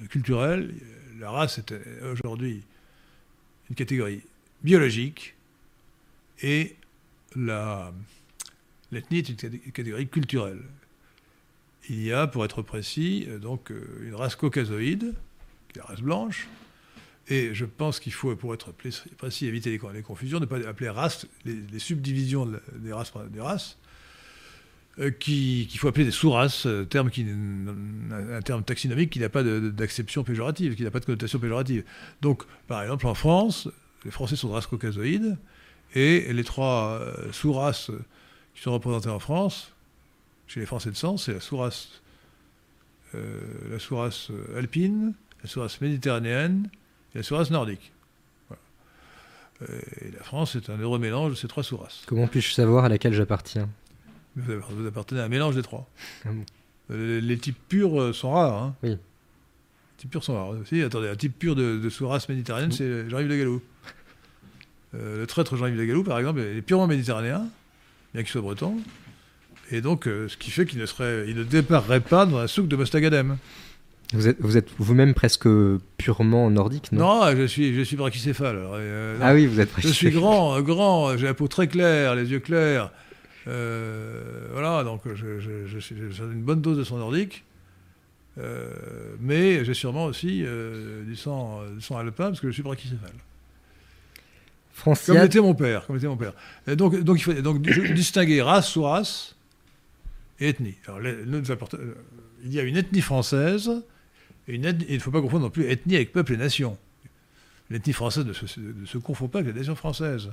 culturel. 0.09 0.73
La 1.19 1.31
race 1.31 1.59
est 1.59 1.73
aujourd'hui 2.03 2.63
une 3.69 3.75
catégorie 3.75 4.21
biologique, 4.63 5.35
et 6.41 6.75
l'ethnie 7.35 9.19
est 9.19 9.29
une 9.29 9.35
catégorie 9.71 10.07
culturelle. 10.07 10.61
Il 11.89 12.03
y 12.03 12.13
a, 12.13 12.27
pour 12.27 12.45
être 12.45 12.61
précis, 12.61 13.25
euh, 13.27 13.39
donc 13.39 13.71
euh, 13.71 14.03
une 14.03 14.15
race 14.15 14.35
caucasoïde, 14.35 15.13
qui 15.69 15.79
est 15.79 15.81
la 15.81 15.87
race 15.87 16.01
blanche, 16.01 16.47
Et 17.31 17.55
je 17.55 17.63
pense 17.63 18.01
qu'il 18.01 18.11
faut, 18.11 18.35
pour 18.35 18.53
être 18.53 18.73
précis, 18.73 19.47
éviter 19.47 19.69
les, 19.71 20.01
confusions, 20.01 20.41
ne 20.41 20.45
pas 20.45 20.57
appeler 20.67 20.89
race 20.89 21.25
les, 21.45 21.79
subdivisions 21.79 22.45
des 22.75 22.91
races, 22.91 23.13
races 23.37 23.77
euh, 24.99 25.11
qu'il 25.11 25.77
faut 25.77 25.87
appeler 25.87 26.03
des 26.03 26.11
sous-races, 26.11 26.65
euh, 26.65 26.83
terme 26.83 27.09
qui, 27.09 27.25
un 27.25 28.41
terme 28.41 28.65
taxinomique 28.65 29.11
qui 29.11 29.21
n'a 29.21 29.29
pas 29.29 29.43
d'acception 29.43 30.25
péjorative, 30.25 30.75
qui 30.75 30.83
n'a 30.83 30.91
pas 30.91 30.99
de 30.99 31.05
connotation 31.05 31.39
péjorative. 31.39 31.85
Donc, 32.21 32.43
par 32.67 32.81
exemple, 32.81 33.07
en 33.07 33.13
France, 33.13 33.69
les 34.03 34.11
Français 34.11 34.35
sont 34.35 34.49
de 34.49 34.53
race 34.53 34.67
caucasoïde, 34.67 35.37
et 35.95 36.33
les 36.33 36.43
trois 36.43 36.99
euh, 36.99 37.31
sous-races 37.31 37.91
qui 38.55 38.61
sont 38.61 38.73
représentées 38.73 39.07
en 39.07 39.19
France, 39.19 39.71
chez 40.47 40.59
les 40.59 40.65
Français 40.65 40.91
de 40.91 40.97
sang, 40.97 41.15
c'est 41.15 41.33
la 41.33 41.39
sous-race 41.39 42.01
la 43.13 43.79
sous-race 43.79 44.31
alpine, 44.57 45.13
la 45.43 45.49
sous-race 45.49 45.79
méditerranéenne 45.79 46.69
et 47.13 47.17
la 47.19 47.23
sous-race 47.23 47.51
nordique. 47.51 47.91
Et 49.69 50.09
la 50.17 50.23
France 50.23 50.55
est 50.55 50.69
un 50.71 50.77
heureux 50.77 50.97
mélange 50.97 51.31
de 51.31 51.35
ces 51.35 51.47
trois 51.47 51.63
sous-races. 51.63 52.01
Comment 52.07 52.27
puis-je 52.27 52.51
savoir 52.51 52.85
à 52.85 52.89
laquelle 52.89 53.13
j'appartiens? 53.13 53.69
Vous 54.35 54.87
appartenez 54.87 55.21
à 55.21 55.25
un 55.25 55.29
mélange 55.29 55.55
des 55.55 55.61
trois. 55.61 55.87
Ah 56.25 56.29
euh, 56.89 57.21
les, 57.21 57.37
types 57.37 57.57
purs 57.69 58.01
euh, 58.01 58.13
sont 58.13 58.31
rares. 58.31 58.63
Hein. 58.63 58.75
Oui. 58.83 58.89
Les 58.89 58.97
types 59.97 60.11
purs 60.11 60.23
sont 60.23 60.33
rares. 60.33 60.55
Si, 60.65 60.81
attendez, 60.81 61.09
un 61.09 61.15
type 61.15 61.37
pur 61.37 61.55
de, 61.55 61.89
sous-race 61.89 62.27
méditerranéenne, 62.27 62.71
c'est 62.71 63.09
Jean-Yves 63.09 63.27
Le 63.27 63.37
Gallou. 63.37 63.61
Euh, 64.95 65.21
le 65.21 65.27
traître 65.27 65.55
Jean-Yves 65.55 65.77
Le 65.77 65.85
Gallou, 65.85 66.03
par 66.03 66.17
exemple, 66.17 66.39
est 66.39 66.61
purement 66.61 66.87
méditerranéen, 66.87 67.47
bien 68.13 68.23
qu'il 68.23 68.31
soit 68.31 68.41
breton. 68.41 68.77
Et 69.69 69.81
donc, 69.81 70.03
ce 70.05 70.35
qui 70.35 70.51
fait 70.51 70.65
qu'il 70.65 70.79
ne, 70.79 70.85
serait, 70.85 71.29
il 71.29 71.35
ne 71.35 71.43
déparerait 71.43 72.01
pas 72.01 72.25
dans 72.25 72.39
un 72.39 72.47
souk 72.47 72.67
de 72.67 72.75
Mostagadem. 72.75 73.37
Vous 74.13 74.27
êtes, 74.27 74.37
vous 74.41 74.57
êtes 74.57 74.69
vous-même 74.77 75.13
presque 75.13 75.47
purement 75.97 76.49
nordique, 76.49 76.91
non? 76.91 77.25
Non, 77.25 77.35
je 77.35 77.45
suis, 77.45 77.73
je 77.73 77.81
suis 77.81 77.95
brachycéphale. 77.95 78.59
ah 79.21 79.33
oui, 79.33 79.45
vous 79.45 79.59
êtes 79.59 79.71
brachycéphale. 79.71 79.91
Je 79.91 80.09
suis 80.09 80.11
grand, 80.11 80.61
grand, 80.61 81.17
j'ai 81.17 81.27
la 81.27 81.33
peau 81.33 81.47
très 81.47 81.67
claire, 81.67 82.15
les 82.15 82.29
yeux 82.29 82.39
clairs. 82.39 82.91
Euh, 83.47 84.47
voilà, 84.51 84.83
donc 84.83 85.01
j'ai 85.15 86.23
une 86.23 86.41
bonne 86.41 86.61
dose 86.61 86.77
de 86.77 86.83
sang 86.83 86.97
nordique. 86.97 87.43
Euh, 88.37 88.69
mais 89.19 89.65
j'ai 89.65 89.73
sûrement 89.73 90.05
aussi 90.05 90.43
euh, 90.45 91.03
du, 91.03 91.17
sang, 91.17 91.61
du 91.75 91.81
sang 91.81 91.97
alpin 91.97 92.27
parce 92.27 92.39
que 92.39 92.47
je 92.47 92.53
suis 92.53 92.63
brachycéphale. 92.63 93.11
Comme 94.83 95.17
était 95.17 95.41
mon 95.41 95.53
père. 95.53 95.85
Comme 95.85 95.97
était 95.97 96.07
mon 96.07 96.17
père. 96.17 96.33
donc, 96.67 96.99
donc 97.01 97.19
il 97.19 97.23
faut 97.23 97.33
donc, 97.33 97.61
distinguer 97.61 98.41
race 98.41 98.69
sous 98.69 98.83
race 98.83 99.35
et 100.39 100.49
ethnie. 100.49 100.75
Alors, 100.87 101.01
il 101.03 102.53
y 102.53 102.59
a 102.59 102.63
une 102.63 102.77
ethnie 102.77 103.01
française 103.01 103.69
il 104.55 104.61
ne 104.61 104.99
faut 104.99 105.11
pas 105.11 105.21
confondre 105.21 105.45
non 105.45 105.49
plus 105.49 105.65
ethnie 105.65 105.95
avec 105.95 106.11
peuple 106.11 106.33
et 106.33 106.37
nation. 106.37 106.77
L'ethnie 107.69 107.93
française 107.93 108.25
ne 108.25 108.33
se, 108.33 108.59
ne 108.59 109.01
confond 109.01 109.27
pas 109.27 109.39
avec 109.39 109.53
la 109.53 109.59
nation 109.59 109.75
française. 109.75 110.29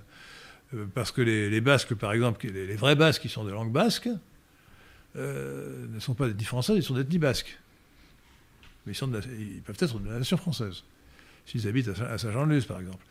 Euh, 0.74 0.86
parce 0.94 1.12
que 1.12 1.22
les, 1.22 1.60
Basques, 1.60 1.94
par 1.94 2.12
exemple, 2.12 2.46
les, 2.46 2.76
vrais 2.76 2.96
Basques 2.96 3.22
qui 3.22 3.28
sont 3.28 3.44
de 3.44 3.50
langue 3.50 3.72
basque, 3.72 4.08
euh, 5.16 5.86
ne 5.92 6.00
sont 6.00 6.14
pas 6.14 6.26
d'ethnie 6.26 6.44
française, 6.44 6.76
ils 6.76 6.82
sont 6.82 6.94
d'ethnie 6.94 7.18
basque. 7.18 7.58
Mais 8.86 8.92
ils, 8.92 9.62
peuvent 9.62 9.76
être 9.78 9.98
de 10.00 10.08
la 10.08 10.18
nation 10.18 10.36
française, 10.36 10.82
s'ils 11.46 11.68
habitent 11.68 11.88
à 11.88 12.18
Saint-Jean-de-Luz, 12.18 12.66
par 12.66 12.80
exemple. 12.80 13.04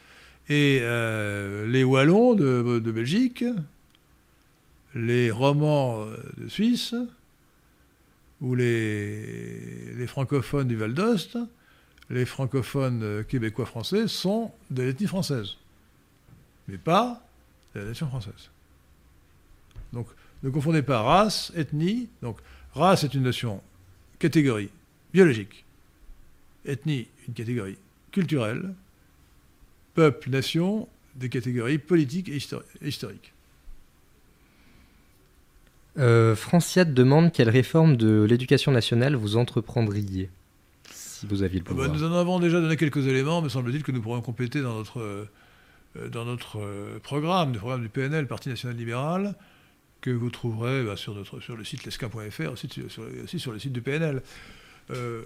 Et 0.49 0.79
euh, 0.81 1.67
les 1.67 1.83
Wallons 1.83 2.33
de, 2.35 2.91
Belgique, 2.91 3.43
les 4.93 5.31
Romans 5.31 6.05
de 6.37 6.47
Suisse, 6.47 6.95
ou 8.41 8.55
les, 8.55 10.05
francophones 10.07 10.67
du 10.67 10.75
Val 10.75 10.93
d'Ost, 10.93 11.37
les 12.09 12.25
francophones 12.25 13.23
québécois-français 13.25 14.07
sont 14.07 14.51
de 14.69 14.83
l'ethnie 14.83 15.07
française. 15.07 15.57
Mais 16.67 16.77
pas 16.77 17.23
la 17.75 17.85
nation 17.85 18.07
française. 18.07 18.49
Donc, 19.93 20.07
ne 20.43 20.49
confondez 20.49 20.81
pas 20.81 21.01
race, 21.01 21.51
ethnie. 21.55 22.09
Donc, 22.21 22.37
race 22.73 23.03
est 23.03 23.13
une 23.13 23.23
notion, 23.23 23.61
catégorie 24.19 24.69
biologique. 25.13 25.65
Ethnie, 26.65 27.07
une 27.27 27.33
catégorie 27.33 27.77
culturelle. 28.11 28.73
Peuple, 29.93 30.29
nation, 30.29 30.87
des 31.15 31.29
catégories 31.29 31.79
politiques 31.79 32.29
et, 32.29 32.37
historiques. 32.87 33.33
Euh, 35.97 36.35
Franciade 36.35 36.93
demande 36.93 37.31
quelle 37.31 37.49
réforme 37.49 37.97
de 37.97 38.23
l'éducation 38.23 38.71
nationale 38.71 39.15
vous 39.15 39.35
entreprendriez 39.35 40.29
si 40.91 41.25
vous 41.25 41.41
aviez 41.41 41.59
le 41.59 41.65
ah 41.67 41.73
bah, 41.73 41.85
pouvoir. 41.85 41.97
nous 41.97 42.03
en 42.03 42.13
avons 42.15 42.39
déjà 42.39 42.61
donné 42.61 42.77
quelques 42.77 43.07
éléments, 43.07 43.41
me 43.41 43.49
semble-t-il, 43.49 43.81
que 43.81 43.91
nous 43.91 44.01
pourrions 44.01 44.21
compléter 44.21 44.61
dans 44.61 44.75
notre 44.75 44.99
euh, 44.99 46.09
dans 46.09 46.25
notre 46.25 46.59
euh, 46.59 46.99
programme, 47.01 47.53
le 47.53 47.57
programme 47.59 47.81
du 47.81 47.89
PNL, 47.89 48.27
Parti 48.27 48.49
national 48.49 48.77
libéral, 48.77 49.33
que 50.01 50.11
vous 50.11 50.29
trouverez 50.29 50.83
bah, 50.83 50.95
sur, 50.95 51.15
notre, 51.15 51.39
sur 51.39 51.57
le 51.57 51.63
site 51.63 51.85
lesquin.fr, 51.85 52.51
aussi 52.51 52.69
sur, 52.69 53.03
aussi 53.23 53.39
sur 53.39 53.51
le 53.51 53.57
site 53.57 53.73
du 53.73 53.81
PNL. 53.81 54.21
Euh, 54.91 55.23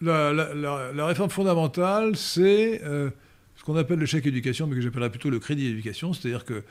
la, 0.00 1.06
réforme 1.06 1.30
fondamentale, 1.30 2.14
c'est 2.14 2.80
ce 2.84 3.64
qu'on 3.64 3.76
appelle 3.76 3.98
le 3.98 4.06
chèque 4.06 4.26
éducation, 4.26 4.68
mais 4.68 4.76
que 4.76 4.82
j'appellerais 4.82 5.10
plutôt 5.10 5.30
le 5.30 5.40
crédit 5.40 5.66
éducation, 5.66 6.12
c'est-à-dire 6.12 6.44
que 6.44 6.62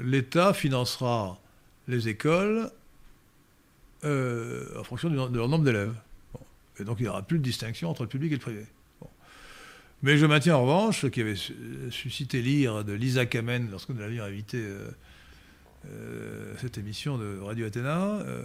l'État 0.00 0.54
financera 0.54 1.38
les 1.88 2.08
écoles 2.08 2.70
en 4.04 4.84
fonction 4.84 5.10
de 5.10 5.16
leur 5.36 5.48
nombre 5.48 5.64
d'élèves. 5.64 5.94
Et 6.78 6.84
donc 6.84 6.98
il 7.00 7.04
n'y 7.04 7.08
aura 7.08 7.22
plus 7.22 7.38
de 7.38 7.42
distinction 7.42 7.90
entre 7.90 8.02
le 8.02 8.08
public 8.08 8.30
et 8.32 8.36
le 8.36 8.40
privé. 8.40 8.66
Mais 10.02 10.18
je 10.18 10.26
maintiens 10.26 10.56
en 10.56 10.62
revanche 10.62 11.00
ce 11.00 11.06
qui 11.06 11.20
avait 11.22 11.36
suscité 11.90 12.42
l'ire 12.42 12.84
de 12.84 12.92
Lisa 12.92 13.24
Kamen 13.24 13.68
lorsque 13.70 13.88
nous 13.88 13.98
l'avions 13.98 14.24
invité 14.24 14.58
euh, 14.58 14.90
euh, 15.86 16.54
à 16.54 16.58
cette 16.58 16.76
émission 16.76 17.16
de 17.16 17.38
Radio 17.40 17.66
Athéna, 17.66 18.20
euh, 18.20 18.42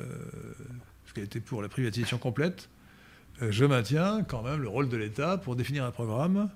parce 1.04 1.14
qu'elle 1.14 1.26
était 1.26 1.42
pour 1.42 1.62
la 1.62 1.68
privatisation 1.68 2.18
complète. 2.18 2.70
je 3.42 3.66
maintiens 3.66 4.24
quand 4.24 4.44
même 4.44 4.62
le 4.62 4.70
rôle 4.70 4.88
de 4.88 4.96
l'État 4.96 5.38
pour 5.38 5.58
définir 5.58 5.84
un 5.84 5.92
programme 5.92 6.50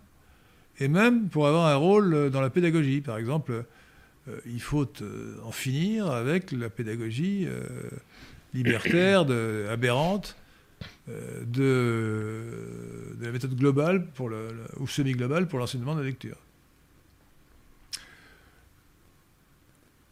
et 0.79 0.87
même 0.87 1.27
pour 1.27 1.47
avoir 1.47 1.67
un 1.67 1.75
rôle 1.75 2.29
dans 2.29 2.41
la 2.41 2.49
pédagogie. 2.49 3.01
Par 3.01 3.17
exemple, 3.17 3.65
il 4.45 4.61
faut 4.61 4.87
en 5.43 5.51
finir 5.51 6.09
avec 6.11 6.51
la 6.51 6.69
pédagogie 6.69 7.47
libertaire, 8.53 9.25
aberrante, 9.69 10.35
euh, 11.07 11.43
de, 11.45 13.23
la 13.23 13.31
méthode 13.31 13.55
globale 13.55 14.07
pour 14.15 14.27
le, 14.29 14.49
ou 14.77 14.87
semi-globale 14.87 15.47
pour 15.47 15.59
l'enseignement 15.59 15.93
de 15.93 15.99
la 15.99 16.07
lecture. 16.07 16.37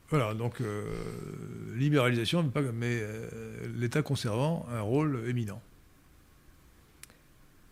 Voilà, 0.09 0.35
donc 0.35 0.61
euh, 0.61 0.83
libéralisation, 1.75 2.43
mais, 2.43 2.49
pas, 2.49 2.61
mais 2.61 2.99
euh, 3.01 3.27
l'État 3.75 4.03
conservant 4.03 4.67
un 4.71 4.81
rôle 4.81 5.23
éminent. 5.27 5.61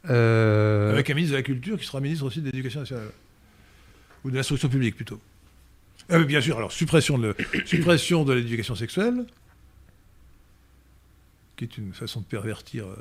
Avec 0.04 1.12
un 1.12 1.14
ministre 1.14 1.34
de 1.34 1.38
la 1.38 1.44
Culture 1.44 1.78
qui 1.78 1.86
sera 1.86 2.00
ministre 2.02 2.26
aussi 2.26 2.42
de 2.42 2.46
l'Éducation 2.46 2.80
nationale. 2.80 3.12
Ou 4.24 4.32
de 4.32 4.36
l'instruction 4.36 4.68
publique 4.68 4.96
plutôt. 4.96 5.22
Bien 6.10 6.42
sûr, 6.42 6.58
alors 6.58 6.72
suppression 6.74 7.18
de, 7.18 8.34
l'éducation 8.34 8.76
sexuelle, 8.76 9.26
qui 11.56 11.64
est 11.64 11.78
une 11.78 11.94
façon 11.94 12.22
de 12.22 12.26
pervertir. 12.26 12.86
Euh, 12.88 12.96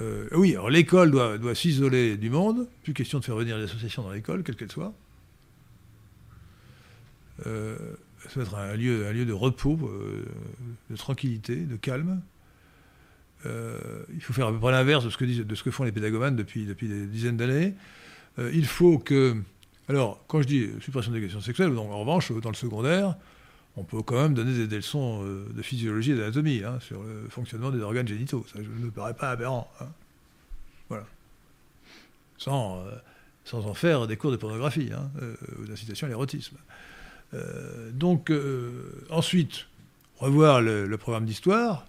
euh, 0.00 0.28
oui, 0.32 0.52
alors 0.52 0.70
l'école 0.70 1.10
doit, 1.10 1.54
s'isoler 1.54 2.16
du 2.16 2.30
monde, 2.30 2.68
plus 2.82 2.94
question 2.94 3.18
de 3.18 3.24
faire 3.24 3.36
venir 3.36 3.56
les 3.58 3.64
associations 3.64 4.02
dans 4.02 4.12
l'école, 4.12 4.42
quelle 4.42 4.56
qu'elle 4.56 4.72
soit. 4.72 4.92
Euh, 7.46 7.76
ça 8.28 8.34
doit 8.36 8.44
être 8.44 8.54
un 8.54 8.76
lieu, 8.76 9.24
de 9.24 9.32
repos, 9.32 9.76
de 10.90 10.96
tranquillité, 10.96 11.56
de 11.56 11.76
calme. 11.76 12.22
il 13.44 14.20
faut 14.20 14.32
faire 14.32 14.46
à 14.46 14.52
peu 14.52 14.60
près 14.60 14.70
l'inverse 14.70 15.04
de, 15.04 15.10
ce 15.54 15.62
que 15.62 15.70
font 15.70 15.84
les 15.84 15.92
pédagogues 15.92 16.36
depuis 16.36 16.66
des 16.66 17.06
dizaines 17.06 17.36
d'années. 17.36 17.74
il 18.38 18.66
faut 18.66 18.98
que. 18.98 19.36
Alors, 19.88 20.20
quand 20.28 20.40
je 20.42 20.46
dis 20.46 20.68
suppression 20.80 21.10
de 21.10 21.16
l'éducation 21.16 21.40
sexuelle, 21.40 21.76
en 21.76 22.00
revanche, 22.00 22.30
dans 22.32 22.50
le 22.50 22.56
secondaire, 22.56 23.16
on 23.76 23.84
peut 23.84 24.02
quand 24.02 24.20
même 24.20 24.34
donner 24.34 24.66
des, 24.66 24.76
leçons 24.76 25.22
euh, 25.24 25.46
de 25.52 25.62
physiologie 25.62 26.12
et 26.12 26.14
d'anatomie 26.16 26.62
hein, 26.64 26.78
sur 26.80 27.02
le 27.02 27.28
fonctionnement 27.30 27.70
des 27.70 27.80
organes 27.80 28.06
génitaux. 28.06 28.44
Ça 28.52 28.58
ne 28.58 28.64
me 28.64 28.90
paraît 28.90 29.14
pas 29.14 29.30
aberrant. 29.30 29.70
Hein. 29.80 29.88
Voilà. 30.88 31.06
Sans, 32.36 32.78
euh, 32.80 32.90
sans 33.44 33.66
en 33.66 33.74
faire 33.74 34.06
des 34.06 34.16
cours 34.16 34.30
de 34.30 34.36
pornographie 34.36 34.90
hein, 34.94 35.10
euh, 35.22 35.34
ou 35.58 35.64
d'incitation 35.64 36.06
à 36.06 36.10
l'érotisme. 36.10 36.56
donc, 37.92 38.30
ensuite, 39.08 39.66
revoir 40.18 40.60
le, 40.60 40.96
programme 40.98 41.24
d'histoire, 41.24 41.86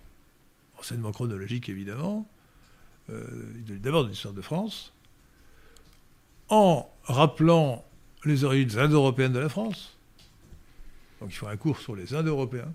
enseignement 0.80 1.12
chronologique 1.12 1.68
évidemment, 1.68 2.26
d'abord 3.10 4.06
de 4.06 4.10
l'histoire 4.10 4.34
de 4.34 4.42
France, 4.42 4.94
en 6.48 6.90
rappelant 7.04 7.84
les 8.26 8.44
origines 8.44 8.78
indo-européennes 8.80 9.34
de 9.34 9.40
la 9.40 9.50
France 9.50 9.98
donc 11.24 11.32
il 11.32 11.36
faut 11.38 11.48
un 11.48 11.56
cours 11.56 11.80
sur 11.80 11.96
les 11.96 12.14
Indo-Européens. 12.14 12.74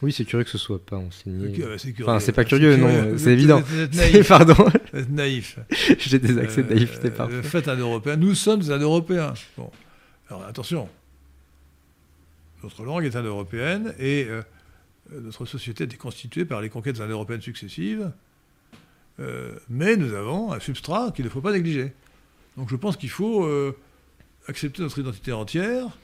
Oui, 0.00 0.12
c'est 0.14 0.24
curieux 0.24 0.44
que 0.44 0.50
ce 0.50 0.56
soit 0.56 0.82
pas 0.82 0.96
enseigné. 0.96 1.62
Euh, 1.62 1.76
c'est 1.76 1.92
curieux. 1.92 2.08
Enfin, 2.10 2.20
c'est 2.20 2.32
pas 2.32 2.46
curieux, 2.46 2.74
non, 2.78 3.18
c'est 3.18 3.34
évident. 3.34 3.60
Vous 3.60 3.80
êtes 3.80 3.94
C'est- 3.94 4.12
naïf. 4.12 4.28
Pardon, 4.28 4.54
Vous 4.54 4.98
êtes 4.98 5.10
naïf. 5.10 5.58
j'ai 5.98 6.18
des 6.20 6.38
accès 6.38 6.62
de 6.62 6.70
Euh, 6.72 6.74
naïveté 6.74 7.08
euh, 7.08 7.10
parfois. 7.10 7.42
Faites 7.42 7.68
un 7.68 7.76
Européen. 7.76 8.16
Nous 8.16 8.34
sommes 8.34 8.62
Indo-Européens. 8.62 9.34
Bon. 9.58 9.70
Alors 10.30 10.44
attention. 10.44 10.88
Notre 12.62 12.82
langue 12.84 13.04
est 13.04 13.14
indo-européenne 13.14 13.92
et 13.98 14.24
euh, 14.30 14.40
notre 15.12 15.44
société 15.44 15.84
est 15.84 15.96
constituée 15.98 16.46
par 16.46 16.62
les 16.62 16.70
conquêtes 16.70 16.98
indo-européennes 16.98 17.42
successives. 17.42 18.10
Euh, 19.20 19.52
mais 19.68 19.96
nous 19.96 20.14
avons 20.14 20.50
un 20.52 20.60
substrat 20.60 21.12
qu'il 21.14 21.26
ne 21.26 21.30
faut 21.30 21.42
pas 21.42 21.52
négliger. 21.52 21.92
Donc 22.58 22.68
je 22.70 22.76
pense 22.76 22.96
qu'il 22.96 23.08
faut 23.08 23.44
euh, 23.44 23.78
accepter 24.48 24.82
notre 24.82 24.98
identité 24.98 25.32
entière. 25.32 25.96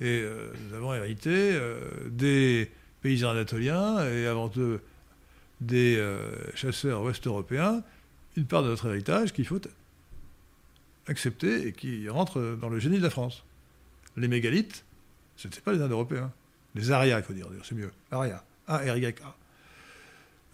Et 0.00 0.22
euh, 0.22 0.50
nous 0.66 0.74
avons 0.74 0.94
hérité 0.94 1.30
euh, 1.30 1.78
des 2.08 2.70
paysans 3.02 3.30
anatoliens 3.30 4.04
et 4.08 4.26
avant 4.26 4.48
tout 4.48 4.78
des 5.60 6.02
chasseurs 6.54 7.02
ouest-européens 7.02 7.82
une 8.36 8.44
part 8.44 8.62
de 8.62 8.68
notre 8.68 8.88
héritage 8.88 9.32
qu'il 9.32 9.46
faut 9.46 9.60
accepter 11.06 11.68
et 11.68 11.72
qui 11.72 12.08
rentre 12.08 12.56
dans 12.60 12.68
le 12.68 12.78
génie 12.80 12.98
de 12.98 13.02
la 13.02 13.10
France. 13.10 13.44
Les 14.16 14.26
mégalithes, 14.26 14.84
ce 15.36 15.46
n'étaient 15.46 15.60
pas 15.60 15.72
les 15.72 15.80
Indo-Européens. 15.80 16.32
Les 16.74 16.90
Arias, 16.90 17.20
il 17.20 17.24
faut 17.24 17.32
dire, 17.32 17.46
c'est 17.62 17.74
mieux. 17.74 17.92
Aria. 18.10 18.42
A-R-Y-A. 18.66 19.36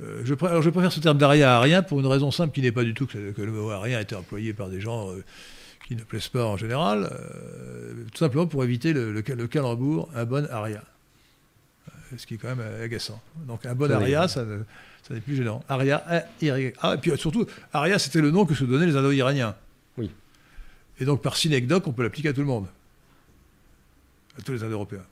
Euh, 0.02 0.22
je, 0.24 0.34
alors, 0.46 0.62
je 0.62 0.70
préfère 0.70 0.92
ce 0.92 1.00
terme 1.00 1.18
d'Aria 1.18 1.54
à 1.54 1.56
Arien 1.58 1.82
pour 1.82 2.00
une 2.00 2.06
raison 2.06 2.30
simple 2.30 2.54
qui 2.54 2.62
n'est 2.62 2.72
pas 2.72 2.84
du 2.84 2.94
tout 2.94 3.06
que, 3.06 3.32
que 3.32 3.42
le 3.42 3.52
mot 3.52 3.70
Arien 3.70 3.98
a 3.98 4.00
été 4.00 4.14
employé 4.14 4.52
par 4.54 4.68
des 4.68 4.80
gens 4.80 5.10
euh, 5.10 5.22
qui 5.86 5.94
ne 5.96 6.02
plaisent 6.02 6.28
pas 6.28 6.44
en 6.46 6.56
général, 6.56 7.10
euh, 7.12 7.92
tout 8.12 8.18
simplement 8.18 8.46
pour 8.46 8.64
éviter 8.64 8.92
le, 8.92 9.12
le, 9.12 9.22
le 9.22 9.46
calembour, 9.46 10.08
un 10.14 10.24
bon 10.24 10.48
Aria. 10.50 10.82
Ce 12.16 12.26
qui 12.26 12.34
est 12.34 12.38
quand 12.38 12.54
même 12.54 12.64
agaçant. 12.82 13.20
Donc 13.46 13.64
un 13.66 13.74
bon 13.74 13.90
Aria, 13.92 14.26
ça, 14.26 14.44
ne- 14.44 14.62
ça 15.06 15.14
n'est 15.14 15.20
plus 15.20 15.36
gênant. 15.36 15.62
Aria, 15.68 16.02
A-Y. 16.08 16.74
Ah, 16.80 16.94
et 16.94 16.98
puis 16.98 17.12
surtout, 17.16 17.46
Aria, 17.72 17.98
c'était 17.98 18.20
le 18.20 18.30
nom 18.30 18.46
que 18.46 18.54
se 18.54 18.64
donnaient 18.64 18.86
les 18.86 18.96
Indo-Iraniens. 18.96 19.54
Oui. 19.96 20.10
Et 20.98 21.04
donc 21.04 21.22
par 21.22 21.36
synecdoque, 21.36 21.86
on 21.86 21.92
peut 21.92 22.02
l'appliquer 22.02 22.28
à 22.30 22.32
tout 22.32 22.40
le 22.40 22.46
monde. 22.46 22.66
À 24.38 24.42
tous 24.42 24.52
les 24.52 24.62
Indo-Européens. 24.64 25.04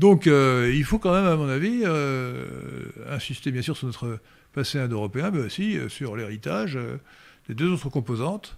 Donc 0.00 0.26
euh, 0.26 0.72
il 0.74 0.84
faut 0.84 0.98
quand 0.98 1.12
même, 1.12 1.26
à 1.26 1.36
mon 1.36 1.48
avis, 1.48 1.82
euh, 1.84 2.46
insister 3.10 3.50
bien 3.50 3.60
sûr 3.62 3.76
sur 3.76 3.86
notre 3.86 4.18
passé 4.54 4.78
indo-européen, 4.78 5.30
mais 5.30 5.40
aussi 5.40 5.76
euh, 5.76 5.88
sur 5.90 6.16
l'héritage 6.16 6.78
des 7.48 7.54
deux 7.54 7.70
autres 7.70 7.90
composantes. 7.90 8.56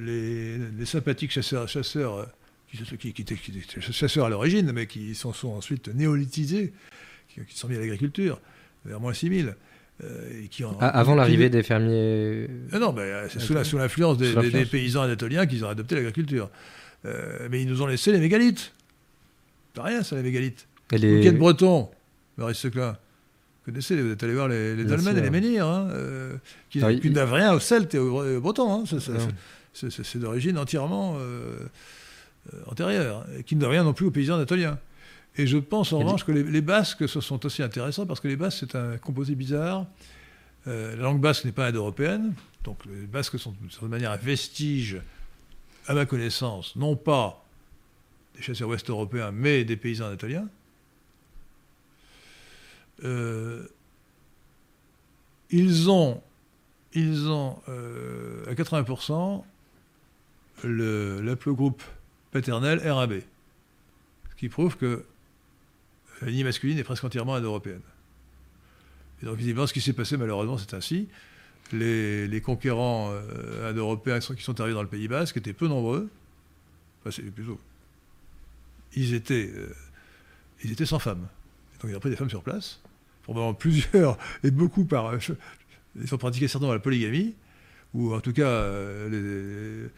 Les, 0.00 0.56
les 0.78 0.84
sympathiques 0.86 1.30
chasseurs, 1.32 1.68
chasseurs 1.68 2.26
qui, 2.70 2.78
qui- 2.98 3.12
qui 3.12 3.22
étaient, 3.22 3.36
chasseurs 3.92 4.26
à 4.26 4.30
l'origine, 4.30 4.72
mais 4.72 4.86
qui 4.86 5.14
sont, 5.14 5.32
sont 5.32 5.50
ensuite 5.52 5.88
néolithisés, 5.94 6.72
qui, 7.28 7.40
qui 7.44 7.58
sont 7.58 7.68
mis 7.68 7.76
à 7.76 7.80
l'agriculture, 7.80 8.40
vers 8.84 9.00
moins 9.00 9.12
6000. 9.12 9.54
euh, 10.02 10.42
et 10.44 10.48
qui 10.48 10.64
ont- 10.64 10.76
Ah, 10.80 10.88
avant 10.88 11.14
l'arrivée 11.14 11.50
des 11.50 11.62
fermiers. 11.62 12.48
ah 12.72 12.78
non, 12.78 12.92
mais 12.94 13.10
c'est 13.28 13.40
sous 13.40 13.76
l'influence 13.78 14.16
des, 14.16 14.32
paysans 14.64 15.02
anatoliens 15.02 15.46
qu'ils 15.46 15.64
ont 15.64 15.68
adopté 15.68 15.94
l'agriculture. 15.96 16.50
Euh, 17.04 17.48
mais 17.50 17.60
ils 17.62 17.68
nous 17.68 17.82
ont 17.82 17.86
laissé 17.86 18.10
les 18.12 18.18
mégalithes. 18.20 18.72
Pas 19.74 19.84
rien, 19.84 20.02
ça. 20.02 20.16
Et 20.18 20.22
Vous 20.98 20.98
les... 20.98 21.20
qui 21.20 21.28
êtes 21.28 21.38
breton, 21.38 21.90
Maurice 22.36 22.58
Seclin, 22.58 22.92
vous 22.92 23.72
connaissez, 23.72 24.00
vous 24.00 24.10
êtes 24.12 24.22
allé 24.22 24.34
voir 24.34 24.48
les, 24.48 24.74
les 24.74 24.84
sûr. 25.12 25.18
et 25.18 25.20
les 25.20 25.30
menhirs, 25.30 25.66
hein, 25.66 25.88
euh, 25.92 26.36
qui, 26.70 26.82
Ah, 26.82 26.92
qui 26.92 27.00
il- 27.08 27.12
rien 27.34 27.52
aux 27.54 27.60
Celtes 27.60 27.94
et 27.94 27.98
aux, 27.98 28.22
aux 28.36 28.40
Bretons. 28.40 28.72
hein, 28.72 28.84
Non. 28.92 28.98
c'est- 29.72 30.18
d'origine 30.18 30.58
entièrement 30.58 31.16
euh, 31.18 31.56
euh, 32.52 32.58
antérieure, 32.66 33.24
et 33.38 33.44
qui 33.44 33.54
ne 33.54 33.60
doivent 33.60 33.72
rien 33.72 33.84
non 33.84 33.92
plus 33.92 34.06
aux 34.06 34.10
paysans 34.10 34.34
anatoliens. 34.36 34.78
Et 35.36 35.46
je 35.46 35.58
pense 35.58 35.92
en 35.92 35.98
revanche 36.00 36.24
que 36.24 36.32
les, 36.32 36.42
les 36.42 36.60
Basques 36.60 37.08
sont 37.08 37.46
aussi 37.46 37.62
intéressants 37.62 38.04
parce 38.06 38.18
que 38.18 38.26
les 38.26 38.34
Basques, 38.36 38.58
c'est 38.60 38.74
un 38.74 38.96
composé 38.98 39.34
bizarre. 39.36 39.86
La 40.66 40.94
langue 40.96 41.20
basque 41.20 41.44
n'est 41.46 41.52
pas 41.52 41.68
indo-européenne, 41.68 42.34
donc 42.64 42.78
les 42.86 43.06
Basques 43.06 43.38
sont 43.38 43.52
d'une 43.60 43.70
certaine 43.70 43.88
manière 43.88 44.10
un 44.10 44.16
vestige, 44.16 45.00
à 45.86 45.94
ma 45.94 46.04
connaissance, 46.04 46.74
non 46.76 46.96
pas 46.96 47.44
chasseurs 48.40 48.68
ouest-européens, 48.68 49.30
mais 49.32 49.64
des 49.64 49.76
paysans 49.76 50.06
anatoliens. 50.06 50.48
Euh, 53.04 53.66
ils 55.50 55.90
ont, 55.90 56.22
ils 56.92 57.28
ont 57.28 57.58
euh, 57.68 58.44
à 58.50 58.54
80% 58.54 59.42
le- 60.64 61.20
l'aplogroupe 61.22 61.82
paternel 62.30 62.78
RAB, 62.86 63.20
ce 64.30 64.36
qui 64.36 64.48
prouve 64.48 64.76
que 64.76 65.04
la 66.22 66.28
lignée 66.28 66.44
masculine 66.44 66.78
est 66.78 66.84
presque 66.84 67.04
entièrement 67.04 67.34
indo-européenne. 67.34 67.80
Et 69.22 69.26
donc, 69.26 69.36
visiblement, 69.36 69.66
ce 69.66 69.72
qui 69.72 69.80
s'est 69.80 69.92
passé, 69.92 70.16
malheureusement, 70.16 70.58
c'est 70.58 70.74
ainsi. 70.74 71.08
Les, 71.72 72.40
conquérants 72.42 73.10
euh, 73.12 73.70
indo-européens 73.70 74.18
qui 74.18 74.42
sont 74.42 74.60
arrivés 74.60 74.74
dans 74.74 74.82
le 74.82 74.88
Pays 74.88 75.08
Basque 75.08 75.36
étaient 75.36 75.52
peu 75.52 75.68
nombreux. 75.68 76.08
Enfin, 77.00 77.10
c'est 77.10 77.22
plutôt. 77.30 77.58
Ils 78.94 79.14
étaient, 79.14 79.50
euh, 79.54 79.74
ils 80.64 80.72
étaient 80.72 80.86
sans 80.86 80.98
femmes. 80.98 81.28
Donc, 81.80 81.90
ils 81.90 81.96
ont 81.96 82.00
pris 82.00 82.10
des 82.10 82.16
femmes 82.16 82.30
sur 82.30 82.42
place, 82.42 82.80
probablement 83.22 83.54
plusieurs, 83.54 84.18
et 84.44 84.50
beaucoup 84.50 84.84
par. 84.84 85.06
euh, 85.06 85.18
ils 85.96 86.14
ont 86.14 86.18
pratiqué 86.18 86.48
certainement 86.48 86.74
la 86.74 86.80
polygamie, 86.80 87.34
ou 87.94 88.14
en 88.14 88.20
tout 88.20 88.32
cas 88.32 88.48
euh, 88.48 89.88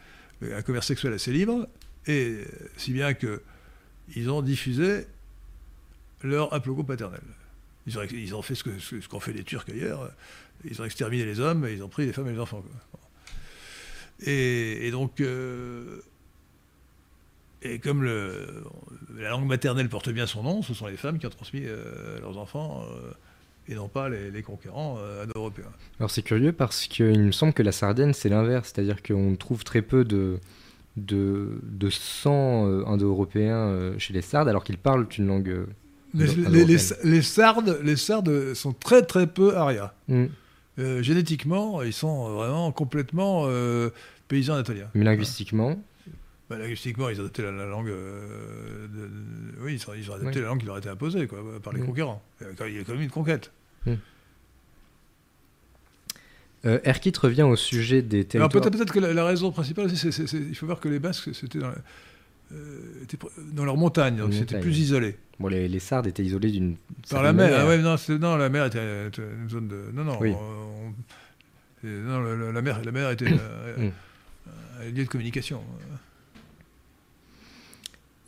un 0.41 0.61
commerce 0.63 0.87
sexuel 0.87 1.13
assez 1.13 1.31
libre, 1.31 1.67
et 2.07 2.39
si 2.77 2.93
bien 2.93 3.13
que 3.13 3.41
ils 4.15 4.29
ont 4.29 4.41
diffusé 4.41 5.05
leur 6.23 6.53
haplogroupe 6.53 6.87
paternel. 6.87 7.21
Ils 7.85 8.33
ont, 8.33 8.41
fait 8.41 8.55
ce 8.55 9.07
qu'ont 9.07 9.19
fait 9.19 9.33
les 9.33 9.43
Turcs 9.43 9.65
ailleurs. 9.69 10.09
Ils 10.63 10.81
ont 10.81 10.85
exterminé 10.85 11.25
les 11.25 11.39
hommes 11.41 11.65
et 11.65 11.73
ils 11.73 11.83
ont 11.83 11.89
pris 11.89 12.05
les 12.05 12.13
femmes 12.13 12.27
et 12.29 12.31
les 12.31 12.39
enfants. 12.39 12.63
Et, 14.25 14.89
donc, 14.91 15.21
et 17.63 17.79
comme 17.79 18.03
le, 18.03 18.63
la 19.17 19.29
langue 19.29 19.47
maternelle 19.47 19.89
porte 19.89 20.09
bien 20.09 20.27
son 20.27 20.43
nom, 20.43 20.61
ce 20.61 20.73
sont 20.73 20.87
les 20.87 20.97
femmes 20.97 21.17
qui 21.19 21.25
ont 21.25 21.29
transmis 21.31 21.63
euh, 21.65 22.19
leurs 22.21 22.37
enfants 22.37 22.83
euh, 22.91 23.11
et 23.69 23.75
non 23.75 23.87
pas 23.87 24.09
les, 24.09 24.31
les 24.31 24.41
conquérants 24.43 24.97
euh, 24.99 25.23
indo-européens. 25.23 25.71
Alors 25.99 26.11
c'est 26.11 26.21
curieux 26.23 26.51
parce 26.51 26.87
qu'il 26.87 27.19
me 27.23 27.31
semble 27.31 27.53
que 27.53 27.63
la 27.63 27.71
Sardaigne 27.71 28.13
c'est 28.13 28.29
l'inverse, 28.29 28.71
c'est-à-dire 28.73 29.01
qu'on 29.01 29.35
trouve 29.35 29.63
très 29.63 29.81
peu 29.81 30.03
de, 30.03 30.39
de, 30.97 31.59
de 31.63 31.89
sang 31.89 32.67
euh, 32.67 32.85
indo-européen 32.85 33.55
euh, 33.55 33.97
chez 33.99 34.13
les 34.13 34.21
Sardes 34.21 34.49
alors 34.49 34.63
qu'ils 34.63 34.77
parlent 34.77 35.07
une 35.17 35.27
langue. 35.27 35.65
Les, 36.15 36.27
les- 36.27 36.65
les- 37.03 37.21
Sardes, 37.23 37.79
les 37.83 37.95
Sardes 37.95 38.53
sont 38.53 38.73
très 38.73 39.01
très 39.01 39.25
peu 39.25 39.55
arias. 39.57 39.93
Euh, 40.79 41.01
génétiquement, 41.01 41.81
ils 41.81 41.93
sont 41.93 42.33
vraiment 42.33 42.71
complètement 42.71 43.47
paysans 44.27 44.53
anatoliens. 44.53 44.89
Mais 44.93 45.05
linguistiquement, 45.05 45.81
Bah, 46.49 46.57
linguistiquement, 46.57 47.09
ils 47.09 47.17
ont 47.17 47.21
adopté 47.21 47.41
la, 47.41 47.51
la 47.51 47.65
langue. 47.65 47.89
euh, 47.89 48.87
de- 48.87 49.07
de- 49.07 49.61
oui, 49.61 49.75
ils 49.81 49.89
ont, 49.89 49.93
ils 49.93 50.11
ont 50.11 50.15
adopté 50.15 50.35
Oui. 50.37 50.41
la 50.41 50.47
langue 50.49 50.59
qui 50.59 50.65
leur 50.65 50.75
a 50.75 50.79
été 50.79 50.89
imposée 50.89 51.25
quoi, 51.27 51.39
par 51.63 51.73
les 51.73 51.81
conquérants. 51.81 52.21
Il 52.41 52.47
y 52.75 52.79
a 52.79 52.83
quand- 52.83 52.93
même 52.93 53.01
une 53.01 53.09
conquête. 53.09 53.51
euh, 56.65 56.79
Erkit 56.85 57.13
revient 57.19 57.41
au 57.43 57.55
sujet 57.57 58.01
des 58.01 58.17
Alors 58.19 58.27
territoires. 58.49 58.49
peut-être 58.63 58.77
peut-être 58.77 58.93
que 58.93 58.99
la, 58.99 59.13
la 59.13 59.25
raison 59.25 59.51
principale, 59.51 59.89
c'est- 59.95 60.31
il 60.33 60.55
faut 60.55 60.65
voir 60.65 60.79
que 60.79 60.87
les 60.87 60.99
Basques, 60.99 61.33
c'était 61.35 61.59
dans, 61.59 61.73
euh, 62.53 63.03
étaient 63.03 63.17
pr- 63.17 63.29
dans 63.53 63.65
leur 63.65 63.75
montagne, 63.77 64.15
donc 64.17 64.33
c'était 64.33 64.59
plus 64.59 64.77
isolé. 64.79 65.17
Bon, 65.39 65.47
les, 65.49 65.67
les 65.67 65.79
Sardes 65.79 66.07
étaient 66.07 66.23
isolés 66.23 66.51
d'une. 66.51 66.77
Par 67.09 67.23
la 67.23 67.33
mer, 67.33 67.51
ah 67.61 67.67
ouais, 67.67 67.79
non, 67.79 67.95
non, 68.19 68.35
la 68.37 68.49
mer 68.49 68.65
était, 68.65 69.07
une 69.41 69.49
zone 69.49 69.67
de. 69.67 69.85
Non, 69.93 70.03
non, 70.05 70.17
Oui. 70.21 70.31
on- 70.31 70.87
on- 70.89 70.93
et 71.85 71.89
non, 71.91 72.21
la 72.21 72.61
mer, 72.61 72.81
la 72.83 72.91
mer 72.91 73.09
était 73.11 73.25
euh, 73.31 73.89
Mm. 73.89 73.91
un 74.81 74.85
lieu 74.85 75.03
de 75.03 75.09
communication. 75.09 75.61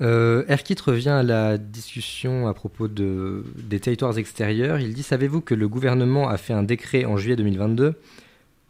Euh, 0.02 0.44
Erkit 0.48 0.76
revient 0.86 1.10
à 1.10 1.24
la 1.24 1.58
discussion 1.58 2.48
à 2.48 2.54
propos 2.54 2.88
de, 2.88 3.44
des 3.56 3.80
territoires 3.80 4.18
extérieurs. 4.18 4.80
Il 4.80 4.94
dit 4.94 5.04
Savez-vous 5.04 5.42
que 5.42 5.56
le 5.56 5.70
gouvernement 5.70 6.28
a 6.28 6.38
fait 6.38 6.54
un 6.54 6.64
décret 6.64 7.06
en 7.06 7.16
juillet 7.18 7.38
2022 7.38 7.96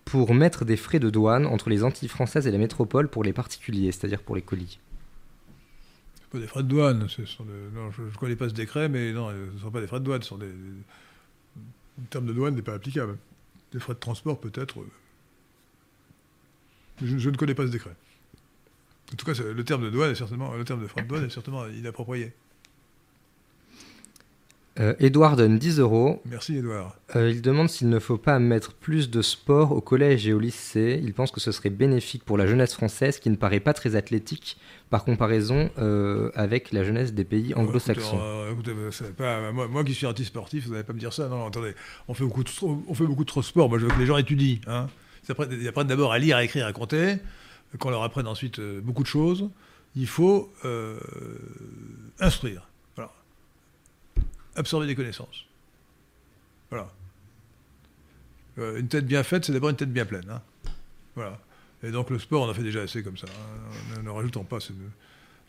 pour 0.06 0.36
mettre 0.36 0.66
des 0.66 0.78
frais 0.78 1.00
de 1.00 1.10
douane 1.10 1.48
entre 1.48 1.70
les 1.70 1.84
Antilles 1.84 2.10
françaises 2.10 2.46
et 2.46 2.52
la 2.52 2.60
métropole 2.60 3.08
pour 3.08 3.24
les 3.24 3.34
particuliers, 3.34 3.92
c'est-à-dire 3.92 4.22
pour 4.22 4.36
les 4.36 4.44
colis? 4.44 4.80
C'est 6.16 6.30
pas 6.30 6.38
des 6.38 6.48
frais 6.48 6.62
de 6.62 6.68
douane. 6.68 7.10
ce 7.10 7.26
sont 7.26 7.46
je 7.98 8.02
ne 8.04 8.18
connais 8.20 8.36
pas 8.36 8.50
ce 8.50 8.54
décret, 8.54 8.88
mais 8.88 9.12
ce 9.14 9.18
ne 9.54 9.60
sont 9.60 9.72
pas 9.72 9.82
des 9.82 9.88
frais 9.88 10.00
de 10.00 10.06
douane. 10.06 10.22
Ce 10.22 10.30
sont 10.30 10.38
des, 10.38 10.46
le 10.46 12.06
terme 12.12 12.28
de 12.28 12.34
douane 12.34 12.54
n'est 12.56 12.62
pas 12.62 12.74
applicable. 12.76 13.18
Des 13.72 13.80
frais 13.80 13.96
de 13.96 14.00
transport, 14.00 14.40
peut-être. 14.40 14.80
euh. 14.80 14.88
Je 17.02 17.30
ne 17.30 17.36
connais 17.36 17.56
pas 17.56 17.66
ce 17.66 17.72
décret. 17.72 17.96
En 19.14 19.16
tout 19.16 19.26
cas, 19.26 19.34
le 19.42 19.64
terme 19.64 19.84
de 19.84 19.90
douane 19.90 20.12
est 20.12 20.16
certainement, 20.16 20.54
le 20.54 20.64
terme 20.66 20.82
de 20.82 20.88
de 21.02 21.08
douane 21.08 21.26
est 21.26 21.30
certainement 21.30 21.68
inapproprié. 21.68 22.34
Euh, 24.78 24.94
Edouard 25.00 25.38
donne 25.38 25.58
10 25.58 25.80
euros. 25.80 26.22
Merci, 26.26 26.58
Edouard. 26.58 26.98
Euh, 27.16 27.30
il 27.30 27.42
demande 27.42 27.70
s'il 27.70 27.88
ne 27.88 27.98
faut 27.98 28.18
pas 28.18 28.40
mettre 28.40 28.74
plus 28.74 29.10
de 29.10 29.22
sport 29.22 29.72
au 29.72 29.80
collège 29.80 30.28
et 30.28 30.34
au 30.34 30.40
lycée. 30.40 31.00
Il 31.02 31.14
pense 31.14 31.32
que 31.32 31.40
ce 31.40 31.54
serait 31.54 31.70
bénéfique 31.70 32.26
pour 32.26 32.38
la 32.38 32.46
jeunesse 32.46 32.74
française 32.74 33.20
qui 33.20 33.30
ne 33.30 33.38
paraît 33.38 33.62
pas 33.62 33.72
très 33.74 33.96
athlétique 33.96 34.58
par 34.90 35.06
comparaison 35.06 35.70
euh, 35.78 36.30
avec 36.36 36.74
la 36.74 36.84
jeunesse 36.84 37.14
des 37.14 37.24
pays 37.24 37.54
anglo-saxons. 37.56 38.20
Euh, 38.22 38.92
c'est 38.92 39.16
pas- 39.16 39.50
moi, 39.54 39.70
moi 39.70 39.86
qui 39.86 39.94
suis 39.94 40.08
anti-sportif, 40.08 40.66
vous 40.66 40.74
n'allez 40.74 40.84
pas 40.84 40.92
me 40.92 41.00
dire 41.00 41.14
ça. 41.14 41.30
Non, 41.30 41.48
attendez, 41.48 41.74
on 42.10 42.14
fait 42.14 42.26
beaucoup 42.26 42.44
de, 42.44 42.50
trop- 42.50 42.84
on 42.86 42.94
fait 42.94 43.06
beaucoup 43.06 43.24
de 43.24 43.30
trop 43.30 43.42
sport. 43.44 43.70
Moi, 43.70 43.80
je 43.80 43.86
veux 43.86 43.92
que 43.92 44.00
les 44.00 44.06
gens 44.06 44.18
étudient. 44.18 44.58
Hein. 44.68 44.88
Ils, 45.26 45.32
apprennent, 45.32 45.54
ils 45.54 45.68
apprennent 45.70 45.88
d'abord 45.88 46.12
à 46.12 46.20
lire, 46.20 46.36
à 46.36 46.44
écrire, 46.44 46.66
à 46.68 46.74
compter. 46.74 47.16
Qu'on 47.80 47.90
leur 47.90 48.04
apprenne 48.04 48.28
ensuite 48.28 48.60
euh, 48.60 48.80
beaucoup 48.82 49.04
de 49.04 49.08
choses. 49.08 49.50
Il 49.96 50.08
faut 50.08 50.52
euh, 50.66 51.00
instruire. 52.20 52.68
Voilà. 52.96 53.12
Absorber 54.56 54.88
des 54.88 54.96
connaissances. 54.96 55.46
Voilà. 56.70 56.92
Euh, 58.58 58.80
une 58.80 58.88
tête 58.88 59.06
bien 59.06 59.24
faite, 59.24 59.46
c'est 59.46 59.52
d'abord 59.54 59.70
une 59.70 59.76
tête 59.76 59.92
bien 59.92 60.06
pleine. 60.06 60.30
hein. 60.30 60.42
Voilà. 61.16 61.40
Et 61.84 61.92
donc 61.92 62.10
le 62.10 62.20
sport, 62.20 62.44
on 62.44 62.50
en 62.50 62.54
fait 62.54 62.64
déjà 62.64 62.82
assez 62.82 63.04
comme 63.04 63.18
ça. 63.18 63.28
hein. 63.30 63.98
Ne, 63.98 64.02
ne 64.04 64.10
rajoutons 64.10 64.44
pas 64.44 64.60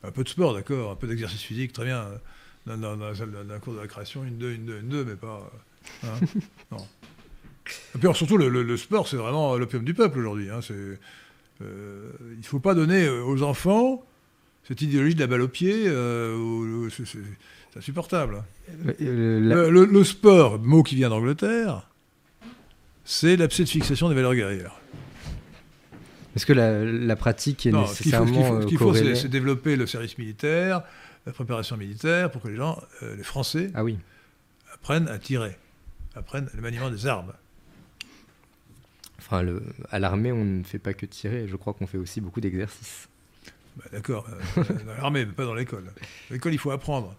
un 0.03 0.11
peu 0.11 0.25
de 0.25 0.29
sport, 0.29 0.55
d'accord, 0.55 0.91
un 0.93 0.97
peu 0.97 1.07
d'exercice 1.07 1.43
physique, 1.43 1.73
très 1.73 1.85
bien. 1.85 2.07
Dans, 2.67 2.77
dans- 2.77 2.97
dans 2.97 3.07
la 3.09 3.15
salle 3.15 3.31
d'un 3.47 3.59
cours 3.61 3.75
de 3.75 3.79
la 3.81 3.87
création, 3.87 4.25
une, 4.25 4.39
deux, 4.39 4.53
une, 4.53 4.67
deux, 4.67 4.79
une, 4.81 4.89
deux, 4.89 5.05
mais 5.05 5.15
pas. 5.17 5.51
hein, 6.05 6.09
non. 6.73 6.79
Et 6.79 7.99
puis 7.99 8.03
alors, 8.03 8.17
surtout, 8.17 8.37
le, 8.37 8.49
le- 8.49 8.63
le 8.65 8.77
sport, 8.77 9.07
c'est 9.09 9.17
vraiment 9.17 9.57
l'opium 9.57 9.85
du 9.85 9.95
peuple 9.95 10.19
aujourd'hui. 10.19 10.51
hein, 10.51 10.61
c'est, 10.63 10.99
euh, 11.63 12.11
il 12.33 12.39
ne 12.39 12.43
faut 12.45 12.61
pas 12.61 12.75
donner 12.75 13.05
euh, 13.07 13.23
aux 13.25 13.43
enfants 13.43 14.05
cette 14.67 14.83
idéologie 14.83 15.15
de 15.15 15.21
la 15.21 15.27
balle 15.27 15.43
au 15.43 15.49
pied. 15.49 15.85
euh, 15.87 16.89
c'est, 16.91 17.19
insupportable. 17.79 18.43
Le, 18.99 19.69
le- 19.71 19.85
le 19.85 20.05
sport, 20.05 20.59
mot 20.59 20.83
qui 20.83 20.95
vient 20.95 21.11
d'Angleterre, 21.11 21.89
c'est 23.05 23.37
l'abcès 23.37 23.65
de 23.65 23.69
fixation 23.69 24.09
des 24.09 24.15
valeurs 24.15 24.35
guerrières. 24.35 24.81
Est-ce 26.35 26.47
que 26.47 26.53
la, 26.55 26.85
la 26.85 27.17
pratique 27.17 27.67
est 27.67 27.71
Non, 27.73 27.87
ce 27.87 28.03
qu'il 28.03 28.13
faut, 28.13 28.27
ce 28.27 28.31
qu'il 28.31 28.37
nécessairement 28.39 28.63
ce 28.63 28.67
qu'il 28.67 28.79
faut, 28.79 28.95
c'est, 28.95 29.29
développer 29.29 29.77
le 29.77 29.87
service 29.87 30.19
militaire, 30.19 30.83
la 31.27 31.33
préparation 31.33 31.77
militaire, 31.77 32.31
pour 32.31 32.43
que 32.43 32.49
les 32.49 32.57
gens, 32.57 32.81
les 33.03 33.23
Français, 33.23 33.71
Ah 33.75 33.85
oui. 33.85 33.99
apprennent 34.75 35.09
à 35.09 35.19
tirer, 35.19 35.57
apprennent 36.15 36.49
le 36.55 36.61
maniement 36.63 36.91
des 36.91 37.07
armes. 37.07 37.33
Enfin, 39.19 39.43
le- 39.43 39.63
à 39.91 39.99
l'armée, 39.99 40.33
on 40.33 40.45
ne 40.45 40.63
fait 40.63 40.79
pas 40.79 40.95
que 40.95 41.07
tirer. 41.07 41.47
Je 41.49 41.57
crois 41.57 41.73
qu'on 41.75 41.87
fait 41.87 41.99
aussi 41.99 42.21
beaucoup 42.21 42.41
d'exercices. 42.41 43.09
Bah, 43.77 43.85
d'accord, 43.93 44.27
euh, 44.59 44.63
dans 44.87 44.93
l'armée, 44.95 45.25
mais 45.27 45.33
pas 45.33 45.45
dans 45.45 45.55
l'école. 45.55 45.85
L'école, 46.31 46.53
il 46.55 46.59
faut 46.59 46.71
apprendre. 46.71 47.15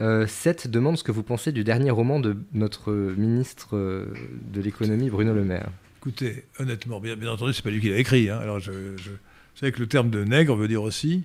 Euh, 0.00 0.26
Seth 0.26 0.68
demande 0.68 0.96
ce 0.96 1.04
que 1.04 1.12
vous 1.12 1.22
pensez 1.22 1.52
du 1.52 1.64
dernier 1.64 1.90
roman 1.90 2.18
de 2.18 2.36
notre 2.54 2.92
ministre 2.92 3.76
euh, 3.76 4.06
de 4.52 4.60
l'économie, 4.62 5.10
Bruno 5.10 5.34
Le 5.34 5.44
Maire. 5.44 5.68
Écoutez, 5.98 6.44
honnêtement, 6.58 6.98
bien, 6.98 7.14
bien 7.14 7.30
entendu, 7.30 7.52
c'est 7.52 7.62
pas 7.62 7.70
lui 7.70 7.80
qui 7.80 7.90
l'a 7.90 7.98
écrit. 7.98 8.30
hein. 8.30 8.38
Alors, 8.38 8.58
je, 8.58 8.72
je, 8.96 9.10
je 9.54 9.60
sais 9.60 9.70
que 9.70 9.80
le 9.80 9.86
terme 9.86 10.08
de 10.10 10.24
nègre 10.24 10.56
veut 10.56 10.66
dire 10.68 10.82
aussi 10.82 11.24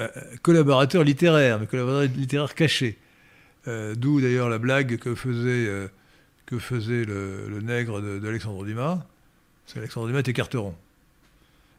euh, 0.00 0.08
collaborateur 0.42 1.04
littéraire, 1.04 1.60
mais 1.60 1.66
collaborateur 1.66 2.16
littéraire 2.16 2.54
caché. 2.54 2.98
Euh, 3.68 3.94
D'où 3.94 4.20
d'ailleurs 4.20 4.48
la 4.48 4.58
blague 4.58 4.96
que 4.98 5.14
faisait, 5.14 5.66
euh, 5.68 5.86
que 6.48 6.58
faisait 6.58 7.04
le, 7.04 7.48
le 7.48 7.60
nègre 7.60 8.00
d'Alexandre 8.20 8.64
Dumas. 8.64 9.04
Parce 9.64 9.74
qu'Alexandre 9.74 10.06
Dumas 10.08 10.20
était 10.20 10.32
carteron. 10.32 10.74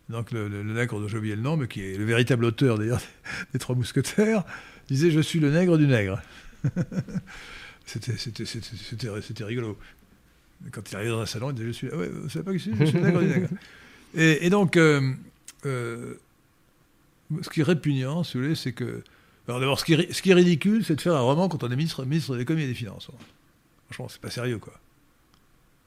Donc 0.09 0.31
le, 0.31 0.47
le- 0.47 0.63
le 0.63 0.73
nègre 0.73 0.99
dont 0.99 1.07
j'ai 1.07 1.17
oublié 1.17 1.35
le 1.35 1.41
nom, 1.41 1.57
mais 1.57 1.67
qui 1.67 1.81
est 1.81 1.97
le 1.97 2.05
véritable 2.05 2.45
auteur 2.45 2.77
d'ailleurs 2.77 3.01
des 3.53 3.59
Trois 3.59 3.75
Mousquetaires, 3.75 4.43
disait 4.87 5.11
Je 5.11 5.19
suis 5.19 5.39
le 5.39 5.51
nègre 5.51 5.77
du 5.77 5.87
nègre. 5.87 6.21
C'était 7.85 9.43
rigolo. 9.43 9.77
Quand 10.71 10.91
il 10.91 10.95
arrivait 10.95 11.11
dans 11.11 11.21
un 11.21 11.25
salon, 11.25 11.49
il 11.51 11.55
disait 11.55 11.67
Je 11.67 11.71
suis. 11.71 11.87
Ah 11.91 11.97
ouais, 11.97 12.09
vous 12.09 12.29
savez 12.29 12.45
pas 12.45 12.53
qui 12.53 12.59
suis 12.59 12.71
Je 12.77 12.85
suis 12.85 12.97
le 12.99 13.05
nègre 13.05 13.19
du 13.21 13.27
nègre. 13.27 13.47
Et, 14.15 14.47
et 14.47 14.49
donc, 14.49 14.75
euh, 14.75 15.13
euh, 15.67 16.15
ce 17.43 17.49
qui 17.51 17.59
est 17.59 17.63
répugnant, 17.63 18.23
si 18.23 18.37
vous 18.37 18.43
voulez, 18.43 18.55
c'est 18.55 18.71
que. 18.73 19.03
Alors 19.47 19.59
d'abord, 19.59 19.79
ce, 19.79 19.85
qui 19.85 19.93
est 19.93 19.97
ri- 19.97 20.07
ce 20.11 20.23
qui 20.23 20.31
est 20.31 20.33
ridicule, 20.33 20.83
c'est 20.83 20.95
de 20.95 21.01
faire 21.01 21.13
un 21.15 21.19
roman 21.21 21.47
quand 21.47 21.63
on 21.63 21.69
est 21.69 21.75
ministre, 21.75 22.03
ministre 22.05 22.33
de 22.33 22.39
l'économie 22.39 22.63
et 22.65 22.67
des 22.67 22.73
finances. 22.73 23.09
Franchement, 23.89 24.07
c'est 24.09 24.21
pas 24.21 24.29
sérieux, 24.29 24.57
quoi. 24.59 24.73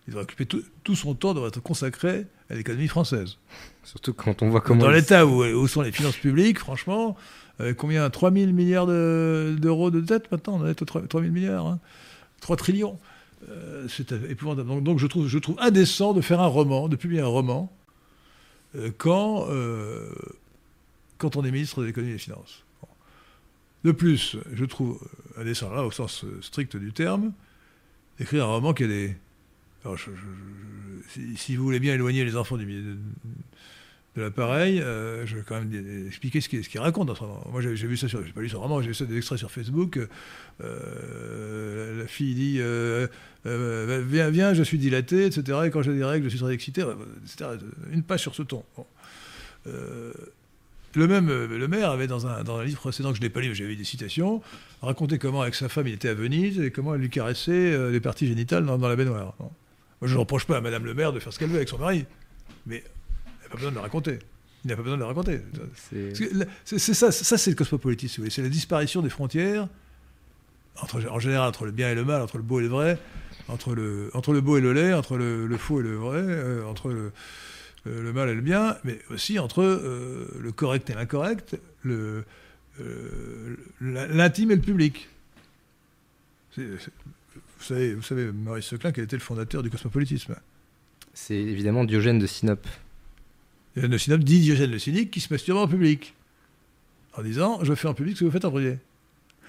Il 0.07 0.11
devrait 0.11 0.25
occuper 0.25 0.47
tout, 0.47 0.63
tout 0.83 0.97
son 0.97 1.15
temps 1.15 1.33
devrait 1.33 1.49
être 1.49 1.61
consacré 1.63 2.27
à 2.51 2.55
l'économie 2.55 2.89
française. 2.89 3.37
Surtout 3.85 4.13
quand 4.13 4.43
on 4.43 4.51
voit 4.51 4.61
comment. 4.61 4.83
Dans 4.83 4.91
l'état 4.91 5.25
où, 5.27 5.45
où 5.45 5.69
sont 5.69 5.83
les 5.83 5.93
finances 5.93 6.17
publiques, 6.17 6.59
franchement, 6.59 7.17
euh, 7.61 7.73
combien? 7.73 8.11
3 8.11 8.33
000 8.33 8.51
milliards 8.53 8.87
de- 8.87 9.55
d'euros 9.61 9.91
de, 9.93 10.01
dette 10.01 10.31
maintenant? 10.33 10.55
On 10.57 10.63
en 10.63 10.67
est 10.67 10.83
à 10.83 10.85
3, 10.85 11.03
000 11.09 11.33
milliards. 11.33 11.67
hein. 11.67 11.79
3 12.41 12.57
trillions. 12.57 12.99
Euh, 13.49 13.87
c'est 13.89 14.11
épouvantable. 14.29 14.69
Donc, 14.69 14.83
donc 14.83 14.99
je, 14.99 15.07
trouve, 15.07 15.29
je 15.29 15.39
trouve 15.39 15.57
indécent 15.61 16.13
de 16.15 16.21
faire 16.21 16.41
un 16.41 16.47
roman, 16.49 16.89
de 16.89 16.97
publier 16.97 17.21
un 17.21 17.27
roman, 17.27 17.73
euh, 18.77 18.91
quand, 18.99 19.47
quand 21.19 21.37
on 21.37 21.45
est 21.45 21.51
ministre 21.53 21.81
de 21.81 21.87
l'économie 21.87 22.11
et 22.13 22.15
des 22.17 22.19
finances. 22.21 22.65
Bon. 22.81 22.89
De 23.85 23.93
plus, 23.93 24.37
je 24.53 24.65
trouve 24.65 24.99
indécent, 25.39 25.73
là, 25.73 25.85
au 25.85 25.91
sens 25.93 26.25
strict 26.41 26.77
du 26.77 26.93
terme, 26.93 27.33
d'écrire 28.23 28.45
un 28.45 28.53
roman 28.53 28.73
qui 28.73 28.85
a 28.85 28.87
des. 28.87 29.17
Si, 31.37 31.57
vous 31.57 31.65
voulez 31.65 31.81
bien 31.81 31.95
éloigner 31.95 32.25
les 32.25 32.37
enfants 32.37 32.57
du 32.57 32.65
de, 32.65 32.97
de 34.17 34.23
l'appareil, 34.23 34.81
euh, 34.81 35.27
je 35.27 35.37
vais 35.37 35.43
quand 35.43 35.59
même 35.59 36.07
expliquer 36.07 36.41
ce 36.41 36.49
qu'il 36.49 36.81
raconte 36.81 37.09
dans 37.09 37.15
ce 37.15 37.21
roman. 37.21 37.45
Moi, 37.51 37.61
j'ai 37.63 37.87
vu 37.87 37.97
ça 37.97 38.09
sur. 38.09 38.25
J'ai 38.25 38.33
pas 38.33 38.41
lu 38.41 38.49
ce 38.49 38.57
roman, 38.57 38.81
j'ai 38.81 38.89
vu 38.89 38.95
ça 38.95 39.05
des 39.05 39.17
extraits 39.17 39.39
sur 39.39 39.51
Facebook. 39.51 39.99
Euh, 40.63 42.01
la 42.01 42.07
fille 42.07 42.35
dit 42.35 42.59
euh, 42.61 43.09
Viens, 43.45 44.31
viens, 44.31 44.55
je 44.55 44.63
suis 44.63 44.79
dilaté, 44.79 45.27
etc. 45.27 45.59
Et 45.67 45.71
quand 45.71 45.83
j'ai 45.83 45.95
des 45.95 46.05
règles, 46.05 46.25
je 46.25 46.31
suis 46.31 46.39
très 46.39 46.53
excité, 46.53 46.83
euh, 46.83 46.95
etc. 47.25 47.51
Une 47.93 48.03
page 48.03 48.21
sur 48.21 48.35
ce 48.35 48.43
ton. 48.43 48.65
Le 50.95 51.07
même, 51.09 51.29
euh, 51.31 51.47
le 51.47 51.69
maire 51.69 51.91
avait 51.91 52.07
dans 52.07 52.27
un, 52.27 52.43
dans 52.45 52.59
un 52.59 52.65
livre 52.65 52.81
précédent 52.81 53.11
que 53.13 53.17
je 53.17 53.23
n'ai 53.23 53.31
pas 53.31 53.41
lu, 53.41 53.49
mais 53.49 53.55
j'ai 53.55 53.67
vu 53.67 53.77
des 53.77 53.85
citations, 53.85 54.43
raconté 54.83 55.19
comment 55.19 55.41
avec 55.43 55.55
sa 55.55 55.69
femme 55.69 55.87
il 55.89 55.95
était 55.95 56.09
à 56.11 56.15
Venise 56.15 56.61
et 56.61 56.71
comment 56.71 56.95
elle 56.95 57.01
lui 57.01 57.09
caressait 57.11 57.51
euh, 57.73 57.91
les 57.91 58.01
parties 58.01 58.27
génitales 58.27 58.67
dans, 58.67 58.77
dans 58.79 58.89
la 58.89 58.97
baignoire. 58.97 59.35
Moi 59.39 59.51
je 60.03 60.15
ne 60.15 60.19
reproche 60.19 60.45
pas 60.47 60.59
à 60.59 60.61
Madame 60.61 60.85
le 60.85 60.93
maire 60.95 61.13
de 61.13 61.21
faire 61.21 61.33
ce 61.33 61.39
qu'elle 61.39 61.49
veut 61.49 61.57
avec 61.57 61.69
son 61.69 61.79
mari, 61.79 62.05
mais 62.67 62.83
elle 62.85 63.45
n'a 63.45 63.49
pas 63.49 63.57
besoin 63.57 63.71
de 63.71 63.77
le 63.77 63.81
raconter. 63.81 64.19
Il 64.65 64.69
n'a 64.69 64.77
pas 64.77 64.83
besoin 64.83 64.97
de 64.99 65.03
le 65.03 65.07
raconter. 65.07 65.41
c'est- 65.75 66.79
ça, 66.79 67.11
ça 67.11 67.39
c'est 67.39 67.51
le 67.51 67.57
cosmopolitisme, 67.57 68.29
c'est 68.31 68.43
la 68.43 68.49
disparition 68.49 69.01
des 69.03 69.11
frontières, 69.11 69.69
entre, 70.81 71.01
en 71.11 71.19
général 71.19 71.49
entre 71.49 71.65
le 71.65 71.71
bien 71.73 71.91
et 71.91 71.95
le 71.95 72.05
mal, 72.05 72.21
entre 72.23 72.37
le 72.37 72.43
beau 72.43 72.61
et 72.61 72.63
le 72.63 72.69
vrai, 72.69 72.99
entre 73.49 73.75
le, 73.75 74.11
entre 74.15 74.33
le 74.33 74.41
beau 74.41 74.57
et 74.57 74.61
le 74.61 74.73
laid, 74.73 74.93
entre 74.95 75.17
le, 75.17 75.47
le 75.47 75.57
faux 75.57 75.81
et 75.81 75.83
le 75.83 75.97
vrai, 75.97 76.19
euh, 76.21 76.65
entre 76.67 76.89
le, 76.91 77.13
le- 77.85 78.03
le 78.03 78.13
mal 78.13 78.29
et 78.29 78.35
le 78.35 78.41
bien, 78.41 78.77
mais 78.85 78.99
aussi 79.11 79.39
entre 79.39 79.63
euh, 79.63 80.29
le 80.41 80.53
correct 80.53 80.89
et 80.91 80.95
l'incorrect, 80.95 81.57
le, 81.83 82.25
euh, 82.81 83.57
l'intime 83.81 84.51
et 84.53 84.57
le 84.57 84.61
public. 84.63 85.09
Vous, 86.57 86.65
savez, 87.61 87.95
vous 87.95 88.03
savez, 88.03 88.31
Maurice 88.31 88.67
Seclin, 88.67 88.93
quel 88.93 89.05
était 89.05 89.17
le 89.17 89.23
fondateur 89.23 89.63
du 89.63 89.71
cosmopolitisme? 89.71 90.37
C'est 91.15 91.37
évidemment 91.37 91.85
Diogène 91.85 92.19
de 92.19 92.27
Sinope. 92.27 92.67
Diogène 93.75 93.91
le 93.93 93.99
Cynique 93.99 94.25
dit 94.25 94.41
Diogène 94.41 94.71
le 94.71 94.79
cynique 94.79 95.11
qui 95.11 95.21
se 95.21 95.33
masturbe 95.33 95.59
en 95.59 95.69
public. 95.69 96.15
En 97.15 97.23
disant 97.23 97.63
Je 97.65 97.75
fais 97.75 97.89
en 97.89 97.95
public 97.95 98.17
ce 98.17 98.21
que 98.21 98.25
vous 98.27 98.31
faites 98.31 98.45
en 98.45 98.51
privé. 98.51 98.79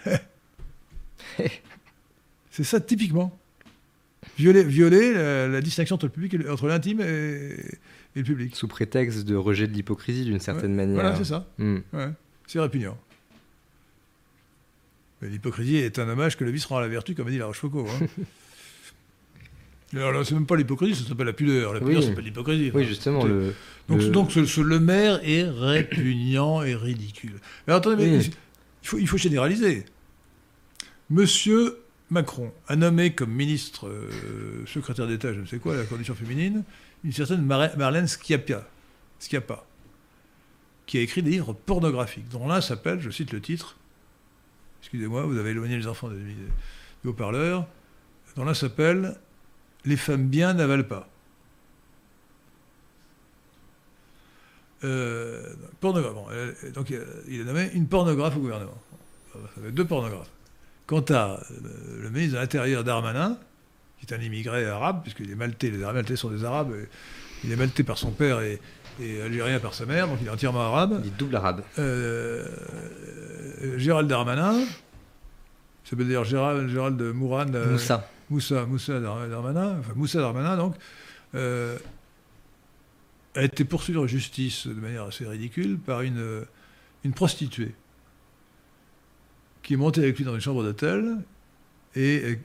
C'est 2.52 2.64
ça 2.64 2.80
typiquement. 2.80 3.38
Violer, 4.38 4.64
violer 4.64 5.14
la, 5.14 5.48
la 5.48 5.62
distinction 5.62 5.96
entre 5.96 6.06
le 6.06 6.12
public 6.12 6.34
et 6.36 6.50
entre 6.50 6.68
l'intime 6.68 7.02
et, 7.02 7.58
et 8.16 8.20
le 8.20 8.26
public. 8.26 8.56
Sous 8.56 8.68
prétexte 8.68 9.26
de 9.26 9.36
rejet 9.36 9.68
de 9.68 9.74
l'hypocrisie 9.74 10.26
d'une 10.26 10.40
certaine 10.40 10.74
manière. 10.76 10.96
Voilà, 10.96 11.16
c'est 11.16 11.26
ça. 11.26 11.48
Hmm. 11.58 11.80
Ouais. 11.94 12.10
C'est 12.48 12.60
répugnant. 12.60 12.98
Mais 15.22 15.30
L'hypocrisie 15.30 15.78
est 15.78 16.00
un 16.00 16.08
hommage 16.10 16.38
que 16.38 16.44
le 16.44 16.52
vice 16.52 16.66
rend 16.66 16.78
à 16.78 16.82
la 16.82 16.88
vertu, 16.90 17.16
comme 17.16 17.28
a 17.28 17.32
dit 17.32 17.38
la 17.38 17.46
Rochefoucauld. 17.48 17.88
Hein. 17.88 18.08
Alors 19.96 20.12
là, 20.12 20.24
c'est 20.26 20.34
même 20.34 20.48
pas 20.48 20.56
l'hypocrisie, 20.56 20.96
ça 21.04 21.08
s'apppelle 21.08 21.28
la 21.28 21.34
pudeur. 21.34 21.72
La 21.74 21.80
pudeur, 21.80 21.98
Oui. 21.98 22.02
ça 22.04 22.10
s'appelle 22.10 22.26
l'hypocrisie. 22.26 22.72
Oui, 22.74 22.84
justement. 22.86 23.22
c'est- 23.22 23.28
Le... 23.28 23.54
Donc, 23.90 24.00
le- 24.02 24.10
donc 24.10 24.32
ce, 24.32 24.44
ce 24.46 24.60
Le 24.62 24.80
Maire 24.80 25.20
est 25.24 25.44
répugnant 25.44 26.64
et 26.64 26.74
ridicule. 26.76 27.36
Mais 27.68 27.74
attendez, 27.74 27.98
mais 28.08 28.26
il, 28.26 28.32
faut, 28.88 28.98
il 28.98 29.08
faut 29.08 29.18
généraliser. 29.18 29.86
Monsieur 31.12 31.78
Macron 32.10 32.52
a 32.68 32.76
nommé 32.76 33.14
comme 33.14 33.32
ministre, 33.32 33.88
euh, 33.88 34.66
secrétaire 34.66 35.06
d'État, 35.08 35.32
je 35.34 35.42
ne 35.42 35.46
sais 35.46 35.58
quoi, 35.60 35.76
à 35.76 35.78
la 35.78 35.84
condition 35.84 36.16
féminine, 36.16 36.64
une 37.04 37.12
certaine 37.12 37.46
Mar- 37.46 37.78
Marlène 37.78 38.08
Schiappa, 38.08 38.66
qui 40.86 40.98
a 40.98 41.02
écrit 41.02 41.24
des 41.24 41.32
livres 41.32 41.54
pornographiques, 41.54 42.30
dont 42.30 42.48
l'un 42.48 42.62
s'appelle, 42.62 43.00
je 43.00 43.10
cite 43.10 43.32
le 43.32 43.42
titre, 43.42 43.78
excusez-moi, 44.82 45.24
vous 45.24 45.38
avez 45.38 45.52
éloigné 45.52 45.78
les 45.78 45.88
enfants 45.88 46.10
des 46.10 46.36
haut-parleurs, 47.06 47.68
dont 48.36 48.46
l'un 48.46 48.54
s'appelle 48.54 49.16
Les 49.86 49.98
femmes 49.98 50.28
bien 50.28 50.54
n'avalent 50.54 50.84
pas. 50.88 51.10
Euh, 54.84 55.56
euh, 55.84 56.72
donc 56.74 56.92
euh, 56.92 57.06
il 57.30 57.42
a 57.42 57.44
nommé 57.46 57.70
une 57.74 57.88
pornographe 57.88 58.36
au 58.36 58.42
gouvernement. 58.42 58.78
Deux 59.72 59.86
pornographes. 59.86 60.30
Quant 60.86 61.04
à 61.10 61.40
le 62.02 62.10
ministre 62.10 62.36
de 62.36 62.42
l'Intérieur 62.42 62.84
Darmanin, 62.84 63.38
est 64.06 64.14
un 64.14 64.22
immigré 64.22 64.66
arabe, 64.66 65.02
puisqu'il 65.02 65.30
est 65.32 65.36
maltais, 65.36 65.70
les 65.70 65.78
Maltais 65.78 66.16
sont 66.16 66.30
des 66.30 66.44
Arabes, 66.44 66.74
il 67.44 67.52
est 67.52 67.56
maltais 67.56 67.84
par 67.84 67.98
son 67.98 68.12
père 68.12 68.42
et, 68.42 68.60
et 69.02 69.22
algérien 69.22 69.60
par 69.60 69.74
sa 69.74 69.86
mère, 69.86 70.08
donc 70.08 70.20
il 70.22 70.28
est 70.28 70.32
entièrement 70.32 70.62
arabe. 70.62 71.02
Il 71.04 71.08
est 71.08 71.18
double 71.18 71.36
arabe. 71.36 71.64
Euh, 71.80 72.48
Gérald 73.78 74.10
Darmanin, 74.10 74.60
ça 75.84 75.90
s'appelle 75.92 76.08
d'ailleurs 76.08 76.26
Gérald, 76.26 76.70
Gérald 76.70 77.02
Mouran, 77.02 77.54
euh, 77.54 77.72
Moussa. 77.72 78.10
Moussa, 78.30 78.66
Moussa 78.66 79.00
Dar- 79.00 79.28
Darmanin, 79.28 79.78
enfin 79.80 79.94
Moussa 79.96 80.20
Darmanin 80.20 80.58
donc, 80.58 80.76
euh, 81.36 81.78
a 83.36 83.44
été 83.44 83.66
poursuivi 83.66 84.00
en 84.00 84.08
justice 84.08 84.68
de 84.68 84.74
manière 84.74 85.04
assez 85.04 85.26
ridicule 85.26 85.78
par 85.78 86.02
une, 86.02 86.46
une 87.04 87.14
prostituée 87.14 87.74
qui 89.62 89.74
est 89.74 89.78
montée 89.78 90.02
avec 90.02 90.18
lui 90.18 90.26
dans 90.26 90.36
une 90.36 90.42
chambre 90.42 90.64
d'hôtel 90.64 91.18
et, 91.96 92.40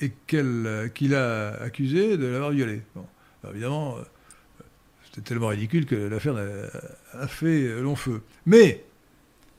et 0.00 0.12
euh, 0.34 0.88
qu'il 0.88 1.14
a 1.14 1.50
accusé 1.62 2.16
de 2.16 2.26
l'avoir 2.26 2.50
violée. 2.50 2.82
Bon. 2.94 3.06
Alors, 3.42 3.54
évidemment, 3.54 3.96
euh, 3.96 4.02
c'était 5.04 5.22
tellement 5.22 5.48
ridicule 5.48 5.86
que 5.86 5.94
l'affaire 5.94 6.36
a, 7.12 7.26
fait 7.28 7.62
euh, 7.62 7.80
long 7.80 7.96
feu. 7.96 8.22
Mais, 8.46 8.84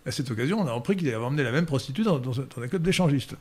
à 0.06 0.12
cette 0.12 0.30
occasion, 0.32 0.60
on 0.60 0.68
a 0.68 0.74
appris 0.74 0.96
qu'il 0.96 1.08
avait 1.08 1.24
emmené 1.24 1.44
la 1.44 1.52
même 1.52 1.66
prostituée 1.66 2.04
dans, 2.04 2.20
dans 2.20 2.32
dans 2.32 2.62
un 2.62 2.68
club 2.68 2.82
d'échangistes. 2.82 3.36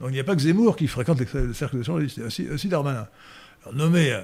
Donc 0.00 0.10
il 0.10 0.14
n'y 0.14 0.20
a 0.20 0.24
pas 0.24 0.34
que 0.34 0.42
Zemmour 0.42 0.76
qui 0.76 0.88
fréquente 0.88 1.20
le 1.20 1.54
cercle 1.54 1.78
d'échangistes, 1.78 2.16
il 2.16 2.46
y 2.46 2.48
a 2.48 2.52
aussi, 2.52 2.68
Darmanin. 2.68 3.08
Alors 3.62 3.74
nommé, 3.74 4.20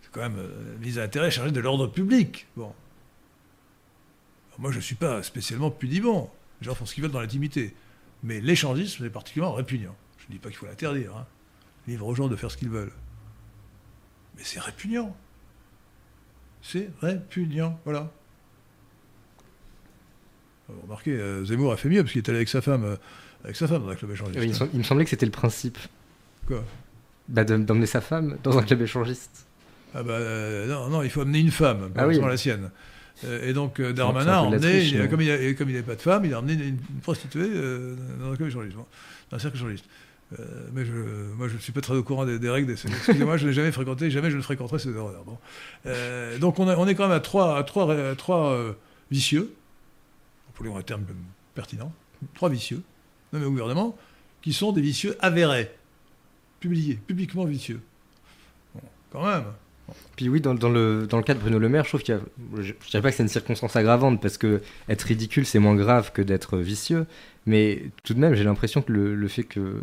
c'est 0.00 0.10
quand 0.10 0.20
même 0.20 0.38
mise 0.80 0.98
à 0.98 1.02
intérêt 1.02 1.30
chargé 1.30 1.52
de 1.52 1.60
l'ordre 1.60 1.86
public. 1.86 2.46
Bon. 2.56 2.72
Moi, 4.58 4.70
je 4.70 4.76
ne 4.76 4.82
suis 4.82 4.94
pas 4.94 5.22
spécialement 5.22 5.70
pudibond. 5.70 6.30
Les 6.60 6.66
gens 6.66 6.74
font 6.74 6.86
ce 6.86 6.94
qu'ils 6.94 7.02
veulent 7.02 7.12
dans 7.12 7.20
l'intimité. 7.20 7.74
Mais 8.22 8.40
l'échangisme 8.40 9.04
est 9.04 9.10
particulièrement 9.10 9.54
répugnant. 9.54 9.96
Ne 10.32 10.38
dis 10.38 10.40
pas 10.40 10.48
qu'il 10.48 10.56
faut 10.58 10.66
l'interdire. 10.66 11.14
Hein. 11.14 11.26
Livre 11.86 12.06
aux 12.06 12.14
gens 12.14 12.26
de 12.28 12.36
faire 12.36 12.50
ce 12.50 12.56
qu'ils 12.56 12.70
veulent. 12.70 12.92
Mais 14.36 14.42
c'est 14.44 14.60
répugnant. 14.60 15.14
C'est 16.62 16.88
répugnant. 17.02 17.78
Voilà. 17.84 18.10
Euh, 20.70 20.74
Remarquez, 20.84 21.12
euh, 21.12 21.44
Zemmour 21.44 21.72
a 21.72 21.76
fait 21.76 21.90
mieux 21.90 22.02
parce 22.02 22.12
qu'il 22.12 22.22
est 22.22 22.28
allé 22.30 22.38
avec 22.38 22.48
sa 22.48 22.62
femme, 22.62 22.84
euh, 22.84 22.96
avec 23.44 23.56
sa 23.56 23.68
femme 23.68 23.82
dans 23.82 23.90
un 23.90 23.94
club 23.94 24.12
échangiste. 24.12 24.38
Oui, 24.62 24.68
il, 24.72 24.78
me 24.78 24.84
semblait 24.84 25.04
que 25.04 25.10
c'était 25.10 25.26
le 25.26 25.32
principe. 25.32 25.76
Quoi? 26.46 26.64
Bah, 27.28 27.44
de- 27.44 27.58
D'emmener 27.58 27.86
sa 27.86 28.00
femme 28.00 28.38
dans 28.42 28.56
un 28.56 28.62
club 28.62 28.80
échangiste. 28.80 29.46
Ah 29.94 30.02
bah 30.02 30.12
euh, 30.14 30.66
non, 30.66 30.88
non, 30.88 31.02
il 31.02 31.10
faut 31.10 31.20
amener 31.20 31.40
une 31.40 31.50
femme, 31.50 31.90
pas 31.90 32.02
Ah 32.02 32.06
oui. 32.06 32.14
forcément 32.14 32.28
la 32.28 32.36
sienne. 32.38 32.70
Et 33.42 33.52
donc 33.52 33.78
Darmanin 33.82 34.32
a 34.32 34.40
emmené, 34.40 34.82
il- 34.82 34.98
mais- 34.98 35.08
comme 35.08 35.20
il 35.20 35.28
n'avait 35.28 35.82
pas 35.82 35.96
de 35.96 36.00
femme, 36.00 36.24
il 36.24 36.32
a 36.32 36.38
emmené 36.38 36.54
une, 36.54 36.78
prostituée 37.02 37.46
dans 38.18 38.32
un 38.32 38.36
club 38.36 38.48
échangiste, 38.48 38.74
bon, 38.74 38.86
dans 39.30 39.36
un 39.36 39.40
cercle 39.40 39.58
échangiste. 39.58 39.84
Euh, 40.38 40.68
mais 40.72 40.84
je, 40.84 40.92
moi, 41.36 41.48
je 41.48 41.54
ne 41.54 41.58
suis 41.58 41.72
pas 41.72 41.80
très 41.80 41.94
au 41.94 42.02
courant 42.02 42.24
des, 42.24 42.38
des 42.38 42.50
règles. 42.50 42.66
Des, 42.66 42.86
excusez-moi, 42.86 43.36
je 43.36 43.48
n'ai 43.48 43.52
jamais 43.52 43.72
fréquenté, 43.72 44.10
jamais 44.10 44.30
je 44.30 44.36
ne 44.36 44.42
fréquenterai 44.42 44.78
ces 44.78 44.94
horreurs. 44.94 45.24
Bon. 45.24 45.38
Euh, 45.86 46.38
donc 46.38 46.58
on, 46.58 46.86
est 46.86 46.94
quand 46.94 47.08
même 47.08 47.16
à 47.16 47.20
trois, 47.20 47.58
à 47.58 47.62
trois, 47.64 47.92
à 47.92 48.14
trois 48.14 48.52
euh, 48.52 48.72
vicieux, 49.10 49.54
pour 50.54 50.64
les 50.64 50.72
un 50.72 50.82
terme 50.82 51.04
pertinent, 51.54 51.92
trois 52.34 52.48
vicieux, 52.48 52.82
nommés 53.32 53.46
au 53.46 53.50
gouvernement, 53.50 53.96
qui 54.40 54.52
sont 54.52 54.72
des 54.72 54.80
vicieux 54.80 55.16
avérés, 55.20 55.70
publiés, 56.60 56.98
publiquement 57.06 57.44
vicieux. 57.44 57.80
Quand 59.10 59.26
même. 59.26 59.44
Puis 60.16 60.30
oui, 60.30 60.40
dans, 60.40 60.54
le, 60.54 61.06
dans 61.06 61.18
le 61.18 61.22
cas 61.22 61.34
de 61.34 61.40
Bruno 61.40 61.58
Le 61.58 61.68
Maire, 61.68 61.84
je 61.84 61.90
trouve 61.90 62.02
qu'il. 62.02 62.18
Je, 62.56 62.72
dirais 62.90 63.02
pas 63.02 63.10
que 63.10 63.16
c'est 63.16 63.22
une 63.22 63.28
circonstance 63.28 63.76
aggravante, 63.76 64.22
parce 64.22 64.38
que 64.38 64.62
être 64.88 65.02
ridicule, 65.02 65.44
c'est 65.44 65.58
moins 65.58 65.74
grave 65.74 66.12
que 66.12 66.22
d'être 66.22 66.56
vicieux. 66.56 67.06
Mais 67.44 67.90
tout 68.04 68.14
de 68.14 68.18
même, 68.18 68.34
j'ai 68.34 68.44
l'impression 68.44 68.80
que 68.80 68.92
le 68.92 69.28
fait 69.28 69.42
que, 69.42 69.82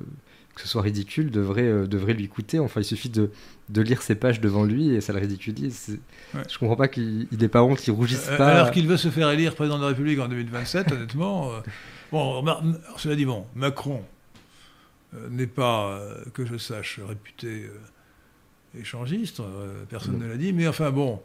que 0.55 0.61
ce 0.61 0.67
soit 0.67 0.81
ridicule 0.81 1.31
devrait, 1.31 1.63
euh, 1.67 1.87
devrait 1.87 2.13
lui 2.13 2.27
coûter. 2.27 2.59
Enfin, 2.59 2.81
il 2.81 2.85
suffit 2.85 3.09
de, 3.09 3.31
de 3.69 3.81
lire 3.81 4.01
ses 4.01 4.15
pages 4.15 4.41
devant 4.41 4.63
lui 4.65 4.89
et 4.93 4.99
ça 5.01 5.13
le 5.13 5.19
ridiculise. 5.19 5.99
Ouais. 6.33 6.41
Je 6.49 6.57
comprends 6.57 6.75
pas 6.75 6.87
qu'il 6.89 7.27
il 7.31 7.43
ait 7.43 7.47
pas 7.47 7.63
honte, 7.63 7.79
qu'il 7.79 7.93
rougisse 7.93 8.27
Euh, 8.29 8.37
pas. 8.37 8.47
Alors 8.55 8.71
qu'il 8.71 8.87
veut 8.87 8.97
se 8.97 9.09
faire 9.09 9.29
élire 9.29 9.55
président 9.55 9.77
de 9.77 9.83
la 9.83 9.89
République 9.89 10.19
en 10.19 10.27
2027, 10.27 10.91
honnêtement. 10.91 11.51
euh, 11.53 11.59
bon, 12.11 12.43
cela 12.97 13.15
dit, 13.15 13.25
bon, 13.25 13.45
Macron 13.55 14.03
n'est 15.29 15.47
pas, 15.47 15.99
que 16.33 16.45
je 16.45 16.57
sache, 16.57 16.99
réputé 17.07 17.69
échangiste, 18.79 19.41
personne 19.89 20.13
Non. 20.19 20.25
ne 20.25 20.27
l'a 20.29 20.37
dit, 20.37 20.53
mais 20.53 20.67
enfin 20.67 20.91
bon, 20.91 21.19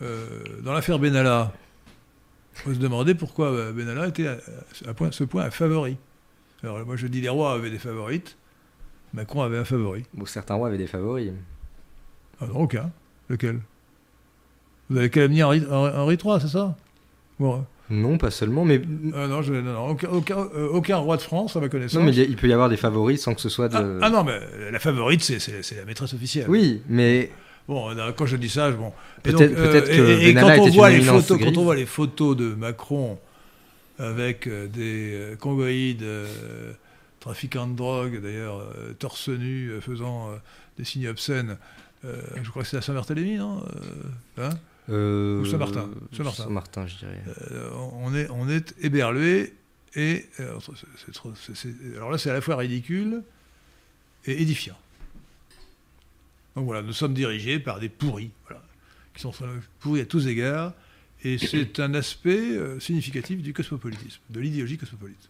dans 0.00 0.72
l'affaire 0.72 0.98
Benalla, 0.98 1.52
on 2.60 2.64
peut 2.68 2.74
se 2.74 2.78
demander 2.78 3.14
pourquoi 3.14 3.72
Benalla 3.72 4.08
était 4.08 4.26
à, 4.26 4.38
à 4.88 4.94
point- 4.94 5.12
ce 5.12 5.24
point 5.24 5.44
un 5.44 5.50
favori. 5.50 5.96
Alors 6.62 6.84
moi 6.86 6.96
je 6.96 7.06
dis 7.06 7.20
les 7.20 7.28
rois 7.28 7.54
avaient 7.54 7.70
des 7.70 7.78
favorites, 7.78 8.36
Macron 9.14 9.42
avait 9.42 9.58
un 9.58 9.64
favori. 9.64 10.04
Bon, 10.14 10.26
certains 10.26 10.54
rois 10.54 10.68
avaient 10.68 10.78
des 10.78 10.86
favoris. 10.86 11.32
Ah 12.40 12.46
non, 12.46 12.60
aucun. 12.60 12.90
Lequel? 13.28 13.60
Vous 14.90 14.98
avez 14.98 15.10
calomnié 15.10 15.42
Henri, 15.42 15.62
Henri 15.70 16.16
III, 16.22 16.40
c'est 16.40 16.48
ça? 16.48 16.76
Bon, 17.38 17.64
Non, 17.90 18.16
pas 18.18 18.30
seulement, 18.30 18.64
mais. 18.64 18.80
Ah 19.14 19.26
non, 19.26 19.42
je- 19.42 19.54
non, 19.54 19.72
non, 19.72 19.88
aucun, 19.90 20.08
aucun, 20.10 20.38
euh, 20.54 20.68
aucun 20.72 20.96
roi 20.98 21.16
de 21.16 21.22
France, 21.22 21.56
à 21.56 21.60
ma 21.60 21.68
connaissance. 21.68 21.98
Non, 21.98 22.04
mais 22.04 22.12
il 22.12 22.18
y 22.18 22.22
a- 22.22 22.24
il 22.24 22.36
peut 22.36 22.48
y 22.48 22.52
avoir 22.52 22.68
des 22.68 22.76
favoris 22.76 23.20
sans 23.20 23.34
que 23.34 23.40
ce 23.40 23.48
soit 23.48 23.68
de. 23.68 23.76
ah, 23.76 24.06
ah 24.06 24.10
non, 24.10 24.24
mais 24.24 24.38
la 24.70 24.78
favorite, 24.78 25.22
c'est- 25.22 25.76
la 25.76 25.84
maîtresse 25.84 26.14
officielle. 26.14 26.46
Oui, 26.48 26.82
mais 26.88 27.30
Bon, 27.68 27.90
euh, 27.90 28.10
quand 28.16 28.26
je 28.26 28.36
dis 28.36 28.48
ça, 28.48 28.72
je- 28.72 28.76
bon. 28.76 28.92
Peut-être- 29.22 29.40
euh, 29.40 29.70
peut-être 29.70 29.88
que 29.88 30.20
et- 30.20 30.30
et 30.30 30.34
quand 30.34 30.50
on 30.58 30.68
voit 30.70 30.90
les 30.90 31.00
photos, 31.00 31.38
quand 31.38 31.56
on 31.56 31.62
voit 31.62 31.76
les 31.76 31.86
photos 31.86 32.36
de 32.36 32.54
Macron 32.54 33.18
avec 33.98 34.46
euh, 34.46 34.66
des 34.68 35.12
euh, 35.14 35.36
congoïdes, 35.36 36.02
euh, 36.02 36.72
trafiquants 37.20 37.66
de 37.68 37.76
drogue, 37.76 38.20
d'ailleurs, 38.20 38.66
torse 38.98 39.28
nu, 39.28 39.80
faisant 39.80 40.30
des 40.76 40.84
signes 40.84 41.06
obscènes, 41.08 41.56
je 42.02 42.50
crois 42.50 42.62
que 42.64 42.68
c'est 42.68 42.78
à 42.78 42.82
Saint-Barthélemy, 42.82 43.36
non 43.36 43.64
hein? 44.38 44.50
Euh, 44.90 45.40
Ou 45.40 45.46
Saint-Martin. 45.46 45.88
Saint-Martin. 46.12 46.86
Je 46.88 46.96
dirais. 46.96 47.22
On, 47.76 48.12
est, 48.12 48.28
on 48.30 48.48
est 48.48 48.74
éberlué 48.80 49.54
et 49.94 50.26
c'est- 51.54 51.68
alors 51.94 52.10
là 52.10 52.18
c'est 52.18 52.30
à 52.30 52.32
la 52.32 52.40
fois 52.40 52.56
ridicule 52.56 53.22
et 54.26 54.42
édifiant. 54.42 54.76
Donc 56.56 56.64
voilà, 56.64 56.82
nous 56.82 56.92
sommes 56.92 57.14
dirigés 57.14 57.60
par 57.60 57.78
des 57.78 57.88
pourris, 57.88 58.32
voilà, 58.48 58.62
qui 59.14 59.22
sont 59.22 59.32
pourris 59.78 60.00
à 60.00 60.06
tous 60.06 60.26
égards, 60.26 60.72
et 61.24 61.38
c'est 61.38 61.80
un 61.80 61.94
aspect 61.94 62.38
euh, 62.56 62.80
significatif 62.80 63.42
du 63.42 63.52
cosmopolitisme, 63.52 64.20
de 64.30 64.40
l'idéologie 64.40 64.78
cosmopolite. 64.78 65.28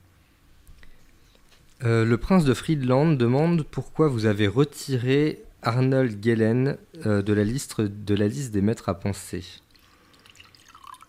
Euh, 1.84 2.04
le 2.04 2.16
prince 2.16 2.44
de 2.44 2.54
Friedland 2.54 3.16
demande 3.16 3.64
pourquoi 3.64 4.08
vous 4.08 4.26
avez 4.26 4.46
retiré 4.46 5.42
Arnold 5.62 6.22
Gellen 6.24 6.76
euh, 7.06 7.22
de, 7.22 7.32
la 7.32 7.44
liste, 7.44 7.80
de 7.80 8.14
la 8.14 8.28
liste 8.28 8.52
des 8.52 8.62
maîtres 8.62 8.88
à 8.88 8.94
penser. 8.98 9.44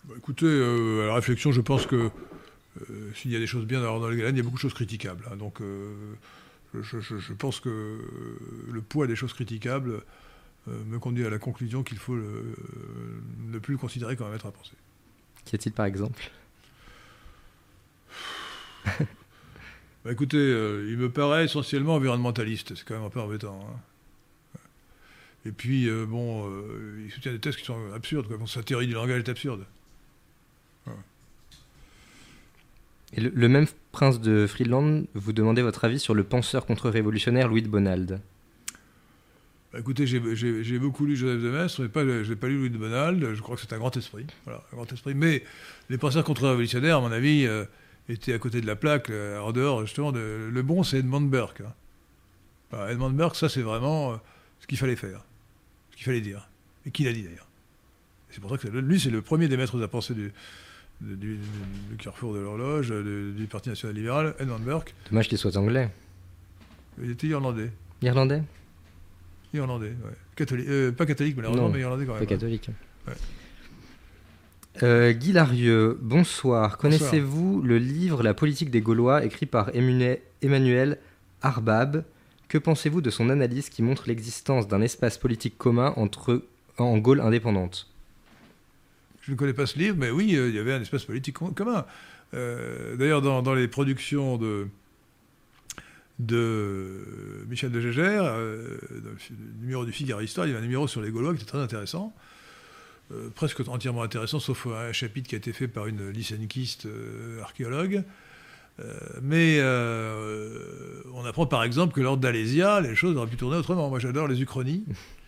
Bah, 0.04 0.14
écoutez, 0.18 0.46
euh, 0.46 1.04
à 1.04 1.06
la 1.06 1.14
réflexion, 1.14 1.52
je 1.52 1.60
pense 1.60 1.86
que 1.86 2.10
s'il 3.14 3.30
y 3.30 3.36
a 3.36 3.38
des 3.38 3.46
choses 3.46 3.66
bien 3.66 3.80
dans 3.80 3.94
Arnold 3.94 4.18
Galen, 4.18 4.34
il 4.34 4.38
y 4.38 4.40
a 4.40 4.42
beaucoup 4.42 4.56
de 4.56 4.60
choses 4.62 4.74
critiquables. 4.74 5.24
hein. 5.30 5.36
donc, 5.36 5.58
je, 6.74 6.98
je- 7.00 7.18
je 7.18 7.32
pense 7.32 7.60
que 7.60 7.98
le 8.72 8.80
poids 8.82 9.06
des 9.06 9.14
choses 9.14 9.32
critiquables 9.32 10.02
me 10.66 10.98
conduit 10.98 11.26
à 11.26 11.30
la 11.30 11.38
conclusion 11.38 11.82
qu'il 11.82 11.98
faut 11.98 12.14
le- 12.14 12.56
ne 13.52 13.58
plus 13.58 13.72
le 13.72 13.78
considérer 13.78 14.16
comme 14.16 14.28
un 14.28 14.30
maître 14.30 14.46
à 14.46 14.52
penser. 14.52 14.72
Qu'y 15.44 15.56
a-t-il 15.56 15.72
par 15.72 15.86
exemple? 15.86 16.30
Bah, 20.04 20.12
écoutez, 20.12 20.36
euh, 20.36 20.86
il 20.90 20.98
me 20.98 21.10
paraît 21.10 21.46
essentiellement 21.46 21.94
environnementaliste. 21.94 22.74
C'est 22.74 22.84
quand 22.84 22.94
même 22.94 23.04
un 23.04 23.10
peu 23.10 23.20
embêtant. 23.20 23.58
hein. 23.70 24.60
Et 25.46 25.52
puis, 25.52 25.88
euh, 25.88 26.06
bon, 26.06 26.48
euh, 26.48 27.02
il 27.04 27.10
soutient 27.10 27.32
des 27.32 27.38
thèses 27.38 27.56
qui 27.56 27.64
sont 27.64 27.78
absurdes. 27.94 28.26
Quoi. 28.28 28.36
Bon, 28.36 28.46
sa 28.46 28.62
théorie 28.62 28.86
du 28.86 28.94
langage 28.94 29.20
est 29.20 29.28
absurde. 29.28 29.64
Et 33.16 33.20
le, 33.20 33.30
le 33.30 33.48
même 33.48 33.66
prince 33.92 34.20
de 34.20 34.46
Friedland 34.46 35.04
vous 35.14 35.32
demandait 35.32 35.62
votre 35.62 35.84
avis 35.84 36.00
sur 36.00 36.14
le 36.14 36.24
penseur 36.24 36.66
contre-révolutionnaire 36.66 37.48
Louis 37.48 37.62
de 37.62 37.68
Bonald? 37.68 38.20
Bah, 39.74 39.80
écoutez, 39.80 40.06
j'ai- 40.06 40.78
beaucoup 40.78 41.04
lu 41.04 41.16
Joseph 41.16 41.42
de 41.42 41.50
Maistre, 41.50 41.82
mais 41.82 41.88
pas, 41.88 42.04
je 42.04 42.28
n'ai 42.30 42.36
pas 42.36 42.46
lu 42.46 42.58
Louis 42.58 42.70
de 42.70 42.78
Bonald. 42.78 43.34
Je 43.34 43.42
crois 43.42 43.56
que 43.56 43.60
c'est 43.62 43.72
un 43.72 43.78
grand 43.78 43.96
esprit. 43.96 44.24
Voilà, 44.44 44.62
un 44.72 44.76
grand 44.76 44.92
esprit. 44.92 45.14
Mais 45.14 45.42
les 45.90 45.98
penseurs 45.98 46.22
contre-révolutionnaires, 46.22 46.98
à 46.98 47.00
mon 47.00 47.10
avis, 47.10 47.44
euh, 47.44 47.64
étaient 48.08 48.34
à 48.34 48.38
côté 48.38 48.60
de 48.60 48.66
la 48.68 48.76
plaque, 48.76 49.10
euh, 49.10 49.40
en 49.40 49.50
dehors, 49.50 49.80
justement, 49.84 50.12
de, 50.12 50.48
le 50.52 50.62
bon, 50.62 50.84
c'est 50.84 50.98
Edmund 50.98 51.28
Burke. 51.28 51.62
hein. 51.62 52.86
Edmund 52.88 53.16
Burke, 53.16 53.34
ça, 53.34 53.48
c'est 53.48 53.62
vraiment 53.62 54.12
euh, 54.12 54.16
ce 54.60 54.68
qu'il 54.68 54.78
fallait 54.78 54.94
faire, 54.96 55.24
ce 55.90 55.96
qu'il 55.96 56.04
fallait 56.04 56.20
dire, 56.20 56.48
et 56.86 56.92
qu'il 56.92 57.08
a 57.08 57.12
dit 57.12 57.22
d'ailleurs. 57.24 57.48
C'est 58.30 58.40
pour 58.40 58.50
ça 58.50 58.56
que 58.58 58.68
lui, 58.68 59.00
c'est 59.00 59.10
le 59.10 59.22
premier 59.22 59.48
des 59.48 59.56
maîtres 59.56 59.80
à 59.82 59.88
penser 59.88 60.14
du, 60.14 60.32
du, 61.00 61.16
du- 61.16 61.36
du 61.90 61.96
carrefour 61.98 62.32
de 62.34 62.38
l'horloge, 62.38 62.90
du, 62.90 63.32
du 63.32 63.46
Parti 63.46 63.70
national 63.70 63.96
libéral, 63.96 64.34
Edmund 64.38 64.62
Burke. 64.62 64.94
Dommage 65.10 65.28
qu'il 65.28 65.38
soit 65.38 65.56
anglais. 65.56 65.88
Il 67.02 67.10
était 67.10 67.26
irlandais. 67.28 67.70
Irlandais? 68.02 68.42
Irlandais, 69.54 69.88
ouais. 70.04 70.12
Catholique, 70.36 70.68
euh, 70.68 70.92
pas 70.92 71.06
catholique, 71.06 71.36
malheureusement, 71.36 71.68
Non, 71.68 71.72
mais 71.72 71.80
irlandais 71.80 72.04
quand 72.06 72.12
même. 72.14 72.18
Pas 72.18 72.24
ouais. 72.24 72.38
catholique. 72.38 72.70
Euh, 74.82 75.12
Guy 75.12 75.32
Larieux, 75.32 75.96
bonsoir. 76.02 76.76
Connaissez-vous 76.78 77.62
le 77.62 77.78
livre 77.78 78.22
La 78.24 78.34
politique 78.34 78.70
des 78.70 78.80
Gaulois 78.80 79.24
écrit 79.24 79.46
par 79.46 79.70
Emmanuel 80.42 80.98
Arbab? 81.42 82.04
Que 82.48 82.58
pensez-vous 82.58 83.00
de 83.00 83.10
son 83.10 83.30
analyse 83.30 83.68
qui 83.68 83.82
montre 83.82 84.04
l'existence 84.08 84.66
d'un 84.66 84.80
espace 84.82 85.16
politique 85.18 85.56
commun 85.56 85.92
entre, 85.96 86.42
en 86.78 86.98
Gaule 86.98 87.20
indépendante? 87.20 87.88
Je 89.22 89.30
ne 89.32 89.36
connais 89.36 89.54
pas 89.54 89.66
ce 89.66 89.78
livre, 89.78 89.96
mais 89.98 90.10
oui, 90.10 90.34
euh, 90.36 90.48
il 90.48 90.54
y 90.54 90.58
avait 90.58 90.72
un 90.72 90.82
espace 90.82 91.04
politique 91.04 91.36
com- 91.36 91.54
commun. 91.54 91.86
D'ailleurs, 92.32 93.22
dans, 93.22 93.42
dans 93.42 93.54
les 93.54 93.68
productions 93.68 94.36
de, 94.38 94.66
de 96.18 97.44
Michel 97.48 97.70
de 97.70 97.80
Gégère, 97.80 98.24
euh, 98.24 98.78
dans 99.02 99.10
le 99.10 99.60
numéro 99.60 99.84
du 99.84 99.92
Figaro 99.92 100.20
Histoire, 100.20 100.46
il 100.46 100.50
y 100.50 100.52
avait 100.52 100.60
un 100.60 100.66
numéro 100.66 100.86
sur 100.86 101.00
les 101.00 101.10
Gaulois 101.10 101.34
qui 101.34 101.42
était 101.42 101.50
très 101.50 101.58
intéressant. 101.58 102.14
Euh, 103.12 103.28
presque 103.34 103.60
entièrement 103.66 104.02
intéressant, 104.02 104.38
sauf 104.38 104.66
un 104.66 104.92
chapitre 104.92 105.28
qui 105.28 105.34
a 105.34 105.38
été 105.38 105.52
fait 105.52 105.68
par 105.68 105.86
une 105.86 106.08
lycénikiste 106.10 106.86
euh, 106.86 107.42
archéologue. 107.42 108.04
Euh, 108.80 108.98
mais 109.22 109.58
euh, 109.60 111.02
on 111.14 111.24
apprend 111.24 111.46
par 111.46 111.62
exemple 111.62 111.94
que 111.94 112.00
lors 112.00 112.16
d'Alésia, 112.16 112.80
les 112.80 112.96
choses 112.96 113.16
auraient 113.16 113.28
pu 113.28 113.36
tourner 113.36 113.56
autrement. 113.56 113.88
Moi 113.88 113.98
j'adore 113.98 114.26
les 114.26 114.40
Uchronies. 114.40 114.84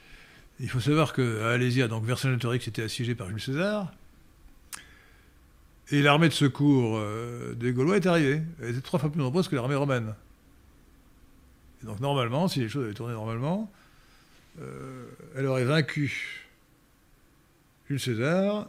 Il 0.61 0.71
faut 0.71 0.81
savoir 0.81 1.13
qu'à 1.13 1.51
Alésia, 1.51 1.87
donc 1.87 2.05
Vercingétorix 2.05 2.67
était 2.67 2.83
assiégé 2.83 3.15
par 3.15 3.29
Jules 3.29 3.41
César. 3.41 3.93
Et 5.91 6.03
l'armée 6.03 6.29
de 6.29 6.33
secours 6.33 6.97
euh, 6.97 7.55
des 7.55 7.73
Gaulois 7.73 7.97
est 7.97 8.07
arrivée. 8.07 8.43
Elle 8.61 8.71
était 8.71 8.81
trois 8.81 8.99
fois 8.99 9.11
plus 9.11 9.21
nombreuse 9.21 9.49
que 9.49 9.55
l'armée 9.55 9.75
romaine. 9.75 10.15
Et 11.83 11.87
donc 11.87 12.01
normalement, 12.01 12.49
si 12.49 12.61
les 12.61 12.69
choses 12.69 12.85
avaient 12.85 12.95
tourné 12.95 13.15
normalement, 13.15 13.71
euh, 14.61 15.05
elle 15.37 15.47
aurait 15.47 15.65
vaincu 15.65 16.47
Jules 17.89 18.01
César, 18.01 18.69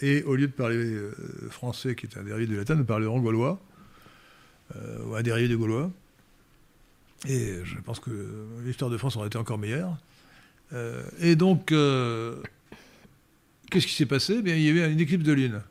et 0.00 0.22
au 0.24 0.36
lieu 0.36 0.46
de 0.46 0.52
parler 0.52 0.76
euh, 0.76 1.12
français, 1.50 1.94
qui 1.94 2.06
est 2.06 2.16
un 2.16 2.22
dérivé 2.22 2.46
du 2.46 2.56
latin, 2.56 2.74
nous 2.74 2.84
parlerons 2.84 3.20
gaulois, 3.20 3.60
euh, 4.76 5.04
ou 5.04 5.14
un 5.14 5.22
dérivé 5.22 5.48
du 5.48 5.56
gaulois. 5.56 5.90
Et 7.26 7.58
je 7.64 7.78
pense 7.80 7.98
que 7.98 8.10
l'histoire 8.64 8.90
de 8.90 8.96
France 8.96 9.16
aurait 9.16 9.26
été 9.26 9.38
encore 9.38 9.58
meilleure. 9.58 9.96
Et 11.18 11.34
donc, 11.34 11.66
qu'est-ce 13.70 13.86
qui 13.86 13.94
s'est 13.94 14.06
passé? 14.06 14.40
Bien, 14.40 14.54
Il 14.54 14.62
y 14.62 14.68
avait 14.68 14.92
une 14.92 15.00
éclipse 15.00 15.24
de 15.24 15.32
lune. 15.32 15.62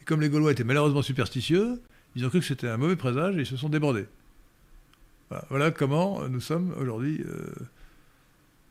Et 0.00 0.04
comme 0.04 0.20
les 0.20 0.28
Gaulois 0.28 0.52
étaient 0.52 0.62
malheureusement 0.62 1.02
superstitieux, 1.02 1.80
ils 2.14 2.24
ont 2.24 2.28
cru 2.28 2.38
que 2.38 2.46
c'était 2.46 2.68
un 2.68 2.76
mauvais 2.76 2.96
présage 2.96 3.34
et 3.36 3.40
ils 3.40 3.46
se 3.46 3.56
sont 3.56 3.68
débordés. 3.68 4.06
Voilà, 5.28 5.44
Voilà 5.50 5.70
comment 5.70 6.28
nous 6.28 6.40
sommes 6.40 6.74
aujourd'hui 6.78 7.22
euh, 7.26 7.52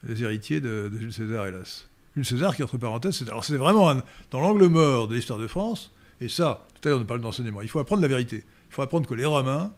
les 0.04 0.24
héritiers 0.24 0.62
de, 0.62 0.90
Jules 0.98 1.14
César, 1.14 1.48
hélas. 1.48 1.88
Jules 2.16 2.26
César, 2.26 2.56
qui 2.56 2.64
entre 2.64 2.78
parenthèses, 2.78 3.18
c'est, 3.18 3.30
alors 3.30 3.44
c'est 3.44 3.58
vraiment 3.58 3.94
dans 4.32 4.40
l'angle 4.40 4.68
mort 4.68 5.08
de 5.08 5.16
l'histoire 5.16 5.40
de 5.40 5.48
France, 5.48 5.92
et 6.22 6.30
ça, 6.30 6.66
tout 6.74 6.88
à 6.88 6.92
l'heure 6.92 7.02
on 7.02 7.06
parle 7.06 7.22
d'enseignement, 7.22 7.62
il 7.62 7.68
faut 7.68 7.80
apprendre 7.80 8.02
la 8.02 8.08
vérité. 8.08 8.44
Il 8.70 8.74
faut 8.74 8.82
apprendre 8.82 9.08
que 9.08 9.14
les 9.14 9.26
Romains, 9.26 9.74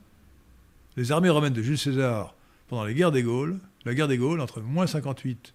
les 0.97 1.11
armées 1.11 1.29
romaines 1.29 1.53
de 1.53 1.61
Jules 1.61 1.77
César, 1.77 2.35
pendant 2.67 2.85
les 2.85 2.93
guerres 2.93 3.11
des 3.11 3.23
Gaules, 3.23 3.59
la 3.85 3.93
guerre 3.93 4.07
des 4.07 4.17
Gaules, 4.17 4.41
entre 4.41 4.61
moins 4.61 4.87
58 4.87 5.53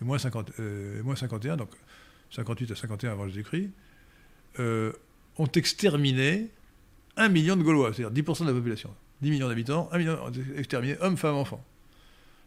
et 0.00 0.04
moins, 0.04 0.18
50, 0.18 0.52
euh, 0.60 1.14
51, 1.14 1.56
donc 1.56 1.70
58 2.30 2.70
à 2.70 2.76
51 2.76 3.12
avant 3.12 3.26
Jésus-Christ, 3.28 3.70
euh, 4.58 4.92
ont 5.38 5.46
exterminé 5.46 6.48
un 7.16 7.28
million 7.28 7.56
de 7.56 7.62
Gaulois, 7.62 7.92
c'est-à-dire 7.92 8.24
10% 8.24 8.42
de 8.42 8.50
la 8.50 8.54
population. 8.54 8.90
10 9.22 9.30
millions 9.30 9.48
d'habitants, 9.48 9.88
1 9.92 9.98
million 9.98 10.18
exterminés, 10.56 10.96
hommes, 11.00 11.16
femmes, 11.16 11.36
enfants. 11.36 11.62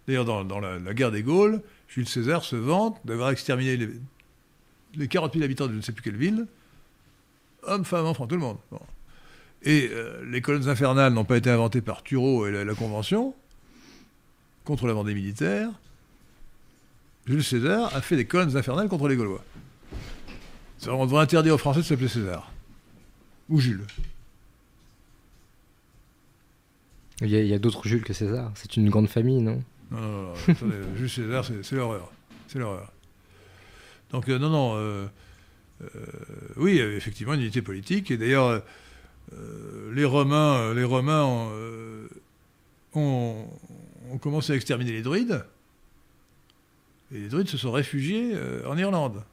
D'ailleurs, 0.07 0.25
dans, 0.25 0.59
la, 0.59 0.93
guerre 0.93 1.11
des 1.11 1.23
Gaules, 1.23 1.61
Jules 1.87 2.09
César 2.09 2.43
se 2.43 2.55
vante 2.55 2.99
d'avoir 3.05 3.29
exterminé 3.29 3.77
les, 3.77 3.89
les 4.95 5.07
40 5.07 5.33
000 5.33 5.45
habitants 5.45 5.67
de 5.67 5.71
je 5.71 5.77
ne 5.77 5.81
sais 5.81 5.91
plus 5.91 6.03
quelle 6.03 6.17
ville, 6.17 6.45
hommes, 7.63 7.85
femmes, 7.85 8.05
enfants, 8.05 8.27
tout 8.27 8.35
le 8.35 8.41
monde. 8.41 8.57
Et 9.63 9.89
euh, 9.91 10.23
les 10.25 10.41
colonnes 10.41 10.67
infernales 10.67 11.13
n'ont 11.13 11.23
pas 11.23 11.37
été 11.37 11.49
inventées 11.49 11.81
par 11.81 12.03
Thureau 12.03 12.47
et 12.47 12.65
la, 12.65 12.75
Convention 12.75 13.33
contre 14.65 14.87
la 14.87 14.93
Vendée 14.93 15.13
militaire. 15.13 15.69
Jules 17.25 17.43
César 17.43 17.95
a 17.95 18.01
fait 18.01 18.17
des 18.17 18.25
colonnes 18.25 18.57
infernales 18.57 18.89
contre 18.89 19.07
les 19.07 19.15
Gaulois. 19.15 19.43
On 20.87 21.05
devrait 21.05 21.23
interdire 21.23 21.55
aux 21.55 21.57
Français 21.57 21.79
de 21.79 21.85
s'appeler 21.85 22.09
César. 22.09 22.51
Ou 23.49 23.59
Jules. 23.61 23.85
Il 27.23 27.29
y 27.29 27.53
a, 27.53 27.59
d'autres 27.59 27.87
Jules 27.87 28.03
que 28.03 28.13
César. 28.13 28.51
C'est 28.55 28.75
une 28.77 28.89
grande 28.89 29.07
famille, 29.07 29.41
non? 29.41 29.63
Non, 29.91 29.99
non, 30.01 30.23
non, 30.23 30.33
attendez, 30.47 30.75
Jules 30.97 31.09
César, 31.09 31.45
c'est 31.45 31.75
l'horreur. 31.75 32.11
C'est 32.47 32.59
l'horreur. 32.59 32.91
Donc, 34.11 34.27
euh, 34.29 34.37
non, 34.37 34.49
non. 34.49 34.73
euh, 34.75 35.05
euh, 35.81 35.87
oui, 36.57 36.71
il 36.73 36.77
y 36.77 36.81
avait 36.81 36.95
effectivement 36.95 37.33
une 37.33 37.41
unité 37.41 37.61
politique. 37.61 38.11
Et 38.11 38.17
d'ailleurs, 38.17 38.47
euh, 38.47 38.59
euh, 39.33 39.93
les 39.93 40.05
Romains, 40.05 40.55
euh, 40.57 40.73
les 40.73 40.83
Romains 40.83 41.23
ont, 41.23 41.49
euh, 41.53 42.07
ont, 42.93 43.47
ont 44.11 44.17
commencé 44.17 44.53
à 44.53 44.55
exterminer 44.55 44.91
les 44.91 45.01
druides. 45.01 45.43
Et 47.13 47.19
les 47.19 47.27
druides 47.29 47.47
se 47.49 47.57
sont 47.57 47.71
réfugiés 47.71 48.31
euh, 48.33 48.67
en 48.67 48.77
Irlande. 48.77 49.23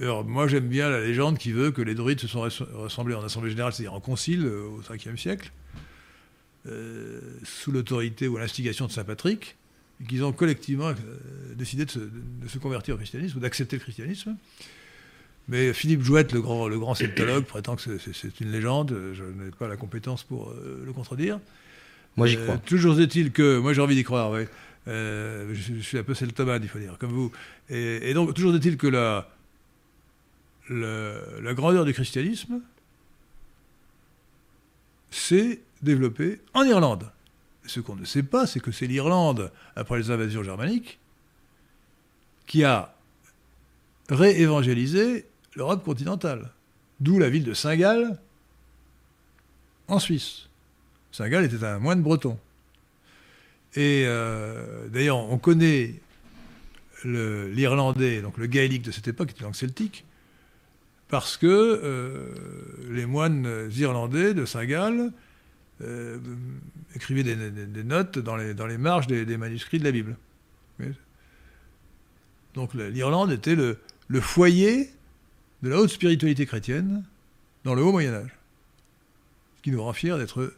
Alors, 0.00 0.24
moi, 0.24 0.48
j'aime 0.48 0.66
bien 0.68 0.88
la 0.88 1.00
légende 1.00 1.36
qui 1.38 1.52
veut 1.52 1.70
que 1.72 1.82
les 1.82 1.94
druides 1.94 2.20
se 2.20 2.26
sont 2.28 2.40
rassemblés 2.74 3.14
en 3.14 3.22
assemblée 3.24 3.50
générale, 3.50 3.72
c'est-à-dire 3.72 3.94
en 3.94 4.00
concile 4.00 4.44
euh, 4.46 4.62
au 4.64 4.80
5e 4.82 5.16
siècle, 5.16 5.52
euh, 6.66 7.20
sous 7.44 7.72
l'autorité 7.72 8.28
ou 8.28 8.36
l'instigation 8.38 8.86
de 8.86 8.92
Saint 8.92 9.04
Patrick, 9.04 9.56
et 10.02 10.06
qu'ils 10.06 10.24
ont 10.24 10.32
collectivement 10.32 10.88
euh, 10.88 10.94
décidé 11.54 11.84
de 11.84 11.90
se, 11.90 11.98
de 11.98 12.48
se 12.48 12.58
convertir 12.58 12.94
au 12.94 12.98
christianisme 12.98 13.38
ou 13.38 13.40
d'accepter 13.40 13.76
le 13.76 13.82
christianisme. 13.82 14.36
Mais 15.48 15.72
Philippe 15.72 16.02
Jouette, 16.02 16.32
le 16.32 16.40
grand, 16.40 16.68
le 16.68 16.78
grand 16.78 16.94
sceptologue, 16.94 17.44
prétend 17.46 17.76
que 17.76 17.82
c'est- 17.98 18.40
une 18.40 18.52
légende. 18.52 18.96
Je 19.14 19.24
n'ai 19.24 19.50
pas 19.58 19.68
la 19.68 19.76
compétence 19.76 20.22
pour 20.22 20.50
euh, 20.50 20.82
le 20.84 20.92
contredire. 20.92 21.40
Moi, 22.16 22.26
j'y 22.26 22.36
Euh, 22.36 22.44
crois. 22.44 22.58
toujours 22.58 22.98
est-il 23.00 23.32
que, 23.32 23.58
moi 23.58 23.72
j'ai 23.74 23.80
envie 23.80 23.94
d'y 23.96 24.04
croire, 24.04 24.30
oui. 24.30 24.42
Euh, 24.88 25.50
je, 25.52 25.74
je 25.74 25.80
suis 25.80 25.98
un 25.98 26.02
peu 26.02 26.14
celtomane, 26.14 26.62
il 26.62 26.68
faut 26.68 26.78
dire, 26.78 26.96
comme 26.98 27.10
vous. 27.12 27.30
Et, 27.68 28.10
et 28.10 28.14
donc, 28.14 28.32
toujours 28.34 28.54
est-il 28.54 28.76
que 28.78 28.86
la, 28.86 29.28
la, 30.70 31.54
grandeur 31.54 31.84
du 31.84 31.92
christianisme 31.92 32.60
s'est 35.10 35.60
développée 35.82 36.40
en 36.54 36.62
Irlande. 36.62 37.10
Ce 37.66 37.80
qu'on 37.80 37.96
ne 37.96 38.04
sait 38.04 38.22
pas, 38.22 38.46
c'est 38.46 38.60
que 38.60 38.72
c'est 38.72 38.86
l'Irlande, 38.86 39.52
après 39.76 39.98
les 39.98 40.10
invasions 40.10 40.42
germaniques, 40.42 40.98
qui 42.46 42.64
a 42.64 42.94
réévangélisé 44.08 45.26
l'Europe 45.54 45.84
continentale. 45.84 46.50
D'où 47.00 47.18
la 47.18 47.30
ville 47.30 47.44
de 47.44 47.54
Saint-Gall, 47.54 48.18
en 49.88 49.98
Suisse. 49.98 50.48
Saint-Gall 51.12 51.44
était 51.44 51.64
un 51.64 51.78
moine 51.78 52.02
breton. 52.02 52.38
Et 53.74 54.04
euh, 54.06 54.88
d'ailleurs, 54.88 55.18
on 55.18 55.38
connaît 55.38 55.94
l'irlandais, 57.04 58.20
donc 58.20 58.36
le 58.36 58.46
gaélique 58.46 58.82
de 58.82 58.90
cette 58.90 59.08
époque, 59.08 59.28
qui 59.28 59.32
était 59.32 59.40
une 59.40 59.46
langue 59.46 59.54
celtique, 59.54 60.04
parce 61.10 61.36
que 61.36 61.46
euh, 61.46 62.26
les 62.90 63.06
moines 63.06 63.68
irlandais 63.76 64.32
de 64.34 64.44
Saint-Gall 64.44 65.12
euh, 65.82 66.18
écrivaient 66.94 67.22
des, 67.24 67.84
notes 67.84 68.18
dans 68.18 68.36
les, 68.36 68.78
marges 68.78 69.06
des, 69.06 69.36
manuscrits 69.36 69.78
de 69.78 69.84
la 69.84 69.92
Bible. 69.92 70.16
Donc 72.54 72.74
la- 72.74 72.90
l'Irlande 72.90 73.32
était 73.32 73.54
le, 73.54 73.76
foyer 74.20 74.90
de 75.62 75.68
la 75.68 75.78
haute 75.78 75.90
spiritualité 75.90 76.46
chrétienne 76.46 77.04
dans 77.64 77.74
le 77.74 77.82
haut 77.82 77.92
Moyen 77.92 78.14
Âge. 78.14 78.30
Ce 79.58 79.62
qui 79.62 79.70
nous 79.70 79.82
rend 79.82 79.92
fiers 79.92 80.16
d'être 80.16 80.52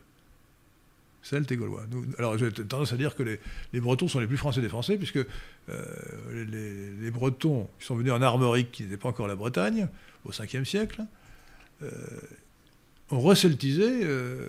celtes 1.22 1.52
et 1.52 1.56
gaulois. 1.56 1.84
Alors 2.18 2.36
j'ai 2.36 2.50
tendance 2.52 2.92
à 2.92 2.96
dire 2.96 3.14
que 3.14 3.22
les, 3.22 3.80
Bretons 3.80 4.08
sont 4.08 4.20
les 4.20 4.26
plus 4.26 4.36
français 4.36 4.60
des 4.60 4.68
Français, 4.68 4.96
puisque 4.96 5.18
euh, 5.18 5.26
les, 6.32 6.44
les- 6.44 6.90
les 7.00 7.10
Bretons 7.10 7.68
qui 7.78 7.86
sont 7.86 7.94
venus 7.94 8.12
en 8.12 8.22
Armorique, 8.22 8.72
qui 8.72 8.82
n'était 8.84 8.96
pas 8.96 9.08
encore 9.08 9.28
la 9.28 9.36
Bretagne, 9.36 9.88
au 10.24 10.30
5e 10.30 10.64
siècle, 10.64 11.02
euh, 11.82 11.90
ont 13.10 13.20
receltisé 13.20 14.00
euh, 14.04 14.48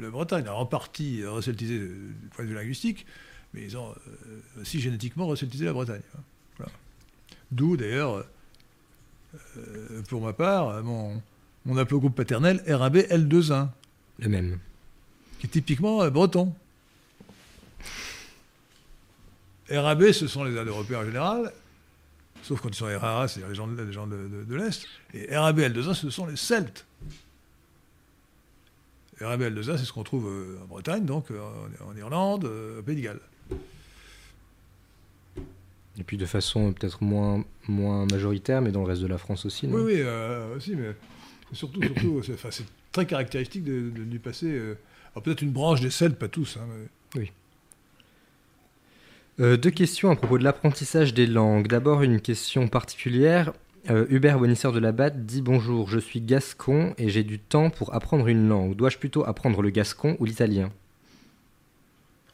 la 0.00 0.10
Bretagne. 0.10 0.44
Alors 0.44 0.58
en 0.60 0.66
partie 0.66 1.24
receltisé 1.24 1.78
du 1.78 2.28
point 2.34 2.44
de 2.44 2.50
vue 2.50 2.56
linguistique, 2.56 3.06
mais 3.54 3.62
ils 3.62 3.76
ont 3.76 3.90
euh, 3.90 4.62
aussi 4.62 4.80
génétiquement 4.80 5.26
receltisé 5.26 5.64
la 5.64 5.72
Bretagne. 5.72 6.02
Voilà. 6.56 6.72
D'où 7.50 7.76
d'ailleurs, 7.76 8.24
euh, 9.56 10.02
pour 10.08 10.22
ma 10.22 10.32
part, 10.32 10.82
mon, 10.82 11.22
mon 11.64 11.76
haplogroupe 11.76 12.14
paternel 12.14 12.62
RAB 12.66 12.96
L21 12.96 13.68
Le 14.18 14.28
même. 14.28 14.58
qui 15.38 15.46
est 15.46 15.50
typiquement 15.50 16.02
euh, 16.02 16.10
breton. 16.10 16.52
RAB, 19.70 20.12
ce 20.12 20.26
sont 20.26 20.44
les 20.44 20.58
Indo-Européens 20.58 21.00
en 21.00 21.04
général, 21.04 21.52
sauf 22.48 22.60
quand 22.62 22.70
ils 22.70 22.74
sont 22.74 22.86
RAA, 22.86 23.28
c'est-à-dire 23.28 23.48
les 23.50 23.54
gens, 23.54 23.66
de, 23.68 23.82
les 23.82 23.92
gens 23.92 24.06
de, 24.06 24.16
de- 24.28 24.44
de 24.44 24.54
l'Est. 24.56 24.86
Et 25.14 25.36
RAB 25.36 25.58
L2A, 25.60 25.94
ce 25.94 26.08
sont 26.10 26.26
les 26.26 26.36
Celtes. 26.36 26.86
RAB 29.20 29.42
L2A, 29.42 29.76
c'est 29.76 29.84
ce 29.84 29.92
qu'on 29.92 30.04
trouve 30.04 30.26
euh, 30.28 30.58
en 30.62 30.66
Bretagne, 30.66 31.04
donc 31.04 31.30
euh, 31.30 31.40
en, 31.84 31.90
en 31.90 31.96
Irlande, 31.96 32.44
euh, 32.46 32.80
au 32.80 32.82
Pays 32.82 32.96
de 32.96 33.00
Galles. 33.02 33.20
Et 35.98 36.04
puis 36.04 36.16
de 36.16 36.26
façon 36.26 36.72
peut-être 36.72 37.02
moins, 37.02 37.44
moins 37.66 38.06
majoritaire, 38.10 38.62
mais 38.62 38.70
dans 38.70 38.82
le 38.82 38.86
reste 38.86 39.02
de 39.02 39.08
la 39.08 39.18
France 39.18 39.44
aussi, 39.44 39.66
non? 39.66 39.78
Oui, 39.78 39.82
oui, 39.94 39.94
euh, 40.00 40.56
aussi, 40.56 40.76
mais 40.76 40.94
surtout, 41.52 41.82
surtout 41.82 42.22
c'est, 42.24 42.34
enfin, 42.34 42.50
très 42.92 43.04
caractéristique 43.06 43.64
de- 43.64 43.90
de- 43.90 44.04
du 44.04 44.18
passé. 44.20 44.46
euh. 44.46 44.74
Alors 45.14 45.24
peut-être 45.24 45.42
une 45.42 45.50
branche 45.50 45.80
des 45.80 45.90
Celtes, 45.90 46.16
pas 46.16 46.28
tous. 46.28 46.56
hein, 46.56 46.66
mais- 47.16 47.32
Euh, 49.40 49.56
deux 49.56 49.70
questions 49.70 50.10
à 50.10 50.16
propos 50.16 50.36
de 50.36 50.42
l'apprentissage 50.42 51.14
des 51.14 51.26
langues. 51.26 51.68
D'abord, 51.68 52.02
une 52.02 52.20
question 52.20 52.66
particulière. 52.66 53.52
Euh, 53.88 54.04
Hubert 54.10 54.38
Bonisseur 54.38 54.72
de 54.72 54.80
la 54.80 54.90
Batte 54.90 55.26
dit 55.26 55.42
Bonjour, 55.42 55.88
je 55.88 56.00
suis 56.00 56.20
gascon 56.20 56.92
et 56.98 57.08
j'ai 57.08 57.22
du 57.22 57.38
temps 57.38 57.70
pour 57.70 57.94
apprendre 57.94 58.26
une 58.26 58.48
langue. 58.48 58.74
Dois-je 58.74 58.98
plutôt 58.98 59.24
apprendre 59.24 59.62
le 59.62 59.70
gascon 59.70 60.16
ou 60.18 60.24
l'italien? 60.24 60.72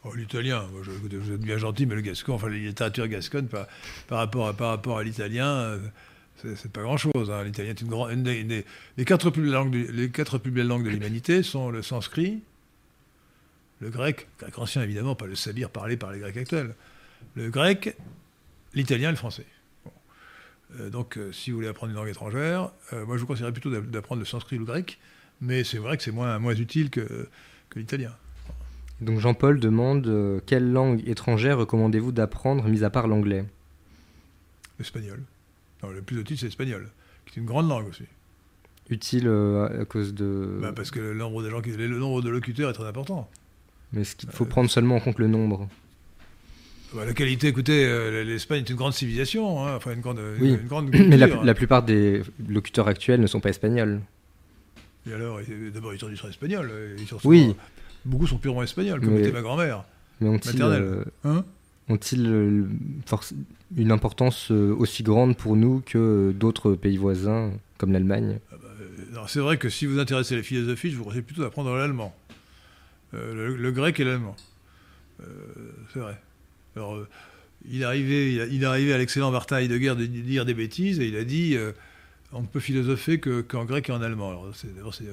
Oh, 0.04 0.14
l'italien, 0.14 0.64
vous 0.72 1.32
êtes 1.32 1.40
bien 1.40 1.58
gentil, 1.58 1.84
mais 1.84 1.94
le 1.94 2.00
gascon, 2.00 2.34
enfin 2.34 2.48
la 2.48 2.56
littérature 2.56 3.06
gasconne 3.06 3.48
par, 3.48 3.66
rapport, 4.10 4.98
à, 4.98 5.04
l'italien, 5.04 5.46
euh, 5.46 5.78
c'est, 6.42 6.72
pas 6.72 6.82
grand-chose. 6.82 7.30
hein. 7.30 7.44
L'italien 7.44 7.70
est 7.70 7.80
une 7.82 7.88
grande. 7.88 8.26
les, 8.26 8.64
quatre 9.04 9.28
plus 9.28 9.52
quatre 10.10 10.38
plus 10.38 10.50
belles 10.50 10.66
langues 10.66 10.84
de 10.84 10.90
l'humanité 10.90 11.42
sont 11.42 11.70
le 11.70 11.82
sanskrit, 11.82 12.40
le 13.80 13.90
grec, 13.90 14.26
grec 14.38 14.58
ancien 14.58 14.82
évidemment, 14.82 15.14
pas 15.14 15.26
le 15.26 15.34
sabir 15.34 15.68
parlé 15.68 15.96
par 15.96 16.12
les 16.12 16.18
grecs 16.18 16.36
actuels, 16.36 16.74
le 17.34 17.50
grec, 17.50 17.96
l'italien 18.74 19.08
et 19.08 19.12
le 19.12 19.16
français. 19.16 19.46
Bon. 19.84 19.90
Euh, 20.78 20.90
donc, 20.90 21.16
euh, 21.18 21.32
si 21.32 21.50
vous 21.50 21.56
voulez 21.58 21.68
apprendre 21.68 21.90
une 21.92 21.96
langue 21.98 22.08
étrangère, 22.08 22.70
euh, 22.92 23.04
moi 23.06 23.16
je 23.16 23.20
vous 23.22 23.26
conseillerais 23.26 23.52
plutôt 23.52 23.70
d'a- 23.70 23.80
d'apprendre 23.80 24.20
le 24.20 24.26
sanskrit 24.26 24.56
ou 24.56 24.60
le 24.60 24.64
grec, 24.66 24.98
mais 25.40 25.64
c'est 25.64 25.78
vrai 25.78 25.96
que 25.96 26.02
c'est 26.02 26.12
moins, 26.12 26.38
moins 26.38 26.54
utile 26.54 26.90
que, 26.90 27.28
que 27.70 27.78
l'italien. 27.78 28.12
Donc 29.00 29.18
Jean-Paul 29.18 29.58
demande 29.60 30.40
Quelle 30.46 30.70
langue 30.72 31.06
étrangère 31.08 31.58
recommandez-vous 31.58 32.12
d'apprendre, 32.12 32.64
mis 32.68 32.84
à 32.84 32.90
part 32.90 33.08
l'anglais? 33.08 33.44
L'espagnol. 34.78 35.22
Non, 35.82 35.90
le 35.90 36.02
plus 36.02 36.20
utile, 36.20 36.38
c'est 36.38 36.46
l'espagnol, 36.46 36.88
qui 37.26 37.38
est 37.38 37.42
une 37.42 37.46
grande 37.48 37.68
langue 37.68 37.88
aussi. 37.88 38.04
Utile 38.90 39.26
euh, 39.28 39.82
à 39.82 39.84
cause 39.84 40.14
de. 40.14 40.58
Bah, 40.60 40.72
parce 40.74 40.90
que 40.90 41.00
le 41.00 41.14
nombre 41.14 41.42
de 41.42 41.50
gens, 41.50 41.60
qui- 41.62 41.70
le 41.72 41.88
nombre 41.98 42.22
de 42.22 42.28
locuteurs 42.30 42.70
est 42.70 42.74
très 42.74 42.86
important. 42.86 43.30
Mais 43.92 44.02
est-ce 44.02 44.14
qu'il 44.16 44.30
faut 44.30 44.44
prendre 44.44 44.70
seulement 44.70 44.96
en 44.96 45.00
compte 45.00 45.18
le 45.18 45.26
nombre? 45.28 45.68
Bah, 46.94 47.04
la 47.04 47.12
qualité, 47.12 47.48
écoutez, 47.48 47.84
euh, 47.86 48.22
l'Espagne 48.22 48.60
est 48.60 48.70
une 48.70 48.76
grande 48.76 48.92
civilisation, 48.92 49.66
hein, 49.66 49.74
enfin 49.76 49.92
une 49.94 50.00
grande, 50.00 50.20
Oui. 50.40 50.50
une 50.60 50.68
grande 50.68 50.90
Mais 50.92 51.16
la, 51.16 51.26
la 51.26 51.54
plupart 51.54 51.82
des 51.82 52.22
locuteurs 52.48 52.86
actuels 52.86 53.20
ne 53.20 53.26
sont 53.26 53.40
pas 53.40 53.48
espagnols. 53.50 54.00
Et 55.08 55.12
alors, 55.12 55.40
d'abord, 55.72 55.92
ils 55.92 55.98
sont 55.98 56.08
du 56.08 56.14
espagnol. 56.14 56.68
euh, 56.72 56.96
Ils 56.98 57.06
sont 57.06 57.18
Oui. 57.24 57.42
souvent- 57.42 57.56
Beaucoup 58.04 58.26
sont 58.26 58.38
purement 58.38 58.62
espagnols, 58.62 59.00
comme 59.00 59.14
Mais- 59.14 59.20
était 59.20 59.32
ma 59.32 59.40
grand-mère. 59.42 59.84
Mais 60.20 60.28
ont-ils 60.28 60.62
euh, 60.62 61.04
Hein? 61.24 61.44
ont-ils 61.88 62.26
euh, 62.26 62.64
forc- 63.08 63.32
une 63.76 63.90
importance 63.90 64.50
aussi 64.50 65.02
grande 65.02 65.36
pour 65.36 65.56
nous 65.56 65.82
que 65.84 66.32
d'autres 66.36 66.74
pays 66.74 66.96
voisins, 66.98 67.50
comme 67.78 67.92
l'Allemagne? 67.92 68.38
Euh, 68.52 68.56
alors, 69.12 69.28
C'est 69.30 69.40
vrai 69.40 69.56
que 69.56 69.68
si 69.70 69.86
vous 69.86 69.98
intéressez 69.98 70.34
à 70.34 70.36
la 70.36 70.42
philosophie, 70.44 70.90
je 70.90 70.96
vous 70.96 71.04
conseille 71.04 71.22
plutôt 71.22 71.42
d'apprendre 71.42 71.74
l'allemand. 71.74 72.14
Le, 73.12 73.56
le 73.56 73.72
grec 73.72 73.98
et 74.00 74.04
l'allemand. 74.04 74.36
C'est 75.92 75.98
vrai. 76.00 76.20
Alors, 76.76 76.94
euh, 76.96 77.08
il, 77.70 77.82
est 77.82 77.84
arrivé, 77.84 78.32
il, 78.34 78.40
a- 78.40 78.46
il 78.46 78.62
est 78.62 78.66
arrivé 78.66 78.92
à 78.92 78.98
l'excellent 78.98 79.30
Martin 79.30 79.58
Heidegger 79.58 79.94
de 79.96 80.06
dire 80.06 80.44
des 80.44 80.54
bêtises 80.54 81.00
et 81.00 81.06
il 81.06 81.16
a 81.16 81.24
dit 81.24 81.56
euh, 81.56 81.72
on 82.32 82.42
ne 82.42 82.46
peut 82.46 82.60
philosopher 82.60 83.20
que- 83.20 83.42
qu'en 83.42 83.64
grec 83.64 83.88
et 83.88 83.92
en 83.92 84.02
allemand. 84.02 84.30
Alors, 84.30 84.52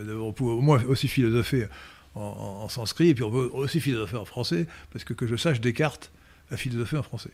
d'abord, 0.05 0.27
on 0.27 0.33
peut 0.33 0.43
au 0.43 0.61
moins 0.61 0.83
aussi 0.85 1.07
philosopher 1.07 1.67
en, 2.15 2.21
en- 2.21 2.63
en 2.63 2.69
sanskrit 2.69 3.09
et 3.09 3.13
puis 3.13 3.23
on 3.23 3.31
peut 3.31 3.49
aussi 3.53 3.79
philosopher 3.79 4.17
en 4.17 4.25
français 4.25 4.65
parce 4.91 5.03
que 5.05 5.13
que 5.13 5.27
je 5.27 5.35
sache, 5.35 5.61
Descartes 5.61 6.11
a 6.51 6.57
philosophé 6.57 6.97
en 6.97 7.03
français. 7.03 7.29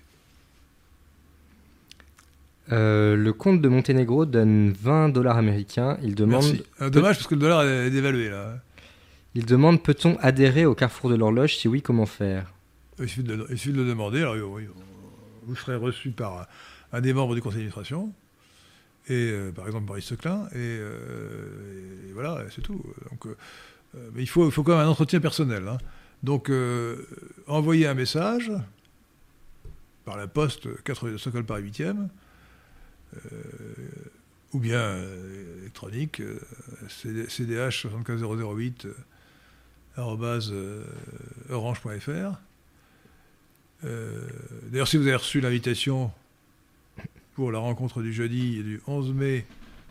Euh, 2.71 3.15
Le 3.15 3.33
comte 3.33 3.61
de 3.61 3.69
Monténégro 3.69 4.25
donne 4.25 4.71
20 4.73 5.09
dollars 5.09 5.37
américains. 5.37 5.97
Il 6.03 6.15
demande, 6.15 6.43
Merci. 6.43 6.91
Dommage 6.91 7.15
parce 7.15 7.27
que 7.27 7.35
le 7.35 7.41
dollar 7.41 7.63
est 7.65 7.89
dévalué 7.89 8.29
là. 8.29 8.59
il 9.35 9.45
demande 9.45 9.81
peut-on 9.81 10.17
adhérer 10.17 10.65
au 10.65 10.75
carrefour 10.75 11.09
de 11.09 11.15
l'horloge? 11.15 11.55
Si 11.55 11.67
oui, 11.69 11.81
comment 11.81 12.05
faire? 12.05 12.51
Il 12.99 13.07
suffit 13.07 13.23
de, 13.23 13.33
le- 13.33 13.47
demander. 13.85 14.21
Alors, 14.21 14.35
vous 15.43 15.55
serez 15.55 15.75
reçu 15.75 16.11
par 16.11 16.47
un, 16.91 17.01
des 17.01 17.13
membres 17.13 17.35
du 17.35 17.41
conseil 17.41 17.57
d'administration, 17.59 18.13
et 19.07 19.13
euh, 19.31 19.51
par 19.51 19.65
exemple 19.67 19.85
Boris 19.85 20.05
Seclin, 20.05 20.47
et, 20.51 20.55
euh, 20.57 22.11
voilà, 22.13 22.43
c'est 22.53 22.61
tout. 22.61 22.83
Donc, 23.11 23.27
euh, 23.27 23.35
mais 24.13 24.21
il 24.23 24.27
faut, 24.27 24.49
quand 24.63 24.77
même 24.77 24.85
un 24.87 24.89
entretien 24.89 25.19
personnel. 25.19 25.67
hein. 25.67 25.77
Donc, 26.23 26.49
envoyer 27.45 27.85
un 27.87 27.93
message 27.93 28.51
par 30.03 30.17
la 30.17 30.27
poste 30.27 30.81
4 30.83 31.03
rue 31.03 31.11
de 31.11 31.17
Stockholm 31.17 31.45
Paris 31.45 31.63
8e, 31.63 32.07
euh, 33.15 33.35
ou 34.53 34.59
bien 34.59 34.97
électronique, 35.61 36.21
CD- 36.89 37.27
cdh 37.29 37.69
75008 37.69 38.85
euh, 38.85 38.93
arobase, 39.95 40.49
euh, 40.51 40.83
orange.fr. 41.51 42.39
Euh, 43.85 44.27
D'ailleurs, 44.71 44.87
si 44.87 44.97
vous 44.97 45.03
avez 45.07 45.15
reçu 45.15 45.39
l'invitation 45.39 46.11
pour 47.35 47.51
la 47.51 47.59
rencontre 47.59 48.01
du 48.01 48.11
jeudi 48.13 48.59
et 48.59 48.63
du 48.63 48.81
11 48.87 49.13
mai 49.13 49.45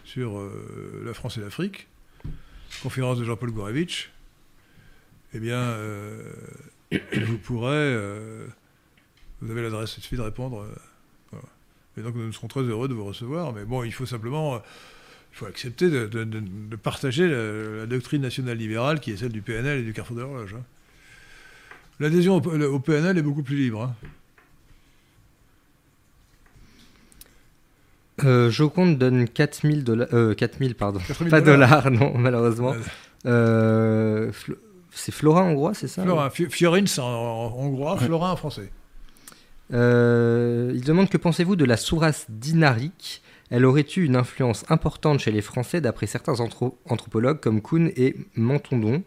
sur 0.04 0.38
euh, 0.38 1.02
la 1.04 1.14
France 1.14 1.38
et 1.38 1.40
l'Afrique, 1.40 1.86
conférence 2.82 3.18
de 3.18 3.24
Jean-Paul 3.24 3.50
Gourevitch, 3.52 4.10
eh 5.34 5.38
bien, 5.38 5.58
euh, 5.58 6.32
vous 7.26 7.38
pourrez. 7.38 7.96
vous 9.40 9.50
avez 9.50 9.62
l'adresse, 9.62 9.96
il 9.98 10.02
suffit 10.02 10.16
de 10.16 10.22
répondre. 10.22 10.66
Et 11.98 12.02
donc, 12.02 12.14
nous 12.14 12.30
serons 12.32 12.48
très 12.48 12.60
heureux 12.62 12.88
de 12.88 12.94
vous 12.94 13.04
recevoir. 13.04 13.52
Mais 13.52 13.64
bon, 13.64 13.82
il 13.82 13.92
faut 13.92 14.06
simplement. 14.06 14.56
il 15.32 15.36
faut 15.36 15.46
accepter 15.46 15.88
de, 15.90 16.76
partager 16.76 17.26
la, 17.28 17.78
la 17.78 17.86
doctrine 17.86 18.22
nationale 18.22 18.58
libérale 18.58 19.00
qui 19.00 19.12
est 19.12 19.16
celle 19.16 19.32
du 19.32 19.42
PNL 19.42 19.80
et 19.80 19.82
du 19.82 19.92
Carrefour 19.92 20.16
de 20.16 20.22
l'horloge. 20.22 20.54
hein. 20.54 20.64
L'adhésion 22.00 22.36
au, 22.36 22.62
au 22.64 22.78
PNL 22.80 23.18
est 23.18 23.22
beaucoup 23.22 23.42
plus 23.42 23.56
libre. 23.56 23.82
hein. 23.82 23.94
euh, 28.24 28.50
Joconde 28.50 28.98
donne 28.98 29.28
4000 29.28 29.84
dollars. 29.84 30.08
Euh, 30.12 30.34
4000, 30.34 30.74
pardon. 30.74 31.00
4000 31.06 31.30
Pas 31.30 31.40
dollars, 31.40 31.90
non, 31.90 32.16
malheureusement. 32.16 32.74
Euh, 33.26 34.30
c'est 34.90 35.12
Florin 35.12 35.42
hongrois, 35.42 35.74
c'est 35.74 35.88
ça 35.88 36.02
Florin, 36.02 36.30
Fi- 36.30 36.48
Fiorin, 36.48 36.86
c'est 36.86 37.00
en, 37.00 37.52
hongrois, 37.56 37.96
Florin 37.98 38.30
en 38.32 38.36
français. 38.36 38.70
Euh, 39.72 40.70
il 40.74 40.82
demande 40.82 41.08
que 41.08 41.16
pensez-vous 41.16 41.56
de 41.56 41.64
la 41.64 41.76
sourasse 41.76 42.26
dinarique 42.28 43.20
Elle 43.50 43.64
aurait 43.64 43.84
eu 43.96 44.04
une 44.04 44.14
influence 44.16 44.64
importante 44.68 45.18
chez 45.18 45.32
les 45.32 45.42
Français 45.42 45.80
d'après 45.80 46.06
certains 46.06 46.34
anthro- 46.40 46.76
anthropologues 46.88 47.40
comme 47.40 47.60
Kuhn 47.60 47.90
et 47.96 48.14
Mentondon. 48.36 49.02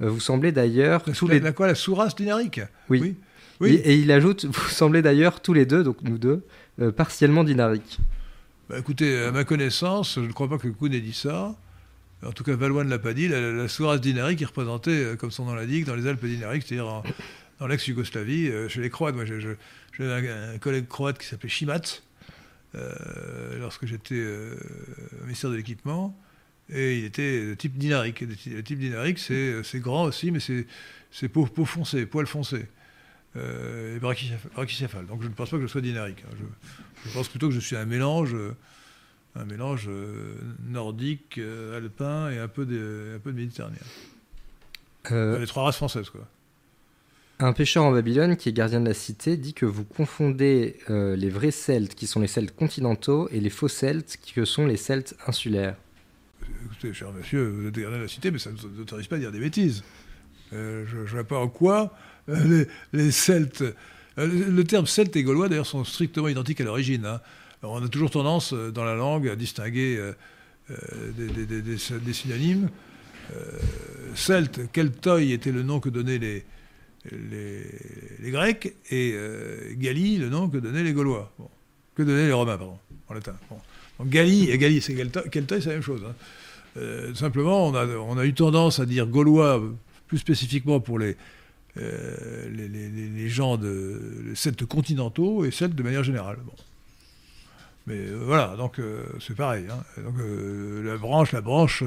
Euh, 0.00 0.08
vous 0.10 0.20
semblez 0.20 0.52
d'ailleurs 0.52 1.02
La, 1.06 1.12
tous 1.12 1.26
les 1.28 1.40
la 1.40 1.52
quoi 1.52 1.66
La 1.66 1.74
sourasse 1.74 2.14
dinarique 2.14 2.60
Oui. 2.88 3.00
Oui. 3.00 3.16
Oui. 3.60 3.70
Et, 3.84 3.92
et 3.92 3.96
il 3.96 4.12
ajoute 4.12 4.44
vous 4.48 4.68
semblez 4.68 5.02
d'ailleurs 5.02 5.40
tous 5.42 5.52
les 5.52 5.66
deux, 5.66 5.82
donc 5.82 5.96
nous 6.02 6.18
deux, 6.18 6.44
euh, 6.80 6.92
partiellement 6.92 7.42
dinariques. 7.44 7.98
Bah, 8.68 8.78
écoutez, 8.78 9.18
à 9.24 9.32
ma 9.32 9.44
connaissance, 9.44 10.14
je 10.16 10.20
ne 10.20 10.32
crois 10.32 10.48
pas 10.48 10.58
que 10.58 10.68
Kuhn 10.68 10.92
ait 10.92 11.00
dit 11.00 11.12
ça. 11.14 11.56
En 12.24 12.32
tout 12.32 12.44
cas, 12.44 12.54
Valois 12.56 12.84
ne 12.84 12.90
l'a 12.90 12.98
pas 12.98 13.14
dit. 13.14 13.28
La, 13.28 13.40
la, 13.40 13.98
dinarique 13.98 14.42
est 14.42 14.46
représentée, 14.46 14.90
euh, 15.04 15.16
comme 15.16 15.30
son 15.30 15.44
nom 15.46 15.54
l'indique, 15.54 15.84
dans 15.86 15.94
les 15.94 16.06
Alpes 16.06 16.24
dinariques, 16.24 16.64
c'est-à-dire 16.66 16.86
en- 16.88 17.02
dans 17.60 17.66
l'ex-Yougoslavie, 17.66 18.48
euh, 18.48 18.68
chez 18.68 18.80
les 18.80 18.90
Croates. 18.90 19.14
Moi, 19.14 19.24
j'avais 19.24 20.28
un, 20.28 20.54
un 20.54 20.58
collègue 20.58 20.86
croate 20.86 21.18
qui 21.18 21.26
s'appelait 21.26 21.48
Chimat, 21.48 21.80
euh, 22.74 23.58
lorsque 23.60 23.86
j'étais 23.86 24.22
au 25.20 25.24
ministère 25.24 25.50
de 25.50 25.56
l'équipement, 25.56 26.16
et 26.70 26.98
il 26.98 27.04
était 27.04 27.46
de 27.46 27.54
type 27.54 27.76
dinarique. 27.78 28.20
Le 28.20 28.62
type 28.62 28.78
dinarique, 28.78 29.18
c'est 29.18 29.62
c'est 29.62 29.80
grand 29.80 30.04
aussi, 30.04 30.30
mais 30.30 30.40
c'est 30.40 31.28
peau, 31.28 31.46
peau 31.46 31.64
foncée, 31.64 32.06
poil 32.06 32.26
foncé. 32.26 32.66
Euh, 33.36 33.96
et 33.96 34.00
brachycéphale. 34.00 35.06
Donc 35.06 35.22
je 35.22 35.28
ne 35.28 35.32
pense 35.34 35.50
pas 35.50 35.56
que 35.56 35.62
je 35.62 35.66
sois 35.68 35.82
dinarique. 35.82 36.24
hein. 36.26 36.34
Je, 36.38 37.08
je 37.08 37.14
pense 37.14 37.28
plutôt 37.28 37.48
que 37.48 37.54
je 37.54 37.60
suis 37.60 37.76
un 37.76 37.84
mélange, 37.84 38.34
euh, 38.34 38.56
un 39.36 39.44
mélange 39.44 39.86
euh, 39.88 40.34
nordique, 40.66 41.36
euh, 41.38 41.76
alpin 41.76 42.30
et 42.30 42.38
un 42.38 42.48
peu 42.48 42.64
de, 42.64 43.12
un 43.16 43.18
peu 43.18 43.30
de 43.32 43.36
méditerranéen. 43.36 43.78
Euh, 45.12 45.38
Les 45.38 45.46
trois 45.46 45.64
races 45.64 45.76
françaises, 45.76 46.08
quoi. 46.10 46.26
Un 47.38 47.52
pêcheur 47.52 47.84
en 47.84 47.92
Babylone 47.92 48.36
qui 48.36 48.48
est 48.48 48.52
gardien 48.52 48.80
de 48.80 48.88
la 48.88 48.94
cité 48.94 49.36
dit 49.36 49.54
que 49.54 49.66
vous 49.66 49.84
confondez 49.84 50.76
euh, 50.90 51.14
les 51.14 51.30
vrais 51.30 51.52
Celtes 51.52 51.94
qui 51.94 52.08
sont 52.08 52.20
les 52.20 52.26
Celtes 52.26 52.56
continentaux 52.56 53.28
et 53.30 53.38
les 53.38 53.50
faux 53.50 53.68
Celtes 53.68 54.18
qui 54.20 54.44
sont 54.44 54.66
les 54.66 54.76
Celtes 54.76 55.14
insulaires. 55.26 55.76
Cher 56.80 57.12
monsieur, 57.12 57.48
vous 57.48 57.66
êtes 57.66 57.76
gardien 57.76 57.98
la 57.98 58.06
cité, 58.06 58.30
mais 58.30 58.38
ça 58.38 58.52
ne 58.52 58.56
vous 58.56 58.80
autorise 58.80 59.08
pas 59.08 59.16
à 59.16 59.18
dire 59.18 59.32
des 59.32 59.40
bêtises. 59.40 59.82
Euh, 60.52 60.84
je 60.86 60.98
ne 60.98 61.04
vois 61.04 61.24
pas 61.24 61.38
en 61.38 61.48
quoi 61.48 61.92
euh, 62.28 62.64
les, 62.92 63.10
Celtes. 63.10 63.62
euh, 63.62 63.72
le, 64.50 64.64
terme 64.64 64.86
celte 64.86 65.16
et 65.16 65.24
gaulois, 65.24 65.48
d'ailleurs, 65.48 65.66
sont 65.66 65.82
strictement 65.84 66.28
identiques 66.28 66.60
à 66.60 66.64
l'origine. 66.64 67.04
hein. 67.04 67.20
On 67.62 67.84
a 67.84 67.88
toujours 67.88 68.10
tendance, 68.10 68.52
dans 68.54 68.84
la 68.84 68.94
langue, 68.94 69.26
à 69.28 69.34
distinguer 69.34 70.00
des, 71.16 72.12
synonymes. 72.12 72.70
Celte, 74.14 74.70
Keltoi 74.70 75.22
était 75.22 75.50
le 75.50 75.64
nom 75.64 75.80
que 75.80 75.88
donnaient 75.88 76.18
les, 76.18 76.44
Grecs, 78.30 78.72
et 78.90 79.12
euh, 79.14 79.74
le 79.76 80.28
nom 80.28 80.48
que 80.48 80.58
donnaient 80.58 80.84
les 80.84 80.92
Gaulois. 80.92 81.32
Que 81.96 82.04
donnaient 82.04 82.28
les 82.28 82.32
Romains, 82.32 82.56
pardon, 82.56 82.78
en 83.08 83.14
latin. 83.14 83.34
Gallie, 84.04 84.50
et 84.50 84.58
Gallie, 84.58 84.80
c'est 84.80 84.94
Kelta, 84.94 85.60
c'est 85.60 85.66
la 85.66 85.72
même 85.72 85.82
chose. 85.82 86.02
Hein. 86.08 86.14
Euh, 86.76 87.14
simplement, 87.14 87.66
on 87.68 88.18
a, 88.18 88.24
eu 88.24 88.34
tendance 88.34 88.80
à 88.80 88.86
dire 88.86 89.06
Gaulois, 89.06 89.62
plus 90.06 90.18
spécifiquement 90.18 90.80
pour 90.80 90.98
les, 90.98 91.16
euh, 91.76 93.28
gens 93.28 93.56
de 93.56 94.00
les 94.26 94.34
Celtes 94.34 94.64
continentaux 94.66 95.44
et 95.44 95.50
Celtes 95.50 95.74
de 95.74 95.82
manière 95.82 96.04
générale. 96.04 96.38
Mais 97.86 98.06
voilà, 98.06 98.54
donc 98.56 98.80
c'est 99.18 99.34
pareil. 99.34 99.64
Hein. 99.70 99.82
Donc 100.02 100.14
la 100.84 100.98
branche, 100.98 101.32
la 101.32 101.40
branche 101.40 101.82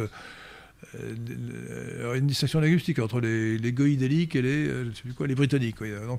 euh, 0.96 2.16
une 2.16 2.28
distinction 2.28 2.60
linguistique 2.60 3.00
entre 3.00 3.20
les, 3.20 3.58
les 3.58 3.72
goïdéliques 3.72 4.36
et 4.36 4.42
les, 4.42 4.68
euh, 4.68 5.36
britanniques. 5.36 5.82
Euh, 5.82 6.18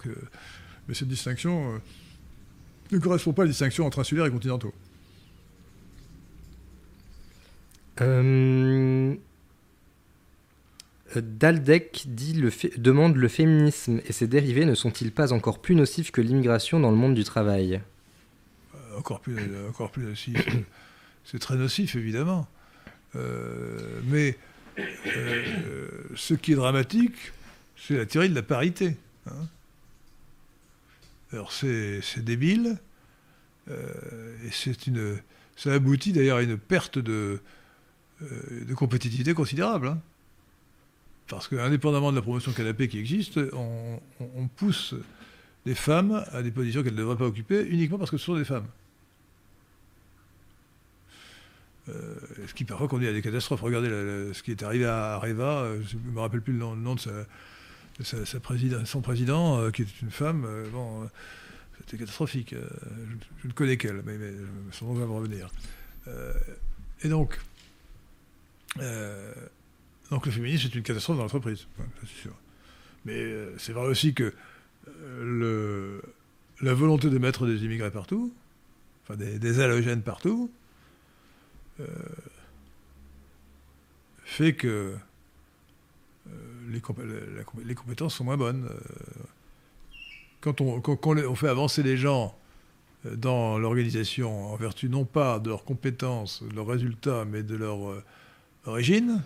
mais 0.89 0.95
cette 0.95 1.09
distinction 1.09 1.81
ne 2.91 2.99
correspond 2.99 3.33
pas 3.33 3.43
à 3.43 3.45
la 3.45 3.51
distinction 3.51 3.87
entre 3.87 4.01
insulaires 4.01 4.27
et 4.27 4.31
continentaux. 4.31 4.73
Daldec 11.15 12.05
dit 12.07 12.35
le 12.35 12.51
demande 12.79 13.17
le 13.17 13.29
féminisme 13.29 14.01
et 14.07 14.13
ses 14.13 14.27
dérivés 14.27 14.65
ne 14.65 14.75
sont-ils 14.75 15.13
pas 15.13 15.33
encore 15.33 15.61
plus 15.61 15.75
nocifs 15.75 16.11
que 16.11 16.21
l'immigration 16.21 16.81
dans 16.81 16.91
le 16.91 16.97
monde 16.97 17.15
du 17.15 17.25
travail? 17.25 17.81
Encore 18.97 19.21
plus, 19.21 19.37
encore 19.69 19.91
plus 19.91 20.05
nocif. 20.05 20.47
C'est 21.25 21.39
très 21.39 21.57
nocif, 21.57 21.95
évidemment. 21.97 22.49
mais 23.15 24.37
euh, 24.79 25.89
ce 26.15 26.35
qui 26.35 26.53
est 26.53 26.57
dramatique, 26.57 27.33
c'est 27.77 27.97
la 27.97 28.07
théorie 28.07 28.31
de 28.31 28.35
la 28.35 28.43
parité. 28.43 28.97
Hein. 29.27 29.47
Alors 31.33 31.53
c'est 31.53 32.03
débile, 32.19 32.79
euh, 33.71 34.37
et 34.45 34.51
c'est 34.51 34.87
une, 34.87 35.19
ça 35.57 35.73
aboutit 35.73 36.13
d'ailleurs 36.13 36.39
à 36.39 36.43
une 36.43 36.59
perte 36.59 36.99
de, 36.99 37.13
euh, 37.13 37.41
de 38.23 38.75
compétitivité 38.75 39.35
considérable. 39.35 39.89
Hein. 39.89 40.01
Parce 41.29 41.49
qu'indépendamment 41.49 42.11
de 42.11 42.17
la 42.17 42.23
promotion 42.23 42.53
canapé 42.53 42.89
qui 42.89 42.99
existe, 42.99 43.41
on, 43.55 44.49
pousse 44.57 44.95
des 45.65 45.75
femmes 45.75 46.25
à 46.33 46.43
des 46.43 46.51
positions 46.51 46.83
qu'elles 46.83 46.93
ne 46.93 46.99
devraient 46.99 47.17
pas 47.17 47.27
occuper 47.27 47.63
uniquement 47.69 47.99
parce 47.99 48.11
que 48.11 48.19
ce 48.19 48.27
sont 48.27 48.37
des 48.37 48.45
femmes. 48.45 48.67
Euh, 51.89 52.15
ce 52.47 52.55
qui 52.55 52.65
parfois 52.65 52.87
conduit 52.87 53.09
à 53.09 53.13
des 53.13 53.23
catastrophes. 53.23 53.63
Regardez 53.63 53.89
ce 54.33 54.43
qui 54.43 54.51
est 54.51 54.63
arrivé 54.63 54.85
à 54.85 55.15
Areva, 55.15 55.63
euh, 55.63 55.81
je 55.87 55.97
ne 55.97 56.13
me 56.13 56.21
rappelle 56.21 56.41
plus 56.41 56.53
le 56.53 56.59
nom, 56.59 56.95
de, 56.95 57.01
sa, 57.01 58.27
son 58.85 59.01
président, 59.01 59.59
euh, 59.59 59.71
qui 59.71 59.83
était 59.83 59.91
une 60.03 60.11
femme. 60.11 60.47
bon, 60.73 61.09
c'était 61.81 61.99
catastrophique. 61.99 62.55
Je, 63.43 63.49
ne 63.49 63.53
connais 63.53 63.77
qu'elle, 63.77 64.03
mais, 64.05 64.17
son 64.71 64.87
nom 64.87 64.95
va 64.95 65.07
me 65.07 65.13
revenir. 65.13 65.49
et 67.03 67.09
donc, 67.09 67.41
donc 68.77 70.27
le 70.27 70.33
féminisme 70.33 70.69
c'est 70.69 70.75
une 70.75 70.83
catastrophe 70.83 71.17
dans 71.17 71.25
l'entreprise, 71.25 71.67
c'est 72.01 72.23
sûr. 72.23 72.33
Mais 73.05 73.35
c'est 73.59 73.73
vrai 73.73 73.87
aussi 73.87 74.15
que 74.15 74.33
le, 75.21 76.03
la 76.61 76.75
volonté 76.75 77.11
de 77.11 77.19
mettre 77.19 77.47
des 77.47 77.65
immigrés 77.65 77.91
partout, 77.91 78.33
enfin 79.03 79.17
des, 79.17 79.39
des 79.39 79.61
halogènes 79.61 80.03
partout, 80.03 80.51
euh, 81.81 81.87
fait 84.25 84.55
que 84.55 84.95
euh, 86.29 86.33
les, 86.71 87.75
compétences 87.75 88.15
sont 88.15 88.25
moins 88.25 88.37
bonnes. 88.37 88.69
Euh, 88.71 89.95
quand 90.41 90.61
on, 90.61 91.35
fait 91.35 91.49
avancer 91.49 91.83
les 91.83 91.97
gens 91.97 92.37
dans 93.05 93.59
l'organisation 93.59 94.53
en 94.53 94.57
vertu 94.57 94.89
non 94.89 95.05
pas 95.05 95.39
de 95.39 95.49
leurs 95.49 95.65
compétences, 95.65 96.43
de 96.43 96.55
leurs 96.55 96.67
résultats, 96.67 97.25
mais 97.25 97.43
de 97.43 97.55
leur 97.55 98.03
origine, 98.67 99.23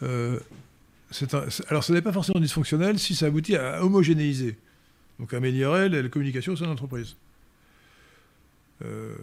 alors 0.00 1.84
ce 1.84 1.92
n'est 1.92 2.02
pas 2.02 2.12
forcément 2.12 2.40
dysfonctionnel 2.40 2.98
si 2.98 3.14
ça 3.14 3.26
aboutit 3.26 3.56
à 3.56 3.84
homogénéiser, 3.84 4.56
donc 5.20 5.32
améliorer 5.32 5.88
la 5.88 6.08
communication 6.08 6.54
au 6.54 6.56
sein 6.56 6.64
de 6.64 6.70
l'entreprise. 6.70 7.16
Euh, 8.84 9.14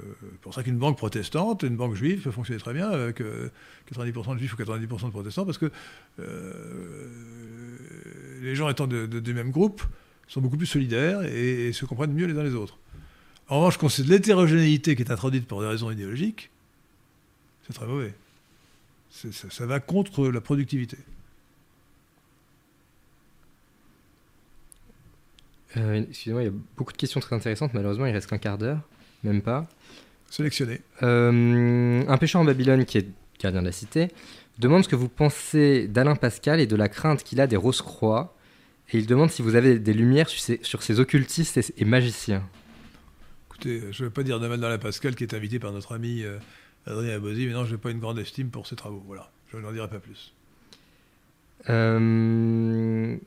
pour 0.42 0.54
ça 0.54 0.64
qu'une 0.64 0.78
banque 0.78 0.98
protestante, 0.98 1.64
une 1.64 1.76
banque 1.76 1.96
juive 1.96 2.22
peut 2.22 2.32
fonctionner 2.32 2.60
très 2.60 2.74
bien 2.74 2.90
avec 2.90 3.20
90% 3.20 3.24
euh, 3.24 4.34
de 4.34 4.40
juifs 4.40 4.54
ou 4.54 4.58
90% 4.58 5.06
de 5.06 5.10
protestants 5.10 5.46
parce 5.46 5.58
que 5.58 5.72
euh, 6.20 7.08
les 8.42 8.56
gens 8.56 8.70
étant 8.70 8.88
de, 8.88 9.06
du 9.06 9.34
même 9.34 9.52
groupe 9.52 9.84
sont 10.28 10.42
beaucoup 10.42 10.58
plus 10.58 10.68
solidaires 10.68 11.24
et, 11.24 11.74
se 11.74 11.86
comprennent 11.86 12.14
mieux 12.14 12.28
les 12.28 12.38
uns 12.38 12.44
les 12.44 12.56
autres. 12.56 12.78
En 13.48 13.58
revanche, 13.60 13.78
quand 13.78 13.90
c'est 13.90 14.04
de 14.04 14.10
l'hétérogénéité 14.10 14.96
qui 14.96 15.02
est 15.02 15.12
introduite 15.12 15.48
pour 15.48 15.62
des 15.62 15.68
raisons 15.68 15.90
idéologiques, 15.92 16.52
c'est 17.68 17.74
très 17.74 17.88
mauvais. 17.88 18.14
Ça, 19.12 19.50
ça, 19.50 19.66
va 19.66 19.80
contre 19.80 20.28
la 20.28 20.42
productivité. 20.42 20.98
Excusez-moi, 25.76 26.44
il 26.44 26.46
y 26.46 26.50
a 26.50 26.54
beaucoup 26.78 26.94
de 26.94 26.98
questions 26.98 27.20
très 27.20 27.36
intéressantes. 27.36 27.74
Malheureusement, 27.74 28.06
il 28.06 28.14
reste 28.14 28.30
qu'un 28.30 28.38
quart 28.38 28.58
d'heure 28.58 28.82
même 29.24 29.42
pas. 29.42 29.68
Sélectionné. 30.30 30.82
Euh, 31.04 32.04
un 32.08 32.18
pêcheur 32.18 32.42
en 32.42 32.46
Babylone, 32.46 32.86
qui 32.86 33.00
est 33.00 33.08
gardien 33.42 33.62
de 33.62 33.68
la 33.68 33.72
cité, 33.72 34.10
demande 34.60 34.84
ce 34.84 34.90
que 34.90 34.96
vous 34.96 35.10
pensez 35.10 35.88
d'Alain 35.88 36.16
Pascal 36.16 36.60
et 36.60 36.68
de 36.68 36.76
la 36.76 36.90
crainte 36.90 37.24
qu'il 37.24 37.42
a 37.42 37.48
des 37.48 37.56
Rose-Croix. 37.56 38.36
Et 38.92 38.98
il 38.98 39.06
demande 39.06 39.30
si 39.30 39.42
vous 39.42 39.56
avez 39.56 39.80
des 39.80 39.94
lumières 39.94 40.30
sur 40.30 40.82
ces, 40.84 41.00
occultistes 41.00 41.74
et, 41.78 41.86
magiciens. 41.86 42.44
Écoutez, 43.48 43.82
je 43.92 44.04
ne 44.04 44.10
vais 44.10 44.14
pas 44.14 44.24
dire 44.24 44.40
de 44.40 44.48
mal 44.48 44.60
d'Alain 44.60 44.80
Pascal, 44.80 45.16
qui 45.16 45.24
est 45.24 45.34
invité 45.34 45.60
par 45.60 45.72
notre 45.72 45.94
ami 45.94 46.24
euh, 46.24 46.38
Adrien 46.86 47.16
Abosi, 47.16 47.46
mais 47.46 47.54
non, 47.54 47.66
je 47.66 47.72
n'ai 47.72 47.78
pas 47.78 47.92
une 47.92 48.00
grande 48.00 48.20
estime 48.20 48.50
pour 48.50 48.68
ses 48.68 48.76
travaux. 48.76 49.04
Voilà, 49.06 49.30
je 49.52 49.58
n'en 49.58 49.72
dirai 49.72 49.88
pas 49.88 50.00
plus. 50.00 50.34
Euh, 51.70 53.18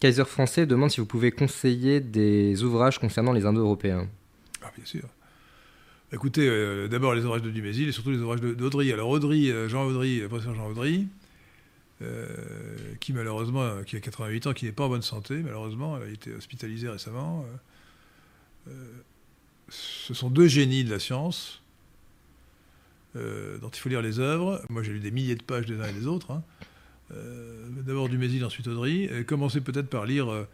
Kaiser 0.00 0.24
français 0.24 0.66
demande 0.66 0.90
si 0.90 1.00
vous 1.00 1.06
pouvez 1.06 1.32
conseiller 1.32 2.00
des 2.00 2.62
ouvrages 2.62 2.98
concernant 2.98 3.32
les 3.32 3.44
Indo-Européens. 3.44 4.08
Ah, 4.62 4.70
bien 4.76 4.84
sûr. 4.84 5.08
Écoutez, 6.12 6.46
euh, 6.48 6.88
d'abord 6.88 7.14
les 7.14 7.24
ouvrages 7.24 7.42
de 7.42 7.50
Dumézil 7.50 7.88
et 7.88 7.92
surtout 7.92 8.10
les 8.10 8.18
ouvrages 8.18 8.40
d'Audry. 8.40 8.92
Alors 8.92 9.08
Audry, 9.08 9.50
euh, 9.50 9.68
Jean 9.68 9.84
Audry, 9.84 10.20
le 10.20 10.28
professeur 10.28 10.54
Jean 10.54 10.68
Audry, 10.68 11.06
qui 12.98 13.12
malheureusement, 13.12 13.84
qui 13.86 13.94
a 13.94 14.00
88 14.00 14.48
ans, 14.48 14.52
qui 14.54 14.64
n'est 14.64 14.72
pas 14.72 14.86
en 14.86 14.88
bonne 14.88 15.02
santé, 15.02 15.36
malheureusement, 15.36 15.96
elle 15.96 16.08
a 16.08 16.10
été 16.10 16.34
hospitalisée 16.34 16.88
récemment. 16.88 17.46
ce 19.68 20.12
sont 20.12 20.28
deux 20.28 20.48
génies 20.48 20.82
de 20.82 20.90
la 20.90 20.98
science 20.98 21.61
dont 23.14 23.68
il 23.68 23.78
faut 23.78 23.88
lire 23.88 24.02
les 24.02 24.18
œuvres. 24.18 24.62
Moi 24.68 24.82
j'ai 24.82 24.92
lu 24.92 25.00
des 25.00 25.10
milliers 25.10 25.34
de 25.34 25.42
pages 25.42 25.66
des 25.66 25.78
uns 25.80 25.88
et 25.88 25.92
des 25.92 26.06
autres. 26.06 26.30
Hein. 26.30 26.42
d'abord 27.86 28.08
Dumézil, 28.08 28.44
ensuite 28.44 28.66
Audry. 28.68 29.04
Et 29.04 29.24
commencez 29.24 29.60
peut-être 29.60 29.88
par 29.88 30.06
lire 30.06 30.46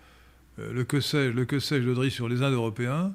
le 0.58 0.84
que 0.84 1.00
sais-je 1.00 1.84
d'Audry 1.84 2.10
sur 2.10 2.28
les 2.28 2.42
Indes 2.42 2.54
européens 2.54 3.12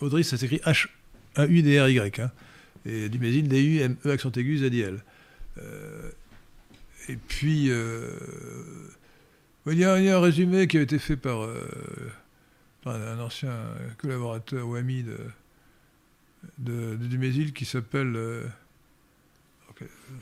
Audrey, 0.00 0.22
ça 0.22 0.36
s'écrit 0.36 0.60
H-A-U-D-R-Y. 0.64 2.20
Hein. 2.20 2.30
Et 2.86 3.08
Dumézil, 3.08 3.48
D-U-M-E, 3.48 4.10
accent 4.10 4.30
aigu, 4.32 4.58
Z-I-L. 4.58 5.02
Euh, 5.58 6.10
et 7.08 7.16
puis, 7.16 7.70
euh, 7.70 8.12
il, 9.66 9.78
y 9.78 9.84
a, 9.84 9.94
un 9.94 10.20
résumé 10.20 10.68
qui 10.68 10.78
a 10.78 10.80
été 10.80 10.98
fait 10.98 11.16
par, 11.16 11.42
euh, 11.42 11.58
un 12.86 13.18
ancien 13.18 13.52
collaborateur 13.98 14.66
ou 14.68 14.76
ami 14.76 15.02
de, 15.02 15.18
de, 16.58 16.96
Dumézil 16.96 17.52
qui 17.52 17.64
s'appelle. 17.64 18.18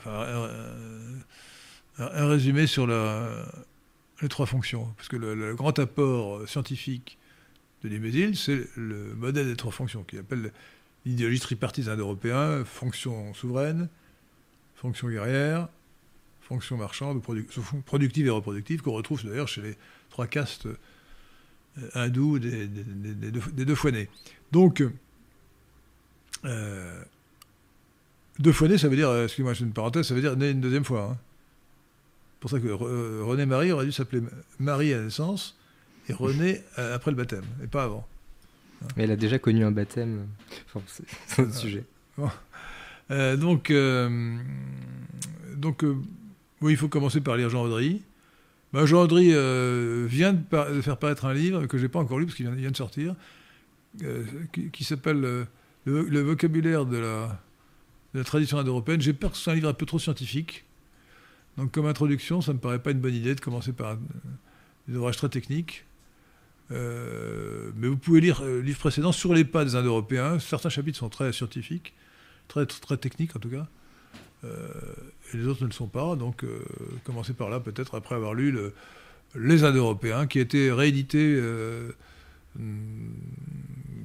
un, 0.05 2.27
résumé 2.27 2.67
sur 2.67 2.87
les 2.87 4.29
trois 4.29 4.45
fonctions. 4.45 4.85
Parce 4.97 5.07
que 5.07 5.15
le 5.15 5.55
grand 5.55 5.79
apport 5.79 6.47
scientifique 6.47 7.17
de 7.83 7.89
Dumézil, 7.89 8.35
c'est 8.35 8.67
le 8.75 9.13
modèle 9.15 9.47
des 9.47 9.55
trois 9.55 9.71
fonctions 9.71 10.03
qu'il 10.03 10.19
appelle 10.19 10.51
l'idéologie 11.05 11.39
tripartite 11.39 11.87
indo-européen, 11.87 12.63
fonction 12.65 13.33
souveraine, 13.33 13.89
fonction 14.75 15.09
guerrière, 15.09 15.69
fonction 16.41 16.77
marchande, 16.77 17.21
productive 17.85 18.27
et 18.27 18.29
reproductive, 18.29 18.81
qu'on 18.81 18.93
retrouve 18.93 19.25
d'ailleurs 19.25 19.47
chez 19.47 19.61
les 19.61 19.75
trois 20.09 20.27
castes 20.27 20.65
euh, 20.65 21.89
hindous 21.93 22.39
des, 22.39 22.67
deux, 22.67 23.75
fois 23.75 23.91
nés. 23.91 24.09
Donc, 24.51 24.83
euh, 26.45 27.01
deux 28.39 28.51
fois 28.51 28.67
nés, 28.67 28.77
ça 28.77 28.87
veut 28.87 28.95
dire, 28.95 29.09
euh, 29.09 29.23
excusez-moi, 29.25 29.55
c'est 29.55 29.63
une 29.63 29.73
parenthèse, 29.73 30.07
ça 30.07 30.13
veut 30.13 30.21
dire 30.21 30.35
né 30.37 30.51
une 30.51 30.61
deuxième 30.61 30.85
fois. 30.85 31.09
Hein. 31.11 31.17
C'est 32.33 32.39
pour 32.41 32.49
ça 32.51 32.59
que 32.59 32.67
René 33.23 33.45
Marie 33.45 33.71
aurait 33.71 33.85
dû 33.85 33.91
s'appeler 33.91 34.21
Marie 34.59 34.93
à 34.93 34.97
la 34.97 35.03
naissance, 35.05 35.57
et 36.07 36.13
René 36.13 36.61
euh, 36.77 36.95
après 36.95 37.11
le 37.11 37.17
baptême, 37.17 37.45
et 37.63 37.67
pas 37.67 37.83
avant. 37.83 38.07
Mais 38.95 39.05
elle 39.05 39.11
a 39.11 39.15
déjà 39.15 39.39
connu 39.39 39.65
un 39.65 39.71
baptême. 39.71 40.27
Enfin, 40.67 40.81
c'est 40.85 41.41
un 41.41 41.45
autre 41.45 41.55
sujet. 41.55 41.83
Euh, 43.09 43.35
donc, 43.35 43.71
euh, 43.71 44.37
donc 45.55 45.83
oui, 46.61 46.73
il 46.73 46.77
faut 46.77 46.87
commencer 46.87 47.21
par 47.21 47.37
lire 47.37 47.49
Jean 47.49 47.63
Audry. 47.63 48.03
Bah, 48.73 48.85
Jean 48.85 49.01
Audry 49.03 49.29
euh, 49.33 50.05
vient 50.07 50.33
de, 50.33 50.41
par- 50.43 50.71
de 50.71 50.81
faire 50.81 50.97
paraître 50.97 51.25
un 51.25 51.33
livre 51.33 51.65
que 51.65 51.77
je 51.79 51.83
n'ai 51.83 51.89
pas 51.89 51.99
encore 51.99 52.19
lu 52.19 52.25
parce 52.25 52.35
qu'il 52.35 52.47
vient, 52.51 52.69
de 52.69 52.77
sortir, 52.77 53.15
euh, 54.03 54.23
qui, 54.51 54.69
qui 54.69 54.83
s'appelle 54.83 55.23
euh, 55.25 55.45
le, 55.91 56.21
vocabulaire 56.21 56.85
de 56.85 56.97
la, 58.13 58.23
tradition 58.23 58.57
indo-européenne. 58.57 59.01
J'ai 59.01 59.13
peur 59.13 59.31
que 59.31 59.37
ce 59.37 59.43
soit 59.43 59.53
un 59.53 59.55
livre 59.55 59.69
un 59.69 59.73
peu 59.73 59.85
trop 59.85 59.99
scientifique. 59.99 60.65
Donc 61.57 61.71
comme 61.71 61.85
introduction, 61.87 62.41
ça 62.41 62.51
ne 62.51 62.57
me 62.57 62.61
paraît 62.61 62.79
pas 62.79 62.91
une 62.91 62.99
bonne 62.99 63.13
idée 63.15 63.35
de 63.35 63.41
commencer 63.41 63.73
par 63.73 63.91
un- 63.93 63.99
des 64.87 64.95
ouvrages 64.97 65.17
très 65.17 65.29
techniques. 65.29 65.85
Euh, 66.71 67.71
mais 67.75 67.87
vous 67.87 67.97
pouvez 67.97 68.19
lire 68.21 68.41
euh, 68.41 68.55
le 68.57 68.61
livre 68.61 68.79
précédent 68.79 69.11
sur 69.11 69.33
les 69.33 69.45
pas 69.45 69.63
des 69.63 69.75
Indo-Européens. 69.75 70.39
Certains 70.39 70.69
chapitres 70.69 70.97
sont 70.97 71.09
très 71.09 71.31
scientifiques, 71.31 71.93
très, 72.47 72.65
très 72.65 72.97
techniques 72.97 73.35
en 73.35 73.39
tout 73.39 73.49
cas. 73.49 73.67
Euh, 74.43 74.67
et 75.33 75.37
les 75.37 75.47
autres 75.47 75.61
ne 75.63 75.67
le 75.67 75.73
sont 75.73 75.87
pas. 75.87 76.15
Donc, 76.15 76.43
euh, 76.43 76.59
commencez 77.05 77.33
par 77.33 77.49
là, 77.49 77.59
peut-être 77.59 77.95
après 77.95 78.15
avoir 78.15 78.33
lu 78.33 78.51
le- 78.51 78.73
Les 79.35 79.63
Indo-Européens, 79.63 80.27
qui 80.27 80.39
a 80.39 80.41
été 80.41 80.71
réédité 80.71 81.19
euh, 81.37 81.91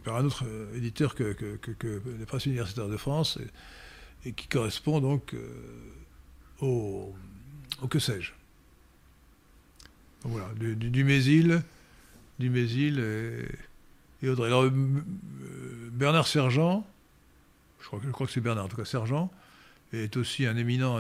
par 0.05 0.17
un 0.17 0.25
autre 0.25 0.45
euh, 0.47 0.77
éditeur 0.77 1.15
que, 1.15 1.37
les 2.19 2.27
presses 2.27 2.47
universitaires 2.47 2.89
de 2.89 2.97
France, 2.97 3.39
et, 4.25 4.33
qui 4.33 4.49
correspond 4.49 5.01
donc 5.01 5.35
euh, 5.35 5.49
au, 6.61 7.15
que 7.89 7.99
sais-je. 7.99 8.33
Voilà, 10.25 10.49
du, 10.55 10.77
du, 10.77 10.91
du 10.91 11.05
Mésil, 11.05 11.63
et, 13.01 13.47
et 14.25 14.29
Audrey. 14.29 14.47
Alors, 14.47 14.65
euh, 14.65 14.71
Bernard 15.93 16.27
Sergent, 16.27 16.87
je 17.81 17.87
crois, 17.87 18.27
que- 18.27 18.33
c'est 18.33 18.41
Bernard, 18.41 18.67
en 18.67 18.69
tout 18.69 18.77
cas 18.77 18.85
Sergent, 18.85 19.33
est 19.93 20.17
aussi 20.17 20.47
un 20.47 20.57
éminent 20.57 20.97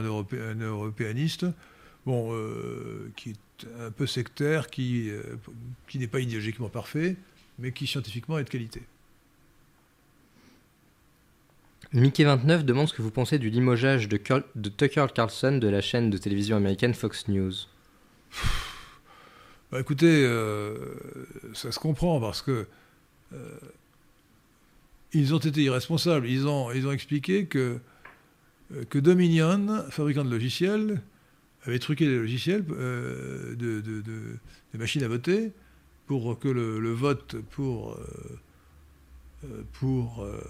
bon, 2.04 2.30
euh, 2.32 3.10
qui 3.16 3.30
est 3.30 3.66
un 3.80 3.90
peu 3.90 4.06
sectaire, 4.06 4.68
qui 4.68 5.10
n'est 5.94 6.08
pas 6.08 6.20
idéologiquement 6.20 6.68
parfait, 6.68 7.16
mais 7.58 7.72
qui 7.72 7.86
scientifiquement 7.86 8.38
est 8.38 8.44
de 8.44 8.50
qualité. 8.50 8.82
Mickey29 11.94 12.62
demande 12.62 12.88
ce 12.88 12.94
que 12.94 13.02
vous 13.02 13.10
pensez 13.10 13.38
du 13.38 13.50
limogeage 13.50 14.08
de, 14.08 14.16
Cur- 14.16 14.44
de 14.54 14.68
Tucker 14.70 15.06
Carlson 15.14 15.58
de 15.58 15.68
la 15.68 15.80
chaîne 15.82 16.08
de 16.10 16.16
télévision 16.16 16.56
américaine 16.56 16.94
Fox 16.94 17.28
News. 17.28 17.52
Bah, 19.70 19.80
écoutez, 19.80 20.24
euh, 20.24 20.76
ça 21.54 21.70
se 21.70 21.78
comprend 21.78 22.18
parce 22.20 22.40
que 22.40 22.66
euh, 23.34 23.58
ils 25.12 25.34
ont 25.34 25.38
été 25.38 25.62
irresponsables. 25.62 26.26
Ils 26.26 26.46
ont, 26.46 26.72
ils 26.72 26.86
ont 26.86 26.92
expliqué 26.92 27.44
que, 27.46 27.78
euh, 28.74 28.84
que 28.88 28.98
Dominion, 28.98 29.84
fabricant 29.90 30.24
de 30.24 30.30
logiciels, 30.30 31.02
avait 31.64 31.78
truqué 31.78 32.06
les 32.06 32.16
logiciels 32.16 32.64
euh, 32.70 33.54
de, 33.54 33.80
de- 33.82 34.00
de- 34.00 34.36
des 34.72 34.78
machines 34.78 35.02
à 35.04 35.08
voter 35.08 35.52
pour 36.20 36.38
que 36.38 36.48
le, 36.48 36.92
vote 36.92 37.36
pour, 37.52 37.92
euh, 37.92 38.38
euh, 39.46 39.62
pour, 39.72 40.22
euh, 40.22 40.42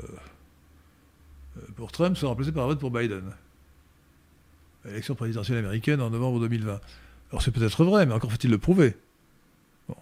pour 1.76 1.92
Trump 1.92 2.16
soit 2.16 2.28
remplacé 2.28 2.50
par 2.50 2.64
un 2.64 2.66
vote 2.66 2.80
pour 2.80 2.90
Biden. 2.90 3.22
L'élection 4.84 5.14
présidentielle 5.14 5.58
américaine 5.58 6.00
en 6.00 6.10
novembre 6.10 6.40
2020. 6.40 6.80
Alors 7.30 7.42
c'est 7.42 7.52
peut-être 7.52 7.84
vrai, 7.84 8.06
mais 8.06 8.12
encore 8.12 8.32
faut-il 8.32 8.50
le 8.50 8.58
prouver. 8.58 8.96
Bon. 9.88 9.94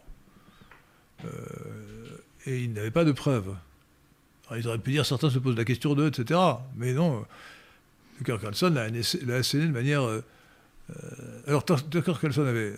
Et 2.47 2.65
il 2.65 2.73
n'avait 2.73 2.91
pas 2.91 3.05
de 3.05 3.13
preuves. 3.13 3.55
Alors, 4.49 4.59
ils 4.59 4.67
auraient 4.67 4.79
pu 4.79 4.93
dire 4.93 5.05
certains 5.05 5.29
se 5.29 5.39
posent 5.39 5.59
la 5.59 5.67
question 5.67 5.95
d'eux, 5.95 6.09
etc. 6.09 6.41
Mais 6.75 6.95
non, 6.95 7.27
Tucker 8.17 8.39
Carlson 8.41 8.71
l'a 8.71 9.35
asséné 9.35 9.67
de 9.67 9.73
manière. 9.73 10.09
alors 11.47 11.67
Tucker 11.67 12.15
Carlson 12.19 12.47
avait 12.47 12.77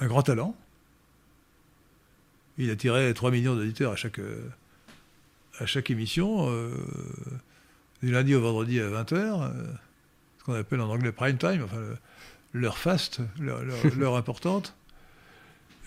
un 0.00 0.06
grand 0.06 0.22
talent. 0.22 0.54
Il 2.58 2.70
attirait 2.70 3.14
3 3.14 3.30
millions 3.30 3.54
d'auditeurs 3.54 3.92
à 3.92 3.96
chaque, 3.96 4.18
euh, 4.18 4.42
à 5.58 5.66
chaque 5.66 5.90
émission, 5.90 6.50
euh, 6.50 6.70
du 8.02 8.10
lundi 8.10 8.34
au 8.34 8.40
vendredi 8.40 8.80
à 8.80 8.88
20h, 8.88 9.52
ce 10.38 10.44
qu'on 10.44 10.54
appelle 10.54 10.80
en 10.80 10.90
anglais 10.90 11.12
prime 11.12 11.38
time, 11.38 11.62
enfin 11.64 11.80
l'heure 12.52 12.78
faste, 12.78 13.20
l'heure 13.38 14.16
importante. 14.16 14.74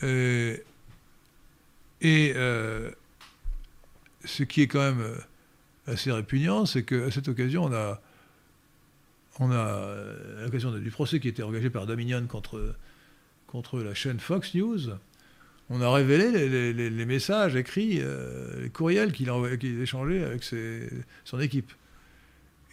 Euh, 0.04 0.58
et 2.02 2.34
euh, 2.36 2.90
ce 4.26 4.44
qui 4.44 4.62
est 4.62 4.68
quand 4.68 4.80
même 4.80 5.02
euh, 5.02 5.18
assez 5.88 6.12
répugnant, 6.12 6.66
c'est 6.66 6.84
qu'à 6.84 7.12
cette 7.12 7.28
occasion, 7.28 7.66
on 7.66 7.74
a, 7.74 8.02
on 9.40 9.52
a 9.52 9.56
euh, 9.56 10.42
à 10.42 10.46
l'occasion 10.46 10.72
du 10.72 10.92
procès 10.92 11.20
qui 11.20 11.28
a 11.28 11.32
été 11.32 11.44
engagé 11.44 11.70
par 11.70 11.86
Dominion 11.86 12.26
contre, 12.28 12.76
contre 13.48 13.80
la 13.80 13.94
chaîne 13.94 14.20
Fox 14.20 14.56
News, 14.56 14.90
on 15.74 15.82
a 15.82 15.90
révélé 15.92 16.32
les, 16.32 16.50
les- 16.50 16.74
les- 16.74 16.90
les 16.90 17.06
messages 17.06 17.56
écrits, 17.56 18.00
euh, 18.02 18.62
les 18.64 18.70
courriels 18.70 19.12
qu'il 19.14 19.30
qu'il 19.60 19.82
échangeait 19.82 20.24
avec 20.24 20.44
ses- 20.44 20.90
son 21.26 21.40
équipe. 21.40 21.72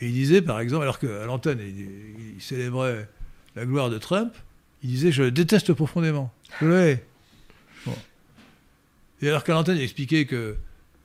Et 0.01 0.07
il 0.09 0.13
disait, 0.13 0.43
par 0.43 0.61
exemple, 0.61 0.83
alors 0.83 0.99
qu'à 0.99 1.25
l'antenne, 1.27 1.59
il, 1.61 2.35
il 2.37 2.43
célébrait 2.43 3.09
la 3.57 3.65
gloire 3.67 3.89
de 3.91 3.99
Trump, 3.99 4.33
il 4.83 4.91
disait 4.91 5.11
Je 5.13 5.23
le 5.25 5.31
déteste 5.31 5.73
profondément. 5.73 6.33
Je 6.61 6.67
le 6.67 6.77
hais. 6.81 7.05
Bon. 7.87 7.97
Et 9.23 9.29
alors 9.29 9.43
qu'à 9.45 9.53
l'antenne, 9.55 9.77
il 9.77 9.83
expliquait 9.83 10.25
que 10.27 10.57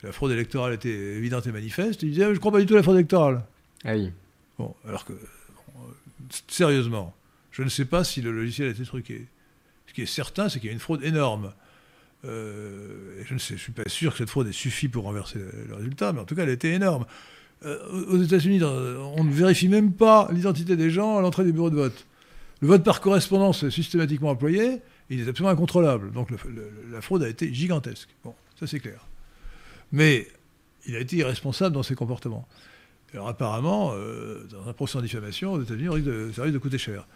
la 0.03 0.11
fraude 0.11 0.31
électorale 0.31 0.73
était 0.73 0.89
évidente 1.17 1.47
et 1.47 1.51
manifeste, 1.51 2.03
il 2.03 2.09
disait 2.11 2.25
Je 2.25 2.29
ne 2.31 2.37
crois 2.37 2.51
pas 2.51 2.59
du 2.59 2.65
tout 2.65 2.73
à 2.73 2.77
la 2.77 2.83
fraude 2.83 2.97
électorale. 2.97 3.43
Ah 3.85 3.93
oui. 3.95 4.11
Bon, 4.59 4.75
alors 4.87 5.05
que, 5.05 5.13
bon, 5.13 5.81
sérieusement, 6.47 7.15
je 7.51 7.63
ne 7.63 7.69
sais 7.69 7.85
pas 7.85 8.03
si 8.03 8.21
le 8.21 8.31
logiciel 8.31 8.67
a 8.67 8.71
été 8.71 8.83
truqué. 8.83 9.25
Ce 9.87 9.93
qui 9.93 10.01
est 10.03 10.05
certain, 10.07 10.49
c'est 10.49 10.59
qu'il 10.59 10.67
y 10.67 10.69
a 10.69 10.73
une 10.73 10.79
fraude 10.79 11.03
énorme. 11.03 11.53
Euh, 12.25 13.21
je 13.25 13.33
ne 13.33 13.39
suis 13.39 13.71
pas 13.71 13.83
sûr 13.87 14.13
que 14.13 14.19
cette 14.19 14.29
fraude 14.29 14.47
ait 14.47 14.53
suffi 14.53 14.87
pour 14.87 15.03
renverser 15.03 15.39
le, 15.39 15.75
résultat, 15.75 16.13
mais 16.13 16.21
en 16.21 16.25
tout 16.25 16.35
cas, 16.35 16.43
elle 16.43 16.49
a 16.49 16.53
été 16.53 16.71
énorme. 16.73 17.05
Euh, 17.65 18.05
aux 18.07 18.21
États-Unis, 18.21 18.61
on 18.63 19.23
ne 19.23 19.31
vérifie 19.31 19.67
même 19.67 19.93
pas 19.93 20.29
l'identité 20.31 20.75
des 20.75 20.89
gens 20.89 21.17
à 21.17 21.21
l'entrée 21.21 21.43
du 21.43 21.53
bureau 21.53 21.69
de 21.69 21.75
vote. 21.75 22.05
Le 22.61 22.67
vote 22.67 22.83
par 22.83 23.01
correspondance 23.01 23.63
est 23.63 23.71
systématiquement 23.71 24.29
employé, 24.29 24.65
et 24.65 24.81
il 25.09 25.19
est 25.21 25.27
absolument 25.27 25.51
incontrôlable. 25.51 26.11
Donc 26.11 26.29
la 26.91 27.01
fraude 27.01 27.23
a 27.23 27.29
été 27.29 27.53
gigantesque. 27.53 28.09
Bon, 28.23 28.33
ça 28.59 28.67
c'est 28.67 28.79
clair. 28.79 29.05
Mais 29.91 30.27
il 30.85 30.95
a 30.95 30.99
été 30.99 31.17
irresponsable 31.17 31.73
dans 31.73 31.83
ses 31.83 31.95
comportements. 31.95 32.47
Alors 33.13 33.27
apparemment, 33.27 33.91
euh, 33.93 34.47
dans 34.49 34.67
un 34.67 34.73
procès 34.73 34.97
en 34.97 35.01
diffamation 35.01 35.53
aux 35.53 35.61
États-Unis, 35.61 36.33
ça 36.35 36.43
risque 36.43 36.53
de 36.53 36.57
coûter 36.57 36.77
cher. 36.77 37.07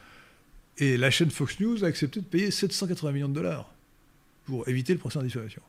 Et 0.78 0.96
la 0.96 1.10
chaîne 1.10 1.32
Fox 1.32 1.60
News 1.60 1.84
a 1.84 1.88
accepté 1.88 2.20
de 2.20 2.26
payer 2.26 2.52
780 2.52 3.12
millions 3.14 3.30
de 3.30 3.34
dollars 3.34 3.74
pour 4.48 4.68
éviter 4.68 4.94
le 4.94 5.00
procès 5.00 5.20
en 5.20 5.24
diffamation. 5.24 5.62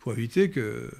Pour 0.00 0.12
éviter 0.12 0.50
que 0.50 0.90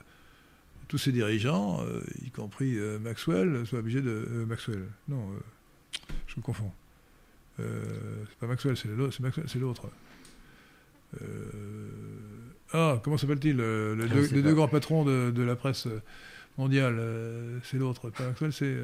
tous 0.88 0.96
ces 0.98 1.12
dirigeants, 1.12 1.84
euh, 1.84 2.00
y 2.24 2.30
compris 2.30 2.78
euh, 2.78 2.98
Maxwell, 2.98 3.66
soient 3.66 3.80
obligés 3.80 4.00
de... 4.00 4.08
euh, 4.30 4.46
Maxwell, 4.46 4.84
non, 5.08 5.22
je 6.26 6.34
me 6.38 6.42
confonds. 6.42 6.72
C'est 7.58 8.38
pas 8.40 8.46
Maxwell, 8.46 8.76
c'est 8.76 8.88
l'autre. 9.58 9.90
ah, 12.72 13.00
comment 13.02 13.16
s'appelle-t-il 13.18 13.56
le- 13.56 13.94
le 13.94 14.06
Je 14.06 14.14
deux- 14.14 14.28
Les 14.36 14.42
deux 14.42 14.54
grands 14.54 14.68
patrons 14.68 15.04
de, 15.04 15.30
de 15.30 15.42
la 15.42 15.56
presse 15.56 15.88
mondiale, 16.56 17.00
c'est 17.64 17.78
l'autre. 17.78 18.10
Pas 18.10 18.24
Maxwell, 18.26 18.52
c'est... 18.52 18.76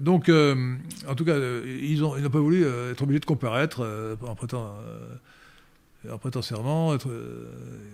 donc, 0.00 0.28
en 0.28 1.14
tout 1.16 1.24
cas, 1.24 1.36
ils 1.64 2.04
ont- 2.04 2.16
ils 2.16 2.22
n'ont 2.22 2.30
pas 2.30 2.38
voulu 2.40 2.64
être 2.64 3.02
obligés 3.02 3.20
de 3.20 3.24
comparaître 3.26 4.16
en 4.22 4.34
prêtant... 4.36 4.76
euh, 6.06 6.42
serment, 6.42 6.94
être, 6.94 7.08
euh, 7.10 7.46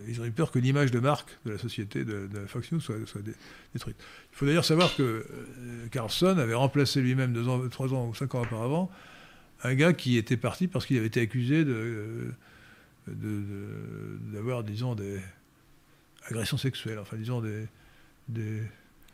ils 0.08 0.20
ont 0.20 0.24
eu 0.24 0.30
peur 0.30 0.50
que 0.50 0.58
l'image 0.58 0.90
de 0.90 1.00
marque 1.00 1.36
de 1.44 1.52
la 1.52 1.58
société 1.58 2.04
de, 2.04 2.26
de 2.26 2.46
Fox 2.46 2.72
News 2.72 2.80
soit, 2.80 2.96
soit 3.06 3.22
dé- 3.22 3.34
détruite. 3.74 3.96
Il 4.32 4.36
faut 4.36 4.46
d'ailleurs 4.46 4.64
savoir 4.64 4.94
que 4.96 5.02
euh, 5.02 5.86
Carlson 5.90 6.38
avait 6.38 6.54
remplacé 6.54 7.00
lui-même 7.00 7.32
deux 7.32 7.48
ans, 7.48 7.68
trois 7.68 7.92
ans 7.92 8.06
ou 8.08 8.14
cinq 8.14 8.34
ans 8.34 8.42
auparavant 8.42 8.90
un 9.64 9.74
gars 9.74 9.92
qui 9.92 10.16
était 10.16 10.36
parti 10.36 10.68
parce 10.68 10.86
qu'il 10.86 10.96
avait 10.98 11.06
été 11.08 11.20
accusé 11.20 11.64
de, 11.64 12.32
de- 13.08 13.14
de- 13.14 14.18
d'avoir, 14.32 14.62
disons, 14.62 14.94
des 14.94 15.20
agressions 16.28 16.58
sexuelles, 16.58 16.98
enfin, 17.00 17.16
disons, 17.16 17.40
des, 17.40 17.66
des, 18.28 18.62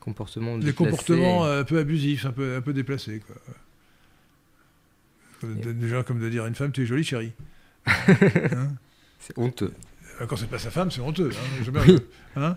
comportements 0.01 1.45
un 1.45 1.65
peu 1.65 1.79
abusifs, 1.79 2.27
un 2.27 2.33
peu, 2.33 2.57
un 2.57 2.61
peu 2.61 2.75
déplacés. 2.75 3.21
Quoi. 3.27 3.37
Comme 5.41 5.55
Déjà, 5.57 6.03
comme 6.03 6.21
de 6.21 6.29
dire 6.29 6.45
à 6.45 6.49
une 6.49 6.55
femme, 6.55 6.73
tu 6.73 6.83
es 6.83 6.87
jolie, 6.87 7.05
chérie. 7.05 7.33
Hein 7.87 8.75
C'est 9.27 9.39
honteux. 9.39 9.73
Euh, 10.21 10.27
Quand 10.27 10.37
c'est 10.37 10.49
pas 10.51 10.59
sa 10.59 10.71
femme, 10.71 10.91
c'est 10.91 11.01
honteux. 11.01 11.31
Hein, 11.33 11.73
Oui. 11.87 11.99
hein 12.37 12.57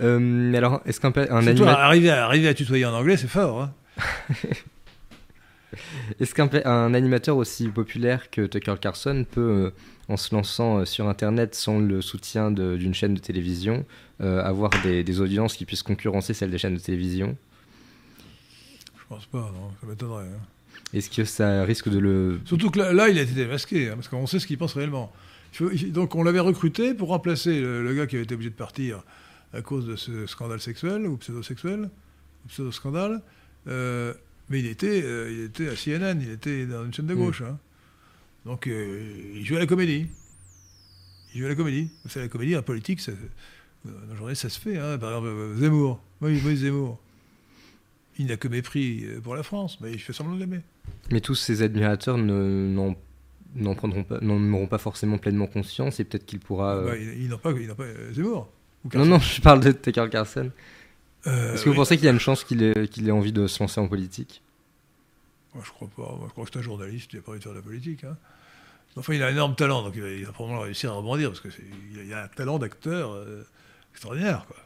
Euh, 0.00 0.18
mais 0.20 0.56
alors, 0.58 0.80
est-ce 0.86 1.00
qu'un 1.00 1.12
un 1.16 1.46
animateur 1.46 1.68
arriver, 1.80 2.10
à, 2.10 2.24
arriver 2.24 2.48
à 2.48 2.54
tutoyer 2.54 2.86
en 2.86 2.94
anglais, 2.94 3.16
c'est 3.16 3.26
fort. 3.28 3.62
Hein 3.62 3.72
Est-ce 6.20 6.34
qu'un 6.34 6.94
animateur 6.94 7.36
aussi 7.36 7.68
populaire 7.68 8.30
que 8.30 8.46
Tucker 8.46 8.74
Carlson 8.80 9.24
peut, 9.30 9.40
euh, 9.40 9.70
en 10.08 10.16
se 10.16 10.34
lançant 10.34 10.78
euh, 10.78 10.84
sur 10.84 11.08
Internet 11.08 11.54
sans 11.54 11.78
le 11.78 12.00
soutien 12.02 12.50
d'une 12.50 12.94
chaîne 12.94 13.14
de 13.14 13.20
télévision, 13.20 13.84
avoir 14.20 14.70
des, 14.82 15.02
des 15.02 15.20
audiences 15.20 15.54
qui 15.56 15.64
puissent 15.64 15.82
concurrencer 15.82 16.34
celles 16.34 16.50
des 16.50 16.58
chaînes 16.58 16.74
de 16.74 16.80
télévision? 16.80 17.36
Je 18.98 19.02
pense 19.08 19.26
pas, 19.26 19.38
non, 19.38 19.70
ça 19.80 19.86
m'étonnerait. 19.86 20.24
hein. 20.24 20.40
Est-ce 20.92 21.08
que 21.10 21.24
ça 21.24 21.62
risque 21.64 21.88
de 21.88 21.98
le... 21.98 22.40
Surtout 22.44 22.70
que 22.70 22.78
là, 22.80 22.92
là, 22.92 23.08
il 23.08 23.18
a 23.18 23.22
été 23.22 23.32
démasqué, 23.32 23.88
hein, 23.88 23.92
parce 23.94 24.08
qu'on 24.08 24.26
sait 24.26 24.38
ce 24.40 24.46
qu'il 24.46 24.58
pense 24.58 24.74
réellement. 24.74 25.12
Donc 25.88 26.14
on 26.14 26.22
l'avait 26.22 26.40
recruté 26.40 26.94
pour 26.94 27.08
remplacer 27.08 27.60
le, 27.60 27.82
le 27.82 27.94
gars 27.94 28.06
qui 28.06 28.16
avait 28.16 28.24
été 28.24 28.34
obligé 28.34 28.50
de 28.50 28.54
partir 28.54 29.02
à 29.52 29.62
cause 29.62 29.86
de 29.86 29.96
ce 29.96 30.26
scandale 30.26 30.60
sexuel, 30.60 31.06
ou 31.06 31.16
pseudo-sexuel, 31.16 31.90
pseudo-scandale. 32.48 33.22
Euh, 33.66 34.14
mais 34.48 34.60
il 34.60 34.66
était, 34.66 35.02
euh, 35.04 35.30
il 35.32 35.40
était 35.44 35.68
à 35.68 35.74
CNN, 35.76 36.20
il 36.20 36.30
était 36.30 36.66
dans 36.66 36.84
une 36.84 36.92
chaîne 36.94 37.06
de 37.06 37.14
gauche. 37.14 37.42
hein. 37.42 37.58
Donc 38.46 38.66
euh, 38.66 39.32
il 39.34 39.44
jouait 39.44 39.58
à 39.58 39.60
la 39.60 39.66
comédie. 39.66 40.06
Il 41.34 41.38
jouait 41.38 41.46
à 41.46 41.50
la 41.50 41.54
comédie. 41.56 41.90
Savez, 42.08 42.26
la 42.26 42.28
comédie, 42.30 42.56
en 42.56 42.62
politique, 42.62 43.00
ça, 43.00 43.12
dans 43.84 43.92
la 44.08 44.14
journée, 44.16 44.34
ça 44.34 44.48
se 44.48 44.58
fait. 44.60 44.78
hein. 44.78 44.98
Par 44.98 45.10
exemple, 45.10 45.56
Zemmour. 45.58 46.00
Oui, 46.20 46.56
Zemmour. 46.56 46.98
Il 48.18 48.26
n'a 48.26 48.36
que 48.36 48.48
mépris 48.48 49.04
pour 49.22 49.34
la 49.34 49.42
France, 49.42 49.78
mais 49.80 49.92
il 49.92 49.98
fait 49.98 50.12
semblant 50.12 50.34
de 50.34 50.40
l'aimer. 50.40 50.60
Mais 51.10 51.20
tous 51.20 51.34
ces 51.34 51.62
admirateurs 51.62 52.18
ne- 52.18 52.68
n'en 52.74 52.94
n'en 53.56 53.74
prendront 53.74 54.04
pas, 54.04 54.18
n'en 54.20 54.52
auront 54.52 54.66
pas 54.66 54.78
forcément 54.78 55.18
pleinement 55.18 55.46
conscience 55.46 56.00
et 56.00 56.04
peut-être 56.04 56.26
qu'il 56.26 56.38
pourra... 56.40 56.76
euh, 56.76 56.86
Bah, 56.86 56.96
ils 56.96 57.28
n'ont 57.28 57.38
pas, 57.38 57.52
n'ont 57.52 57.74
pas 57.74 57.82
euh, 57.84 58.12
Zemmour. 58.12 58.48
ou 58.84 58.88
Non, 58.98 59.04
non, 59.06 59.18
je 59.18 59.40
parle 59.40 59.60
de 59.60 59.72
Tucker 59.72 60.06
Carlson. 60.10 60.50
Euh, 61.26 61.54
Est-ce 61.54 61.64
que 61.64 61.68
vous 61.68 61.72
oui. 61.72 61.76
pensez 61.76 61.96
qu'il 61.96 62.06
y 62.06 62.08
a 62.08 62.12
une 62.12 62.20
chance 62.20 62.44
qu'il 62.44 62.62
ait, 62.62 62.88
qu'il 62.88 63.06
ait 63.08 63.12
envie 63.12 63.32
de 63.32 63.46
se 63.46 63.62
lancer 63.62 63.80
en 63.80 63.88
politique? 63.88 64.42
Moi, 65.54 65.62
je 65.66 65.70
crois 65.72 65.88
pas. 65.96 66.14
Moi, 66.16 66.26
je 66.28 66.32
crois 66.32 66.44
que 66.44 66.50
c'est 66.52 66.58
un 66.58 66.62
journaliste, 66.62 67.12
il 67.12 67.16
n'a 67.16 67.22
pas 67.22 67.32
envie 67.32 67.38
de 67.40 67.44
faire 67.44 67.52
de 67.52 67.58
la 67.58 67.62
politique. 67.64 68.04
hein. 68.04 68.16
Enfin, 68.96 69.14
il 69.14 69.22
a 69.22 69.26
un 69.26 69.30
énorme 69.30 69.54
talent, 69.54 69.82
donc 69.82 69.92
il 69.96 70.02
va, 70.02 70.08
il 70.10 70.24
va 70.24 70.32
probablement 70.32 70.62
réussir 70.62 70.90
à 70.90 70.94
rebondir, 70.94 71.30
parce 71.30 71.40
qu'il 71.40 71.98
a, 72.00 72.02
il 72.02 72.12
a 72.14 72.24
un 72.24 72.28
talent 72.28 72.58
d'acteur 72.58 73.12
euh, 73.12 73.42
extraordinaire. 73.92 74.46
Quoi. 74.46 74.56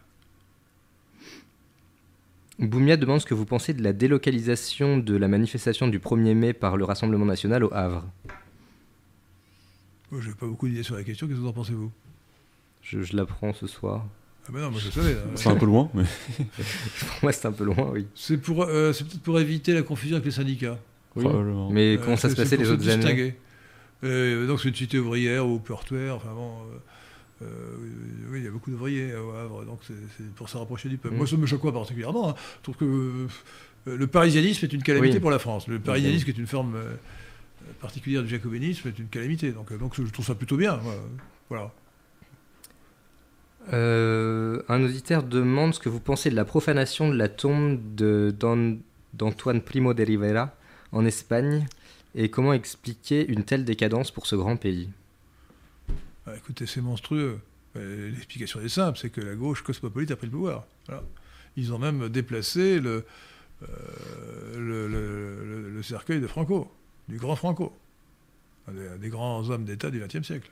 Boumia 2.59 2.97
demande 2.97 3.21
ce 3.21 3.27
que 3.27 3.35
vous 3.35 3.47
pensez 3.47 3.75
de 3.75 3.83
la 3.83 3.93
délocalisation 3.93 4.97
de 4.99 5.17
la 5.17 5.27
manifestation 5.29 5.89
du 5.89 5.99
1er 5.99 6.35
mai 6.35 6.53
par 6.53 6.77
le 6.77 6.85
Rassemblement 6.85 7.25
national 7.27 7.65
au 7.65 7.75
Havre. 7.75 8.05
Moi, 10.15 10.23
je 10.23 10.29
n'ai 10.29 10.35
pas 10.37 10.47
beaucoup 10.47 10.69
d'idées 10.69 10.85
sur 10.85 10.95
la 10.95 11.03
question. 11.03 11.27
Qu'est-ce 11.27 11.39
que 11.39 11.43
vous 11.43 11.49
en 11.49 11.53
pensez, 11.53 11.73
vous? 11.73 11.91
Je, 12.83 13.03
je 13.03 13.17
l'apprends 13.17 13.53
ce 13.53 13.67
soir. 13.67 14.07
Ah 14.47 14.51
ben 14.53 14.61
non, 14.61 14.71
moi 14.71 14.79
je 14.81 14.91
savais. 14.91 15.13
hein. 15.15 15.31
C'est 15.35 15.49
un 15.49 15.57
peu 15.57 15.67
loin, 15.67 15.91
mais 15.93 16.05
Pour 16.39 17.17
moi, 17.23 17.33
c'est 17.33 17.47
un 17.49 17.53
peu 17.53 17.65
loin, 17.65 17.91
oui. 17.93 18.07
C'est 18.15 18.37
pour, 18.37 18.63
euh, 18.63 18.93
c'est 18.93 19.05
peut-être 19.05 19.23
pour 19.23 19.41
éviter 19.41 19.73
la 19.75 19.83
confusion 19.83 20.17
avec 20.17 20.27
les 20.27 20.31
syndicats. 20.31 20.79
Oui. 21.17 21.25
probablement. 21.25 21.69
Mais 21.71 21.97
Euh, 21.97 22.01
comment 22.05 22.17
ça 22.17 22.31
se 22.31 22.37
passait 22.37 22.57
les 22.57 22.71
autres 22.71 22.89
années 22.89 22.99
distinguer. 23.03 23.35
Euh, 24.05 24.47
donc 24.47 24.61
c'est 24.61 24.69
une 24.69 24.75
cité 24.77 24.99
ouvrière 25.01 25.47
ou 25.49 25.59
portuaire, 25.59 26.15
enfin 26.17 26.29
bon, 26.35 26.53
euh, 27.43 27.45
euh, 27.47 27.77
oui, 28.31 28.41
il 28.41 28.45
y 28.45 28.49
a 28.49 28.51
beaucoup 28.51 28.71
d'ouvriers 28.71 29.15
au 29.17 29.31
Havre, 29.33 29.65
donc 29.65 29.81
c'est 29.87 30.27
pour 30.35 30.49
se 30.49 30.59
rapprocher 30.59 30.89
du 30.91 30.99
peuple. 30.99 31.15
Mm. 31.15 31.19
Moi 31.19 31.27
ça 31.27 31.37
me 31.39 31.47
choque 31.47 31.63
pas 31.63 31.73
particulièrement, 31.73 32.29
hein. 32.31 32.35
je 32.59 32.63
trouve 32.65 32.77
que 32.77 32.85
euh, 32.85 33.97
le 33.97 34.07
parisianisme 34.07 34.67
est 34.67 34.73
une 34.75 34.83
calamité 34.83 35.15
Oui. 35.15 35.21
pour 35.21 35.31
la 35.31 35.39
France. 35.39 35.69
Le 35.69 35.79
parisianisme 35.79 36.25
qui 36.27 36.31
est 36.33 36.39
une 36.39 36.47
forme 36.47 36.75
euh, 36.77 36.95
particulière 37.81 38.23
du 38.23 38.29
jacobinisme 38.29 38.89
est 38.89 38.99
une 38.99 39.09
calamité, 39.09 39.53
donc, 39.53 39.71
euh, 39.73 39.79
donc 39.79 39.95
je 39.97 40.03
trouve 40.11 40.25
ça 40.25 40.35
plutôt 40.35 40.57
bien. 40.57 40.81
voilà. 41.49 41.73
Euh, 43.73 44.63
un 44.69 44.83
auditeur 44.85 45.23
demande 45.23 45.73
ce 45.75 45.81
que 45.81 45.89
vous 45.89 46.01
pensez 46.01 46.29
de 46.31 46.37
la 46.37 46.45
profanation 46.45 47.09
de 47.09 47.17
la 47.17 47.29
tombe 47.29 47.81
d'Antoine 47.95 49.61
Primo 49.63 49.95
de 49.95 50.03
Rivera 50.03 50.55
en 50.93 51.07
Espagne 51.07 51.67
et 52.15 52.29
comment 52.31 52.53
expliquer 52.53 53.27
une 53.27 53.43
telle 53.45 53.65
décadence 53.65 54.11
pour 54.11 54.27
ce 54.27 54.37
grand 54.37 54.57
pays? 54.57 54.91
Ah, 56.27 56.37
écoutez, 56.37 56.67
c'est 56.67 56.81
monstrueux. 56.83 57.39
Euh, 57.77 58.11
L'explication 58.11 58.61
est 58.61 58.69
simple, 58.69 58.99
c'est 58.99 59.11
que 59.11 59.21
la 59.21 59.35
gauche 59.35 59.63
cosmopolite 59.63 60.11
a 60.11 60.17
pris 60.17 60.27
le 60.27 60.33
pouvoir. 60.33 60.65
Voilà. 60.87 61.03
Ils 61.57 61.73
ont 61.73 61.79
même 61.79 62.09
déplacé 62.09 62.81
le, 62.81 63.05
euh, 63.63 63.67
le, 64.57 64.89
le- 64.89 65.45
le- 65.45 65.71
le 65.71 65.83
cercueil 65.83 66.21
de 66.21 66.27
Franco, 66.27 66.71
du 67.09 67.17
grand 67.19 67.37
Franco, 67.37 67.73
des, 69.01 69.09
grands 69.09 69.49
hommes 69.51 69.65
d'État 69.65 69.91
du 69.91 70.01
XXe 70.01 70.23
siècle. 70.27 70.51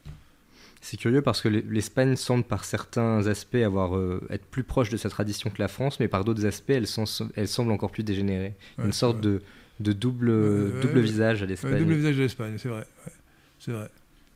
C'est 0.80 0.96
curieux 0.96 1.22
parce 1.22 1.40
que 1.40 1.48
l'E- 1.48 1.64
l'Espagne 1.70 2.16
semble 2.16 2.44
par 2.44 2.64
certains 2.64 3.26
aspects 3.28 3.54
avoir, 3.54 3.96
euh, 3.96 4.20
être 4.30 4.44
plus 4.46 4.64
proche 4.64 4.90
de 4.90 4.96
sa 4.96 5.08
tradition 5.08 5.48
que 5.50 5.60
la 5.62 5.68
France, 5.68 6.00
mais 6.00 6.08
par 6.08 6.24
d'autres 6.24 6.44
aspects, 6.44 6.70
elle, 6.70 6.86
sens- 6.88 7.22
elle 7.36 7.46
semble 7.48 7.70
encore 7.72 7.90
plus 7.92 8.02
dégénérée. 8.02 8.54
Ouais, 8.78 8.86
Une 8.86 8.92
sorte 8.92 9.20
de, 9.20 9.42
de 9.80 9.92
double, 9.92 10.30
Ouais, 10.30 10.80
double 10.82 10.96
ouais, 10.98 11.02
visage 11.02 11.40
à 11.40 11.44
Ouais, 11.44 11.50
l'Espagne. 11.50 11.78
double 11.78 11.94
visage 11.94 12.16
de 12.16 12.22
l'Espagne, 12.22 12.56
c'est 12.58 12.68
vrai. 12.68 12.80
ouais. 13.06 13.12
C'est 13.60 13.72
vrai. 13.72 13.88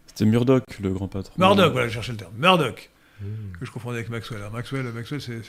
C'était 0.07 0.25
Murdoch, 0.25 0.63
le 0.81 0.93
grand 0.93 1.09
patron. 1.09 1.35
Murdoch, 1.37 1.73
voilà, 1.73 1.89
je 1.89 1.95
cherchais 1.95 2.13
le 2.13 2.19
terme. 2.19 2.33
Murdoch, 2.39 2.91
Mmh. 3.21 3.27
que 3.59 3.67
je 3.67 3.71
confondais 3.73 3.97
avec 3.99 4.09
Maxwell. 4.11 4.41
Alors, 4.41 4.53
Maxwell, 4.53 4.85
Maxwell 4.93 5.21
c'est- 5.21 5.41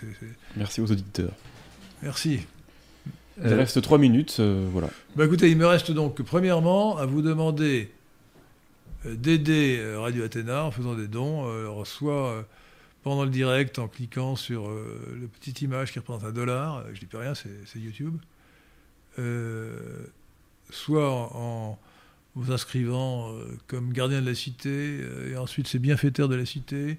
Merci 0.56 0.82
aux 0.82 0.92
auditeurs. 0.92 1.34
Merci. 2.02 2.40
Il 3.44 3.54
reste 3.54 3.82
3 3.82 3.98
minutes, 3.98 4.38
euh, 4.40 4.68
voilà. 4.72 4.90
Bah 5.16 5.26
écoutez, 5.26 5.52
il 5.52 5.58
me 5.58 5.68
reste 5.68 5.92
donc 5.92 6.22
premièrement 6.24 6.98
à 6.98 7.06
vous 7.06 7.22
demander 7.22 7.92
euh, 9.06 9.16
d'aider 9.16 9.78
euh, 9.80 10.00
Radio 10.00 10.24
Athéna 10.24 10.64
en 10.64 10.72
faisant 10.72 10.96
des 10.96 11.08
dons, 11.08 11.46
soit 11.86 12.46
pendant 13.04 13.24
le 13.24 13.30
direct 13.30 13.78
en 13.80 13.88
cliquant 13.88 14.36
sur 14.36 14.70
le 14.70 15.28
petite 15.28 15.62
image 15.62 15.94
qui 15.94 16.00
représente 16.00 16.24
un 16.24 16.32
dollar, 16.32 16.84
je 16.94 17.00
dis 17.00 17.06
pas 17.06 17.20
rien, 17.20 17.34
c'est 17.36 17.80
YouTube, 17.80 18.18
soit 20.70 21.10
en, 21.10 21.80
vous 22.36 22.52
inscrivant 22.52 23.32
comme 23.68 23.94
gardien 23.94 24.22
de 24.22 24.26
la 24.26 24.36
cité, 24.36 25.00
et 25.32 25.38
ensuite 25.38 25.68
c'est 25.68 25.80
bienfaiteur 25.80 26.28
de 26.28 26.36
la 26.36 26.46
cité, 26.46 26.98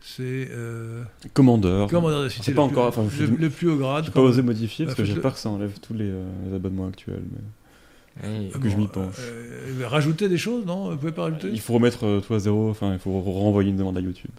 c'est 0.00 0.48
euh, 0.50 1.02
Commandeur. 1.34 1.88
commandeur 1.88 2.22
de 2.24 2.28
cité, 2.28 2.50
le, 2.52 2.56
pas 2.56 2.66
plus, 2.66 2.72
encore- 2.72 2.86
enfin, 2.88 3.06
je- 3.10 3.24
le- 3.24 3.36
le 3.36 3.50
plus 3.50 3.68
haut 3.68 3.76
grade. 3.76 4.04
J'ai 4.04 4.10
pas 4.10 4.20
osé 4.20 4.42
modifier 4.42 4.84
Bah, 4.86 4.92
parce 4.94 4.98
que 4.98 5.04
j'ai 5.04 5.20
peur 5.20 5.34
que 5.34 5.40
ça 5.40 5.50
enlève 5.50 5.78
tous 5.80 5.94
les, 5.94 6.08
euh, 6.10 6.24
les 6.48 6.54
abonnements 6.56 6.86
actuels. 6.88 7.22
mais- 7.32 7.38
oui. 8.24 8.50
que 8.60 8.68
je 8.68 8.76
m'y 8.76 8.88
penche. 8.88 9.14
Euh, 9.20 9.86
rajouter 9.86 10.28
des 10.28 10.38
choses, 10.38 10.66
non? 10.66 10.90
Vous 10.90 10.96
pouvez 10.96 11.12
pas 11.12 11.22
rajouter? 11.22 11.50
Il 11.52 11.60
faut 11.60 11.74
remettre 11.74 12.04
euh, 12.04 12.20
tout 12.20 12.34
à 12.34 12.38
zéro, 12.40 12.68
enfin 12.70 12.92
il 12.94 12.98
faut 12.98 13.12
re- 13.12 13.32
renvoyer 13.32 13.70
une 13.70 13.76
demande 13.76 13.96
à 13.96 14.00
YouTube. 14.00 14.30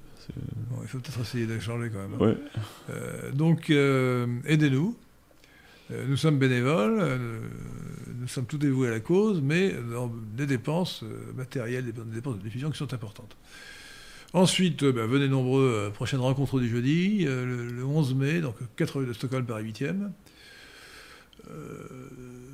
Bon, 0.69 0.77
il 0.83 0.87
faut 0.87 0.99
peut-être 0.99 1.21
essayer 1.21 1.45
de 1.47 1.57
changer 1.59 1.89
quand 1.89 1.99
même. 1.99 2.13
hein. 2.19 2.23
Ouais. 2.25 2.37
Euh, 2.91 3.31
donc, 3.31 3.69
euh, 3.69 4.27
aidez-nous. 4.45 4.95
Nous 6.07 6.17
sommes 6.17 6.37
bénévoles, 6.37 7.03
nous 8.21 8.27
sommes 8.27 8.45
tout 8.45 8.59
dévoués 8.59 8.89
à 8.89 8.91
la 8.91 8.99
cause, 8.99 9.41
mais 9.41 9.73
dans 9.91 10.11
des 10.37 10.45
dépenses 10.45 11.03
matérielles, 11.35 11.85
des, 11.85 11.91
des 11.93 12.01
dépenses 12.13 12.37
de 12.37 12.43
diffusion 12.43 12.69
qui 12.69 12.77
sont 12.77 12.93
importantes. 12.93 13.35
Ensuite, 14.33 14.83
euh, 14.83 14.91
bah, 14.91 15.05
venez 15.07 15.27
nombreux, 15.27 15.87
euh, 15.87 15.89
prochaine 15.89 16.19
rencontre 16.19 16.59
du 16.59 16.69
jeudi, 16.69 17.25
euh, 17.25 17.45
le, 17.45 17.67
le 17.71 17.83
11 17.85 18.13
mai, 18.15 18.41
donc 18.41 18.55
4 18.75 18.99
rue 18.99 19.05
de 19.07 19.13
Stockholm, 19.13 19.45
Paris 19.45 19.63
8e. 19.71 20.11
Euh, 21.49 21.83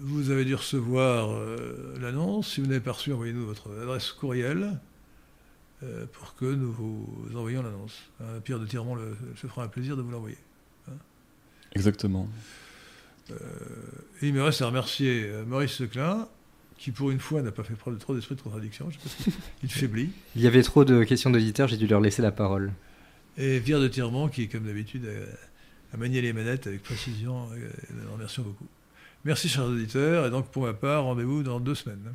vous 0.02 0.30
avez 0.30 0.46
dû 0.46 0.56
recevoir 0.56 1.38
l'annonce. 2.00 2.54
Si 2.54 2.62
vous 2.62 2.68
n'avez 2.68 2.80
pas 2.80 2.94
reçu, 2.94 3.12
envoyez-nous 3.12 3.46
votre 3.46 3.70
adresse 3.82 4.12
courriel 4.12 4.80
pour 6.14 6.36
que 6.36 6.46
nous 6.46 6.72
vous 6.72 7.08
envoyions 7.36 7.62
l'annonce. 7.64 8.04
Hein, 8.22 8.40
Pierre 8.44 8.60
de 8.60 8.66
Tiremont 8.66 8.96
le- 8.96 9.18
se 9.36 9.48
fera 9.48 9.64
un 9.64 9.68
plaisir 9.68 9.98
de 9.98 10.02
vous 10.02 10.12
l'envoyer. 10.12 10.38
Exactement. 11.74 12.30
Et 13.30 14.28
il 14.28 14.34
me 14.34 14.42
reste 14.44 14.62
à 14.62 14.68
remercier 14.68 15.30
Maurice 15.48 15.74
Seclin, 15.74 16.28
qui 16.78 16.92
pour 16.92 17.12
une 17.12 17.20
fois 17.20 17.42
n'a 17.42 17.52
pas 17.52 17.64
fait 17.64 17.74
preuve 17.76 17.96
de 17.96 18.00
trop 18.00 18.14
d'esprit 18.16 18.36
de 18.36 18.42
contradiction. 18.42 18.90
Je 18.92 18.98
sais 18.98 19.32
pas 19.32 19.32
s'il 19.62 19.72
faiblit. 19.72 20.10
Il 20.36 20.42
y 20.42 20.48
avait 20.48 20.62
trop 20.64 20.84
de 20.86 21.04
questions 21.04 21.30
d'auditeurs, 21.30 21.68
j'ai 21.68 21.78
dû 21.78 21.88
leur 21.88 22.02
laisser 22.02 22.22
la 22.22 22.32
parole. 22.32 22.72
Et 23.38 23.60
Pierre 23.60 23.80
de 23.80 23.88
Tiremont, 23.88 24.28
qui, 24.30 24.48
comme 24.48 24.64
d'habitude, 24.66 25.06
a, 25.06 25.96
a 25.96 25.98
manié 25.98 26.22
les 26.22 26.32
manettes 26.34 26.68
avec 26.68 26.84
précision. 26.84 27.50
euh, 27.54 27.70
Nous 28.06 28.12
remercions 28.14 28.44
beaucoup. 28.44 28.68
Merci, 29.26 29.50
chers 29.50 29.66
auditeurs. 29.66 30.26
Et 30.28 30.30
donc, 30.30 30.50
pour 30.52 30.64
ma 30.64 30.74
part, 30.74 31.04
rendez-vous 31.04 31.44
dans 31.44 31.60
deux 31.60 31.76
semaines. 31.76 32.14